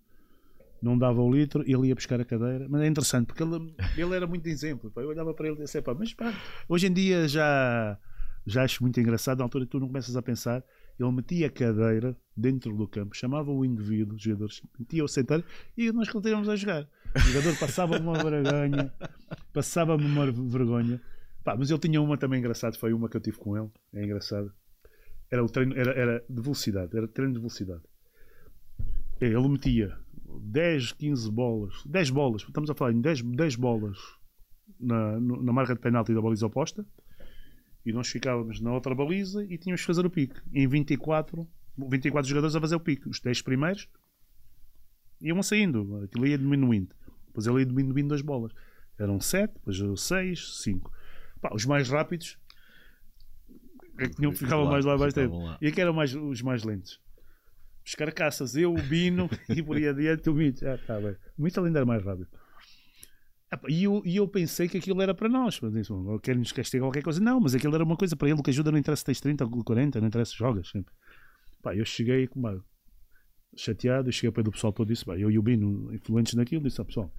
não 0.82 0.98
dava 0.98 1.22
o 1.22 1.32
litro, 1.32 1.62
ele 1.68 1.90
ia 1.90 1.96
buscar 1.96 2.20
a 2.20 2.26
cadeira. 2.26 2.66
Mas 2.68 2.82
é 2.82 2.88
interessante, 2.88 3.28
porque 3.28 3.44
ele, 3.44 3.76
ele 3.96 4.16
era 4.16 4.26
muito 4.26 4.48
exemplo. 4.48 4.90
pá. 4.90 5.02
Eu 5.02 5.10
olhava 5.10 5.36
para 5.36 5.50
ele 5.50 5.58
e 5.58 5.62
disse: 5.66 5.80
pá, 5.84 5.94
mas 5.94 6.16
pá, 6.16 6.34
hoje 6.68 6.88
em 6.88 6.94
dia 6.94 7.28
já, 7.28 7.96
já 8.44 8.64
acho 8.64 8.82
muito 8.82 9.00
engraçado. 9.00 9.38
Na 9.38 9.44
altura 9.44 9.68
tu 9.68 9.80
não 9.80 9.86
começas 9.88 10.16
a 10.16 10.22
pensar. 10.24 10.64
Ele 11.00 11.12
metia 11.12 11.48
a 11.48 11.50
cadeira 11.50 12.18
dentro 12.36 12.76
do 12.76 12.88
campo, 12.88 13.16
chamava 13.16 13.52
o 13.52 13.64
indivíduo, 13.64 14.16
os 14.16 14.22
jogadores, 14.22 14.62
metia-o 14.78 15.08
sentar 15.08 15.44
e 15.78 15.92
nós 15.92 16.10
continuamos 16.10 16.50
a 16.50 16.56
jogar. 16.56 16.88
O 17.16 17.20
jogador 17.20 17.58
passava-me 17.58 18.06
uma 18.06 18.22
vergonha, 18.22 18.94
passava-me 19.54 20.06
uma 20.06 20.30
vergonha. 20.30 21.02
Pá, 21.44 21.56
mas 21.58 21.70
ele 21.70 21.80
tinha 21.80 22.02
uma 22.02 22.18
também 22.18 22.40
engraçada, 22.40 22.78
foi 22.78 22.92
uma 22.92 23.08
que 23.08 23.16
eu 23.16 23.22
tive 23.22 23.38
com 23.38 23.58
ele, 23.58 23.70
é 23.94 24.04
engraçado. 24.04 24.52
Era 25.32 25.44
o 25.44 25.48
treino, 25.48 25.74
era, 25.78 25.92
era 25.92 26.26
de 26.30 26.42
velocidade, 26.42 26.98
era 26.98 27.08
treino 27.08 27.34
de 27.34 27.40
velocidade. 27.40 27.82
Ele 29.22 29.48
metia 29.48 29.98
10, 30.42 30.94
15 30.94 31.32
bolas, 31.32 31.84
10 31.86 32.10
bolas, 32.10 32.42
estamos 32.42 32.70
a 32.70 32.76
falar 32.76 32.92
em 32.92 33.00
10, 33.00 33.22
10 33.22 33.56
bolas 33.56 33.98
na, 34.80 35.20
na 35.20 35.54
marca 35.54 35.74
de 35.74 35.80
penalti 35.80 36.14
da 36.14 36.22
baliza 36.22 36.46
oposta 36.46 36.86
e 37.90 37.94
nós 37.94 38.08
ficávamos 38.08 38.60
na 38.62 38.72
outra 38.74 38.94
baliza 38.94 39.44
e 39.46 39.58
tínhamos 39.58 39.82
que 39.82 39.88
fazer 39.88 40.06
o 40.06 40.10
pique. 40.10 40.40
Em 40.54 40.68
24, 40.68 41.48
24 41.78 42.30
jogadores 42.30 42.56
a 42.56 42.62
fazer 42.62 42.76
o 42.76 42.80
pique. 42.80 43.10
Os 43.10 43.20
10 43.20 43.42
primeiros 43.42 43.88
iam 45.22 45.42
saindo, 45.44 46.04
aquilo 46.04 46.28
ia 46.28 46.38
diminuindo. 46.38 46.96
Depois 47.28 47.48
ele 47.48 47.60
ia 47.60 47.66
diminuindo 47.66 48.14
as 48.14 48.22
bolas. 48.22 48.52
Eram 48.98 49.20
7, 49.20 49.54
depois 49.54 50.02
6, 50.02 50.62
5. 50.64 50.92
Pá, 51.42 51.52
os 51.54 51.66
mais 51.66 51.90
rápidos 51.90 52.38
é 53.98 54.08
que 54.08 54.16
tinham, 54.16 54.32
ficavam 54.32 54.66
Claro, 54.66 54.72
mais 54.72 54.86
lá 54.86 54.98
mais 54.98 55.14
tempo. 55.14 55.38
lá. 55.44 55.58
E 55.62 55.68
aqui 55.68 55.82
eram 55.82 55.94
mais, 55.94 56.14
os 56.14 56.42
mais 56.42 56.64
lentos. 56.64 57.02
Os 57.86 57.96
carcaças, 57.96 58.56
eu, 58.56 58.74
o 58.74 58.82
Bino 58.82 59.30
e 59.50 59.64
por 59.64 59.78
aí 59.78 59.88
adiante 59.88 60.30
o 60.30 60.34
Mitch. 60.34 60.62
Ah, 60.64 60.78
tá 60.86 61.00
bem. 61.00 61.16
O 61.38 61.42
Mitch 61.44 61.58
ainda 61.58 61.80
era 61.80 61.86
mais 61.86 62.04
rápido. 62.04 62.28
Pá, 63.58 63.68
E 63.70 63.84
eu, 63.84 64.02
e 64.06 64.16
eu 64.18 64.28
pensei 64.28 64.68
que 64.68 64.78
aquilo 64.78 65.02
era 65.02 65.14
para 65.14 65.28
nós. 65.30 65.60
Mas 65.62 65.74
disse, 65.74 65.92
"Bom, 65.92 66.20
Querem-nos 66.20 66.52
castigar 66.52 66.86
qualquer 66.86 67.02
coisa. 67.04 67.20
Não, 67.20 67.40
mas 67.40 67.56
aquilo 67.56 67.74
era 67.76 67.84
uma 67.84 67.98
coisa 67.98 68.16
para 68.16 68.30
ele. 68.30 68.40
O 68.40 68.44
que 68.44 68.50
ajuda 68.52 68.72
não 68.72 68.78
interessa 68.78 69.00
se 69.02 69.06
tens 69.06 69.20
30 69.22 69.46
ou 69.46 69.64
40, 69.64 70.00
não 70.00 70.08
interessa, 70.08 70.34
jogas 70.36 70.70
sempre. 70.70 70.94
Pá, 71.62 71.76
eu 71.76 71.84
cheguei 71.86 72.28
com 72.28 72.40
uma- 72.40 72.64
chateado, 73.56 74.12
cheguei 74.12 74.32
pé 74.32 74.44
do 74.44 74.52
pessoal 74.52 74.72
todo 74.72 74.92
pá, 75.06 75.18
eu 75.18 75.32
e 75.32 75.38
o 75.40 75.42
Bino, 75.42 75.94
influentes 75.94 76.34
naquilo, 76.36 76.64
disse 76.64 76.80
ao 76.80 76.86
pessoal, 76.86 77.12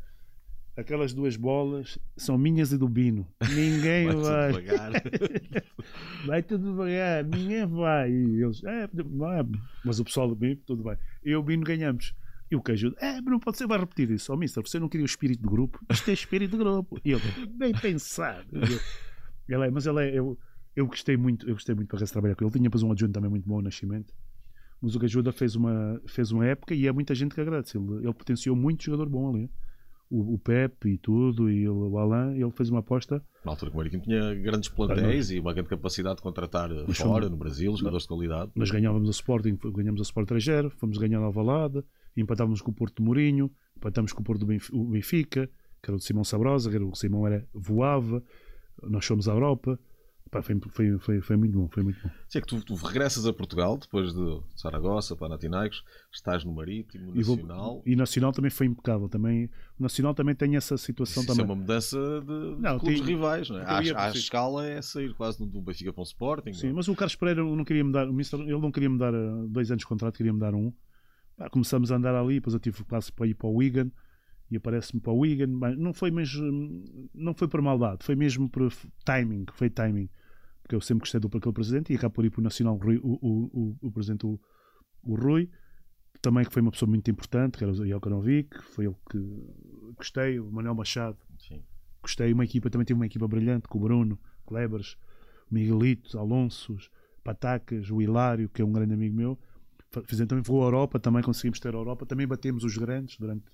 aquelas 0.76 1.12
duas 1.12 1.36
bolas 1.36 1.98
são 2.16 2.38
minhas 2.38 2.72
e 2.72 2.78
do 2.78 2.88
Bino. 2.88 3.26
Ninguém 3.52 4.06
Vai 4.06 4.14
tudo 4.14 4.22
vai. 4.24 4.52
devagar. 4.52 4.92
Vai 6.26 6.42
tudo 6.42 6.70
devagar, 6.70 7.24
ninguém 7.24 7.66
vai. 7.66 8.10
E 8.12 8.42
eles, 8.42 8.62
é, 8.64 8.88
vai. 8.92 9.44
mas 9.84 9.98
o 9.98 10.04
pessoal 10.04 10.28
do 10.28 10.36
Bino, 10.36 10.56
tudo 10.64 10.84
bem. 10.84 10.96
Eu 11.24 11.32
e 11.32 11.36
o 11.36 11.42
Bino 11.42 11.64
ganhamos. 11.64 12.14
E 12.50 12.56
o 12.56 12.62
que 12.62 12.72
ajuda? 12.72 12.96
É, 13.00 13.14
mas 13.20 13.24
não 13.26 13.38
pode 13.38 13.56
ser, 13.58 13.66
vai 13.66 13.78
repetir 13.78 14.10
isso. 14.10 14.32
Ó, 14.32 14.36
mister, 14.36 14.62
você 14.66 14.80
não 14.80 14.88
queria 14.88 15.04
o 15.04 15.06
espírito 15.06 15.40
de 15.42 15.48
grupo? 15.48 15.78
Isto 15.90 16.10
é 16.10 16.12
espírito 16.14 16.52
de 16.52 16.58
grupo. 16.58 16.98
E 17.04 17.12
ele, 17.12 17.22
bem 17.56 17.72
pensado. 17.72 18.48
Eu, 18.52 19.56
ele 19.56 19.66
é, 19.66 19.70
mas 19.70 19.86
ele 19.86 20.00
é, 20.00 20.18
eu, 20.18 20.36
eu 20.74 20.86
gostei 20.86 21.16
muito, 21.16 21.48
eu 21.48 21.54
gostei 21.54 21.74
muito 21.74 21.88
para 21.88 22.02
esse 22.02 22.12
trabalhar 22.12 22.34
com 22.34 22.44
ele. 22.44 22.50
Tinha 22.52 22.62
depois 22.64 22.82
um 22.82 22.90
adjunto 22.90 23.12
também 23.12 23.30
muito 23.30 23.46
bom, 23.48 23.58
o 23.58 23.62
Nascimento. 23.62 24.12
Mas 24.82 24.96
o 24.96 24.98
Gajuda 24.98 25.30
fez 25.30 25.54
uma, 25.54 26.00
fez 26.08 26.32
uma 26.32 26.44
época 26.46 26.74
e 26.74 26.86
é 26.86 26.92
muita 26.92 27.14
gente 27.14 27.34
que 27.34 27.40
agradece. 27.40 27.78
Ele, 27.78 27.98
ele 28.04 28.14
potenciou 28.14 28.56
muito 28.56 28.82
jogador 28.84 29.08
bom 29.08 29.34
ali. 29.34 29.50
O, 30.08 30.34
o 30.34 30.38
Pepe 30.40 30.88
e 30.94 30.98
tudo, 30.98 31.48
e 31.48 31.58
ele, 31.58 31.68
o 31.68 31.96
Alain, 31.98 32.34
ele 32.34 32.50
fez 32.50 32.68
uma 32.68 32.80
aposta. 32.80 33.24
Na 33.44 33.52
altura 33.52 33.70
que 33.70 33.76
o 33.76 33.78
Marítimo 33.78 34.02
tinha 34.02 34.34
grandes 34.34 34.68
plantéis 34.68 35.30
e 35.30 35.38
uma 35.38 35.52
grande 35.52 35.68
capacidade 35.68 36.16
de 36.16 36.22
contratar 36.22 36.68
Mas 36.68 36.98
fora, 36.98 37.10
fomos- 37.26 37.30
no 37.30 37.36
Brasil, 37.36 37.76
jogadores 37.76 38.02
de 38.02 38.08
qualidade. 38.08 38.50
Nós 38.56 38.72
ganhávamos 38.72 39.08
a 39.08 39.12
Sporting, 39.12 39.56
ganhamos 39.72 40.00
a 40.00 40.02
Sport 40.02 40.28
3-0, 40.30 40.70
fomos 40.70 40.98
ganhar 40.98 41.20
a 41.20 41.26
Alvalade, 41.26 41.84
empatávamos 42.16 42.60
com 42.62 42.70
o 42.70 42.74
Porto 42.74 42.96
de 42.96 43.02
Mourinho, 43.02 43.50
empatávamos 43.76 44.12
com 44.12 44.20
o 44.22 44.24
Porto 44.24 44.40
do 44.40 44.46
Benf- 44.46 44.70
o 44.72 44.84
Benfica, 44.84 45.46
que 45.82 45.90
era 45.90 45.94
o 45.96 45.98
de 45.98 46.04
Simão 46.04 46.24
Sabrosa, 46.24 46.68
que 46.70 46.76
era 46.76 46.84
o 46.84 46.94
Simão 46.94 47.26
era, 47.26 47.46
voava, 47.54 48.22
nós 48.82 49.04
fomos 49.06 49.28
à 49.28 49.32
Europa. 49.32 49.78
Pá, 50.30 50.40
foi, 50.42 50.56
foi, 50.70 50.96
foi, 50.98 51.20
foi 51.20 51.36
muito 51.36 51.58
bom, 51.58 51.68
foi 51.68 51.82
muito 51.82 52.00
bom. 52.04 52.08
Sim, 52.28 52.38
é 52.38 52.40
que 52.40 52.46
tu, 52.46 52.62
tu 52.64 52.74
regressas 52.74 53.26
a 53.26 53.32
Portugal 53.32 53.76
depois 53.76 54.14
de 54.14 54.40
Saragossa, 54.54 55.16
Panathinaikos, 55.16 55.82
estás 56.12 56.44
no 56.44 56.52
Marítimo, 56.54 57.16
E, 57.16 57.22
vou- 57.24 57.34
Nacional. 57.34 57.82
e 57.84 57.96
Nacional 57.96 58.32
também 58.32 58.48
foi 58.50 58.66
impecável. 58.66 59.08
Também, 59.08 59.46
o 59.76 59.82
Nacional 59.82 60.14
também 60.14 60.36
tem 60.36 60.54
essa 60.54 60.76
situação 60.76 61.24
Isso 61.24 61.32
é 61.32 61.34
também. 61.34 61.50
uma 61.50 61.56
mudança 61.60 61.98
de, 62.20 62.54
de 62.56 62.62
Não, 62.62 62.78
clubes 62.78 63.00
tem- 63.00 63.08
rivais, 63.08 63.50
não 63.50 63.58
é? 63.58 63.64
si. 64.12 64.18
escala 64.18 64.64
é 64.68 64.80
sair 64.80 65.12
quase 65.14 65.36
do, 65.44 65.60
Benfica 65.60 65.92
para 65.92 66.00
um 66.00 66.04
Sporting. 66.04 66.52
Sim, 66.52 66.66
não 66.66 66.70
é? 66.70 66.76
mas 66.76 66.86
o 66.86 66.94
Carlos 66.94 67.16
Pereira 67.16 67.42
não 67.42 67.64
queria 67.64 67.82
me 67.82 67.90
dar, 67.90 68.08
o 68.08 68.12
Mister, 68.12 68.38
ele 68.38 68.52
não 68.56 68.70
queria 68.70 68.88
me 68.90 68.98
dar 68.98 69.12
eh, 69.12 69.46
dois 69.48 69.68
anos 69.72 69.80
de 69.80 69.86
contrato, 69.88 70.16
queria 70.16 70.32
me 70.32 70.38
dar 70.38 70.54
um. 70.54 70.72
Pá, 71.40 71.48
começamos 71.48 71.90
a 71.90 71.96
andar 71.96 72.14
ali, 72.14 72.34
depois 72.34 72.52
eu 72.52 72.60
tive 72.60 72.84
passo 72.84 73.10
para 73.14 73.26
ir 73.26 73.32
para 73.32 73.46
o 73.46 73.54
Wigan 73.54 73.90
e 74.50 74.58
aparece-me 74.58 75.00
para 75.00 75.10
o 75.10 75.20
Wigan. 75.20 75.46
Mas 75.46 75.74
não 75.78 75.94
foi 75.94 76.10
mesmo, 76.10 76.84
não 77.14 77.32
foi 77.32 77.48
por 77.48 77.62
maldade, 77.62 78.04
foi 78.04 78.14
mesmo 78.14 78.46
por 78.46 78.70
timing, 79.06 79.46
foi 79.54 79.70
timing. 79.70 80.10
Porque 80.60 80.74
eu 80.74 80.82
sempre 80.82 81.00
gostei 81.00 81.18
do 81.18 81.28
aquele 81.34 81.54
presidente 81.54 81.94
e 81.94 81.96
acabo 81.96 82.16
por 82.16 82.26
ir 82.26 82.30
para 82.30 82.40
o 82.40 82.44
Nacional 82.44 82.78
o, 82.78 83.18
o, 83.22 83.50
o, 83.58 83.76
o, 83.80 83.90
presidente, 83.90 84.26
o, 84.26 84.38
o 85.02 85.14
Rui, 85.14 85.48
também 86.20 86.44
que 86.44 86.52
foi 86.52 86.60
uma 86.60 86.72
pessoa 86.72 86.90
muito 86.90 87.10
importante, 87.10 87.56
que 87.56 87.64
era 87.64 87.72
o 87.72 87.86
Jokanovic, 87.88 88.62
foi 88.74 88.84
ele 88.84 88.96
que 89.10 89.18
gostei, 89.96 90.38
o 90.38 90.52
Manuel 90.52 90.74
Machado, 90.74 91.16
Sim. 91.38 91.62
gostei. 92.02 92.34
Uma 92.34 92.44
equipa, 92.44 92.68
também 92.68 92.84
tive 92.84 92.98
uma 92.98 93.06
equipa 93.06 93.26
brilhante 93.26 93.66
com 93.66 93.78
o 93.78 93.80
Bruno, 93.80 94.18
Klebers, 94.44 94.98
o 95.50 95.54
Miguelito, 95.54 96.18
Alonsos, 96.18 96.90
Patacas, 97.24 97.90
o 97.90 98.02
Hilário, 98.02 98.50
que 98.50 98.60
é 98.60 98.64
um 98.64 98.72
grande 98.72 98.92
amigo 98.92 99.16
meu. 99.16 99.38
Fizemos 100.04 100.28
também 100.28 100.42
vou 100.42 100.62
à 100.62 100.66
Europa, 100.66 101.00
também 101.00 101.22
conseguimos 101.22 101.58
ter 101.58 101.74
a 101.74 101.78
Europa, 101.78 102.06
também 102.06 102.26
batemos 102.26 102.62
os 102.64 102.76
grandes 102.76 103.16
durante. 103.16 103.44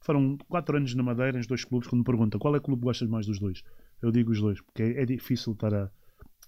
Foram 0.00 0.36
quatro 0.48 0.76
anos 0.76 0.94
na 0.94 1.02
Madeira, 1.02 1.36
nos 1.36 1.46
dois 1.46 1.64
clubes. 1.64 1.88
Quando 1.88 2.00
me 2.00 2.04
perguntam 2.04 2.38
qual 2.38 2.54
é 2.54 2.58
o 2.58 2.60
clube 2.60 2.80
que 2.80 2.84
gostas 2.84 3.08
mais 3.08 3.26
dos 3.26 3.38
dois, 3.38 3.62
eu 4.02 4.10
digo 4.10 4.32
os 4.32 4.40
dois, 4.40 4.60
porque 4.60 4.82
é, 4.82 5.02
é 5.02 5.06
difícil 5.06 5.52
estar 5.52 5.74
a, 5.74 5.90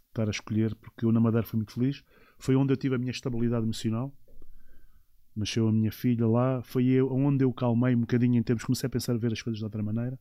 estar 0.09 0.27
a 0.27 0.31
escolher, 0.31 0.75
porque 0.77 1.05
eu 1.05 1.13
na 1.13 1.21
Madeira 1.21 1.47
fui 1.47 1.59
muito 1.59 1.73
feliz. 1.73 2.03
Foi 2.39 2.57
onde 2.57 2.73
eu 2.73 2.77
tive 2.77 2.95
a 2.95 2.99
minha 2.99 3.11
estabilidade 3.11 3.65
emocional. 3.65 4.15
Nasceu 5.35 5.69
a 5.69 5.73
minha 5.73 5.93
filha 5.93 6.27
lá, 6.27 6.63
foi 6.63 6.87
eu, 6.87 7.13
onde 7.13 7.45
eu 7.45 7.53
calmei 7.53 7.95
um 7.95 8.01
bocadinho 8.01 8.39
em 8.39 8.43
termos, 8.43 8.65
comecei 8.65 8.87
a 8.87 8.91
pensar 8.91 9.15
a 9.15 9.19
ver 9.19 9.33
as 9.33 9.43
coisas 9.43 9.59
de 9.59 9.65
outra 9.65 9.83
maneira. 9.83 10.19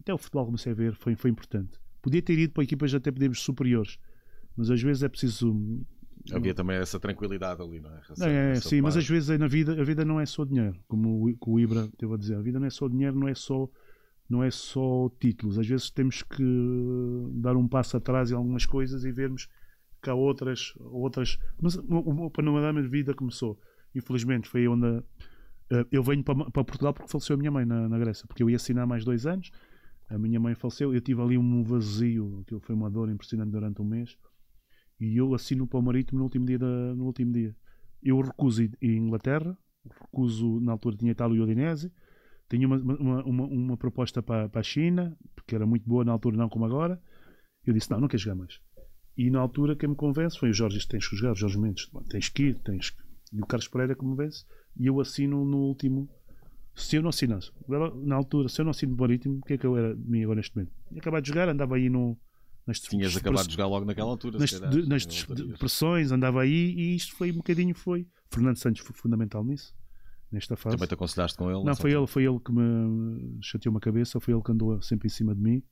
Até 0.00 0.14
o 0.14 0.18
futebol 0.18 0.46
comecei 0.46 0.70
a 0.70 0.74
ver, 0.74 0.94
foi, 0.94 1.16
foi 1.16 1.30
importante. 1.30 1.78
Podia 2.00 2.22
ter 2.22 2.38
ido 2.38 2.52
para 2.52 2.62
equipas 2.62 2.94
até 2.94 3.10
podemos 3.10 3.40
superiores, 3.40 3.98
mas 4.56 4.70
às 4.70 4.80
vezes 4.80 5.02
é 5.02 5.08
preciso. 5.08 5.84
Havia 6.36 6.54
também 6.54 6.76
essa 6.76 6.98
tranquilidade 7.00 7.60
ali, 7.62 7.80
não 7.80 7.90
é? 7.94 7.98
Essa- 8.00 8.14
Não, 8.18 8.26
é, 8.32 8.50
essa 8.52 8.68
sim, 8.68 8.80
mas 8.80 8.96
às 8.96 9.08
vezes 9.08 9.30
é 9.30 9.38
na 9.38 9.46
vida, 9.48 9.80
a 9.80 9.84
vida 9.84 10.04
não 10.04 10.20
é 10.20 10.26
só 10.26 10.44
dinheiro, 10.44 10.78
como 10.86 11.26
o, 11.28 11.32
que 11.36 11.50
o 11.50 11.58
Ibra 11.60 11.88
teve 11.98 12.12
a 12.14 12.16
dizer. 12.16 12.36
A 12.36 12.42
vida 12.42 12.58
não 12.60 12.66
é 12.66 12.70
só 12.70 12.86
dinheiro, 12.88 13.18
não 13.18 13.28
é 13.28 13.34
só, 13.34 13.68
não 14.28 14.42
é 14.42 14.50
só 14.50 15.10
títulos. 15.20 15.58
Às 15.58 15.66
vezes 15.66 15.90
temos 15.90 16.22
que 16.22 16.42
dar 17.34 17.56
um 17.56 17.66
passo 17.66 17.96
atrás 17.96 18.30
em 18.30 18.34
algumas 18.34 18.66
coisas 18.66 19.04
e 19.04 19.12
vermos 19.12 19.48
que 20.02 20.10
há 20.10 20.14
outras. 20.14 20.74
outras 20.78 21.38
mas 21.60 21.76
o, 21.76 21.82
o, 21.88 22.26
o 22.26 22.30
panorama 22.30 22.82
de 22.82 22.88
vida 22.88 23.14
começou. 23.14 23.58
Infelizmente 23.94 24.48
foi 24.48 24.66
onde. 24.68 24.86
a- 24.86 25.02
eh, 25.70 25.86
eu 25.92 26.02
venho 26.02 26.22
para, 26.22 26.34
para 26.50 26.64
Portugal 26.64 26.92
porque 26.94 27.10
faleceu 27.10 27.34
a 27.34 27.38
minha 27.38 27.50
mãe 27.50 27.64
na, 27.64 27.88
na 27.88 27.98
Grécia, 27.98 28.26
porque 28.26 28.42
eu 28.42 28.50
ia 28.50 28.56
assinar 28.56 28.86
mais 28.86 29.04
dois 29.04 29.26
anos. 29.26 29.50
A 30.08 30.16
minha 30.16 30.40
mãe 30.40 30.54
faleceu, 30.54 30.94
eu 30.94 31.00
tive 31.02 31.20
ali 31.20 31.36
um 31.36 31.62
vazio, 31.62 32.38
aquilo 32.42 32.60
foi 32.60 32.74
uma 32.74 32.90
dor 32.90 33.10
impressionante 33.10 33.50
durante 33.50 33.82
um 33.82 33.84
mês. 33.84 34.16
E 35.00 35.16
eu 35.16 35.34
assino 35.34 35.66
para 35.66 35.78
o 35.78 35.82
Marítimo 35.82 36.18
no 36.18 36.24
último 36.24 36.46
dia. 36.46 36.58
Da, 36.58 36.66
no 36.66 37.04
último 37.04 37.32
dia. 37.32 37.54
Eu 38.02 38.20
recuso 38.20 38.62
em 38.62 38.96
Inglaterra, 38.96 39.56
recuso, 40.00 40.60
na 40.60 40.72
altura 40.72 40.96
tinha 40.96 41.12
Itália 41.12 41.36
e 41.36 41.40
Udinese, 41.40 41.92
tinha 42.48 42.66
uma, 42.66 42.76
uma, 42.76 43.24
uma, 43.24 43.44
uma 43.44 43.76
proposta 43.76 44.22
para, 44.22 44.48
para 44.48 44.60
a 44.60 44.64
China, 44.64 45.16
porque 45.34 45.54
era 45.54 45.66
muito 45.66 45.88
boa 45.88 46.04
na 46.04 46.12
altura, 46.12 46.36
não 46.36 46.48
como 46.48 46.64
agora. 46.64 47.00
Eu 47.66 47.74
disse: 47.74 47.90
Não, 47.90 48.00
não 48.00 48.08
quero 48.08 48.22
jogar 48.22 48.36
mais. 48.36 48.60
E 49.16 49.30
na 49.30 49.40
altura 49.40 49.76
quem 49.76 49.88
me 49.88 49.96
convence 49.96 50.38
foi 50.38 50.50
o 50.50 50.54
Jorge: 50.54 50.86
Tens 50.86 51.06
que 51.06 51.16
jogar, 51.16 51.34
Jorge 51.34 51.58
Mendes, 51.58 51.88
"Bom, 51.92 52.02
tens 52.02 52.28
que 52.28 52.44
ir, 52.44 52.58
tens 52.60 52.90
que. 52.90 53.02
E 53.32 53.42
o 53.42 53.46
Carlos 53.46 53.68
Pereira 53.68 53.94
que 53.94 54.04
me 54.04 54.16
vence, 54.16 54.44
e 54.76 54.86
eu 54.86 55.00
assino 55.00 55.44
no 55.44 55.58
último. 55.58 56.08
Se 56.74 56.96
eu 56.96 57.02
não 57.02 57.10
assinasse, 57.10 57.50
na 58.04 58.14
altura, 58.14 58.48
se 58.48 58.60
eu 58.60 58.64
não 58.64 58.70
assino 58.70 58.92
no 58.92 58.98
Marítimo, 58.98 59.38
o 59.38 59.42
que 59.42 59.54
é 59.54 59.58
que 59.58 59.66
eu 59.66 59.76
era 59.76 59.96
de 59.96 60.08
mim 60.08 60.22
agora 60.22 60.36
neste 60.36 60.56
momento? 60.56 60.72
Acabado 60.96 61.22
de 61.22 61.28
jogar, 61.28 61.48
andava 61.48 61.74
aí 61.74 61.90
no. 61.90 62.16
Nas 62.68 62.80
Tinhas 62.80 63.16
acabado 63.16 63.46
de 63.46 63.52
jogar 63.52 63.66
logo 63.66 63.86
naquela 63.86 64.10
altura. 64.10 64.38
nas, 64.38 64.50
calhar, 64.50 64.86
nas 64.86 65.06
depressões, 65.06 66.12
andava 66.12 66.42
aí 66.42 66.74
e 66.76 66.94
isto 66.94 67.16
foi 67.16 67.32
um 67.32 67.36
bocadinho 67.36 67.74
foi. 67.74 68.06
Fernando 68.30 68.56
Santos 68.58 68.82
foi 68.82 68.94
fundamental 68.94 69.42
nisso, 69.42 69.74
nesta 70.30 70.54
fase. 70.54 70.76
Também 70.76 70.86
te 70.86 70.92
aconselhaste 70.92 71.38
com 71.38 71.50
ele? 71.50 71.64
Não, 71.64 71.74
foi 71.74 71.94
ele, 71.94 72.06
foi 72.06 72.24
ele 72.24 72.38
que 72.38 72.52
me 72.52 73.38
chateou 73.40 73.72
uma 73.72 73.80
cabeça, 73.80 74.20
foi 74.20 74.34
ele 74.34 74.42
que 74.42 74.52
andou 74.52 74.82
sempre 74.82 75.06
em 75.06 75.10
cima 75.10 75.34
de 75.34 75.40
mim 75.40 75.62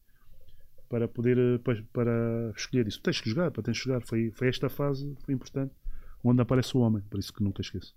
para 0.88 1.06
poder 1.06 1.36
eh, 1.36 1.58
para, 1.58 1.82
para 1.92 2.52
escolher 2.56 2.86
isso. 2.88 3.00
Tens 3.02 3.20
que 3.20 3.28
jogar, 3.28 3.50
para 3.50 3.62
tens 3.62 3.78
que 3.78 3.84
jogar. 3.84 4.00
Foi, 4.00 4.30
foi 4.30 4.48
esta 4.48 4.70
fase, 4.70 5.14
foi 5.22 5.34
importante, 5.34 5.74
onde 6.24 6.40
aparece 6.40 6.74
o 6.78 6.80
homem, 6.80 7.02
por 7.02 7.20
isso 7.20 7.30
que 7.30 7.42
nunca 7.42 7.60
esqueço. 7.60 7.94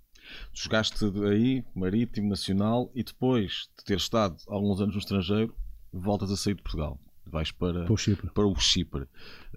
Jogaste 0.54 1.06
aí, 1.26 1.64
Marítimo, 1.74 2.28
Nacional, 2.28 2.92
e 2.94 3.02
depois 3.02 3.70
de 3.78 3.86
ter 3.86 3.98
estado 3.98 4.36
alguns 4.48 4.82
anos 4.82 4.96
no 4.96 5.00
estrangeiro, 5.00 5.56
voltas 5.94 6.30
a 6.32 6.36
sair 6.36 6.56
de 6.56 6.62
Portugal. 6.62 7.00
Vais 7.30 7.52
para, 7.52 7.84
Para 7.86 7.94
o 7.94 7.98
Chipre. 7.98 8.30
para 8.32 8.48
o 8.48 8.56
Chipre. 8.60 9.06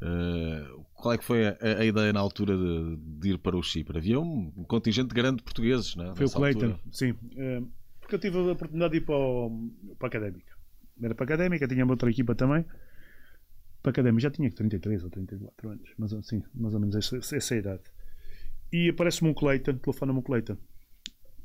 Eh, 0.01 0.69
qual 0.95 1.15
é 1.15 1.19
que 1.19 1.25
foi 1.25 1.47
a, 1.47 1.57
a 1.79 1.85
ideia 1.85 2.13
na 2.13 2.21
altura 2.21 2.57
de, 2.57 2.97
de 2.97 3.31
ir 3.31 3.39
para 3.39 3.57
o 3.57 3.63
Chipre? 3.63 3.99
Havia 3.99 4.21
um 4.21 4.51
contingente 4.69 5.15
grande 5.15 5.39
de 5.39 5.43
portugueses, 5.43 5.95
não 5.97 6.13
é? 6.13 6.15
Foi 6.15 6.27
o 6.27 6.31
Clayton, 6.31 6.67
altura. 6.67 6.81
sim. 6.91 7.15
Eh, 7.37 7.63
Porque 8.01 8.15
eu 8.17 8.19
tive 8.19 8.37
a 8.39 8.53
oportunidade 8.53 8.93
de 8.93 8.99
ir 8.99 9.01
para, 9.07 9.17
o, 9.17 9.71
para 9.99 10.07
a 10.07 10.09
Académica. 10.09 10.53
Era 11.03 11.15
para 11.15 11.25
a 11.25 11.27
Académica, 11.27 11.67
tinha 11.69 11.87
outra 11.87 12.11
equipa 12.11 12.35
também. 12.35 12.63
Para 13.83 13.91
a 13.91 13.93
Académica 13.93 14.23
já 14.23 14.31
tinha 14.31 14.51
33 14.51 15.03
ou 15.05 15.11
34 15.11 15.69
anos, 15.71 15.91
mas 15.99 16.13
assim, 16.13 16.43
mais 16.55 16.75
ou 16.75 16.81
menos 16.81 16.95
essa, 16.95 17.17
essa 17.37 17.57
idade. 17.57 17.83
E 18.73 18.89
aparece-me 18.91 19.31
um 19.31 19.35
Clayton, 19.35 19.75
telefona-me 19.79 20.19
um 20.19 20.23
Clayton. 20.23 20.57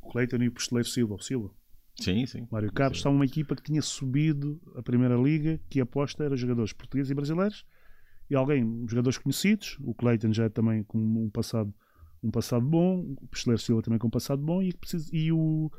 O 0.02 0.10
Clayton 0.12 0.38
e 0.38 0.48
o 0.48 0.52
Posteleiro 0.52 0.88
Silva, 0.88 1.16
o 1.16 1.20
Silva. 1.20 1.50
Sim, 2.00 2.26
sim. 2.26 2.48
Mário 2.52 2.72
Carlos 2.72 3.00
está 3.00 3.10
uma 3.10 3.26
equipa 3.26 3.56
que 3.56 3.64
tinha 3.64 3.82
subido 3.82 4.62
a 4.76 4.84
primeira 4.84 5.16
liga, 5.16 5.60
que 5.70 5.82
aposta 5.82 6.24
era 6.24 6.36
jogadores 6.38 6.72
portugueses 6.74 7.10
e 7.12 7.16
brasileiros 7.16 7.66
e 8.30 8.36
alguém, 8.36 8.86
jogadores 8.88 9.18
conhecidos, 9.18 9.78
o 9.82 9.94
Clayton 9.94 10.32
já 10.34 10.44
é 10.46 10.50
também 10.50 10.84
com 10.84 10.98
um 11.00 11.30
passado, 11.30 11.74
um 12.22 12.30
passado 12.30 12.66
bom, 12.66 13.00
o 13.22 13.28
Picheleiro 13.28 13.62
Silva 13.62 13.82
também 13.82 13.98
com 13.98 14.08
um 14.08 14.12
passado 14.12 14.42
bom 14.42 14.62
e, 14.62 14.74
precisa- 14.74 15.10
e 15.14 15.32
o 15.32 15.72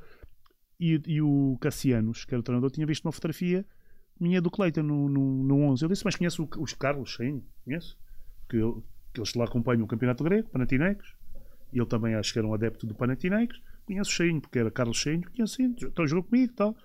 e, 0.80 1.00
e 1.06 1.20
o 1.22 1.58
Cassianos, 1.60 2.24
que 2.24 2.32
era 2.34 2.40
o 2.40 2.42
treinador, 2.42 2.70
tinha 2.70 2.86
visto 2.86 3.04
uma 3.04 3.12
fotografia 3.12 3.66
minha 4.20 4.40
do 4.40 4.50
Clayton 4.50 4.82
no, 4.82 5.08
no, 5.08 5.42
no 5.44 5.60
11. 5.62 5.84
Eu 5.84 5.88
disse, 5.88 6.04
mas 6.04 6.16
conheço 6.16 6.42
o- 6.44 6.62
os 6.62 6.72
Carlos, 6.72 7.14
sim, 7.16 7.42
conheço. 7.64 7.96
Que, 8.48 8.58
que 9.12 9.20
eles 9.20 9.34
lá 9.34 9.44
acompanham 9.44 9.84
o 9.84 9.88
Campeonato 9.88 10.22
Grego, 10.24 10.48
Panathinaikos. 10.50 11.14
E 11.72 11.78
ele 11.78 11.86
também 11.86 12.14
acho 12.14 12.32
que 12.32 12.38
era 12.38 12.46
um 12.48 12.54
adepto 12.54 12.86
do 12.86 12.94
Panathinaikos. 12.94 13.60
Conheço 13.88 14.10
Cheinho, 14.10 14.38
porque 14.38 14.58
era 14.58 14.70
Carlos 14.70 14.98
Cheinho, 14.98 15.22
conheço 15.34 15.62
então 15.62 16.06
jogou 16.06 16.22
comigo 16.24 16.52
e 16.52 16.54
tal. 16.54 16.76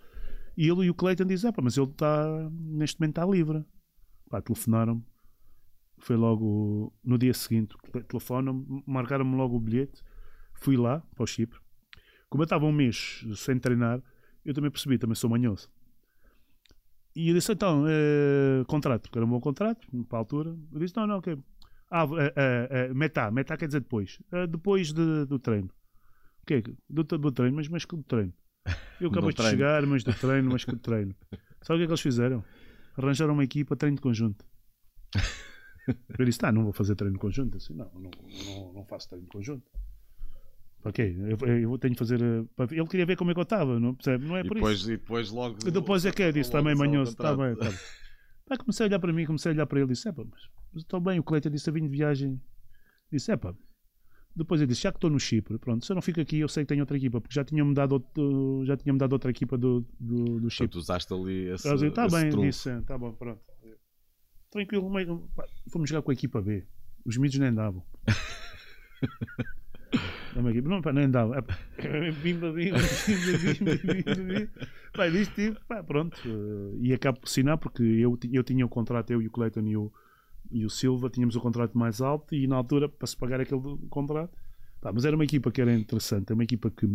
E 0.55 0.69
ele 0.69 0.85
e 0.85 0.89
o 0.89 0.93
Clayton 0.93 1.25
dizem, 1.25 1.49
ah, 1.49 1.53
pá, 1.53 1.61
mas 1.61 1.77
ele 1.77 1.87
está, 1.89 2.49
neste 2.51 2.97
momento 2.97 3.19
está 3.19 3.29
livre. 3.29 3.65
Pá, 4.29 4.41
telefonaram-me. 4.41 5.03
Foi 5.99 6.15
logo 6.15 6.93
no 7.03 7.17
dia 7.17 7.33
seguinte, 7.33 7.75
telefonam-me, 8.07 8.83
marcaram-me 8.87 9.35
logo 9.35 9.57
o 9.57 9.59
bilhete. 9.59 10.01
Fui 10.53 10.77
lá 10.77 11.01
para 11.13 11.23
o 11.23 11.27
Chipre. 11.27 11.59
Como 12.29 12.41
eu 12.41 12.45
estava 12.45 12.65
um 12.65 12.71
mês 12.71 13.25
sem 13.35 13.59
treinar, 13.59 14.01
eu 14.45 14.53
também 14.53 14.71
percebi, 14.71 14.97
também 14.97 15.15
sou 15.15 15.29
manhoso. 15.29 15.69
E 17.15 17.29
eu 17.29 17.35
disse, 17.35 17.51
então, 17.51 17.85
eh, 17.87 18.63
contrato, 18.65 19.03
porque 19.03 19.17
era 19.19 19.25
um 19.25 19.29
bom 19.29 19.39
contrato, 19.41 19.87
para 20.07 20.17
a 20.17 20.21
altura. 20.21 20.55
Eu 20.71 20.79
disse, 20.79 20.95
não, 20.95 21.05
não, 21.05 21.17
ok. 21.17 21.37
Ah, 21.91 22.05
eh, 22.17 22.33
eh, 22.35 22.67
eh, 22.71 22.93
metá, 22.93 23.29
metá 23.29 23.57
quer 23.57 23.67
dizer 23.67 23.81
depois. 23.81 24.19
Depois 24.49 24.91
de- 24.93 25.25
do 25.25 25.37
treino. 25.37 25.69
O 26.43 26.45
que 26.45 26.53
é? 26.55 26.61
que- 26.61 26.75
Do, 26.89 27.03
do 27.03 27.31
treino, 27.31 27.55
mas, 27.55 27.67
mas 27.67 27.85
que 27.85 27.95
do 27.95 28.03
treino? 28.03 28.33
Eu 28.99 29.09
Do 29.09 29.13
acabei 29.15 29.29
de 29.31 29.35
treino. 29.35 29.51
chegar, 29.51 29.85
mas 29.85 30.03
do 30.03 30.13
treino, 30.19 30.51
mas 30.51 30.65
que 30.65 30.71
do 30.71 30.77
treino. 30.79 31.15
Sabe 31.61 31.75
o 31.75 31.77
que 31.79 31.83
é 31.83 31.85
que 31.87 31.91
eles 31.91 32.01
fizeram? 32.01 32.43
Arranjaram 32.97 33.33
uma 33.33 33.43
equipa, 33.43 33.75
treino 33.75 33.95
de 33.95 34.01
conjunto. 34.01 34.45
Eu 36.17 36.25
disse, 36.25 36.39
tá, 36.39 36.51
não 36.51 36.63
vou 36.63 36.71
fazer 36.73 36.95
treino 36.95 37.15
de 37.15 37.19
conjunto. 37.19 37.57
Assim, 37.57 37.73
não, 37.73 37.89
não, 37.93 38.11
não, 38.45 38.73
não 38.73 38.85
faço 38.85 39.09
treino 39.09 39.25
de 39.27 39.31
conjunto. 39.31 39.69
Quê? 40.93 41.15
Eu, 41.17 41.47
eu 41.71 41.77
tenho 41.77 41.93
que 41.93 41.99
fazer. 41.99 42.21
eh, 42.21 42.43
Ele 42.71 42.87
queria 42.87 43.05
ver 43.05 43.15
como 43.15 43.31
é 43.31 43.33
que 43.33 43.39
eu 43.39 43.43
estava, 43.43 43.79
não 43.79 43.95
percebe? 43.95 44.25
Não 44.25 44.35
é 44.35 44.43
por 44.43 44.55
depois, 44.55 44.79
isso. 44.79 44.91
e 44.91 44.97
depois 44.97 45.29
logo. 45.31 45.57
E 45.65 45.71
depois 45.71 46.05
é 46.05 46.11
que 46.11 46.21
é 46.23 46.31
logo 46.31 46.49
também 46.49 46.73
o 46.73 46.77
manhoso. 46.77 47.11
Está 47.11 47.35
bem, 47.35 47.55
tá 47.55 47.69
bem. 47.69 47.79
Pá, 48.45 48.57
comecei 48.57 48.85
a 48.85 48.87
olhar 48.89 48.99
para 48.99 49.13
mim, 49.13 49.25
comecei 49.25 49.51
a 49.51 49.55
olhar 49.55 49.65
para 49.65 49.79
ele 49.79 49.89
e 49.91 49.93
disse: 49.93 50.09
é 50.09 50.11
pá, 50.11 50.23
mas 50.29 50.41
mas 50.73 50.83
estou 50.83 50.99
bem. 50.99 51.19
O 51.19 51.23
Cleiton 51.23 51.49
disse: 51.49 51.69
eu 51.69 51.73
vim 51.73 51.83
de 51.83 51.87
viagem. 51.89 52.41
Disse: 53.09 53.31
é 53.31 53.37
pá, 53.37 53.53
Depois 54.35 54.59
eu 54.61 54.65
disse, 54.67 54.81
já 54.81 54.91
que 54.91 54.97
estou 54.97 55.09
no 55.11 55.19
Chipre, 55.19 55.57
pronto, 55.59 55.85
se 55.85 55.91
eu 55.91 55.95
não 55.95 56.01
fico 56.01 56.19
aqui, 56.19 56.39
eu 56.39 56.47
sei 56.47 56.63
que 56.63 56.69
tenho 56.69 56.81
outra 56.81 56.97
equipa, 56.97 57.21
porque 57.21 57.35
já 57.35 57.43
tinha-me 57.43 57.73
dado, 57.73 57.91
outro, 57.93 58.63
já 58.65 58.75
tinha 58.75 58.93
dado 58.95 59.13
outra 59.13 59.29
equipa 59.29 59.57
do, 59.57 59.85
do, 59.99 60.39
do 60.39 60.49
Chipre. 60.49 60.67
Portanto, 60.69 60.75
usaste 60.81 61.13
ali 61.13 61.49
esse, 61.49 61.67
Está 61.71 61.91
tá 61.91 62.05
esse 62.07 62.15
bem, 62.21 62.29
trunfo. 62.31 62.47
disse, 62.47 62.69
está 62.71 62.97
bom, 62.97 63.13
pronto. 63.13 63.41
Tranquilo, 64.49 64.89
mas, 64.89 65.07
pá, 65.35 65.45
fomos 65.71 65.89
jogar 65.89 66.01
com 66.01 66.11
a 66.11 66.13
equipa 66.13 66.41
B. 66.41 66.65
Os 67.05 67.17
miúdos 67.17 67.37
nem 67.39 67.53
davam. 67.53 67.83
Equipa. 70.49 70.67
Não, 70.67 70.81
pá, 70.81 70.91
nem 70.91 71.09
dava. 71.09 71.45
É, 71.77 72.11
Bimba, 72.11 72.51
bimba, 72.51 72.77
bimba, 73.05 73.37
bimba, 73.37 73.93
bimba, 73.93 74.15
bimba. 74.15 74.49
Pá, 74.93 75.07
disse, 75.07 75.31
tipo, 75.31 75.63
pá, 75.67 75.83
pronto. 75.83 76.17
eh, 76.25 76.77
E 76.81 76.93
acabo 76.93 77.19
por 77.19 77.27
assinar 77.27 77.57
porque 77.59 77.83
eu, 77.83 78.17
eu 78.31 78.43
tinha 78.43 78.65
o 78.65 78.69
contrato, 78.69 79.11
eu 79.11 79.21
e 79.21 79.27
o 79.27 79.31
Clayton 79.31 79.61
e 79.67 79.77
o, 79.77 79.91
e 80.53 80.65
o 80.65 80.69
Silva 80.69 81.09
tínhamos 81.09 81.35
o 81.35 81.41
contrato 81.41 81.77
mais 81.77 82.01
alto 82.01 82.33
e 82.35 82.47
na 82.47 82.55
altura, 82.55 82.87
para 82.87 83.07
se 83.07 83.17
pagar 83.17 83.41
aquele 83.41 83.61
contrato. 83.89 84.37
Mas 84.93 85.05
era 85.05 85.15
uma 85.15 85.23
equipa 85.23 85.49
que 85.51 85.61
era 85.61 85.73
interessante, 85.73 86.31
é 86.31 86.33
uma 86.33 86.43
equipa 86.43 86.69
que 86.69 86.85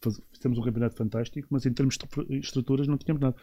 faz, 0.00 0.20
fizemos 0.32 0.58
um 0.58 0.62
campeonato 0.62 0.96
fantástico, 0.96 1.48
mas 1.50 1.66
em 1.66 1.72
termos 1.72 1.96
de 1.98 2.04
estru- 2.04 2.26
estruturas 2.30 2.86
não 2.86 2.96
tínhamos 2.96 3.20
nada. 3.20 3.36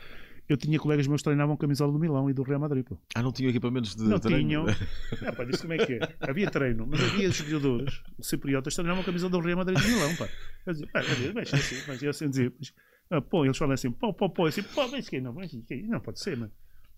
Eu 0.50 0.58
tinha 0.58 0.80
colegas 0.80 1.08
meus 1.08 1.22
que 1.22 1.26
treinavam 1.26 1.56
camisola 1.58 1.92
do 1.92 2.00
Milão 2.00 2.30
e 2.30 2.34
do 2.34 2.42
Real 2.44 2.60
Madrid. 2.60 2.86
Pá. 2.86 2.96
Ah, 3.16 3.22
não 3.22 3.32
tinham 3.32 3.50
equipamentos 3.50 3.96
de 3.96 4.04
Não 4.04 4.20
treino? 4.20 4.48
tinham. 4.48 4.66
Ah, 5.24 5.32
pá, 5.34 5.44
disse 5.44 5.62
como 5.62 5.74
é 5.74 5.78
que 5.78 5.94
é. 5.94 6.00
Havia 6.22 6.50
treino, 6.50 6.88
mas 6.88 7.00
havia 7.04 7.30
jogadores, 7.30 8.02
cipriotas, 8.22 8.74
treinavam 8.74 9.04
a 9.04 9.06
camisa 9.06 9.30
do 9.30 9.40
Real 9.40 9.58
Madrid 9.58 9.78
de 9.80 9.88
Milão, 9.88 10.16
pá. 10.16 10.28
Eu 10.66 10.74
dizia, 10.74 10.88
pá, 10.88 11.04
mas 11.08 11.54
assim, 11.54 11.84
mas 11.86 12.02
eu 12.02 12.10
assim 12.10 12.30
dizia, 12.30 12.52
mas, 12.58 12.74
ah, 13.12 13.22
pô, 13.22 13.46
eles 13.46 13.56
falam 13.58 13.74
assim, 13.74 13.92
pô, 13.92 14.12
pô, 14.14 14.30
pô, 14.30 14.46
assim, 14.48 14.64
pô, 14.64 14.88
mas 14.88 15.08
que 15.08 15.22
não, 15.22 15.32
mas 15.34 15.52
que 15.52 15.84
não 15.84 16.00
pode 16.00 16.20
ser, 16.20 16.36
mano. 16.38 16.52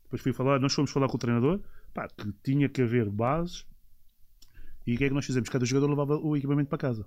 Depois 0.03 0.21
fui 0.21 0.31
falar, 0.31 0.57
nós 0.59 0.73
fomos 0.73 0.89
falar 0.91 1.07
com 1.09 1.17
o 1.17 1.19
treinador, 1.19 1.59
pá, 1.93 2.07
que 2.07 2.31
tinha 2.43 2.67
que 2.67 2.81
haver 2.81 3.09
bases. 3.09 3.65
E 4.85 4.95
o 4.95 4.97
que 4.97 5.05
é 5.05 5.07
que 5.07 5.13
nós 5.13 5.25
fizemos? 5.25 5.49
Cada 5.49 5.65
jogador 5.65 5.89
levava 5.89 6.17
o 6.17 6.35
equipamento 6.35 6.69
para 6.69 6.77
casa. 6.77 7.05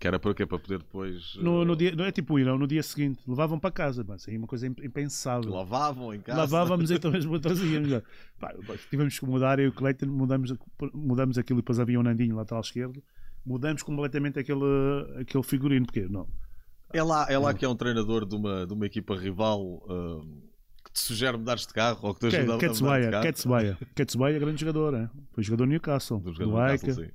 Que 0.00 0.08
era 0.08 0.18
para 0.18 0.32
quê? 0.32 0.46
Para 0.46 0.58
poder 0.58 0.78
depois. 0.78 1.36
No, 1.36 1.60
eh, 1.60 1.64
no 1.66 1.76
dia, 1.76 1.94
não 1.94 2.06
é 2.06 2.10
tipo 2.10 2.38
ir, 2.38 2.44
não, 2.46 2.56
no 2.56 2.66
dia 2.66 2.82
seguinte, 2.82 3.20
levavam 3.28 3.60
para 3.60 3.70
casa, 3.70 4.02
mas 4.06 4.26
aí 4.26 4.34
é 4.34 4.38
uma 4.38 4.46
coisa 4.46 4.66
impensável. 4.66 5.52
Lavavam 5.52 6.14
em 6.14 6.20
casa. 6.20 6.40
Lavávamos 6.40 6.90
então 6.90 7.10
mesmo 7.10 7.38
trazíamos. 7.38 7.88
já. 7.90 8.02
Pá, 8.38 8.54
tivemos 8.88 9.18
que 9.18 9.26
mudar, 9.26 9.58
eu 9.58 9.66
e 9.66 9.68
o 9.68 9.72
Cleiton 9.72 10.06
mudamos, 10.06 10.54
mudamos 10.94 11.36
aquilo 11.36 11.58
e 11.58 11.62
depois 11.62 11.78
havia 11.78 12.00
um 12.00 12.02
Nandinho 12.02 12.34
lateral 12.34 12.62
esquerdo. 12.62 13.02
Mudamos 13.44 13.82
completamente 13.82 14.38
aquele, 14.38 14.64
aquele 15.20 15.44
figurino, 15.44 15.84
porque 15.84 16.08
não. 16.08 16.26
É 16.94 17.02
lá, 17.02 17.26
é 17.28 17.38
lá 17.38 17.52
que 17.52 17.64
é 17.64 17.68
um 17.68 17.76
treinador 17.76 18.24
de 18.24 18.34
uma, 18.34 18.66
de 18.66 18.72
uma 18.72 18.86
equipa 18.86 19.14
rival 19.14 19.82
eh, 19.88 20.26
que 20.26 20.49
te 20.92 21.00
sugere 21.00 21.36
mudares 21.36 21.66
de 21.66 21.72
carro 21.72 21.98
ou 22.08 22.14
que 22.14 22.20
te 22.28 22.36
ajuda 22.36 22.54
a 22.54 22.56
mudar 22.56 23.00
de 23.00 23.10
carro. 23.10 23.22
Ketsubaya, 23.94 24.38
grande 24.40 24.60
jogador, 24.60 24.94
é? 24.94 25.10
foi 25.32 25.42
jogador 25.44 25.64
do 25.64 25.70
Newcastle, 25.70 26.20
Do 26.20 26.32
do. 26.32 26.78
Newcastle. 26.78 27.10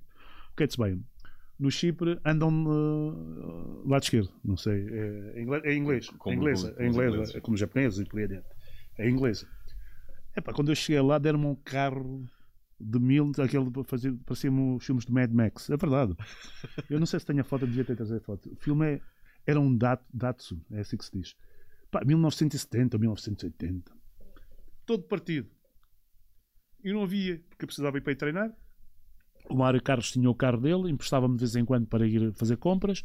No 1.58 1.72
Chipre 1.72 2.20
andam 2.26 2.50
uh, 2.68 3.88
lado 3.88 4.04
esquerdo, 4.04 4.30
não 4.44 4.58
sei, 4.58 4.88
é, 4.90 5.42
inglês, 5.42 5.64
é 5.64 5.74
inglês, 5.74 6.10
Como- 6.10 6.34
é 6.34 6.36
inglesa, 6.38 6.68
como- 6.74 6.74
é 6.74 6.76
como 6.76 6.90
os 6.90 6.96
inglesa, 6.96 7.38
é 7.38 7.42
como 7.42 7.56
por 8.10 8.18
aí 8.20 8.26
adiante. 8.26 8.48
É 8.98 9.10
inglesa. 9.10 9.48
Epá, 10.36 10.52
quando 10.52 10.70
eu 10.72 10.76
cheguei 10.76 11.02
lá 11.02 11.18
deram-me 11.18 11.46
um 11.46 11.56
carro 11.56 12.26
de 12.78 13.00
mil, 13.00 13.32
aquele 13.38 13.72
para 13.72 13.86
fazer, 13.86 14.14
parecia-me 14.26 14.76
os 14.76 14.86
filmes 14.86 15.06
de 15.06 15.14
Mad 15.14 15.32
Max, 15.32 15.70
é 15.70 15.78
verdade. 15.78 16.14
Eu 16.90 17.00
não 17.00 17.06
sei 17.06 17.22
se 17.22 17.26
tenho 17.26 17.40
a 17.40 17.44
foto, 17.44 17.66
devia 17.66 17.86
ter 17.86 17.96
trazido 17.96 18.18
a 18.18 18.22
foto. 18.22 18.52
O 18.52 18.56
filme 18.58 18.86
é, 18.86 19.02
era 19.48 19.58
um 19.60 19.74
Dat, 19.76 20.02
Datsun, 20.14 20.60
é 20.72 20.82
assim 20.82 20.98
que 20.98 21.06
se 21.06 21.12
diz. 21.18 21.36
Pá, 21.96 22.04
1970 22.04 22.98
ou 22.98 23.00
1980. 23.00 23.90
Todo 24.86 25.04
partido. 25.04 25.50
E 26.84 26.92
não 26.92 27.04
havia, 27.04 27.42
porque 27.50 27.64
eu 27.64 27.68
precisava 27.68 27.98
ir 27.98 28.02
para 28.02 28.12
ir 28.12 28.18
treinar. 28.18 28.52
O 29.50 29.56
Mário 29.56 29.82
Carlos 29.82 30.12
tinha 30.12 30.30
o 30.30 30.36
carro 30.36 30.60
dele, 30.60 30.92
emprestava-me 30.92 31.36
de 31.36 31.40
vez 31.40 31.56
em 31.56 31.64
quando 31.64 31.88
para 31.88 32.06
ir 32.06 32.34
fazer 32.34 32.58
compras. 32.58 33.02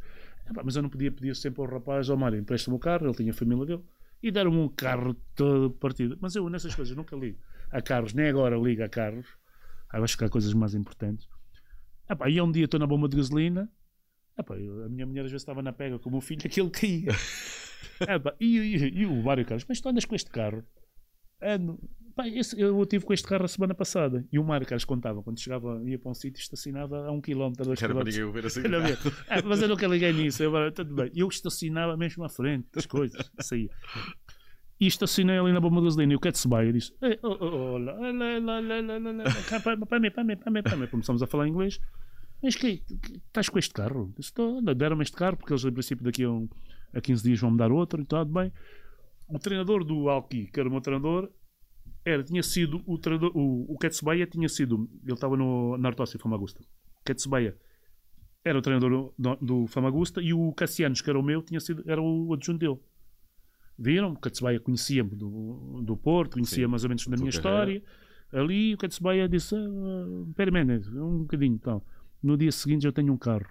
Epá, 0.51 0.62
mas 0.64 0.74
eu 0.74 0.82
não 0.82 0.91
podia 0.91 1.12
pedir 1.12 1.36
sempre 1.36 1.62
ao 1.62 1.68
rapaz, 1.68 2.11
ao 2.11 2.16
Mário, 2.16 2.36
empresta-me 2.41 2.76
o 2.76 2.80
carro, 2.80 3.07
ele 3.07 3.14
tinha 3.14 3.30
a 3.30 3.34
família 3.34 3.64
dele. 3.64 3.84
E 4.20 4.32
deram-me 4.32 4.59
um 4.59 4.68
carro 4.68 5.14
todo 5.36 5.70
partido. 5.70 6.18
Mas 6.20 6.34
eu 6.34 6.51
nessas 6.51 6.74
coisas 6.74 6.97
nunca 6.97 7.14
ligo 7.14 7.38
a 7.70 7.80
carros, 7.80 8.12
nem 8.12 8.26
agora 8.28 8.57
ligo 8.57 8.82
a 8.82 8.88
carros. 8.88 9.28
Ah, 9.88 10.01
acho 10.01 10.18
que 10.18 10.24
há 10.24 10.28
coisas 10.28 10.53
mais 10.53 10.74
importantes. 10.74 11.28
Epá, 12.11 12.28
e 12.28 12.41
um 12.41 12.51
dia 12.51 12.64
estou 12.64 12.80
na 12.80 12.88
bomba 12.88 13.09
de 13.09 13.16
gasolina. 13.16 13.70
Eu- 14.59 14.86
a 14.86 14.88
minha 14.88 15.07
mulher 15.07 15.26
às 15.26 15.30
vezes 15.30 15.43
estava 15.43 15.62
na 15.62 15.72
pega 15.72 15.97
com 15.97 16.09
o 16.09 16.12
meu 16.12 16.20
filho, 16.20 16.43
aquele 16.45 16.70
caía. 16.70 17.12
Epá, 18.01 18.35
e, 18.41 18.59
e- 18.59 19.01
e 19.03 19.07
o 19.07 19.22
Mário 19.22 19.45
Carlos, 19.45 19.64
mas 19.68 19.81
tu 19.81 19.89
andas 19.89 20.05
com 20.05 20.14
este 20.14 20.31
carro? 20.31 20.62
Ando. 21.43 21.78
Pá, 22.14 22.26
esse- 22.28 22.61
eu 22.61 22.83
estive 22.83 23.05
com 23.05 23.12
este 23.12 23.26
carro 23.26 23.45
a 23.45 23.49
semana 23.49 23.74
passada. 23.74 24.26
E 24.33 24.39
o 24.39 24.45
Mário 24.45 24.66
Carlos 24.66 24.85
contava, 24.85 25.22
quando 25.22 25.39
chegava, 25.41 25.81
ia 25.89 25.99
para 25.99 26.11
um 26.11 26.14
sítio, 26.14 26.41
estacionava 26.41 27.07
a 27.07 27.12
um 27.12 27.20
quilómetro, 27.20 27.62
a 27.62 27.66
dois 27.66 27.81
Era 27.83 27.95
para 27.95 28.05
quilómetros. 28.05 28.28
o 28.28 28.33
ver 28.33 28.47
assim. 28.47 28.61
A. 29.31 29.39
Ah, 29.39 29.43
mas 29.45 29.62
eu 29.62 29.68
nunca 29.68 29.87
liguei 29.87 30.12
nisso. 30.12 30.43
Eu, 30.43 30.51
agora, 30.51 30.72
tudo 30.72 30.95
bem. 30.95 31.11
Eu 31.14 31.28
estacionava 31.28 31.97
mesmo 31.97 32.24
à 32.24 32.28
frente 32.28 32.66
das 32.74 32.85
coisas. 32.87 33.31
Saía. 33.41 33.70
E 34.78 34.87
estacionei 34.87 35.39
ali 35.39 35.53
na 35.53 35.61
bomba 35.61 35.76
de 35.81 35.85
gasolina. 35.87 36.12
E 36.12 36.16
o 36.16 36.20
Ketsubaya 36.20 36.72
disse: 36.72 36.93
"Ei, 37.03 37.18
oh, 37.22 37.37
oh, 37.41 37.45
oh, 37.74 37.78
lá, 37.78 37.93
lá, 37.93 38.11
lá, 38.11 38.39
lá, 38.39 38.61
lá, 38.61 38.99
lá, 38.99 39.12
lá, 39.12 39.24
cá, 39.49 39.61
Para 39.61 39.76
para 39.76 40.01
mim, 40.01 40.11
para 40.11 40.24
mim, 40.24 40.37
para 40.37 40.51
mim, 40.51 40.62
para 40.62 40.76
mim. 40.76 40.87
Começamos 40.89 41.22
a 41.22 41.26
falar 41.26 41.47
inglês. 41.49 41.78
Mas 42.43 42.57
que, 42.57 42.83
estás 43.26 43.49
com 43.51 43.59
este 43.59 43.72
carro? 43.74 44.12
Disse: 44.16 44.31
"Estou, 44.31 44.61
Deram-me 44.74 45.03
este 45.03 45.16
carro 45.16 45.37
porque 45.37 45.53
eles, 45.53 45.64
em 45.64 45.72
princípio, 45.72 46.05
daqui 46.05 46.24
a, 46.24 46.31
um, 46.31 46.49
a 46.95 47.01
15 47.01 47.22
dias 47.22 47.41
vão 47.41 47.51
me 47.51 47.59
dar 47.59 47.70
outro. 47.70 48.01
E 48.01 48.05
tudo 48.05 48.32
bem. 48.32 48.53
O 49.28 49.38
treinador 49.38 49.84
do 49.84 50.09
Alki, 50.09 50.47
que 50.47 50.59
era 50.59 50.68
o 50.68 50.72
meu 50.72 50.80
treinador, 50.80 51.30
era, 52.05 52.22
tinha 52.22 52.43
sido 52.43 52.82
o 52.86 52.99
treinador. 52.99 53.32
O, 53.34 53.72
o 53.72 53.78
Ketsubaya 53.78 54.26
tinha 54.26 54.49
sido. 54.49 54.88
Ele 55.05 55.12
estava 55.12 55.36
no 55.36 55.76
Nartosi 55.78 56.18
Famagusta. 56.18 56.62
O 57.01 57.05
Ketsubaya 57.05 57.57
era 58.45 58.59
o 58.59 58.62
treinador 58.62 59.12
do, 59.18 59.36
do 59.36 59.66
Famagusta 59.66 60.20
e 60.22 60.32
o 60.32 60.53
Cassianos, 60.53 61.01
que 61.01 61.11
era 61.11 61.18
o 61.18 61.22
meu, 61.22 61.43
tinha 61.43 61.61
sido, 61.61 61.82
era 61.86 62.01
o 62.01 62.32
adjunto 62.32 62.59
dele. 62.59 62.78
Viram? 63.78 64.12
O 64.12 64.18
Katsubaya 64.18 64.59
conhecia-me 64.61 65.11
do, 65.11 65.80
do 65.82 65.97
Porto, 65.97 66.34
conhecia 66.34 66.64
Sim, 66.64 66.70
mais 66.70 66.84
ou 66.84 66.88
menos 66.88 67.07
da 67.07 67.16
minha 67.16 67.30
carreira. 67.30 67.72
história. 67.72 67.82
Ali 68.32 68.74
o 68.74 68.78
Katsubaya 68.78 69.28
disse: 69.28 69.55
ah, 69.55 70.51
Mendes, 70.51 70.88
um 70.88 71.20
bocadinho. 71.20 71.55
Então. 71.55 71.82
No 72.22 72.36
dia 72.36 72.53
seguinte 72.53 72.86
eu 72.86 72.93
tenho 72.93 73.12
um 73.12 73.16
carro. 73.16 73.47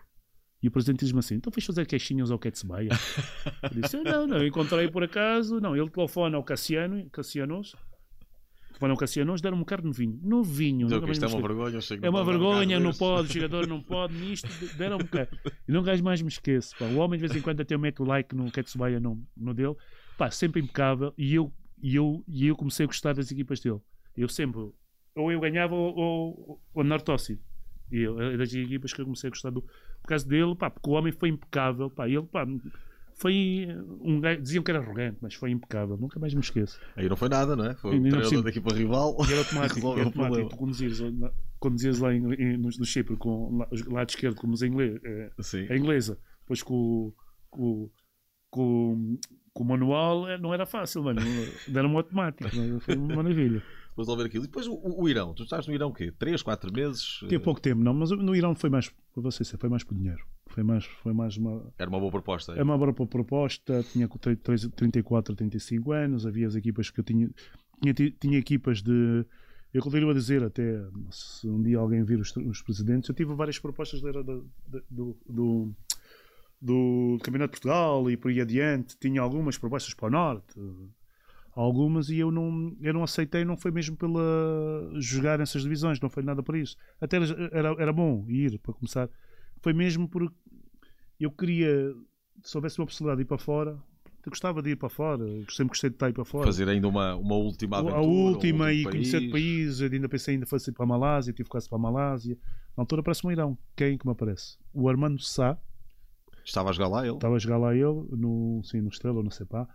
E 0.62 0.68
o 0.68 0.72
presidente 0.72 1.00
diz-me 1.00 1.20
assim: 1.20 1.36
Então 1.36 1.52
fiz 1.52 1.66
fazer 1.66 1.86
queixinhas 1.86 2.32
ao 2.32 2.40
Katsubaya? 2.40 2.90
eu 3.64 3.82
disse: 3.82 3.98
Não, 4.02 4.28
não, 4.28 4.46
encontrei 4.46 4.90
por 4.90 5.04
acaso. 5.04 5.60
Não, 5.60 5.76
ele 5.76 5.90
telefona 5.90 6.36
ao 6.38 6.44
Cassiano, 6.44 7.10
Cassianos. 7.10 7.76
Telefona 8.70 8.94
ao 8.94 8.98
Cassianos, 8.98 9.42
deram-me 9.42 9.62
um 9.62 9.66
carro 9.66 9.84
novinho. 9.86 10.20
Novinho. 10.22 10.88
Então, 10.88 11.02
mais 11.02 11.12
isto 11.18 11.26
é 11.26 11.28
uma 11.28 11.42
vergonha. 11.48 11.76
eu 11.76 11.82
chego 11.82 12.06
É 12.06 12.10
uma 12.10 12.22
um 12.22 12.26
vergonha, 12.26 12.70
carro 12.70 12.80
não 12.84 12.90
destes. 12.92 13.00
pode, 13.00 13.30
o 13.30 13.34
jogador 13.34 13.68
não 13.68 13.82
pode, 13.82 14.14
nisto, 14.16 14.48
deram-me 14.78 15.06
cá. 15.06 15.28
E 15.68 15.72
nunca 15.72 15.96
mais 16.02 16.22
me 16.22 16.28
esqueço. 16.30 16.76
Pá. 16.78 16.86
O 16.86 16.98
homem 16.98 17.18
de 17.20 17.26
vez 17.28 17.38
em 17.38 17.42
quando 17.42 17.62
até 17.62 17.74
eu 17.76 17.80
meto 17.80 18.04
o 18.04 18.06
like 18.06 18.36
no 18.36 18.52
Ketsubaya 18.52 19.00
no, 19.00 19.22
no 19.36 19.54
dele, 19.54 19.76
pá, 20.18 20.30
sempre 20.30 20.62
impecável. 20.62 21.14
E 21.18 21.36
eu, 21.36 21.54
e, 21.82 21.96
eu, 21.96 22.24
e 22.28 22.48
eu 22.48 22.56
comecei 22.56 22.84
a 22.84 22.88
gostar 22.88 23.14
das 23.14 23.32
equipas 23.32 23.60
dele. 23.60 23.80
Eu 24.16 24.28
sempre, 24.28 24.60
ou 25.16 25.32
eu 25.32 25.40
ganhava 25.40 25.74
ou, 25.74 25.96
ou, 25.96 26.62
ou 26.74 26.84
Nartossi. 26.84 27.40
E 27.92 28.00
eu, 28.02 28.22
é 28.22 28.38
das 28.38 28.54
equipas 28.54 28.94
que 28.94 29.02
eu 29.02 29.06
comecei 29.06 29.30
a 29.30 29.32
gostar 29.32 29.50
do. 29.50 29.66
Causa 30.10 30.28
dele, 30.28 30.56
pá, 30.56 30.70
porque 30.70 30.90
o 30.90 30.94
homem 30.94 31.12
foi 31.14 31.30
impecável, 31.30 31.90
pá, 31.90 32.08
ele, 32.08 32.22
pá, 32.24 32.46
foi 33.16 33.68
um 34.02 34.20
gajo, 34.22 34.42
diziam 34.42 34.64
que 34.64 34.72
era 34.72 34.80
arrogante, 34.80 35.18
mas 35.22 35.34
foi 35.34 35.52
impecável, 35.52 35.98
nunca 35.98 36.18
mais 36.20 36.34
me 36.34 36.40
esqueço. 36.40 36.80
Aí 36.96 37.10
não 37.10 37.18
foi 37.18 37.28
nada, 37.28 37.54
não 37.56 37.66
é? 37.66 37.76
Foi 37.76 38.00
não 38.00 38.10
treinador 38.10 38.44
da 38.44 38.50
equipa 38.50 38.74
rival. 38.74 39.18
E 39.28 39.32
era 39.32 39.40
automático, 39.42 39.92
era 39.94 40.04
automático. 40.06 40.50
Tu 40.50 40.56
conduzires, 40.58 41.00
lá- 41.00 41.32
conduzires 41.60 42.00
lá 42.00 42.14
em, 42.14 42.34
em- 42.34 42.58
no, 42.58 42.70
no 42.70 42.86
Chipre 42.86 43.18
com 43.18 43.58
lá- 43.58 43.68
lado 43.88 44.10
esquerdo, 44.10 44.36
como 44.36 44.54
os 44.54 44.62
inglês, 44.64 45.00
Sim. 45.42 45.68
a 45.70 45.76
inglesa, 45.76 46.18
depois 46.42 46.64
com, 46.64 46.74
o- 46.74 47.14
com, 47.50 47.90
com, 48.50 49.18
com 49.54 49.64
o 49.64 49.68
manual, 49.68 50.28
é, 50.30 50.38
não 50.38 50.54
era 50.54 50.66
fácil, 50.66 51.04
mano. 51.04 51.20
Deram-me 51.68 51.98
automático, 51.98 52.50
foi 52.80 52.96
uma 52.96 53.16
maravilha. 53.18 53.62
Vou 54.00 54.06
resolver 54.06 54.24
aquilo. 54.28 54.46
E 54.46 54.48
depois 54.48 54.66
o, 54.66 54.74
o- 54.74 55.10
Irão. 55.10 55.34
Tu 55.34 55.44
estás 55.44 55.68
no 55.68 55.74
Irão 55.74 55.90
o 55.90 55.94
quê? 55.94 56.10
3, 56.18 56.42
4 56.42 56.72
meses? 56.72 57.20
Tinha 57.28 57.38
pouco 57.40 57.60
tempo, 57.60 57.82
não, 57.84 57.94
mas 57.94 58.12
no 58.12 58.34
Irão 58.34 58.56
foi 58.56 58.70
mais, 58.70 58.88
para 58.88 59.22
você 59.22 59.44
ser, 59.44 59.58
foi 59.58 59.68
mais 59.70 59.84
por 59.84 59.94
dinheiro. 59.94 60.24
Foi 60.48 60.64
mais, 60.64 60.86
foi 60.86 61.12
mais 61.14 61.36
uma, 61.36 61.72
Era 61.78 61.90
uma 61.90 62.00
boa 62.00 62.10
proposta. 62.12 62.54
É 62.54 62.64
uma 62.64 62.78
boa 62.78 62.94
proposta, 62.94 63.84
tinha 63.92 64.08
com 64.08 64.18
tre- 64.18 64.38
três- 64.38 64.68
34, 64.74 65.36
35 65.36 65.92
anos, 65.92 66.26
havia 66.26 66.48
as 66.48 66.56
equipas 66.56 66.90
que 66.90 67.00
eu 67.02 67.04
tinha, 67.04 67.30
tinha, 67.82 67.94
ti- 67.94 68.16
tinha 68.20 68.38
equipas 68.40 68.82
de, 68.82 69.26
eu 69.74 69.82
continuo 69.84 70.12
a 70.12 70.14
dizer 70.14 70.42
até, 70.44 70.82
se 71.12 71.46
um 71.48 71.62
dia 71.62 71.78
alguém 71.78 72.02
vir 72.04 72.20
os, 72.20 72.34
os 72.38 72.62
presidentes, 72.62 73.10
eu 73.10 73.14
tive 73.16 73.34
várias 73.36 73.60
propostas 73.60 74.02
da- 74.02 74.12
do, 74.90 75.18
do, 75.28 75.76
do 76.62 77.18
Campeonato 77.22 77.54
de 77.54 77.60
Portugal 77.62 78.10
e 78.10 78.18
por 78.18 78.32
aí 78.32 78.42
adiante, 78.42 78.98
tinha 78.98 79.22
algumas 79.22 79.58
propostas 79.58 79.94
para 79.94 80.08
o 80.08 80.10
Norte, 80.12 80.56
algumas, 81.64 82.10
e 82.10 82.18
eu 82.18 82.32
não, 82.32 82.76
eu 82.82 82.94
não 82.94 83.04
aceitei, 83.04 83.44
não 83.44 83.58
foi 83.58 83.72
mesmo 83.72 83.96
pela 83.98 84.22
jogar 84.96 85.40
nessas 85.40 85.64
divisões, 85.64 86.00
não 86.00 86.10
foi 86.10 86.24
nada 86.24 86.42
para 86.42 86.58
isso. 86.58 86.78
Até 87.02 87.18
era, 87.52 87.76
era, 87.78 87.94
bom 87.94 88.26
ir, 88.30 88.58
para 88.60 88.74
começar, 88.74 89.10
foi 89.62 89.74
mesmo 89.74 90.08
porque 90.08 90.36
eu 91.20 91.32
queria, 91.32 91.94
se 92.44 92.58
houvesse 92.58 92.80
uma 92.80 92.86
possibilidade 92.86 93.18
de 93.18 93.24
ir 93.24 93.28
para 93.28 93.38
fora, 93.38 93.72
eu 94.26 94.30
gostava 94.30 94.62
de 94.62 94.72
ir 94.72 94.76
para 94.76 94.90
fora, 94.90 95.26
sempre 95.50 95.70
gostei 95.70 95.90
de 95.90 95.96
estar 95.96 96.06
aí 96.06 96.14
para 96.14 96.24
fora. 96.24 96.46
Fazer 96.46 96.70
ainda 96.70 96.88
uma, 96.88 97.16
uma 97.16 97.36
última 97.36 97.80
aventura. 97.80 97.98
A 97.98 98.02
última 98.02 98.66
um 98.66 98.70
e 98.70 98.78
último 98.78 98.92
conhecer 98.92 99.20
país. 99.20 99.32
países, 99.32 99.82
eu 99.82 99.90
ainda 99.92 100.10
pensei 100.10 100.36
ainda 100.36 100.46
fosse 100.46 100.72
para 100.72 100.84
a 100.84 100.88
Malásia, 100.88 101.34
tive 101.34 101.50
quase 101.50 101.68
para 101.68 101.78
a 101.78 101.82
Malásia. 101.82 102.38
Na 102.78 102.84
altura 102.84 103.02
aparece-me 103.02 103.30
um 103.30 103.32
Irão. 103.34 103.58
Quem 103.76 103.98
que 103.98 104.06
me 104.06 104.12
aparece? 104.12 104.58
O 104.74 104.88
Armando 104.88 105.22
Sá, 105.22 105.58
Estava 106.46 106.70
a 106.70 106.74
jogar 106.74 106.88
lá 106.88 107.06
ele. 107.06 107.16
estava 107.16 107.36
a 107.36 107.40
jogar 107.40 107.58
lá 107.58 107.76
ele, 107.76 108.08
no, 108.12 108.62
sim, 108.64 108.82
no 108.82 108.90
Estrela, 108.90 109.18
ou 109.18 109.24
não 109.24 109.32
sei 109.32 109.46
pá. 109.46 109.68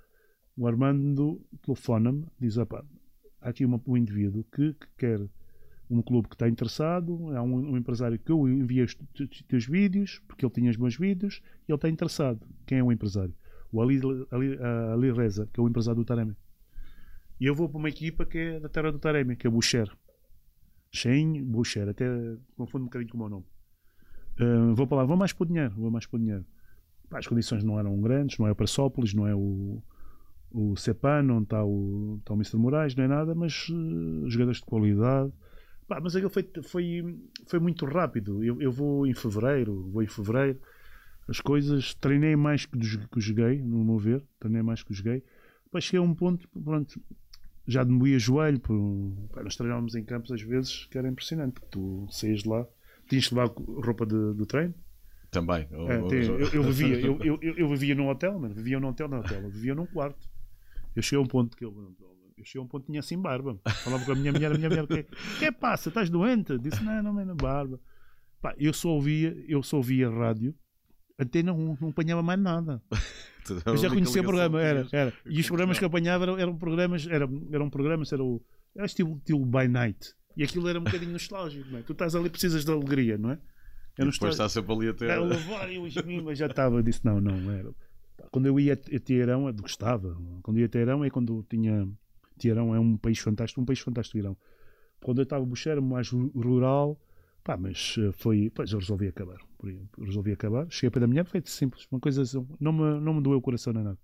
O 0.57 0.67
Armando 0.67 1.41
telefona-me, 1.63 2.25
diz: 2.41 2.57
"Epá, 2.57 2.85
há 3.41 3.49
aqui 3.49 3.65
uma- 3.65 3.81
um 3.87 3.97
indivíduo 3.97 4.45
que, 4.53 4.73
que 4.75 4.87
quer 4.97 5.21
um 5.91 6.01
clube 6.01 6.29
que 6.29 6.35
está 6.35 6.49
interessado, 6.49 7.31
há 7.37 7.43
um, 7.43 7.73
um 7.73 7.77
empresário 7.77 8.19
que 8.19 8.31
eu 8.33 8.49
enviei 8.49 8.85
os 8.85 8.95
te- 8.95 9.27
te- 9.27 9.45
teus 9.45 9.67
vídeos, 9.67 10.21
porque 10.27 10.45
ele 10.45 10.53
tinha 10.53 10.71
os 10.71 10.77
meus 10.77 10.97
vídeos, 10.97 11.43
e 11.69 11.73
ele 11.73 11.77
está 11.77 11.89
interessado. 11.89 12.41
Quem 12.67 12.79
é 12.79 12.83
o 12.83 12.91
empresário? 12.91 13.35
O 13.71 13.83
Ali, 13.83 14.01
Ali, 14.31 14.59
Ali 14.93 15.13
Reza, 15.13 15.49
que 15.53 15.61
é 15.61 15.63
o 15.63 15.69
empresário 15.69 16.01
do 16.01 16.05
Taremi. 16.05 16.37
E 17.41 17.47
eu 17.47 17.55
vou 17.55 17.69
para 17.69 17.79
uma 17.79 17.89
equipa 17.89 18.25
que 18.25 18.39
é 18.39 18.61
da 18.61 18.69
terra 18.69 18.93
do 18.93 18.99
Taremi, 18.99 19.37
que 19.37 19.47
é 19.47 19.51
Boucher. 19.51 19.91
Shein 20.93 21.43
Boucher, 21.43 21.89
até 21.89 22.07
confundo 22.57 22.85
um 22.85 22.87
bocadinho 22.87 23.11
com 23.11 23.17
o 23.19 23.21
meu 23.21 23.29
nome. 23.29 23.45
Uh, 24.41 24.75
vou 24.75 24.87
para 24.87 24.99
lá, 24.99 25.05
vou 25.05 25.17
mais 25.17 25.33
para 25.33 25.45
o 25.45 25.47
dinheiro, 25.47 25.75
vou 25.77 25.91
mais 25.91 26.07
para 26.07 26.19
dinheiro. 26.19 26.47
Pá, 27.11 27.19
as 27.19 27.27
condições 27.27 27.63
não 27.65 27.79
eram 27.79 28.01
grandes, 28.01 28.39
não 28.39 28.47
é 28.47 28.53
o 28.53 28.55
Pressópolis, 28.55 29.13
não 29.13 29.27
é 29.27 29.35
o, 29.35 29.83
o 30.55 30.77
Cepan, 30.77 31.23
não 31.23 31.43
está 31.43 31.65
o, 31.65 32.17
está 32.21 32.33
o 32.33 32.37
Mr. 32.37 32.57
Moraes, 32.57 32.95
não 32.95 33.05
é 33.05 33.09
nada, 33.09 33.35
mas 33.35 33.69
uh, 33.69 34.31
jogadores 34.31 34.59
de 34.61 34.65
qualidade. 34.65 35.33
Pá, 35.89 36.01
mas 36.01 36.15
aquilo 36.15 36.31
foi, 36.31 36.49
foi, 36.63 37.19
foi 37.47 37.59
muito 37.59 37.85
rápido. 37.85 38.43
Eu, 38.43 38.63
eu 38.63 38.71
vou 38.73 39.05
em 39.07 39.13
fevereiro, 39.15 39.91
vou 39.91 40.03
em 40.03 40.07
fevereiro. 40.07 40.59
As 41.29 41.41
coisas, 41.41 41.95
treinei 41.95 42.37
mais 42.37 42.67
que, 42.67 42.79
que 42.79 43.21
joguei, 43.21 43.61
no 43.61 43.85
meu 43.85 43.99
ver, 43.99 44.25
treinei 44.39 44.63
mais 44.63 44.83
que 44.83 44.95
joguei. 44.95 45.25
Depois 45.65 45.85
cheguei 45.85 45.99
a 45.99 46.03
um 46.03 46.15
ponto, 46.15 46.49
pronto, 46.63 47.01
já 47.67 47.85
me 47.85 47.99
doía 47.99 48.19
joelho. 48.19 48.61
Por, 48.61 49.13
pá, 49.33 49.43
nós 49.43 49.57
treinávamos 49.57 49.95
em 49.97 50.05
campos 50.05 50.31
às 50.31 50.41
vezes 50.41 50.87
que 50.87 50.97
era 50.97 51.09
impressionante. 51.09 51.61
Tu 51.71 52.07
saías 52.11 52.43
de 52.45 52.49
lá, 52.49 52.65
tinhas 53.09 53.25
de 53.25 53.35
levar 53.35 53.49
roupa 53.57 54.07
de, 54.07 54.35
do 54.35 54.47
treino. 54.47 54.75
Também. 55.31 55.67
É, 55.91 55.99
tem- 56.09 56.23
eu, 56.23 56.49
eu 56.49 56.63
vivia, 56.63 57.01
eu, 57.25 57.39
eu, 57.43 57.55
eu- 57.57 57.69
vivia 57.71 57.95
num 57.97 58.09
hotel, 58.09 58.39
mano, 58.39 58.55
vivia 58.55 58.79
num 58.79 58.89
hotel, 58.89 59.09
num 59.09 59.19
hotel, 59.19 59.43
eu 59.43 59.51
vivia 59.51 59.75
num 59.75 59.87
quarto. 59.87 60.33
Eu 60.95 61.03
cheguei 61.03 61.19
a 61.19 61.23
um 61.23 61.27
ponto 61.27 61.57
que 61.57 61.65
eu, 61.65 61.95
eu 62.37 62.45
cheguei 62.45 62.61
a 62.61 62.65
um 62.65 62.69
ponto 62.69 62.83
que 62.83 62.93
tinha 62.93 63.01
assim 63.01 63.21
barba. 63.21 63.59
Falava 63.83 64.05
com 64.05 64.13
a 64.13 64.15
minha 64.15 64.33
mulher, 64.33 64.53
a 64.53 64.55
minha 64.57 64.69
mulher, 64.69 64.87
que, 64.87 65.05
que 65.39 65.53
passa? 65.53 65.89
Estás 65.89 66.11
doente? 66.11 66.59
Disse, 66.59 66.83
não, 66.83 67.03
não, 67.03 67.13
não, 67.13 67.37
barba. 67.37 67.81
Pá, 68.41 68.55
eu 68.59 68.73
só 68.73 68.91
ouvia, 68.91 69.35
eu 69.49 69.63
só 69.63 69.79
ouvia 69.79 70.09
rádio, 70.11 70.55
até 71.19 71.43
não, 71.43 71.77
não 71.81 71.89
apanhava 71.89 72.23
mais 72.23 72.41
nada. 72.41 72.83
Eu 73.67 73.77
já 73.77 73.91
conhecia 73.91 74.23
o 74.23 74.25
programa, 74.25 74.59
era, 74.59 74.89
era. 74.91 75.13
E 75.27 75.39
os 75.39 75.47
programas 75.47 75.79
que 75.79 75.85
eu 75.85 75.89
apanhava 75.89 76.25
eram, 76.25 76.39
eram 76.39 76.57
programas, 76.57 77.07
eram, 77.07 77.47
eram 77.53 77.69
programas, 77.69 78.11
era 78.11 78.25
o 78.25 78.43
era 78.75 78.87
estilo, 78.87 79.19
estilo 79.19 79.45
by 79.45 79.69
night. 79.69 80.15
E 80.37 80.43
aquilo 80.43 80.67
era 80.67 80.81
um 80.81 80.85
bocadinho 80.85 81.13
nostálgico, 81.13 81.71
não 81.71 81.79
é? 81.79 81.83
Tu 81.83 81.93
estás 81.93 82.15
ali, 82.15 82.31
precisas 82.31 82.65
de 82.65 82.73
alegria, 82.73 83.19
não 83.19 83.31
é? 83.31 83.35
É 83.35 83.39
Depois 83.99 84.07
nostálgico. 84.07 84.43
está 84.43 84.49
sempre 84.49 84.73
ali 84.75 84.89
até. 84.89 85.15
É, 85.15 85.21
o 85.21 85.25
levar 85.25 85.71
e 85.71 85.79
o 85.79 85.87
Ismima 85.87 86.35
já 86.35 86.47
estava, 86.47 86.77
eu 86.77 86.83
disse 86.83 87.05
não, 87.05 87.21
não 87.21 87.53
era. 87.53 87.71
Quando 88.31 88.47
eu 88.47 88.59
ia 88.59 88.75
a 88.75 89.01
Teherão, 89.01 89.47
eu 89.47 89.55
gostava. 89.55 90.17
Quando 90.43 90.57
eu 90.57 90.61
ia 90.62 90.67
a 90.67 90.69
Teherão 90.69 91.05
é 91.05 91.11
quando 91.11 91.45
tinha. 91.49 91.89
Teherão 92.39 92.75
é 92.75 92.81
um 92.81 92.97
país 92.97 93.19
fantástico, 93.19 93.61
um 93.61 93.65
país 93.65 93.79
fantástico, 93.81 94.19
Irão. 94.19 94.37
Quando 95.03 95.19
eu 95.19 95.23
estava 95.25 95.45
a 95.45 95.71
era 95.71 95.81
mais 95.81 96.09
ru- 96.11 96.33
rural, 96.35 97.01
pá, 97.45 97.57
mas 97.57 97.97
eh, 97.99 98.11
foi. 98.12 98.51
Pois 98.51 98.73
eu 98.73 98.79
resolvi 98.79 99.09
acabar. 99.09 99.39
Eu 99.62 100.05
resolvi 100.05 100.33
acabar. 100.33 100.67
Cheguei 100.71 100.91
para 100.91 101.05
a 101.05 101.07
minha 101.07 101.25
foi 101.25 101.43
simples, 101.45 101.87
uma 101.91 102.01
coisa 102.01 102.23
assim. 102.23 102.47
Não 102.59 102.73
me, 102.73 103.01
não 103.01 103.15
me 103.15 103.23
doeu 103.23 103.39
o 103.39 103.43
coração 103.43 103.73
nem 103.73 103.85
nada. 103.85 103.99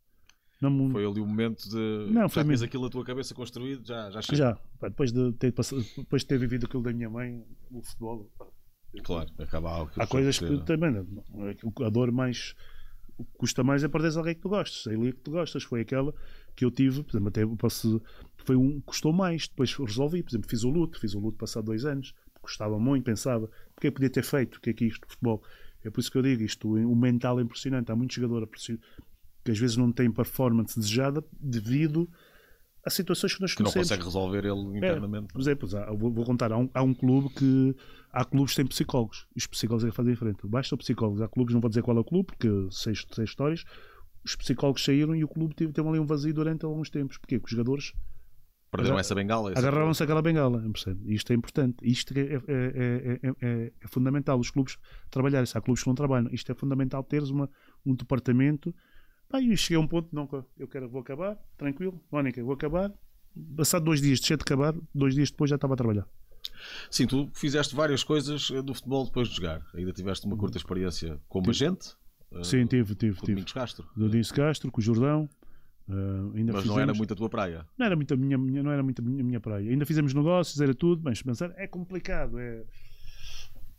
Não 0.60 0.70
me, 0.70 0.92
Foi 0.92 1.06
ali 1.06 1.20
o 1.20 1.26
momento 1.26 1.68
de. 1.68 2.12
Não, 2.12 2.22
já 2.22 2.28
foi 2.28 2.44
mesmo. 2.44 2.66
aquilo 2.66 2.84
na 2.84 2.90
tua 2.90 3.04
cabeça 3.04 3.34
construído, 3.34 3.86
já, 3.86 4.10
já 4.10 4.20
já, 4.20 4.54
pá, 4.78 4.88
depois, 4.88 5.10
de 5.10 5.32
ter 5.32 5.52
passado, 5.52 5.82
depois 5.96 6.22
de 6.22 6.28
ter 6.28 6.38
vivido 6.38 6.66
aquilo 6.66 6.82
da 6.82 6.92
minha 6.92 7.08
mãe, 7.08 7.42
o 7.70 7.82
futebol, 7.82 8.30
pá, 8.38 8.46
Claro, 9.02 9.30
acaba 9.38 9.70
algo 9.70 9.90
Há 9.96 10.06
coisas 10.06 10.38
que 10.38 10.58
também, 10.64 10.90
não, 10.90 11.48
é 11.48 11.54
que 11.54 11.66
a 11.82 11.88
dor 11.88 12.12
mais 12.12 12.54
o 13.20 13.24
que 13.24 13.38
custa 13.38 13.62
mais 13.62 13.84
é 13.84 13.88
perderes 13.88 14.16
alguém 14.16 14.34
que 14.34 14.40
tu 14.40 14.48
gostas. 14.48 14.86
A 14.86 14.94
Elia 14.94 15.12
que 15.12 15.20
tu 15.20 15.30
gostas. 15.30 15.62
Foi 15.62 15.80
aquela 15.80 16.14
que 16.56 16.64
eu 16.64 16.70
tive, 16.70 17.02
por 17.02 17.10
exemplo, 17.12 17.28
até 17.28 17.42
eu 17.42 17.56
posso, 17.56 18.02
foi 18.44 18.56
um 18.56 18.80
custou 18.80 19.12
mais, 19.12 19.48
depois 19.48 19.74
resolvi, 19.74 20.22
por 20.22 20.30
exemplo, 20.30 20.48
fiz 20.48 20.64
o 20.64 20.70
luto, 20.70 20.98
fiz 20.98 21.14
o 21.14 21.20
luto 21.20 21.38
passado 21.38 21.64
dois 21.64 21.84
anos, 21.84 22.14
custava 22.40 22.78
muito, 22.78 23.04
pensava, 23.04 23.48
porque 23.74 23.88
eu 23.88 23.92
podia 23.92 24.10
ter 24.10 24.24
feito, 24.24 24.56
o 24.56 24.60
que 24.60 24.70
é 24.70 24.72
que 24.72 24.84
é 24.84 24.88
isto 24.88 25.06
de 25.06 25.12
futebol? 25.12 25.42
É 25.84 25.90
por 25.90 26.00
isso 26.00 26.10
que 26.10 26.18
eu 26.18 26.22
digo 26.22 26.42
isto, 26.42 26.68
o 26.68 26.96
mental 26.96 27.38
é 27.38 27.42
impressionante, 27.42 27.90
há 27.90 27.96
muitos 27.96 28.16
jogadores 28.16 28.48
que 29.44 29.50
às 29.50 29.58
vezes 29.58 29.76
não 29.76 29.90
têm 29.92 30.10
performance 30.10 30.78
desejada 30.78 31.24
devido 31.38 32.08
a 32.08 32.29
situações 32.88 33.34
que 33.34 33.40
nós 33.42 33.54
Que 33.54 33.62
não 33.62 33.70
consegue 33.70 34.02
resolver 34.02 34.44
ele 34.46 34.78
internamente. 34.78 35.32
Por 35.32 35.40
exemplo, 35.40 35.68
há- 35.76 35.92
vou, 35.92 36.10
vou 36.10 36.24
contar, 36.24 36.50
há 36.52 36.56
um, 36.56 36.70
há 36.72 36.82
um 36.82 36.94
clube 36.94 37.28
que 37.34 37.76
há 38.10 38.24
clubes 38.24 38.52
que 38.52 38.56
têm 38.56 38.66
psicólogos 38.66 39.26
e 39.36 39.38
os 39.38 39.46
psicólogos 39.46 39.84
é 39.84 39.90
que 39.90 39.96
fazem 39.96 40.12
diferente. 40.14 40.46
Basta 40.46 40.74
psicólogos, 40.78 41.20
há 41.20 41.28
clubes, 41.28 41.52
não 41.52 41.60
vou 41.60 41.68
dizer 41.68 41.82
qual 41.82 41.96
é 41.96 42.00
o 42.00 42.04
clube, 42.04 42.28
porque 42.28 42.48
sei, 42.70 42.94
sei 43.12 43.24
histórias. 43.24 43.64
Os 44.24 44.34
psicólogos 44.36 44.82
saíram 44.84 45.14
e 45.14 45.22
o 45.24 45.28
clube 45.28 45.54
teve, 45.54 45.72
teve 45.72 45.86
ali 45.88 45.98
um 45.98 46.06
vazio 46.06 46.32
durante 46.32 46.64
alguns 46.64 46.88
tempos. 46.88 47.18
Porquê? 47.18 47.38
Porque 47.38 47.52
os 47.52 47.56
jogadores 47.58 47.92
Perderam 48.72 48.94
Agar- 48.94 49.00
essa 49.00 49.14
bengala. 49.16 49.50
agarraram-se 49.50 50.00
àquela 50.04 50.22
bengala. 50.22 50.60
percebe? 50.70 51.12
Isto 51.12 51.32
é 51.32 51.34
importante. 51.34 51.76
Isto 51.82 52.14
é, 52.16 52.20
é- 52.20 52.34
é- 52.46 53.20
é- 53.20 53.32
é- 53.40 53.72
é 53.80 53.88
fundamental. 53.88 54.38
Os 54.38 54.48
clubes 54.48 54.78
trabalharem. 55.10 55.48
Há 55.52 55.60
clubes 55.60 55.82
que 55.82 55.88
não 55.88 55.94
trabalham, 55.96 56.30
isto 56.32 56.52
é 56.52 56.54
fundamental 56.54 57.02
teres 57.02 57.30
uma, 57.30 57.50
um 57.84 57.96
departamento. 57.96 58.72
Pá, 59.30 59.40
e 59.40 59.56
cheguei 59.56 59.76
a 59.76 59.80
um 59.80 59.86
ponto, 59.86 60.08
não, 60.12 60.28
eu 60.58 60.66
quero, 60.66 60.88
vou 60.88 61.00
acabar, 61.00 61.36
tranquilo, 61.56 62.02
Mónica, 62.10 62.42
vou 62.42 62.52
acabar. 62.54 62.92
Passado 63.56 63.84
dois 63.84 64.00
dias, 64.00 64.18
deixei 64.18 64.36
de 64.36 64.42
acabar, 64.42 64.74
dois 64.94 65.14
dias 65.14 65.30
depois 65.30 65.48
já 65.48 65.54
estava 65.54 65.74
a 65.74 65.76
trabalhar. 65.76 66.06
Sim, 66.90 67.06
tu 67.06 67.30
fizeste 67.32 67.74
várias 67.74 68.02
coisas 68.02 68.50
eh, 68.50 68.60
do 68.60 68.74
futebol 68.74 69.04
depois 69.04 69.28
de 69.28 69.36
jogar. 69.36 69.64
Ainda 69.72 69.92
tiveste 69.92 70.26
uma 70.26 70.36
curta 70.36 70.58
experiência 70.58 71.18
como 71.28 71.48
agente. 71.48 71.94
eh, 72.32 72.42
Sim, 72.42 72.66
tive, 72.66 72.94
tive, 72.96 73.14
com 73.16 73.22
o 73.22 73.26
tive. 73.26 73.34
Domingos 73.34 73.52
Castro. 73.52 73.86
Do 73.96 74.08
Diniz 74.10 74.32
Castro, 74.32 74.70
com 74.70 74.80
o 74.80 74.82
Jordão. 74.82 75.28
eh, 75.88 75.92
ainda 75.92 76.52
Mas 76.52 76.62
fizemos, 76.62 76.66
não 76.66 76.80
era 76.80 76.92
muito 76.94 77.12
a 77.12 77.16
tua 77.16 77.28
praia. 77.30 77.64
não 77.78 77.86
era 77.86 77.94
muito 77.96 78.12
a 78.12 78.16
minha, 78.16 78.36
minha- 78.36 78.62
não 78.64 78.70
era 78.72 78.82
muito 78.82 79.00
a 79.00 79.04
minha, 79.04 79.22
minha 79.22 79.40
praia. 79.40 79.70
Ainda 79.70 79.86
fizemos 79.86 80.12
negócios, 80.12 80.60
era 80.60 80.74
tudo, 80.74 81.02
mas 81.04 81.22
pensar 81.22 81.52
é 81.56 81.66
complicado. 81.68 82.36
É... 82.38 82.64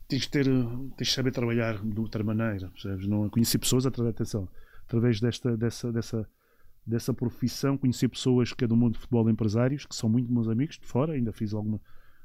Tens, 0.08 0.22
de 0.22 0.28
ter, 0.30 0.44
tens 0.96 1.08
de 1.08 1.12
saber 1.14 1.30
trabalhar 1.30 1.78
de 1.78 2.00
outra 2.00 2.22
maneira. 2.24 2.68
Percebes? 2.70 3.06
Não, 3.06 3.28
conheci 3.28 3.58
pessoas 3.58 3.84
através, 3.86 4.14
atenção, 4.14 4.48
através 4.86 5.20
desta, 5.20 5.56
dessa, 5.56 5.92
dessa, 5.92 6.28
dessa 6.86 7.14
profissão, 7.14 7.76
conheci 7.76 8.08
pessoas 8.08 8.52
que 8.52 8.64
é 8.64 8.66
do 8.66 8.76
mundo 8.76 8.94
de 8.94 9.00
futebol 9.00 9.28
empresários, 9.30 9.86
que 9.86 9.94
são 9.94 10.08
muito 10.08 10.32
meus 10.32 10.48
amigos 10.48 10.78
de 10.78 10.86
fora, 10.86 11.12
ainda 11.12 11.32
fiz 11.32 11.54
alguma 11.54 11.80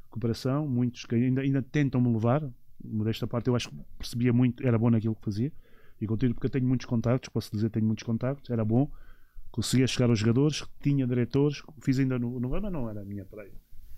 cooperação, 0.10 0.68
muitos 0.68 1.05
que 1.05 1.16
ainda, 1.16 1.41
ainda 1.41 1.62
tentam 1.62 2.01
me 2.01 2.12
levar. 2.12 2.47
Desta 2.80 3.26
parte 3.26 3.47
eu 3.47 3.55
acho 3.55 3.70
que 3.70 3.76
percebia 3.97 4.32
muito, 4.32 4.66
era 4.66 4.78
bom 4.78 4.89
naquilo 4.89 5.16
que 5.16 5.26
fazia. 5.26 5.51
E 5.99 6.05
continuo 6.05 6.36
porque 6.36 6.47
eu 6.47 6.51
tenho 6.51 6.68
muitos 6.68 6.86
contactos, 6.86 7.30
posso 7.30 7.51
dizer 7.51 7.70
tenho 7.70 7.86
muitos 7.86 8.03
contactos, 8.03 8.49
era 8.49 8.64
bom. 8.64 8.89
Conseguia 9.51 9.88
chegar 9.88 10.10
aos 10.10 10.20
jogadores, 10.20 10.64
tinha 10.82 11.08
diretores, 11.08 11.64
fiz 11.82 11.97
ainda 11.97 12.20
no, 12.20 12.39
no 12.39 12.50
mas 12.50 12.71
não 12.71 12.89
era 12.89 13.01
a 13.01 13.05
minha 13.05 13.25
praia. 13.25 13.54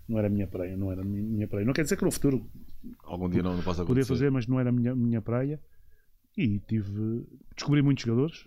Não 0.08 0.18
era 0.18 0.26
a 0.26 0.30
minha 0.30 0.46
praia, 0.46 0.76
não 0.76 0.90
era 0.90 1.04
minha, 1.04 1.46
praia. 1.46 1.64
Não 1.64 1.72
quer 1.72 1.82
dizer 1.82 1.96
que 1.96 2.04
no 2.04 2.10
futuro 2.10 2.50
Algum 3.04 3.28
dia 3.28 3.42
não, 3.42 3.54
não 3.54 3.62
possa 3.62 3.84
podia 3.84 4.02
acontecer. 4.02 4.08
fazer, 4.08 4.30
mas 4.30 4.46
não 4.46 4.58
era 4.58 4.70
a 4.70 4.72
minha, 4.72 4.94
minha 4.94 5.22
praia. 5.22 5.60
E 6.40 6.58
tive. 6.60 7.26
Descobri 7.54 7.82
muitos 7.82 8.02
jogadores. 8.02 8.46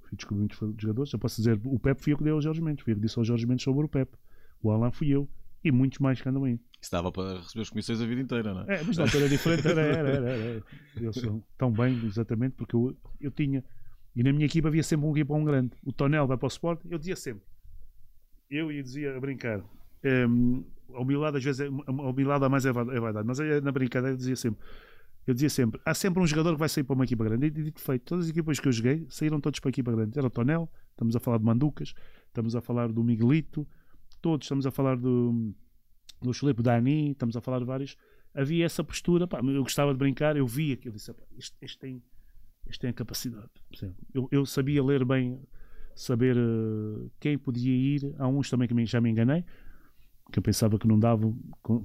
Fui 0.00 0.16
descobrir 0.16 0.40
muitos 0.40 0.58
jogadores. 0.80 1.12
Eu 1.12 1.18
posso 1.18 1.36
dizer, 1.36 1.60
o 1.64 1.78
Pepe 1.78 2.02
fui 2.02 2.14
eu 2.14 2.16
que 2.16 2.24
dei 2.24 2.32
ao 2.32 2.40
Jorge 2.40 2.62
Mendes. 2.62 2.82
Fui 2.82 2.94
eu 2.94 2.96
que 2.96 3.02
disse 3.02 3.18
ao 3.18 3.24
Jorge 3.24 3.46
Mendes 3.46 3.62
sobre 3.62 3.84
o 3.84 3.88
Pepe. 3.88 4.16
O 4.62 4.70
Alan 4.70 4.90
fui 4.90 5.08
eu. 5.08 5.28
E 5.62 5.70
muitos 5.70 5.98
mais 5.98 6.20
que 6.20 6.28
andam 6.28 6.44
aí. 6.44 6.58
Isso 6.80 6.90
dava 6.90 7.12
para 7.12 7.38
receber 7.38 7.62
as 7.62 7.68
comissões 7.68 8.00
a 8.00 8.06
vida 8.06 8.20
inteira, 8.20 8.54
não 8.54 8.62
é? 8.62 8.76
É, 8.80 8.82
mas 8.82 8.96
na 8.96 9.04
altura 9.04 9.24
era 9.24 9.28
diferente. 9.28 9.68
Era, 9.68 9.80
era, 9.82 10.08
era, 10.08 10.30
era. 10.30 10.62
Eu 10.96 11.12
sou 11.12 11.42
tão 11.58 11.70
bem, 11.70 12.02
exatamente, 12.06 12.54
porque 12.54 12.74
eu, 12.76 12.96
eu 13.20 13.30
tinha. 13.30 13.62
E 14.16 14.22
na 14.22 14.32
minha 14.32 14.46
equipa 14.46 14.68
havia 14.68 14.82
sempre 14.82 15.06
um 15.06 15.10
equipa 15.12 15.34
um 15.34 15.44
grande. 15.44 15.72
O 15.84 15.92
Tonel 15.92 16.26
vai 16.26 16.38
para 16.38 16.46
o 16.46 16.48
Sport, 16.48 16.80
eu 16.88 16.98
dizia 16.98 17.16
sempre. 17.16 17.42
Eu 18.50 18.72
ia 18.72 18.82
dizia 18.82 19.16
a 19.16 19.20
brincar. 19.20 19.62
hum, 20.28 20.64
a 20.94 21.00
humildade 21.00 21.38
às 21.38 21.44
vezes 21.44 21.60
é, 21.60 21.66
a 21.66 21.92
humildade 21.92 22.44
a 22.44 22.48
mais 22.48 22.64
é 22.64 22.68
é 22.68 22.72
vaidade, 22.72 23.26
mas 23.26 23.38
eu, 23.40 23.60
na 23.60 23.72
brincadeira 23.72 24.14
eu 24.14 24.18
dizia 24.18 24.36
sempre. 24.36 24.60
Eu 25.26 25.32
dizia 25.32 25.48
sempre, 25.48 25.80
há 25.84 25.94
sempre 25.94 26.22
um 26.22 26.26
jogador 26.26 26.52
que 26.52 26.58
vai 26.58 26.68
sair 26.68 26.84
para 26.84 26.94
uma 26.94 27.04
equipa 27.04 27.24
grande. 27.24 27.46
E 27.46 27.50
dito 27.50 27.80
feito, 27.80 28.02
todas 28.04 28.26
as 28.26 28.30
equipas 28.30 28.60
que 28.60 28.68
eu 28.68 28.72
joguei 28.72 29.06
saíram 29.08 29.40
todos 29.40 29.58
para 29.58 29.68
a 29.68 29.72
equipa 29.72 29.90
grande. 29.90 30.18
Era 30.18 30.26
o 30.26 30.30
Tonel, 30.30 30.70
estamos 30.90 31.16
a 31.16 31.20
falar 31.20 31.38
de 31.38 31.44
Manducas, 31.44 31.94
estamos 32.26 32.54
a 32.54 32.60
falar 32.60 32.92
do 32.92 33.02
Miguelito, 33.02 33.66
todos 34.20 34.44
estamos 34.44 34.66
a 34.66 34.70
falar 34.70 34.96
do, 34.96 35.54
do 36.20 36.32
Filipe 36.32 36.62
Dani, 36.62 37.12
estamos 37.12 37.36
a 37.36 37.40
falar 37.40 37.58
de 37.58 37.64
vários. 37.64 37.96
Havia 38.34 38.66
essa 38.66 38.82
postura, 38.84 39.26
pá, 39.26 39.40
eu 39.42 39.62
gostava 39.62 39.92
de 39.92 39.98
brincar, 39.98 40.36
eu 40.36 40.46
via 40.46 40.76
que 40.76 40.88
eu 40.88 40.92
disse, 40.92 41.14
este, 41.62 41.78
tem, 41.78 42.02
este 42.66 42.80
tem 42.80 42.90
a 42.90 42.92
capacidade. 42.92 43.50
Eu, 44.12 44.28
eu 44.30 44.44
sabia 44.44 44.82
ler 44.82 45.04
bem, 45.04 45.40
saber 45.94 46.36
eh, 46.36 47.08
quem 47.20 47.38
podia 47.38 47.72
ir. 47.72 48.14
Há 48.18 48.26
uns 48.26 48.50
também 48.50 48.68
que 48.68 48.86
já 48.86 49.00
me 49.00 49.08
enganei, 49.08 49.44
que 50.32 50.38
eu 50.38 50.42
pensava 50.42 50.78
que 50.78 50.86
não 50.86 50.98
davam, 50.98 51.38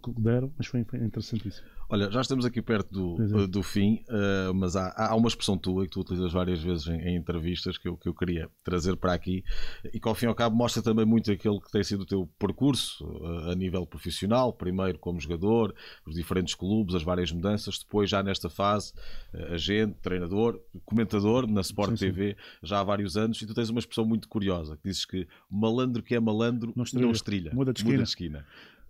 que 0.03 0.21
deram, 0.21 0.51
mas 0.57 0.67
foi, 0.67 0.83
foi 0.83 0.99
interessantíssimo. 0.99 1.78
Olha, 1.91 2.11
já 2.11 2.21
estamos 2.21 2.45
aqui 2.45 2.61
perto 2.61 2.91
do, 2.93 3.41
é. 3.41 3.47
do 3.47 3.63
fim, 3.63 4.03
uh, 4.09 4.53
mas 4.53 4.75
há, 4.75 4.93
há 4.95 5.15
uma 5.15 5.27
expressão 5.27 5.57
tua 5.57 5.85
que 5.85 5.89
tu 5.89 6.01
utilizas 6.01 6.31
várias 6.31 6.61
vezes 6.61 6.85
em, 6.85 6.99
em, 7.01 7.15
entrevistas 7.17 7.79
que 7.79 7.87
eu, 7.87 7.97
que 7.97 8.07
eu 8.07 8.13
queria 8.13 8.47
trazer 8.63 8.95
para 8.95 9.11
aqui 9.11 9.43
e 9.91 9.99
que 9.99 10.07
ao 10.07 10.13
fim 10.13 10.27
e 10.27 10.29
ao 10.29 10.35
cabo 10.35 10.55
mostra 10.55 10.83
também 10.83 11.03
muito 11.03 11.31
aquele 11.31 11.59
que 11.59 11.71
tem 11.71 11.83
sido 11.83 12.01
o 12.01 12.05
teu 12.05 12.29
percurso 12.37 13.03
uh, 13.03 13.49
a 13.49 13.55
nível 13.55 13.87
profissional, 13.87 14.53
primeiro 14.53 14.99
como 14.99 15.19
jogador, 15.19 15.73
os 16.05 16.13
diferentes 16.13 16.53
clubes, 16.53 16.93
as 16.93 17.01
várias 17.01 17.31
mudanças, 17.31 17.79
depois 17.79 18.07
já 18.07 18.21
nesta 18.21 18.51
fase, 18.51 18.93
uh, 19.33 19.53
agente, 19.53 19.97
treinador, 19.99 20.61
comentador 20.85 21.47
na 21.47 21.61
Sport 21.61 21.97
sim, 21.97 22.05
TV, 22.05 22.35
sim. 22.37 22.67
já 22.67 22.81
há 22.81 22.83
vários 22.83 23.17
anos, 23.17 23.41
e 23.41 23.47
tu 23.47 23.55
tens 23.55 23.69
uma 23.71 23.79
expressão 23.79 24.05
muito 24.05 24.27
curiosa, 24.27 24.77
que 24.77 24.83
dizes 24.83 25.05
que 25.05 25.27
malandro 25.49 26.03
que 26.03 26.13
é 26.13 26.19
malandro 26.19 26.71
não 26.75 26.83
estrilha, 26.83 27.05
não 27.05 27.11
estrilha 27.11 27.51
muda 27.51 27.73
de 27.73 27.79
esquina. 27.79 27.93
Muda 27.93 28.03
de 28.03 28.09
esquina. 28.09 28.45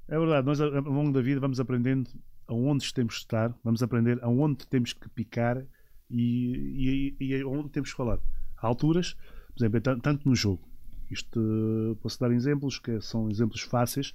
É 0.10 0.18
verdade, 0.18 0.46
nós 0.46 0.60
ao 0.60 0.70
longo 0.82 1.14
da 1.14 1.22
vida 1.22 1.40
vamos 1.40 1.60
aprendendo 1.60 2.10
aonde 2.50 2.94
temos 2.94 3.14
de 3.14 3.20
estar, 3.22 3.56
vamos 3.64 3.82
aprender 3.82 4.20
aonde 4.22 4.68
temos 4.68 4.92
que 4.92 5.08
picar 5.10 5.64
e, 6.10 7.16
e, 7.20 7.26
e 7.26 7.42
aonde 7.42 7.70
temos 7.70 7.92
que 7.92 7.98
falar. 7.98 8.20
Há 8.58 8.68
alturas, 8.68 9.14
por 9.56 9.66
exemplo, 9.66 10.02
tanto 10.02 10.28
no 10.28 10.36
jogo, 10.36 10.70
isto 11.10 11.98
posso 12.02 12.20
dar 12.20 12.32
exemplos 12.32 12.78
que 12.78 13.02
são 13.02 13.30
exemplos 13.30 13.62
fáceis. 13.62 14.14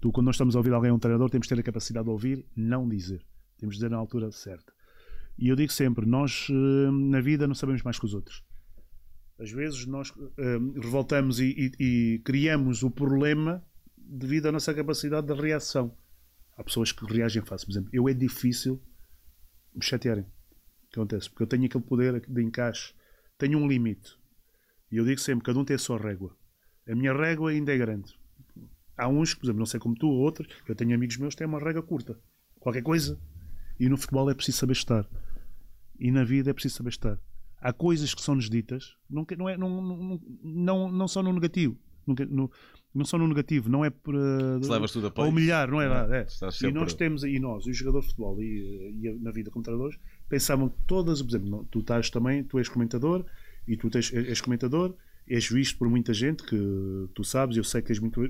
Tu, 0.00 0.12
quando 0.12 0.26
nós 0.26 0.36
estamos 0.36 0.54
a 0.54 0.58
ouvir 0.58 0.72
alguém, 0.72 0.92
um 0.92 0.98
treinador, 0.98 1.28
temos 1.28 1.46
que 1.48 1.54
ter 1.54 1.60
a 1.60 1.64
capacidade 1.64 2.04
de 2.04 2.10
ouvir, 2.10 2.44
não 2.54 2.88
dizer. 2.88 3.24
Temos 3.58 3.74
de 3.74 3.80
dizer 3.80 3.90
na 3.90 3.96
altura 3.96 4.30
certa. 4.30 4.72
E 5.36 5.48
eu 5.48 5.56
digo 5.56 5.72
sempre: 5.72 6.06
nós 6.06 6.48
eh, 6.50 6.90
na 6.90 7.20
vida 7.20 7.46
não 7.46 7.54
sabemos 7.54 7.82
mais 7.82 7.98
que 7.98 8.04
os 8.04 8.14
outros. 8.14 8.44
Às 9.40 9.52
vezes 9.52 9.86
nós 9.86 10.10
uh, 10.10 10.80
revoltamos 10.80 11.38
e, 11.38 11.72
e, 11.78 11.84
e 11.84 12.18
criamos 12.24 12.82
o 12.82 12.90
problema 12.90 13.62
devido 13.96 14.46
à 14.46 14.52
nossa 14.52 14.74
capacidade 14.74 15.28
de 15.28 15.40
reação. 15.40 15.94
Há 16.58 16.64
pessoas 16.64 16.90
que 16.90 17.06
reagem 17.06 17.40
fácil. 17.40 17.66
Por 17.68 17.72
exemplo, 17.72 17.90
eu 17.92 18.08
é 18.08 18.12
difícil 18.12 18.82
me 19.72 19.82
chatearem. 19.82 20.24
O 20.24 20.90
que 20.90 20.98
acontece? 20.98 21.30
Porque 21.30 21.44
eu 21.44 21.46
tenho 21.46 21.64
aquele 21.66 21.84
poder 21.84 22.20
de 22.28 22.42
encaixe. 22.42 22.92
Tenho 23.38 23.58
um 23.58 23.68
limite. 23.68 24.18
E 24.90 24.96
eu 24.96 25.04
digo 25.04 25.20
sempre, 25.20 25.44
cada 25.44 25.56
um 25.56 25.64
tem 25.64 25.76
a 25.76 25.78
sua 25.78 25.98
régua. 25.98 26.36
A 26.88 26.96
minha 26.96 27.12
régua 27.12 27.52
ainda 27.52 27.72
é 27.72 27.78
grande. 27.78 28.18
Há 28.96 29.06
uns, 29.06 29.34
por 29.34 29.46
exemplo, 29.46 29.60
não 29.60 29.66
sei 29.66 29.78
como 29.78 29.94
tu, 29.94 30.08
ou 30.08 30.18
outros, 30.18 30.48
eu 30.66 30.74
tenho 30.74 30.92
amigos 30.94 31.16
meus 31.18 31.34
que 31.34 31.38
têm 31.38 31.46
uma 31.46 31.60
régua 31.60 31.82
curta. 31.82 32.18
Qualquer 32.58 32.82
coisa. 32.82 33.16
E 33.78 33.88
no 33.88 33.96
futebol 33.96 34.28
é 34.28 34.34
preciso 34.34 34.58
saber 34.58 34.72
estar. 34.72 35.08
E 36.00 36.10
na 36.10 36.24
vida 36.24 36.50
é 36.50 36.52
preciso 36.52 36.74
saber 36.76 36.90
estar. 36.90 37.20
Há 37.60 37.72
coisas 37.72 38.12
que 38.14 38.22
são-nos 38.22 38.50
ditas, 38.50 38.96
não, 39.08 39.24
não, 39.36 39.48
é, 39.48 39.56
não, 39.56 39.80
não, 39.80 40.20
não, 40.42 40.92
não 40.92 41.08
são 41.08 41.22
no 41.22 41.32
negativo. 41.32 41.78
Não 42.04 42.50
são 43.04 43.18
no 43.18 43.28
negativo, 43.28 43.68
não 43.68 43.84
é 43.84 43.90
para 43.90 45.28
humilhar, 45.28 45.70
não 45.70 45.80
é 45.80 45.88
nada. 45.88 46.16
É. 46.16 46.26
E 46.66 46.72
nós 46.72 46.94
temos, 46.94 47.22
e 47.22 47.38
nós, 47.38 47.66
os 47.66 47.76
jogadores 47.76 48.08
de 48.08 48.14
futebol 48.14 48.40
e, 48.40 48.94
e 49.02 49.18
na 49.20 49.30
vida 49.30 49.50
como 49.50 49.62
treinadores, 49.62 49.98
pensavam 50.28 50.68
que 50.68 50.76
todas, 50.86 51.22
por 51.22 51.28
exemplo, 51.28 51.68
tu 51.70 51.80
estás 51.80 52.10
também, 52.10 52.42
tu 52.44 52.58
és 52.58 52.68
comentador 52.68 53.24
e 53.66 53.76
tu 53.76 53.90
tens, 53.90 54.12
és 54.12 54.40
comentador, 54.40 54.94
és 55.28 55.46
visto 55.48 55.78
por 55.78 55.88
muita 55.88 56.14
gente 56.14 56.42
que 56.42 57.08
tu 57.14 57.22
sabes, 57.22 57.56
eu 57.56 57.64
sei 57.64 57.82
que 57.82 57.92
és 57.92 57.98
muito, 57.98 58.20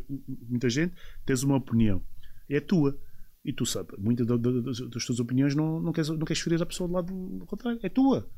muita 0.49 0.69
gente, 0.69 0.93
tens 1.25 1.43
uma 1.43 1.57
opinião, 1.57 2.03
é 2.49 2.61
tua. 2.61 2.99
E 3.45 3.53
tu 3.53 3.65
sabes, 3.65 3.97
muitas 3.99 4.27
das 4.27 5.07
tuas 5.07 5.21
opiniões 5.21 5.55
não, 5.55 5.81
não, 5.81 5.93
queres, 5.93 6.11
não 6.11 6.27
queres 6.27 6.43
ferir 6.43 6.61
a 6.61 6.67
pessoa 6.67 6.89
do 6.89 6.95
lado 6.95 7.45
contrário, 7.47 7.79
é 7.83 7.89
tua. 7.89 8.29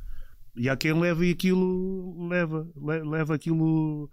E 0.54 0.68
há 0.68 0.76
quem 0.76 0.92
leva 0.92 1.24
e 1.24 1.30
aquilo 1.30 2.28
leva, 2.28 2.68
leva 2.76 3.34
aquilo 3.34 4.10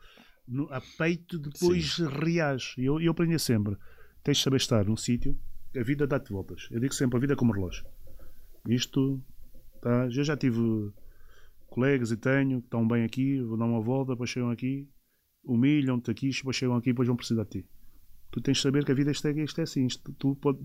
no, 0.47 0.71
a 0.73 0.81
peito, 0.81 1.37
depois 1.37 1.95
Sim. 1.95 2.07
reage. 2.07 2.73
E 2.77 2.85
eu, 2.85 3.01
eu 3.01 3.11
aprendi 3.11 3.37
sempre: 3.37 3.75
tens 4.23 4.37
de 4.37 4.43
saber 4.43 4.57
estar 4.57 4.85
num 4.85 4.97
sítio, 4.97 5.37
a 5.75 5.83
vida 5.83 6.07
dá-te 6.07 6.31
voltas. 6.31 6.67
Eu 6.71 6.79
digo 6.79 6.93
sempre: 6.93 7.17
a 7.17 7.19
vida 7.19 7.33
é 7.33 7.35
como 7.35 7.53
relógio. 7.53 7.85
Isto, 8.67 9.21
tá, 9.81 10.05
eu 10.05 10.23
já 10.23 10.35
tive 10.35 10.91
colegas 11.67 12.11
e 12.11 12.17
tenho 12.17 12.59
que 12.59 12.67
estão 12.67 12.87
bem 12.87 13.03
aqui, 13.03 13.41
vão 13.41 13.57
dar 13.57 13.65
uma 13.65 13.81
volta, 13.81 14.13
depois 14.13 14.29
chegam 14.29 14.49
aqui, 14.49 14.87
humilham-te 15.43 16.09
aqui, 16.09 16.29
depois 16.29 16.55
chegam 16.55 16.75
aqui, 16.75 16.89
depois 16.89 17.07
vão 17.07 17.15
precisar 17.15 17.43
de 17.43 17.61
ti. 17.61 17.65
Tu 18.31 18.41
tens 18.41 18.57
de 18.57 18.63
saber 18.63 18.83
que 18.83 18.91
a 18.91 18.95
vida 18.95 19.11
isto 19.11 19.27
é, 19.27 19.31
isto 19.31 19.59
é 19.59 19.63
assim. 19.63 19.85
Isto, 19.85 20.11
tu, 20.13 20.35
pode, 20.35 20.59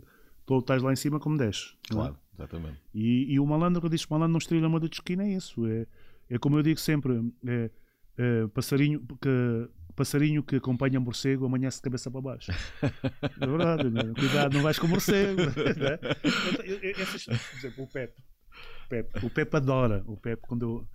tu 0.46 0.58
estás 0.58 0.82
lá 0.82 0.92
em 0.92 0.96
cima 0.96 1.20
como 1.20 1.36
desces. 1.38 1.76
É? 1.90 1.94
Claro, 1.94 2.14
é? 2.14 2.34
exatamente. 2.34 2.80
E, 2.94 3.32
e, 3.32 3.38
o 3.38 3.46
malandro, 3.46 3.80
que 3.80 3.86
eu 3.86 3.90
disse, 3.90 4.06
o 4.08 4.12
malandro 4.12 4.32
não 4.32 4.38
estrela 4.38 4.66
uma 4.66 4.80
de 4.80 4.86
esquina, 4.86 5.24
é 5.24 5.34
isso. 5.34 5.66
É, 5.66 5.86
é 6.28 6.38
como 6.38 6.56
eu 6.56 6.62
digo 6.62 6.80
sempre: 6.80 7.32
é, 7.46 7.70
é, 8.18 8.46
passarinho, 8.48 9.00
que, 9.20 9.68
passarinho 9.94 10.42
que 10.42 10.56
acompanha 10.56 11.00
morcego 11.00 11.46
amanhece 11.46 11.78
de 11.78 11.82
cabeça 11.82 12.10
para 12.10 12.20
baixo. 12.20 12.52
é 13.40 13.46
verdade, 13.46 13.90
né? 13.90 14.12
cuidado, 14.18 14.54
não 14.54 14.62
vais 14.62 14.78
com 14.78 14.86
morcego. 14.86 15.40
Né? 15.76 15.98
Essas, 16.98 17.24
por 17.24 17.58
exemplo, 17.58 17.84
o 17.84 17.88
Pepe. 17.88 18.22
Pepe. 18.88 19.26
O 19.26 19.30
Pepe 19.30 19.56
adora. 19.56 20.02
O 20.06 20.16
Pepe, 20.16 20.42
quando 20.42 20.62
eu, 20.62 20.88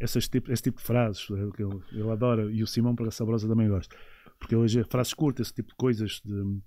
essas 0.00 0.28
tipo, 0.28 0.50
esse 0.50 0.62
tipo 0.62 0.78
de 0.78 0.84
frases, 0.84 1.26
é 1.30 1.56
que 1.56 1.62
eu, 1.62 1.82
eu 1.92 2.10
adoro, 2.10 2.50
e 2.50 2.62
o 2.62 2.66
Simão 2.66 2.94
para 2.94 3.08
a 3.08 3.10
Sabrosa 3.10 3.48
também 3.48 3.68
gosta. 3.68 3.96
Porque 4.38 4.56
hoje 4.56 4.80
é 4.80 4.84
frases 4.84 5.14
curtas, 5.14 5.46
esse 5.46 5.54
tipo 5.54 5.70
de 5.70 5.76
coisas 5.76 6.20
de 6.24 6.60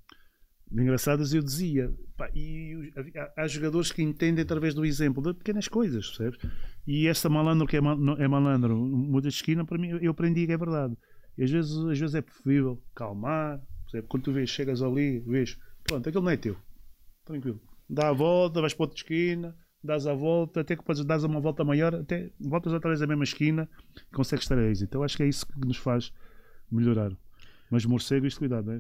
engraçadas, 0.72 1.34
eu 1.34 1.42
dizia. 1.42 1.94
Pá, 2.16 2.30
e 2.34 2.92
há, 3.16 3.44
há, 3.44 3.48
jogadores 3.48 3.92
que 3.92 4.02
entendem 4.02 4.44
através 4.44 4.74
do 4.74 4.86
exemplo, 4.86 5.22
de 5.24 5.34
pequenas 5.34 5.68
coisas, 5.68 6.08
percebes? 6.08 6.40
E 6.86 7.08
essa 7.08 7.30
malandro 7.30 7.68
que 7.68 7.78
é, 7.78 7.80
é 7.80 8.28
malandro, 8.28 8.76
muda 8.76 9.30
de 9.30 9.36
esquina, 9.36 9.66
para 9.66 9.78
mim, 9.78 9.98
eu 10.02 10.12
aprendi 10.12 10.46
que 10.46 10.52
é 10.52 10.58
verdade. 10.58 10.96
E 11.38 11.44
às 11.44 11.52
vezes, 11.52 11.78
às 11.78 12.00
vezes 12.00 12.16
é 12.16 12.22
preferível 12.22 12.82
calmar. 12.96 13.62
Exemplo, 13.90 14.10
quando 14.10 14.24
tu 14.24 14.32
vês, 14.32 14.50
chegas 14.50 14.82
ali, 14.82 15.20
vês, 15.20 15.58
pronto, 15.84 16.10
aquele 16.10 16.24
não 16.24 16.32
é 16.32 16.38
teu. 16.38 16.58
Tranquilo. 17.24 17.62
Dá 17.90 18.10
a 18.10 18.14
volta, 18.14 18.60
vais 18.60 18.74
para 18.74 18.84
outra 18.84 18.98
esquina, 18.98 19.56
dás 19.82 20.08
a 20.08 20.14
volta, 20.14 20.62
até 20.62 20.76
que 20.76 20.82
depois 20.82 21.04
dás 21.06 21.24
uma 21.24 21.40
volta 21.40 21.64
maior, 21.64 21.96
até 21.96 22.32
voltas 22.40 22.74
vez 22.82 23.02
à 23.02 23.08
mesma 23.08 23.24
esquina 23.24 23.70
consegues 24.14 24.52
a 24.52 24.62
êxito. 24.62 24.98
Eu 24.98 25.04
acho 25.04 25.16
que 25.16 25.24
é 25.24 25.28
isso 25.28 25.46
que 25.48 25.60
nos 25.66 25.78
faz 25.78 26.12
melhorar. 26.70 27.12
Mas 27.70 27.86
morcego, 27.86 28.26
isto 28.26 28.40
cuidado, 28.40 28.72
é? 28.72 28.78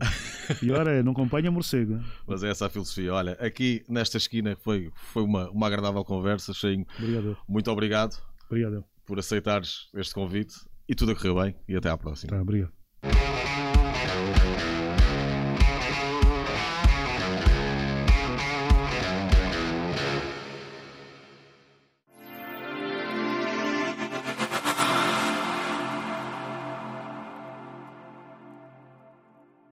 Pior 0.60 0.88
é, 0.88 1.04
não 1.04 1.12
acompanha 1.12 1.52
morcego. 1.52 1.96
Né? 1.96 2.04
Mas 2.26 2.44
é 2.44 2.50
essa 2.50 2.68
a 2.68 2.70
filosofia. 2.70 3.14
Olha, 3.14 3.34
aqui 3.34 3.84
nesta 3.90 4.18
esquina 4.18 4.56
foi, 4.56 4.90
foi 4.96 5.24
uma, 5.24 5.50
uma 5.50 5.68
agradável 5.68 6.04
conversa, 6.06 6.54
Cheinho. 6.54 6.86
Obrigado. 6.98 7.38
Muito 7.48 7.70
obrigado. 7.70 8.18
Obrigado. 8.50 8.84
Por 9.06 9.20
aceitares 9.20 9.90
este 9.94 10.14
convite 10.14 10.56
e 10.88 10.96
tudo 10.96 11.12
a 11.12 11.16
correr 11.16 11.34
bem 11.34 11.56
e 11.68 11.76
até 11.76 11.90
à 11.90 11.98
próxima. 11.98 12.32
Tá, 12.32 12.42
obrigado. 12.42 12.72